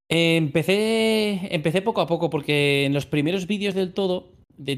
Empecé, 0.09 1.55
empecé 1.55 1.80
poco 1.82 2.03
a 2.03 2.07
poco 2.07 2.28
porque 2.30 2.84
en 2.84 2.93
los 2.93 3.07
primeros 3.07 3.47
vídeos 3.47 3.74
del 3.74 3.95
todo, 3.95 4.32
de, 4.57 4.76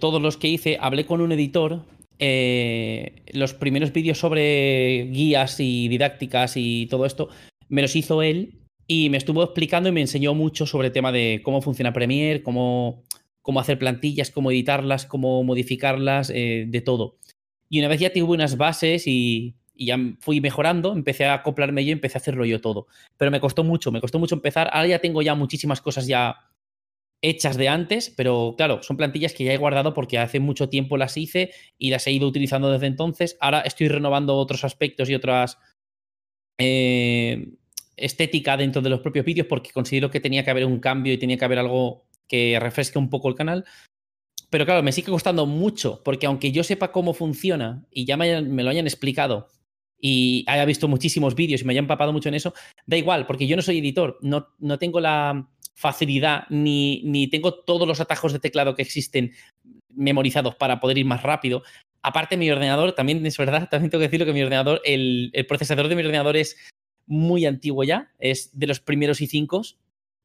todos 0.00 0.22
los 0.22 0.36
que 0.36 0.48
hice, 0.48 0.78
hablé 0.80 1.06
con 1.06 1.20
un 1.20 1.32
editor. 1.32 1.82
Eh, 2.22 3.22
los 3.32 3.54
primeros 3.54 3.94
vídeos 3.94 4.18
sobre 4.18 5.08
guías 5.10 5.58
y 5.58 5.88
didácticas 5.88 6.52
y 6.56 6.86
todo 6.90 7.06
esto 7.06 7.30
me 7.70 7.80
los 7.80 7.96
hizo 7.96 8.22
él 8.22 8.60
y 8.86 9.08
me 9.08 9.16
estuvo 9.16 9.42
explicando 9.42 9.88
y 9.88 9.92
me 9.92 10.02
enseñó 10.02 10.34
mucho 10.34 10.66
sobre 10.66 10.88
el 10.88 10.92
tema 10.92 11.12
de 11.12 11.40
cómo 11.42 11.62
funciona 11.62 11.94
Premiere, 11.94 12.42
cómo, 12.42 13.04
cómo 13.40 13.60
hacer 13.60 13.78
plantillas, 13.78 14.30
cómo 14.30 14.50
editarlas, 14.50 15.06
cómo 15.06 15.42
modificarlas, 15.44 16.30
eh, 16.34 16.66
de 16.68 16.80
todo. 16.82 17.16
Y 17.70 17.78
una 17.78 17.88
vez 17.88 18.00
ya 18.00 18.12
tuve 18.12 18.34
unas 18.34 18.56
bases 18.56 19.06
y, 19.06 19.54
ya 19.76 19.96
fui 20.18 20.42
mejorando, 20.42 20.92
empecé 20.92 21.24
a 21.24 21.34
acoplarme 21.34 21.86
yo, 21.86 21.92
empecé 21.92 22.18
a 22.18 22.20
hacerlo 22.20 22.44
yo 22.44 22.60
todo. 22.60 22.86
Pero 23.16 23.30
me 23.30 23.40
costó 23.40 23.64
mucho, 23.64 23.90
me 23.92 24.00
costó 24.00 24.18
mucho 24.18 24.34
empezar. 24.34 24.68
Ahora 24.74 24.88
ya 24.88 24.98
tengo 24.98 25.22
ya 25.22 25.34
muchísimas 25.34 25.80
cosas 25.80 26.06
ya 26.06 26.49
hechas 27.22 27.56
de 27.56 27.68
antes, 27.68 28.12
pero 28.16 28.54
claro, 28.56 28.82
son 28.82 28.96
plantillas 28.96 29.34
que 29.34 29.44
ya 29.44 29.52
he 29.52 29.58
guardado 29.58 29.94
porque 29.94 30.18
hace 30.18 30.40
mucho 30.40 30.68
tiempo 30.68 30.96
las 30.96 31.16
hice 31.16 31.52
y 31.78 31.90
las 31.90 32.06
he 32.06 32.12
ido 32.12 32.26
utilizando 32.26 32.70
desde 32.70 32.86
entonces. 32.86 33.36
Ahora 33.40 33.60
estoy 33.60 33.88
renovando 33.88 34.36
otros 34.36 34.64
aspectos 34.64 35.10
y 35.10 35.14
otras 35.14 35.58
eh, 36.58 37.54
estética 37.96 38.56
dentro 38.56 38.82
de 38.82 38.90
los 38.90 39.00
propios 39.00 39.24
vídeos 39.24 39.46
porque 39.46 39.70
considero 39.70 40.10
que 40.10 40.20
tenía 40.20 40.44
que 40.44 40.50
haber 40.50 40.64
un 40.64 40.80
cambio 40.80 41.12
y 41.12 41.18
tenía 41.18 41.36
que 41.36 41.44
haber 41.44 41.58
algo 41.58 42.06
que 42.26 42.58
refresque 42.60 42.98
un 42.98 43.10
poco 43.10 43.28
el 43.28 43.34
canal. 43.34 43.64
Pero 44.48 44.64
claro, 44.64 44.82
me 44.82 44.92
sigue 44.92 45.10
costando 45.12 45.46
mucho, 45.46 46.02
porque 46.04 46.26
aunque 46.26 46.50
yo 46.50 46.64
sepa 46.64 46.90
cómo 46.90 47.14
funciona 47.14 47.86
y 47.90 48.04
ya 48.04 48.16
me, 48.16 48.40
lo 48.40 48.70
hayan 48.70 48.86
explicado 48.86 49.48
y 49.98 50.44
haya 50.48 50.64
visto 50.64 50.88
muchísimos 50.88 51.34
vídeos 51.34 51.60
y 51.60 51.64
me 51.64 51.72
haya 51.72 51.80
empapado 51.80 52.12
mucho 52.12 52.30
en 52.30 52.34
eso, 52.34 52.54
da 52.86 52.96
igual, 52.96 53.26
porque 53.26 53.46
yo 53.46 53.54
no 53.54 53.62
soy 53.62 53.78
editor, 53.78 54.18
no, 54.22 54.48
no 54.58 54.78
tengo 54.78 54.98
la 54.98 55.48
facilidad 55.80 56.44
ni, 56.50 57.02
ni 57.04 57.26
tengo 57.28 57.54
todos 57.54 57.88
los 57.88 58.00
atajos 58.00 58.34
de 58.34 58.38
teclado 58.38 58.74
que 58.74 58.82
existen 58.82 59.32
memorizados 59.88 60.54
para 60.56 60.78
poder 60.78 60.98
ir 60.98 61.06
más 61.06 61.22
rápido. 61.22 61.62
Aparte, 62.02 62.36
mi 62.36 62.50
ordenador, 62.50 62.92
también 62.92 63.24
es 63.24 63.36
verdad, 63.38 63.68
también 63.70 63.90
tengo 63.90 64.00
que 64.00 64.08
decirlo 64.08 64.26
que 64.26 64.34
mi 64.34 64.42
ordenador, 64.42 64.82
el, 64.84 65.30
el 65.32 65.46
procesador 65.46 65.88
de 65.88 65.96
mi 65.96 66.02
ordenador 66.02 66.36
es 66.36 66.56
muy 67.06 67.46
antiguo 67.46 67.82
ya, 67.82 68.12
es 68.18 68.50
de 68.58 68.66
los 68.66 68.80
primeros 68.80 69.20
i5 69.20 69.76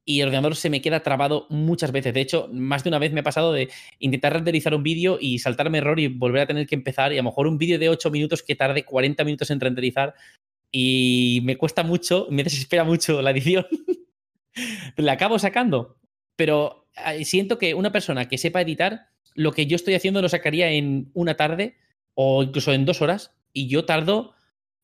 y 0.04 0.20
el 0.20 0.28
ordenador 0.28 0.56
se 0.56 0.70
me 0.70 0.82
queda 0.82 1.02
trabado 1.02 1.46
muchas 1.48 1.90
veces. 1.90 2.12
De 2.12 2.20
hecho, 2.20 2.48
más 2.52 2.84
de 2.84 2.90
una 2.90 2.98
vez 2.98 3.12
me 3.12 3.20
ha 3.20 3.24
pasado 3.24 3.52
de 3.52 3.70
intentar 3.98 4.34
renderizar 4.34 4.74
un 4.74 4.82
vídeo 4.82 5.18
y 5.20 5.38
saltarme 5.38 5.78
error 5.78 5.98
y 5.98 6.08
volver 6.08 6.42
a 6.42 6.46
tener 6.46 6.66
que 6.66 6.76
empezar. 6.76 7.12
Y 7.12 7.16
a 7.16 7.22
lo 7.22 7.30
mejor 7.30 7.46
un 7.46 7.58
vídeo 7.58 7.78
de 7.78 7.88
8 7.88 8.10
minutos 8.10 8.42
que 8.42 8.54
tarde 8.54 8.84
40 8.84 9.24
minutos 9.24 9.50
en 9.50 9.58
renderizar 9.58 10.14
y 10.70 11.40
me 11.44 11.56
cuesta 11.56 11.82
mucho, 11.82 12.28
me 12.30 12.44
desespera 12.44 12.84
mucho 12.84 13.22
la 13.22 13.30
edición. 13.30 13.66
la 14.96 15.12
acabo 15.12 15.38
sacando, 15.38 15.96
pero 16.36 16.88
siento 17.22 17.58
que 17.58 17.74
una 17.74 17.92
persona 17.92 18.28
que 18.28 18.38
sepa 18.38 18.62
editar, 18.62 19.08
lo 19.34 19.52
que 19.52 19.66
yo 19.66 19.76
estoy 19.76 19.94
haciendo 19.94 20.22
lo 20.22 20.28
sacaría 20.28 20.70
en 20.70 21.10
una 21.14 21.36
tarde 21.36 21.76
o 22.14 22.42
incluso 22.42 22.72
en 22.72 22.86
dos 22.86 23.02
horas 23.02 23.34
y 23.52 23.68
yo 23.68 23.84
tardo 23.84 24.34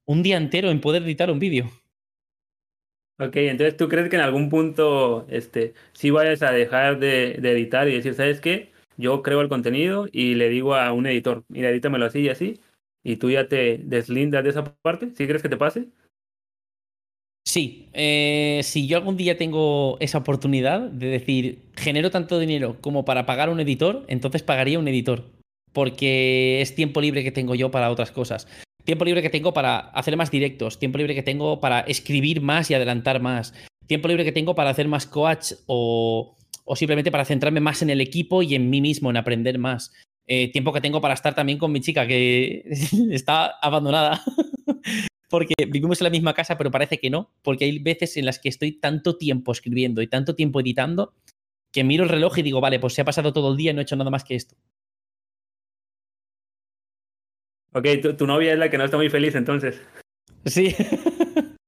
un 0.04 0.22
día 0.22 0.36
entero 0.36 0.70
en 0.70 0.80
poder 0.80 1.02
editar 1.02 1.30
un 1.30 1.38
vídeo. 1.38 1.70
Ok, 3.18 3.36
entonces 3.36 3.76
tú 3.76 3.88
crees 3.88 4.08
que 4.08 4.16
en 4.16 4.22
algún 4.22 4.48
punto 4.48 5.26
este, 5.28 5.74
sí 5.92 6.10
vayas 6.10 6.42
a 6.42 6.50
dejar 6.50 6.98
de, 6.98 7.32
editar 7.34 7.88
y 7.88 7.94
decir, 7.94 8.14
¿sabes 8.14 8.40
qué? 8.40 8.72
Yo 8.96 9.22
creo 9.22 9.40
el 9.40 9.48
contenido 9.48 10.08
y 10.10 10.34
le 10.34 10.48
digo 10.48 10.74
a 10.74 10.92
un 10.92 11.06
editor, 11.06 11.44
mira, 11.48 11.70
edítamelo 11.70 12.06
así 12.06 12.20
y 12.20 12.28
así, 12.30 12.60
y 13.04 13.16
tú 13.16 13.30
ya 13.30 13.48
te 13.48 13.78
deslindas 13.78 14.44
de 14.44 14.50
esa 14.50 14.64
parte. 14.64 15.10
¿Sí 15.14 15.26
crees 15.26 15.42
que 15.42 15.48
te 15.48 15.56
pase? 15.56 15.88
Sí, 17.44 17.88
eh, 17.92 18.60
si 18.62 18.86
yo 18.86 18.96
algún 18.96 19.16
día 19.16 19.36
tengo 19.36 19.96
esa 20.00 20.18
oportunidad 20.18 20.80
de 20.80 21.08
decir, 21.08 21.62
genero 21.76 22.10
tanto 22.10 22.38
dinero 22.38 22.78
como 22.80 23.04
para 23.04 23.26
pagar 23.26 23.50
un 23.50 23.60
editor, 23.60 24.04
entonces 24.08 24.42
pagaría 24.42 24.78
un 24.78 24.88
editor, 24.88 25.24
porque 25.72 26.60
es 26.60 26.74
tiempo 26.74 27.00
libre 27.00 27.24
que 27.24 27.32
tengo 27.32 27.54
yo 27.54 27.70
para 27.70 27.90
otras 27.90 28.12
cosas. 28.12 28.46
tiempo 28.84 29.04
libre 29.04 29.22
que 29.22 29.30
tengo 29.30 29.52
para 29.52 29.78
hacer 29.78 30.16
más 30.16 30.30
directos, 30.30 30.78
tiempo 30.78 30.98
libre 30.98 31.14
que 31.14 31.22
tengo 31.22 31.60
para 31.60 31.80
escribir 31.80 32.40
más 32.40 32.70
y 32.70 32.74
adelantar 32.74 33.20
más, 33.20 33.54
tiempo 33.86 34.08
libre 34.08 34.24
que 34.24 34.32
tengo 34.32 34.54
para 34.54 34.70
hacer 34.70 34.88
más 34.88 35.06
coach 35.06 35.52
o, 35.66 36.36
o 36.64 36.76
simplemente 36.76 37.10
para 37.10 37.24
centrarme 37.24 37.60
más 37.60 37.82
en 37.82 37.90
el 37.90 38.00
equipo 38.00 38.42
y 38.42 38.54
en 38.54 38.70
mí 38.70 38.80
mismo, 38.80 39.10
en 39.10 39.16
aprender 39.16 39.58
más. 39.58 39.92
Eh, 40.26 40.50
tiempo 40.52 40.72
que 40.72 40.80
tengo 40.80 41.00
para 41.00 41.14
estar 41.14 41.34
también 41.34 41.58
con 41.58 41.72
mi 41.72 41.80
chica 41.80 42.06
que 42.06 42.64
está 43.10 43.46
abandonada. 43.60 44.22
porque 45.32 45.54
vivimos 45.66 45.98
en 46.02 46.04
la 46.04 46.10
misma 46.10 46.34
casa, 46.34 46.58
pero 46.58 46.70
parece 46.70 46.98
que 46.98 47.08
no, 47.08 47.32
porque 47.40 47.64
hay 47.64 47.78
veces 47.78 48.18
en 48.18 48.26
las 48.26 48.38
que 48.38 48.50
estoy 48.50 48.72
tanto 48.72 49.16
tiempo 49.16 49.50
escribiendo 49.50 50.02
y 50.02 50.06
tanto 50.06 50.34
tiempo 50.34 50.60
editando 50.60 51.14
que 51.72 51.84
miro 51.84 52.04
el 52.04 52.10
reloj 52.10 52.36
y 52.36 52.42
digo, 52.42 52.60
vale, 52.60 52.78
pues 52.78 52.92
se 52.92 53.00
ha 53.00 53.06
pasado 53.06 53.32
todo 53.32 53.50
el 53.50 53.56
día 53.56 53.70
y 53.70 53.74
no 53.74 53.80
he 53.80 53.84
hecho 53.84 53.96
nada 53.96 54.10
más 54.10 54.24
que 54.24 54.34
esto. 54.34 54.54
Ok, 57.72 57.86
tu, 58.18 58.26
novia 58.26 58.52
es 58.52 58.58
la 58.58 58.68
que 58.68 58.76
no 58.76 58.84
está 58.84 58.98
muy 58.98 59.08
feliz 59.08 59.34
entonces. 59.34 59.80
Sí. 60.44 60.76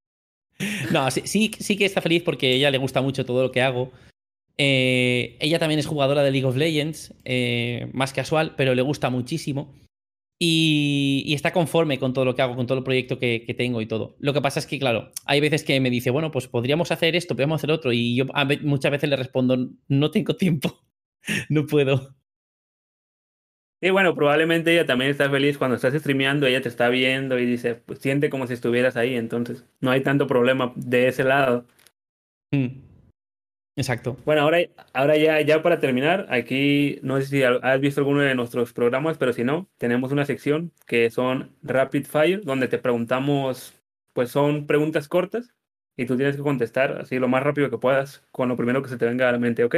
no, 0.92 1.10
sí, 1.10 1.22
sí, 1.24 1.50
sí, 1.58 1.78
que 1.78 1.86
está 1.86 2.02
feliz 2.02 2.22
porque 2.22 2.48
a 2.48 2.50
ella 2.50 2.70
le 2.70 2.76
gusta 2.76 3.00
mucho 3.00 3.24
todo 3.24 3.42
lo 3.42 3.50
que 3.50 3.62
hago. 3.62 3.92
Eh, 4.58 5.38
ella 5.40 5.58
también 5.58 5.80
es 5.80 5.86
jugadora 5.86 6.22
de 6.22 6.32
League 6.32 6.46
of 6.46 6.56
Legends, 6.56 7.14
eh, 7.24 7.88
más 7.94 8.12
casual, 8.12 8.52
pero 8.58 8.74
le 8.74 8.82
gusta 8.82 9.08
muchísimo. 9.08 9.74
Y, 10.38 11.32
está 11.34 11.52
conforme 11.52 11.98
con 11.98 12.12
todo 12.12 12.24
lo 12.24 12.34
que 12.34 12.42
hago, 12.42 12.56
con 12.56 12.66
todo 12.66 12.78
el 12.78 12.84
proyecto 12.84 13.18
que, 13.18 13.54
tengo 13.56 13.80
y 13.80 13.86
todo. 13.86 14.16
Lo 14.18 14.32
que 14.32 14.40
pasa 14.40 14.58
es 14.58 14.66
que, 14.66 14.78
claro, 14.78 15.10
hay 15.26 15.40
veces 15.40 15.64
que 15.64 15.80
me 15.80 15.90
dice, 15.90 16.10
bueno, 16.10 16.30
pues 16.30 16.48
podríamos 16.48 16.90
hacer 16.90 17.16
esto, 17.16 17.34
podríamos 17.34 17.60
hacer 17.60 17.70
otro. 17.70 17.92
Y 17.92 18.16
yo 18.16 18.26
muchas 18.62 18.92
veces 18.92 19.08
le 19.08 19.16
respondo, 19.16 19.70
no 19.88 20.10
tengo 20.10 20.36
tiempo, 20.36 20.84
no 21.48 21.66
puedo. 21.66 22.14
Y 23.80 23.90
bueno, 23.90 24.14
probablemente 24.14 24.72
ella 24.72 24.86
también 24.86 25.10
está 25.10 25.28
feliz 25.28 25.58
cuando 25.58 25.76
estás 25.76 25.92
streameando, 25.92 26.46
ella 26.46 26.62
te 26.62 26.70
está 26.70 26.88
viendo 26.88 27.38
y 27.38 27.44
dice, 27.44 27.74
pues 27.74 27.98
siente 27.98 28.30
como 28.30 28.46
si 28.46 28.54
estuvieras 28.54 28.96
ahí, 28.96 29.14
entonces 29.14 29.66
no 29.80 29.90
hay 29.90 30.00
tanto 30.00 30.26
problema 30.26 30.72
de 30.74 31.08
ese 31.08 31.22
lado. 31.22 31.66
Mm. 32.50 32.93
Exacto. 33.76 34.16
Bueno, 34.24 34.42
ahora, 34.42 34.58
ahora 34.92 35.16
ya, 35.16 35.40
ya 35.40 35.62
para 35.62 35.80
terminar, 35.80 36.26
aquí 36.30 37.00
no 37.02 37.20
sé 37.20 37.26
si 37.26 37.42
has 37.42 37.80
visto 37.80 38.00
alguno 38.00 38.20
de 38.20 38.34
nuestros 38.34 38.72
programas, 38.72 39.18
pero 39.18 39.32
si 39.32 39.42
no, 39.42 39.68
tenemos 39.78 40.12
una 40.12 40.24
sección 40.24 40.72
que 40.86 41.10
son 41.10 41.56
Rapid 41.62 42.06
Fire, 42.06 42.44
donde 42.44 42.68
te 42.68 42.78
preguntamos, 42.78 43.74
pues 44.12 44.30
son 44.30 44.66
preguntas 44.66 45.08
cortas 45.08 45.54
y 45.96 46.06
tú 46.06 46.16
tienes 46.16 46.36
que 46.36 46.42
contestar 46.42 47.00
así 47.00 47.18
lo 47.18 47.26
más 47.26 47.42
rápido 47.42 47.68
que 47.68 47.78
puedas 47.78 48.24
con 48.30 48.48
lo 48.48 48.56
primero 48.56 48.80
que 48.82 48.88
se 48.88 48.96
te 48.96 49.06
venga 49.06 49.28
a 49.28 49.32
la 49.32 49.38
mente, 49.38 49.64
¿ok? 49.64 49.76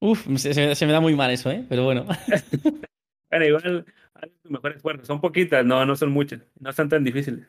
Uf, 0.00 0.26
se, 0.36 0.86
me 0.86 0.92
da 0.92 1.00
muy 1.00 1.14
mal 1.14 1.30
eso, 1.30 1.50
¿eh? 1.50 1.64
Pero 1.68 1.84
bueno. 1.84 2.06
bueno, 3.30 3.44
igual, 3.44 3.84
haz 4.14 4.30
tu 4.42 4.50
mejor 4.50 4.72
esfuerzo. 4.72 5.04
Son 5.04 5.20
poquitas, 5.20 5.64
no, 5.64 5.84
no 5.84 5.94
son 5.96 6.10
muchas, 6.10 6.40
no 6.58 6.70
están 6.70 6.88
tan 6.88 7.04
difíciles. 7.04 7.46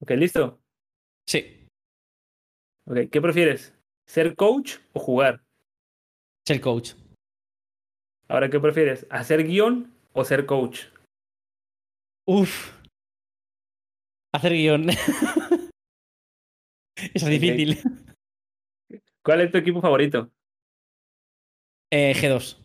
Ok, 0.00 0.10
¿listo? 0.12 0.60
Sí. 1.26 1.55
¿Qué 3.10 3.20
prefieres? 3.20 3.74
¿Ser 4.06 4.36
coach 4.36 4.76
o 4.92 5.00
jugar? 5.00 5.42
Ser 6.46 6.60
coach. 6.60 6.92
Ahora, 8.28 8.48
¿qué 8.48 8.60
prefieres? 8.60 9.06
¿Hacer 9.10 9.44
guion 9.44 9.92
o 10.12 10.24
ser 10.24 10.46
coach? 10.46 10.86
Uf. 12.26 12.72
Hacer 14.32 14.52
guion. 14.52 14.88
Eso 17.14 17.26
es 17.26 17.40
difícil. 17.40 17.78
¿Cuál 19.22 19.40
es 19.42 19.50
tu 19.50 19.58
equipo 19.58 19.80
favorito? 19.80 20.30
Eh, 21.90 22.14
G2. 22.14 22.58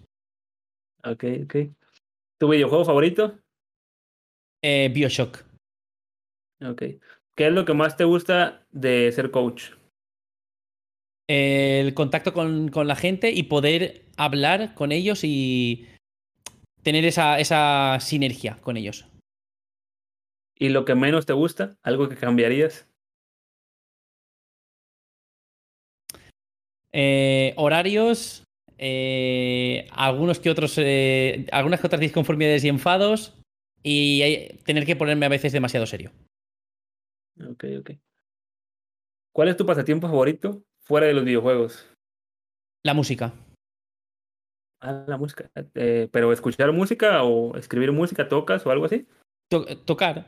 Ok, 1.03 1.23
ok. 1.43 1.55
¿Tu 2.39 2.49
videojuego 2.49 2.85
favorito? 2.85 3.39
Eh, 4.63 4.89
Bioshock. 4.93 5.43
Ok. 6.63 6.83
¿Qué 7.35 7.47
es 7.47 7.53
lo 7.53 7.65
que 7.65 7.73
más 7.73 7.97
te 7.97 8.03
gusta 8.03 8.65
de 8.71 9.11
ser 9.11 9.31
coach? 9.31 9.71
El 11.31 11.93
contacto 11.93 12.33
con, 12.33 12.71
la 12.73 12.95
gente 12.95 13.31
y 13.31 13.43
poder 13.43 14.03
hablar 14.17 14.73
con 14.73 14.91
ellos 14.91 15.21
y 15.23 15.87
tener 16.83 17.05
esa, 17.05 17.39
esa 17.39 17.97
sinergia 18.01 18.57
con 18.61 18.75
ellos. 18.75 19.05
¿Y 20.57 20.69
lo 20.69 20.83
que 20.83 20.93
menos 20.93 21.25
te 21.25 21.33
gusta? 21.33 21.77
¿Algo 21.83 22.09
que 22.09 22.17
cambiarías? 22.17 22.85
Eh, 26.91 27.53
horarios, 27.55 28.43
eh, 28.77 29.87
algunos 29.91 30.39
que 30.41 30.49
otros, 30.49 30.77
eh, 30.77 31.47
algunas 31.53 31.79
que 31.79 31.87
otras 31.87 32.01
disconformidades 32.01 32.65
y 32.65 32.67
enfados 32.67 33.39
y 33.81 34.49
tener 34.65 34.85
que 34.85 34.97
ponerme 34.97 35.25
a 35.25 35.29
veces 35.29 35.53
demasiado 35.53 35.85
serio. 35.85 36.11
Ok, 37.39 37.63
ok. 37.79 37.91
¿Cuál 39.33 39.47
es 39.47 39.55
tu 39.55 39.65
pasatiempo 39.65 40.07
favorito 40.07 40.61
fuera 40.91 41.07
de 41.07 41.13
los 41.13 41.23
videojuegos? 41.23 41.87
La 42.83 42.93
música. 42.93 43.31
Ah, 44.81 45.05
la 45.07 45.17
música. 45.17 45.49
Eh, 45.73 46.09
¿Pero 46.11 46.33
escuchar 46.33 46.69
música 46.73 47.23
o 47.23 47.55
escribir 47.55 47.93
música, 47.93 48.27
tocas 48.27 48.65
o 48.65 48.71
algo 48.71 48.85
así? 48.85 49.07
tocar. 49.85 50.25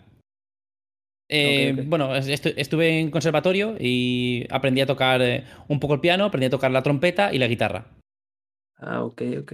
Eh, 1.30 1.84
bueno, 1.86 2.16
estuve 2.16 3.00
en 3.02 3.12
conservatorio 3.12 3.76
y 3.78 4.48
aprendí 4.50 4.80
a 4.80 4.86
tocar 4.86 5.22
eh, 5.22 5.44
un 5.68 5.82
poco 5.82 5.96
el 5.96 6.00
piano, 6.00 6.24
aprendí 6.24 6.46
a 6.46 6.52
tocar 6.52 6.72
la 6.72 6.84
trompeta 6.84 7.34
y 7.34 7.40
la 7.40 7.48
guitarra. 7.48 7.88
Ah, 8.78 9.04
ok, 9.04 9.22
ok. 9.42 9.54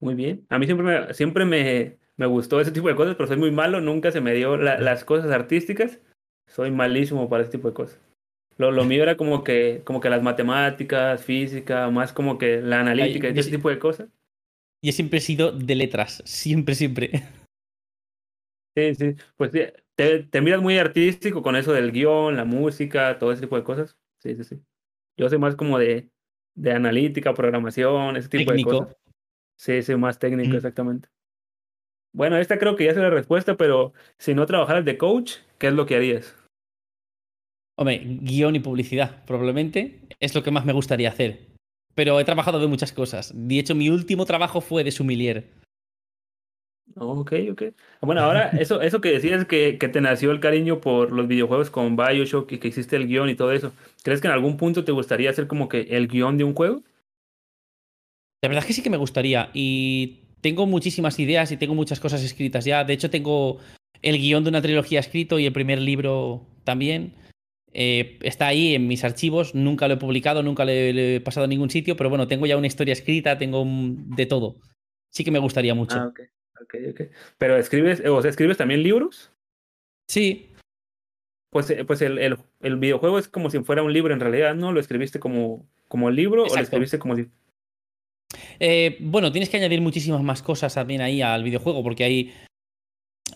Muy 0.00 0.14
bien. 0.14 0.46
A 0.48 0.58
mí 0.58 0.64
siempre 0.64 0.86
me, 0.86 1.12
siempre 1.12 1.44
me, 1.44 1.98
me 2.16 2.26
gustó 2.26 2.62
ese 2.62 2.72
tipo 2.72 2.88
de 2.88 2.96
cosas, 2.96 3.14
pero 3.14 3.26
soy 3.26 3.36
muy 3.36 3.50
malo, 3.50 3.82
nunca 3.82 4.10
se 4.10 4.22
me 4.22 4.32
dio 4.32 4.56
las 4.56 5.04
cosas 5.04 5.30
artísticas. 5.32 6.00
Soy 6.46 6.70
malísimo 6.70 7.28
para 7.28 7.42
ese 7.42 7.52
tipo 7.52 7.68
de 7.68 7.74
cosas. 7.74 8.09
Lo, 8.60 8.70
lo 8.70 8.84
mío 8.84 9.02
era 9.02 9.16
como 9.16 9.42
que, 9.42 9.80
como 9.84 10.02
que 10.02 10.10
las 10.10 10.22
matemáticas, 10.22 11.24
física, 11.24 11.88
más 11.88 12.12
como 12.12 12.36
que 12.36 12.60
la 12.60 12.80
analítica 12.80 13.30
y 13.30 13.38
ese 13.38 13.50
tipo 13.50 13.70
de 13.70 13.78
cosas. 13.78 14.10
Yo 14.84 14.92
siempre 14.92 15.18
he 15.18 15.22
sido 15.22 15.50
de 15.50 15.74
letras, 15.74 16.22
siempre, 16.26 16.74
siempre. 16.74 17.10
Sí, 18.76 18.94
sí. 18.94 19.16
Pues 19.38 19.50
te, 19.50 20.24
te 20.24 20.40
miras 20.42 20.60
muy 20.60 20.76
artístico 20.76 21.42
con 21.42 21.56
eso 21.56 21.72
del 21.72 21.90
guion, 21.90 22.36
la 22.36 22.44
música, 22.44 23.18
todo 23.18 23.32
ese 23.32 23.40
tipo 23.40 23.56
de 23.56 23.64
cosas. 23.64 23.96
Sí, 24.18 24.36
sí, 24.36 24.44
sí. 24.44 24.60
Yo 25.16 25.30
soy 25.30 25.38
más 25.38 25.56
como 25.56 25.78
de, 25.78 26.10
de 26.54 26.72
analítica, 26.72 27.32
programación, 27.32 28.18
ese 28.18 28.28
tipo 28.28 28.52
de 28.52 28.62
cosas. 28.62 28.94
Sí, 29.56 29.80
sí, 29.80 29.96
más 29.96 30.18
técnico, 30.18 30.56
exactamente. 30.56 31.08
Bueno, 32.12 32.36
esta 32.36 32.58
creo 32.58 32.76
que 32.76 32.84
ya 32.84 32.90
es 32.90 32.96
la 32.98 33.08
respuesta, 33.08 33.56
pero 33.56 33.94
si 34.18 34.34
no 34.34 34.44
trabajaras 34.44 34.84
de 34.84 34.98
coach, 34.98 35.36
¿qué 35.56 35.68
es 35.68 35.72
lo 35.72 35.86
que 35.86 35.96
harías? 35.96 36.36
Hombre, 37.80 38.02
guion 38.04 38.56
y 38.56 38.60
publicidad, 38.60 39.24
probablemente 39.24 40.00
es 40.20 40.34
lo 40.34 40.42
que 40.42 40.50
más 40.50 40.66
me 40.66 40.74
gustaría 40.74 41.08
hacer. 41.08 41.46
Pero 41.94 42.20
he 42.20 42.24
trabajado 42.26 42.60
de 42.60 42.66
muchas 42.66 42.92
cosas. 42.92 43.32
De 43.34 43.58
hecho, 43.58 43.74
mi 43.74 43.88
último 43.88 44.26
trabajo 44.26 44.60
fue 44.60 44.84
de 44.84 44.90
sumilier. 44.90 45.48
Ok, 46.94 47.32
ok. 47.52 47.62
Bueno, 48.02 48.20
ahora, 48.20 48.48
eso, 48.60 48.82
eso 48.82 49.00
que 49.00 49.12
decías 49.12 49.46
que, 49.46 49.78
que 49.78 49.88
te 49.88 50.02
nació 50.02 50.30
el 50.30 50.40
cariño 50.40 50.82
por 50.82 51.10
los 51.10 51.26
videojuegos 51.26 51.70
con 51.70 51.96
Bioshock 51.96 52.52
y 52.52 52.58
que 52.58 52.68
existe 52.68 52.96
el 52.96 53.06
guion 53.06 53.30
y 53.30 53.34
todo 53.34 53.50
eso, 53.50 53.72
¿crees 54.02 54.20
que 54.20 54.26
en 54.26 54.34
algún 54.34 54.58
punto 54.58 54.84
te 54.84 54.92
gustaría 54.92 55.30
hacer 55.30 55.46
como 55.46 55.70
que 55.70 55.80
el 55.80 56.06
guion 56.06 56.36
de 56.36 56.44
un 56.44 56.54
juego? 56.54 56.82
La 58.42 58.50
verdad 58.50 58.62
es 58.62 58.66
que 58.66 58.74
sí 58.74 58.82
que 58.82 58.90
me 58.90 58.98
gustaría. 58.98 59.48
Y 59.54 60.24
tengo 60.42 60.66
muchísimas 60.66 61.18
ideas 61.18 61.50
y 61.50 61.56
tengo 61.56 61.74
muchas 61.74 61.98
cosas 61.98 62.22
escritas 62.22 62.66
ya. 62.66 62.84
De 62.84 62.92
hecho, 62.92 63.08
tengo 63.08 63.56
el 64.02 64.18
guion 64.18 64.44
de 64.44 64.50
una 64.50 64.60
trilogía 64.60 65.00
escrito 65.00 65.38
y 65.38 65.46
el 65.46 65.54
primer 65.54 65.80
libro 65.80 66.46
también. 66.64 67.14
Eh, 67.72 68.18
está 68.22 68.48
ahí 68.48 68.74
en 68.74 68.88
mis 68.88 69.04
archivos, 69.04 69.54
nunca 69.54 69.86
lo 69.86 69.94
he 69.94 69.98
publicado, 69.98 70.42
nunca 70.42 70.64
lo 70.64 70.72
he, 70.72 71.20
pasado 71.24 71.44
a 71.44 71.48
ningún 71.48 71.70
sitio, 71.70 71.96
pero 71.96 72.10
bueno, 72.10 72.26
tengo 72.26 72.46
ya 72.46 72.56
una 72.56 72.66
historia 72.66 72.92
escrita, 72.92 73.38
tengo 73.38 73.64
de 73.66 74.26
todo. 74.26 74.56
Sí 75.10 75.24
que 75.24 75.30
me 75.30 75.38
gustaría 75.38 75.74
mucho. 75.74 75.96
Ah, 75.96 76.06
ok, 76.08 76.20
ok, 76.62 76.74
ok. 76.90 77.00
Pero 77.38 77.56
escribes, 77.56 78.02
o 78.04 78.22
sea, 78.22 78.30
¿escribes 78.30 78.56
también 78.56 78.82
libros? 78.82 79.30
Sí. 80.08 80.50
Pues, 81.50 81.70
eh, 81.70 81.84
pues 81.84 82.02
el, 82.02 82.18
el, 82.18 82.76
videojuego 82.76 83.18
es 83.18 83.28
como 83.28 83.50
si 83.50 83.58
fuera 83.60 83.82
un 83.82 83.92
libro 83.92 84.14
en 84.14 84.20
realidad, 84.20 84.54
¿no? 84.54 84.72
¿Lo 84.72 84.80
escribiste 84.80 85.18
como, 85.18 85.68
como 85.88 86.10
libro 86.10 86.44
o 86.44 86.54
lo 86.54 86.62
escribiste 86.62 86.98
como 86.98 87.16
si... 87.16 87.28
Eh, 88.60 88.98
bueno, 89.00 89.32
tienes 89.32 89.48
que 89.48 89.56
añadir 89.56 89.80
muchísimas 89.80 90.22
más 90.22 90.42
cosas 90.42 90.74
también 90.74 91.00
ahí 91.00 91.22
al 91.22 91.42
videojuego, 91.42 91.82
porque 91.82 92.04
hay 92.04 92.32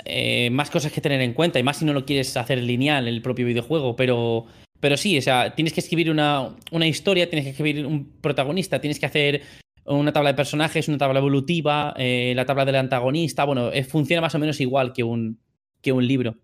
eh, 0.05 0.51
más 0.51 0.71
cosas 0.71 0.93
que 0.93 1.01
tener 1.01 1.21
en 1.21 1.33
cuenta, 1.33 1.59
y 1.59 1.63
más 1.63 1.79
si 1.79 1.85
no 1.85 1.93
lo 1.93 2.05
quieres 2.05 2.37
hacer 2.37 2.63
lineal 2.63 3.09
el 3.09 3.23
propio 3.23 3.47
videojuego, 3.47 3.97
pero, 3.97 4.47
pero 4.81 4.97
sí, 4.97 5.19
o 5.19 5.23
sea, 5.23 5.55
tienes 5.55 5.73
que 5.73 5.81
escribir 5.81 6.11
una, 6.11 6.55
una 6.73 6.87
historia, 6.87 7.29
tienes 7.29 7.45
que 7.45 7.51
escribir 7.51 7.87
un 7.87 8.21
protagonista, 8.21 8.81
tienes 8.81 8.99
que 8.99 9.07
hacer 9.07 9.43
una 9.85 10.13
tabla 10.13 10.31
de 10.31 10.37
personajes, 10.37 10.89
una 10.89 10.99
tabla 10.99 11.21
evolutiva, 11.21 11.95
eh, 11.97 12.33
la 12.37 12.47
tabla 12.47 12.65
del 12.65 12.77
antagonista, 12.77 13.45
bueno, 13.45 13.71
eh, 13.73 13.85
funciona 13.85 14.21
más 14.21 14.35
o 14.35 14.39
menos 14.39 14.61
igual 14.61 14.93
que 14.93 15.03
un, 15.03 15.39
que 15.81 15.93
un 15.93 16.07
libro. 16.07 16.37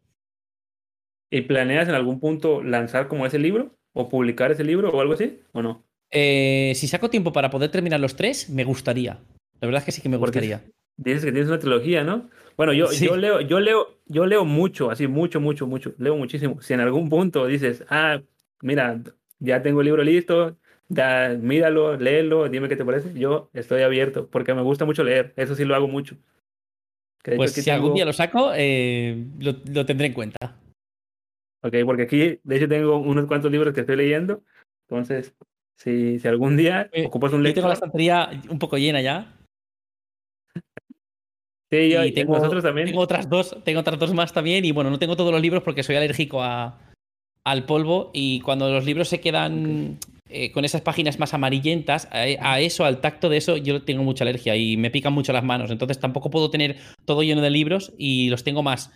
¿Y 1.30 1.42
planeas 1.42 1.88
en 1.88 1.94
algún 1.94 2.20
punto 2.20 2.62
lanzar 2.62 3.08
como 3.08 3.24
ese 3.24 3.38
libro? 3.38 3.76
¿O 3.92 4.08
publicar 4.08 4.50
ese 4.50 4.64
libro 4.64 4.90
o 4.90 5.00
algo 5.00 5.14
así? 5.14 5.40
¿O 5.52 5.62
no? 5.62 5.84
si 6.12 6.88
saco 6.88 7.08
tiempo 7.08 7.32
para 7.32 7.50
poder 7.50 7.70
terminar 7.70 8.00
los 8.00 8.16
tres, 8.16 8.50
me 8.50 8.64
gustaría. 8.64 9.20
La 9.60 9.66
verdad 9.66 9.78
es 9.78 9.84
que 9.84 9.92
sí 9.92 10.02
que 10.02 10.08
me 10.08 10.16
gustaría. 10.16 10.64
Dices 11.02 11.24
que 11.24 11.32
tienes 11.32 11.48
una 11.48 11.58
trilogía, 11.58 12.04
¿no? 12.04 12.28
Bueno, 12.56 12.72
yo, 12.72 12.88
Sí. 12.88 13.06
yo 13.06 13.16
leo, 13.16 13.40
yo 13.40 13.58
leo, 13.60 13.96
yo 14.06 14.26
leo 14.26 14.44
mucho, 14.44 14.90
así 14.90 15.06
mucho, 15.06 15.40
mucho, 15.40 15.66
mucho, 15.66 15.94
leo 15.98 16.16
muchísimo. 16.16 16.60
Si 16.60 16.74
en 16.74 16.80
algún 16.80 17.08
punto 17.08 17.46
dices, 17.46 17.84
ah, 17.88 18.20
mira, 18.62 19.00
ya 19.38 19.62
tengo 19.62 19.80
el 19.80 19.86
libro 19.86 20.02
listo, 20.04 20.56
da, 20.88 21.30
míralo, 21.40 21.96
léelo, 21.96 22.48
dime 22.48 22.68
qué 22.68 22.76
te 22.76 22.84
parece, 22.84 23.18
yo 23.18 23.48
estoy 23.54 23.82
abierto, 23.82 24.28
porque 24.28 24.52
me 24.54 24.62
gusta 24.62 24.84
mucho 24.84 25.02
leer, 25.04 25.32
eso 25.36 25.54
sí 25.54 25.64
lo 25.64 25.74
hago 25.74 25.88
mucho. 25.88 26.16
Que 27.22 27.36
Pues 27.36 27.52
si 27.52 27.70
algún 27.70 27.88
tengo- 27.88 27.94
día 27.96 28.04
lo 28.04 28.12
saco, 28.12 28.52
eh, 28.54 29.26
lo, 29.40 29.54
lo 29.72 29.86
tendré 29.86 30.06
en 30.08 30.12
cuenta. 30.12 30.56
Ok, 31.62 31.74
porque 31.84 32.02
aquí, 32.02 32.40
de 32.42 32.56
hecho, 32.56 32.68
tengo 32.68 32.98
unos 32.98 33.26
cuantos 33.26 33.50
libros 33.52 33.74
que 33.74 33.80
estoy 33.80 33.96
leyendo, 33.96 34.42
entonces, 34.88 35.34
si, 35.76 36.18
si 36.18 36.28
algún 36.28 36.56
día 36.56 36.90
ocupas 37.04 37.32
un 37.32 37.42
Yo 37.44 37.54
tengo 37.54 37.68
la 37.68 37.74
lector, 37.74 37.88
estantería 37.88 38.30
un 38.50 38.58
poco 38.58 38.76
llena 38.78 39.00
ya. 39.00 39.34
Sí, 41.70 41.88
yo- 41.90 42.04
Y 42.04 42.12
tengo, 42.12 42.34
nosotros 42.34 42.62
también. 42.62 42.88
tengo 42.88 43.00
otras 43.00 43.28
dos, 43.28 43.56
tengo 43.64 43.80
otras 43.80 43.98
dos 43.98 44.12
más 44.14 44.32
también. 44.32 44.64
Y 44.64 44.72
bueno, 44.72 44.90
no 44.90 44.98
tengo 44.98 45.16
todos 45.16 45.32
los 45.32 45.40
libros 45.40 45.62
porque 45.62 45.82
soy 45.82 45.96
alérgico 45.96 46.42
a, 46.42 46.78
al 47.44 47.64
polvo. 47.64 48.10
Y 48.12 48.40
cuando 48.40 48.70
los 48.70 48.84
libros 48.84 49.08
se 49.08 49.20
quedan 49.20 49.98
eh, 50.28 50.52
con 50.52 50.64
esas 50.64 50.80
páginas 50.82 51.18
más 51.18 51.34
amarillentas, 51.34 52.06
a, 52.12 52.18
a 52.52 52.60
eso, 52.60 52.84
al 52.84 53.00
tacto 53.00 53.28
de 53.28 53.36
eso, 53.38 53.56
yo 53.56 53.82
tengo 53.82 54.02
mucha 54.02 54.24
alergia 54.24 54.56
y 54.56 54.76
me 54.76 54.90
pican 54.90 55.12
mucho 55.12 55.32
las 55.32 55.44
manos. 55.44 55.70
Entonces 55.70 55.98
tampoco 55.98 56.30
puedo 56.30 56.50
tener 56.50 56.76
todo 57.04 57.22
lleno 57.22 57.40
de 57.40 57.50
libros 57.50 57.92
y 57.98 58.28
los 58.30 58.44
tengo 58.44 58.62
más 58.62 58.92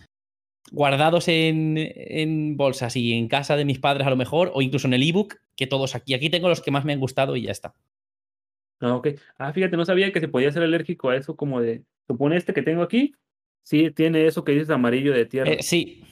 guardados 0.71 1.27
en, 1.27 1.75
en 1.77 2.57
bolsas 2.57 2.95
y 2.95 3.13
en 3.13 3.27
casa 3.27 3.55
de 3.55 3.65
mis 3.65 3.77
padres 3.77 4.07
a 4.07 4.09
lo 4.09 4.15
mejor, 4.15 4.51
o 4.55 4.63
incluso 4.63 4.87
en 4.87 4.95
el 4.95 5.03
ebook, 5.03 5.35
que 5.55 5.67
todos 5.67 5.93
aquí. 5.93 6.13
Aquí 6.15 6.29
tengo 6.31 6.49
los 6.49 6.61
que 6.61 6.71
más 6.71 6.85
me 6.85 6.93
han 6.93 6.99
gustado 6.99 7.35
y 7.35 7.43
ya 7.43 7.51
está. 7.51 7.75
Ah, 8.81 8.95
ok. 8.95 9.09
Ah, 9.37 9.53
fíjate, 9.53 9.77
no 9.77 9.85
sabía 9.85 10.11
que 10.11 10.19
se 10.19 10.27
podía 10.27 10.51
ser 10.51 10.63
alérgico 10.63 11.09
a 11.09 11.15
eso 11.17 11.35
como 11.35 11.61
de, 11.61 11.83
supone 12.07 12.37
este 12.37 12.53
que 12.53 12.61
tengo 12.61 12.81
aquí, 12.81 13.13
sí 13.63 13.91
tiene 13.91 14.25
eso 14.25 14.43
que 14.43 14.53
dices 14.53 14.69
amarillo 14.69 15.13
de 15.13 15.25
tierra. 15.25 15.51
Eh, 15.51 15.63
sí. 15.63 16.03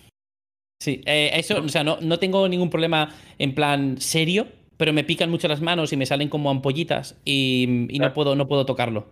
Sí, 0.79 1.01
eh, 1.05 1.31
eso, 1.35 1.61
o 1.61 1.69
sea, 1.69 1.83
no, 1.83 1.97
no 2.01 2.19
tengo 2.19 2.47
ningún 2.49 2.69
problema 2.69 3.09
en 3.39 3.55
plan 3.55 4.01
serio, 4.01 4.47
pero 4.75 4.91
me 4.91 5.05
pican 5.05 5.29
mucho 5.29 5.47
las 5.47 5.61
manos 5.61 5.93
y 5.93 5.97
me 5.97 6.05
salen 6.05 6.27
como 6.27 6.49
ampollitas 6.49 7.17
y, 7.23 7.87
y 7.89 7.99
no, 7.99 8.13
puedo, 8.13 8.35
no 8.35 8.47
puedo 8.47 8.65
tocarlo. 8.65 9.07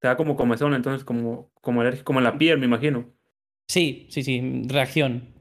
Te 0.00 0.08
da 0.08 0.16
como 0.16 0.34
comezón, 0.34 0.74
entonces 0.74 1.04
como, 1.04 1.50
como 1.60 1.82
alérgico, 1.82 2.04
como 2.04 2.18
en 2.18 2.24
la 2.24 2.36
piel, 2.36 2.58
me 2.58 2.66
imagino. 2.66 3.12
Sí, 3.68 4.06
sí, 4.10 4.24
sí, 4.24 4.62
reacción. 4.66 5.34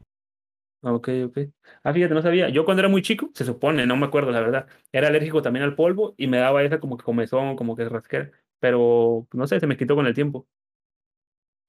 Ah, 0.84 0.94
Ok, 0.94 1.10
ok. 1.26 1.40
Ah, 1.84 1.92
fíjate, 1.92 2.14
no 2.14 2.22
sabía. 2.22 2.50
Yo 2.50 2.64
cuando 2.64 2.82
era 2.82 2.90
muy 2.90 3.02
chico, 3.02 3.32
se 3.34 3.44
supone, 3.44 3.88
no 3.88 3.98
me 3.98 4.06
acuerdo, 4.06 4.32
la 4.32 4.42
verdad. 4.42 4.68
Era 4.92 5.08
alérgico 5.08 5.42
también 5.42 5.64
al 5.64 5.76
polvo 5.76 6.14
y 6.18 6.28
me 6.28 6.38
daba 6.38 6.64
esa 6.64 6.80
como 6.80 6.98
que 6.98 7.04
comezón, 7.04 7.56
como 7.56 7.76
que 7.76 7.90
rasquera. 7.90 8.32
Pero, 8.60 9.28
no 9.34 9.48
sé, 9.48 9.60
se 9.60 9.68
me 9.68 9.78
quitó 9.78 9.96
con 9.96 10.08
el 10.08 10.14
tiempo. 10.14 10.48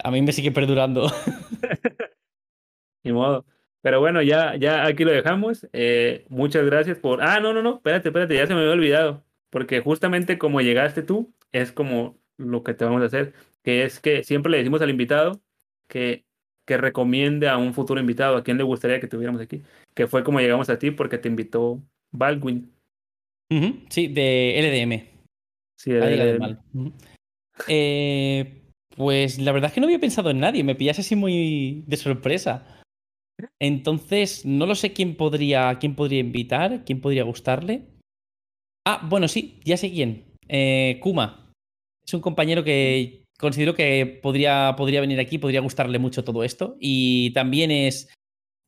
A 0.02 0.10
mí 0.10 0.22
me 0.22 0.32
sigue 0.32 0.52
perdurando. 0.52 1.06
Ni 3.04 3.12
modo. 3.12 3.44
Pero 3.80 4.00
bueno, 4.00 4.22
ya, 4.22 4.56
ya 4.56 4.86
aquí 4.86 5.04
lo 5.04 5.12
dejamos. 5.12 5.66
Eh, 5.72 6.26
muchas 6.28 6.64
gracias 6.66 6.98
por. 6.98 7.22
Ah, 7.22 7.40
no, 7.40 7.52
no, 7.52 7.62
no. 7.62 7.76
Espérate, 7.76 8.08
espérate, 8.08 8.34
ya 8.34 8.46
se 8.46 8.54
me 8.54 8.60
había 8.60 8.72
olvidado. 8.72 9.24
Porque 9.50 9.80
justamente 9.80 10.38
como 10.38 10.60
llegaste 10.60 11.02
tú, 11.02 11.32
es 11.52 11.72
como 11.72 12.18
lo 12.36 12.62
que 12.62 12.74
te 12.74 12.84
vamos 12.84 13.02
a 13.02 13.06
hacer. 13.06 13.34
Que 13.62 13.84
es 13.84 14.00
que 14.00 14.24
siempre 14.24 14.50
le 14.50 14.58
decimos 14.58 14.82
al 14.82 14.90
invitado 14.90 15.40
que, 15.88 16.24
que 16.66 16.76
recomiende 16.76 17.48
a 17.48 17.56
un 17.56 17.72
futuro 17.74 18.00
invitado, 18.00 18.36
a 18.36 18.44
quien 18.44 18.58
le 18.58 18.64
gustaría 18.64 19.00
que 19.00 19.08
tuviéramos 19.08 19.40
aquí. 19.40 19.62
Que 19.94 20.06
fue 20.06 20.24
como 20.24 20.40
llegamos 20.40 20.68
a 20.70 20.78
ti 20.78 20.90
porque 20.90 21.18
te 21.18 21.28
invitó 21.28 21.80
Baldwin. 22.10 22.72
Sí, 23.88 24.08
de 24.08 24.58
LDM. 24.60 25.17
Sí, 25.78 25.90
La 25.92 26.10
Liga 26.10 26.24
del 26.24 26.34
el- 26.34 26.40
Mal. 26.40 26.60
Eh, 27.68 28.62
pues 28.96 29.38
la 29.38 29.52
verdad 29.52 29.68
es 29.68 29.74
que 29.74 29.80
no 29.80 29.86
había 29.86 29.98
pensado 30.00 30.30
en 30.30 30.40
nadie, 30.40 30.64
me 30.64 30.74
pillas 30.74 30.98
así 30.98 31.14
muy 31.16 31.84
de 31.86 31.96
sorpresa. 31.96 32.80
Entonces, 33.60 34.44
no 34.44 34.66
lo 34.66 34.74
sé 34.74 34.92
quién 34.92 35.14
podría, 35.16 35.78
quién 35.78 35.94
podría 35.94 36.20
invitar, 36.20 36.84
quién 36.84 37.00
podría 37.00 37.22
gustarle. 37.22 37.86
Ah, 38.86 39.06
bueno, 39.08 39.28
sí, 39.28 39.60
ya 39.64 39.76
sé 39.76 39.90
quién. 39.90 40.34
Eh, 40.48 40.98
Kuma. 41.00 41.52
Es 42.04 42.14
un 42.14 42.20
compañero 42.20 42.64
que 42.64 43.24
considero 43.38 43.74
que 43.74 44.18
podría, 44.22 44.74
podría 44.76 45.00
venir 45.00 45.20
aquí, 45.20 45.38
podría 45.38 45.60
gustarle 45.60 45.98
mucho 45.98 46.24
todo 46.24 46.42
esto. 46.42 46.76
Y 46.80 47.30
también 47.34 47.70
es, 47.70 48.08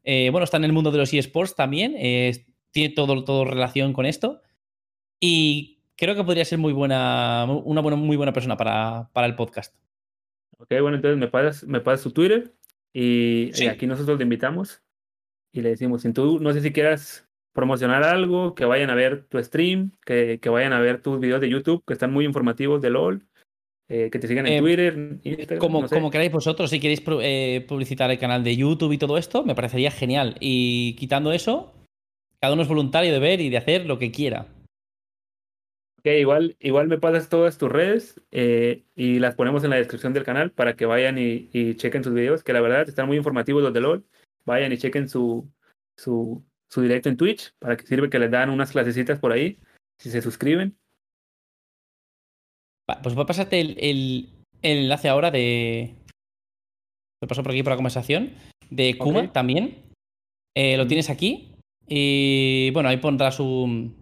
eh, 0.05 0.29
bueno, 0.31 0.45
está 0.45 0.59
en 0.59 0.65
el 0.65 0.73
mundo 0.73 0.91
de 0.93 0.99
los 0.99 1.13
eSports 1.13 1.57
también, 1.57 1.95
eh, 1.97 2.45
tiene 2.73 2.95
todo, 2.95 3.25
todo 3.25 3.45
relación 3.45 3.93
con 3.93 4.07
esto. 4.07 4.43
Y 5.21 5.80
creo 6.01 6.17
que 6.17 6.25
podría 6.25 6.45
ser 6.45 6.59
muy 6.59 6.73
buena, 6.73 7.47
una 7.65 7.81
buena, 7.81 7.97
muy 7.97 8.17
buena 8.17 8.33
persona 8.33 8.57
para, 8.57 9.09
para 9.13 9.27
el 9.29 9.37
podcast. 9.37 9.75
Ok, 10.59 10.69
bueno, 10.81 10.97
entonces 10.97 11.19
me 11.19 11.29
pasas, 11.29 11.65
me 11.65 11.81
pasas 11.81 12.01
su 12.01 12.11
Twitter 12.13 12.53
y, 12.93 13.51
y 13.51 13.53
Sí. 13.53 13.67
aquí 13.69 13.87
nosotros 13.87 14.19
le 14.19 14.25
invitamos 14.25 14.83
y 15.53 15.61
le 15.61 15.71
decimos, 15.71 16.03
si 16.03 16.13
tú 16.13 16.41
no 16.41 16.53
sé 16.53 16.61
si 16.61 16.73
quieras 16.73 17.29
promocionar 17.53 18.03
algo, 18.05 18.55
que 18.55 18.65
vayan 18.65 18.91
a 18.91 18.95
ver 18.95 19.25
tu 19.29 19.43
stream, 19.43 19.93
que, 20.05 20.39
que 20.41 20.49
vayan 20.49 20.73
a 20.73 20.81
ver 20.81 21.03
tus 21.03 21.19
videos 21.21 21.41
de 21.41 21.49
YouTube, 21.51 21.83
que 21.87 21.93
están 21.93 22.13
muy 22.13 22.25
informativos 22.25 22.81
de 22.81 22.91
LOL, 22.91 23.27
eh, 23.89 24.09
que 24.11 24.19
te 24.21 24.29
sigan 24.29 24.47
en 24.47 24.53
Eh, 24.53 24.59
Twitter, 24.61 25.19
Instagram, 25.25 25.59
Como, 25.59 25.81
no 25.83 25.89
sé. 25.89 25.95
como 25.97 26.11
queráis 26.11 26.31
vosotros, 26.31 26.71
si 26.71 26.79
queréis 26.79 27.03
eh, 27.23 27.65
publicitar 27.69 28.11
el 28.11 28.19
canal 28.19 28.45
de 28.45 28.57
YouTube 28.57 28.93
y 28.93 28.99
todo 28.99 29.19
esto, 29.19 29.45
me 29.45 29.55
parecería 29.57 29.91
genial. 29.91 30.37
Y 30.39 30.95
quitando 30.95 31.33
eso, 31.33 31.75
cada 32.41 32.53
uno 32.53 32.63
es 32.63 32.69
voluntario 32.69 33.13
de 33.13 33.19
ver 33.19 33.41
y 33.41 33.51
de 33.51 33.57
hacer 33.57 33.87
lo 33.87 33.99
que 33.99 34.13
quiera. 34.13 34.47
Ok, 36.01 36.07
igual, 36.19 36.57
igual 36.61 36.89
me 36.89 36.97
pasas 36.97 37.29
todas 37.29 37.59
tus 37.59 37.71
redes 37.71 38.19
eh, 38.31 38.85
y 38.97 39.19
las 39.19 39.35
ponemos 39.35 39.65
en 39.65 39.71
la 39.71 39.77
descripción 39.77 40.15
del 40.15 40.25
canal 40.25 40.51
para 40.51 40.75
que 40.75 40.87
vayan 40.87 41.19
y, 41.19 41.51
y 41.53 41.75
chequen 41.75 42.03
sus 42.03 42.15
videos, 42.15 42.43
que 42.43 42.55
la 42.55 42.63
verdad 42.63 42.89
están 42.89 43.07
muy 43.07 43.19
informativos 43.19 43.63
los 43.63 43.75
de 43.75 43.81
LOL. 43.83 44.07
Vayan 44.47 44.73
y 44.73 44.79
chequen 44.79 45.11
su, 45.11 45.47
su, 45.99 46.43
su 46.71 46.81
directo 46.81 47.11
en 47.11 47.19
Twitch, 47.19 47.53
para 47.59 47.77
que 47.77 47.87
sirve 47.87 48.09
que 48.09 48.19
les 48.19 48.31
dan 48.31 48.49
unas 48.49 48.73
clasecitas 48.73 49.19
por 49.19 49.33
ahí, 49.33 49.59
si 49.99 50.11
se 50.11 50.23
suscriben. 50.23 50.75
Pues 53.03 53.15
voy 53.15 53.25
a 53.25 53.27
pasarte 53.27 53.61
el, 53.61 53.77
el- 53.79 54.31
el 54.63 54.79
enlace 54.79 55.09
ahora 55.11 55.31
de. 55.31 55.97
Lo 57.21 57.29
paso 57.29 57.43
por 57.43 57.53
aquí 57.53 57.63
por 57.63 57.73
la 57.73 57.77
conversación. 57.77 58.33
De 58.71 58.97
Kuma 58.97 59.33
también. 59.33 59.85
Eh, 60.57 60.79
lo 60.79 60.87
tienes 60.87 61.11
aquí. 61.11 61.55
Y 61.87 62.71
bueno, 62.73 62.89
ahí 62.89 62.97
pondrá 62.97 63.31
su. 63.33 63.93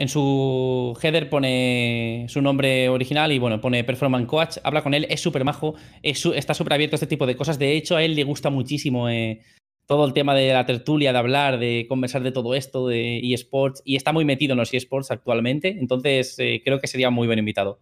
En 0.00 0.08
su 0.08 0.98
header 1.02 1.28
pone 1.28 2.24
su 2.30 2.40
nombre 2.40 2.88
original 2.88 3.32
y 3.32 3.38
bueno, 3.38 3.60
pone 3.60 3.84
Performance 3.84 4.26
Coach. 4.26 4.56
Habla 4.64 4.82
con 4.82 4.94
él, 4.94 5.06
es 5.10 5.20
súper 5.20 5.44
majo, 5.44 5.74
es 6.02 6.18
su- 6.18 6.32
está 6.32 6.54
súper 6.54 6.72
abierto 6.72 6.94
a 6.94 6.96
este 6.96 7.06
tipo 7.06 7.26
de 7.26 7.36
cosas. 7.36 7.58
De 7.58 7.76
hecho, 7.76 7.96
a 7.96 8.02
él 8.02 8.14
le 8.14 8.24
gusta 8.24 8.48
muchísimo 8.48 9.10
eh, 9.10 9.42
todo 9.86 10.06
el 10.06 10.14
tema 10.14 10.34
de 10.34 10.54
la 10.54 10.64
tertulia, 10.64 11.12
de 11.12 11.18
hablar, 11.18 11.58
de 11.58 11.84
conversar 11.86 12.22
de 12.22 12.32
todo 12.32 12.54
esto, 12.54 12.88
de 12.88 13.20
eSports. 13.34 13.82
Y 13.84 13.96
está 13.96 14.14
muy 14.14 14.24
metido 14.24 14.52
en 14.54 14.58
los 14.60 14.72
eSports 14.72 15.10
actualmente. 15.10 15.68
Entonces, 15.68 16.34
eh, 16.38 16.62
creo 16.64 16.80
que 16.80 16.86
sería 16.86 17.10
muy 17.10 17.26
buen 17.26 17.38
invitado. 17.38 17.78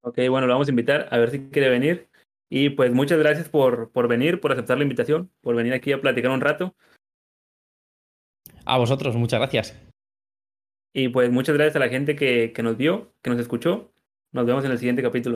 Ok, 0.00 0.18
bueno, 0.28 0.48
lo 0.48 0.54
vamos 0.54 0.66
a 0.66 0.72
invitar 0.72 1.06
a 1.12 1.18
ver 1.18 1.30
si 1.30 1.38
quiere 1.50 1.68
venir. 1.68 2.08
Y 2.50 2.70
pues 2.70 2.92
muchas 2.92 3.20
gracias 3.20 3.48
por, 3.48 3.92
por 3.92 4.08
venir, 4.08 4.40
por 4.40 4.50
aceptar 4.50 4.76
la 4.76 4.82
invitación, 4.82 5.30
por 5.40 5.54
venir 5.54 5.72
aquí 5.72 5.92
a 5.92 6.00
platicar 6.00 6.32
un 6.32 6.40
rato. 6.40 6.74
A 8.64 8.76
vosotros, 8.76 9.14
muchas 9.14 9.38
gracias. 9.38 9.91
Y 10.94 11.08
pues 11.08 11.30
muchas 11.30 11.54
gracias 11.54 11.76
a 11.76 11.78
la 11.78 11.88
gente 11.88 12.16
que, 12.16 12.52
que 12.54 12.62
nos 12.62 12.76
vio, 12.76 13.14
que 13.22 13.30
nos 13.30 13.38
escuchó. 13.40 13.92
Nos 14.32 14.46
vemos 14.46 14.64
en 14.64 14.72
el 14.72 14.78
siguiente 14.78 15.02
capítulo. 15.02 15.30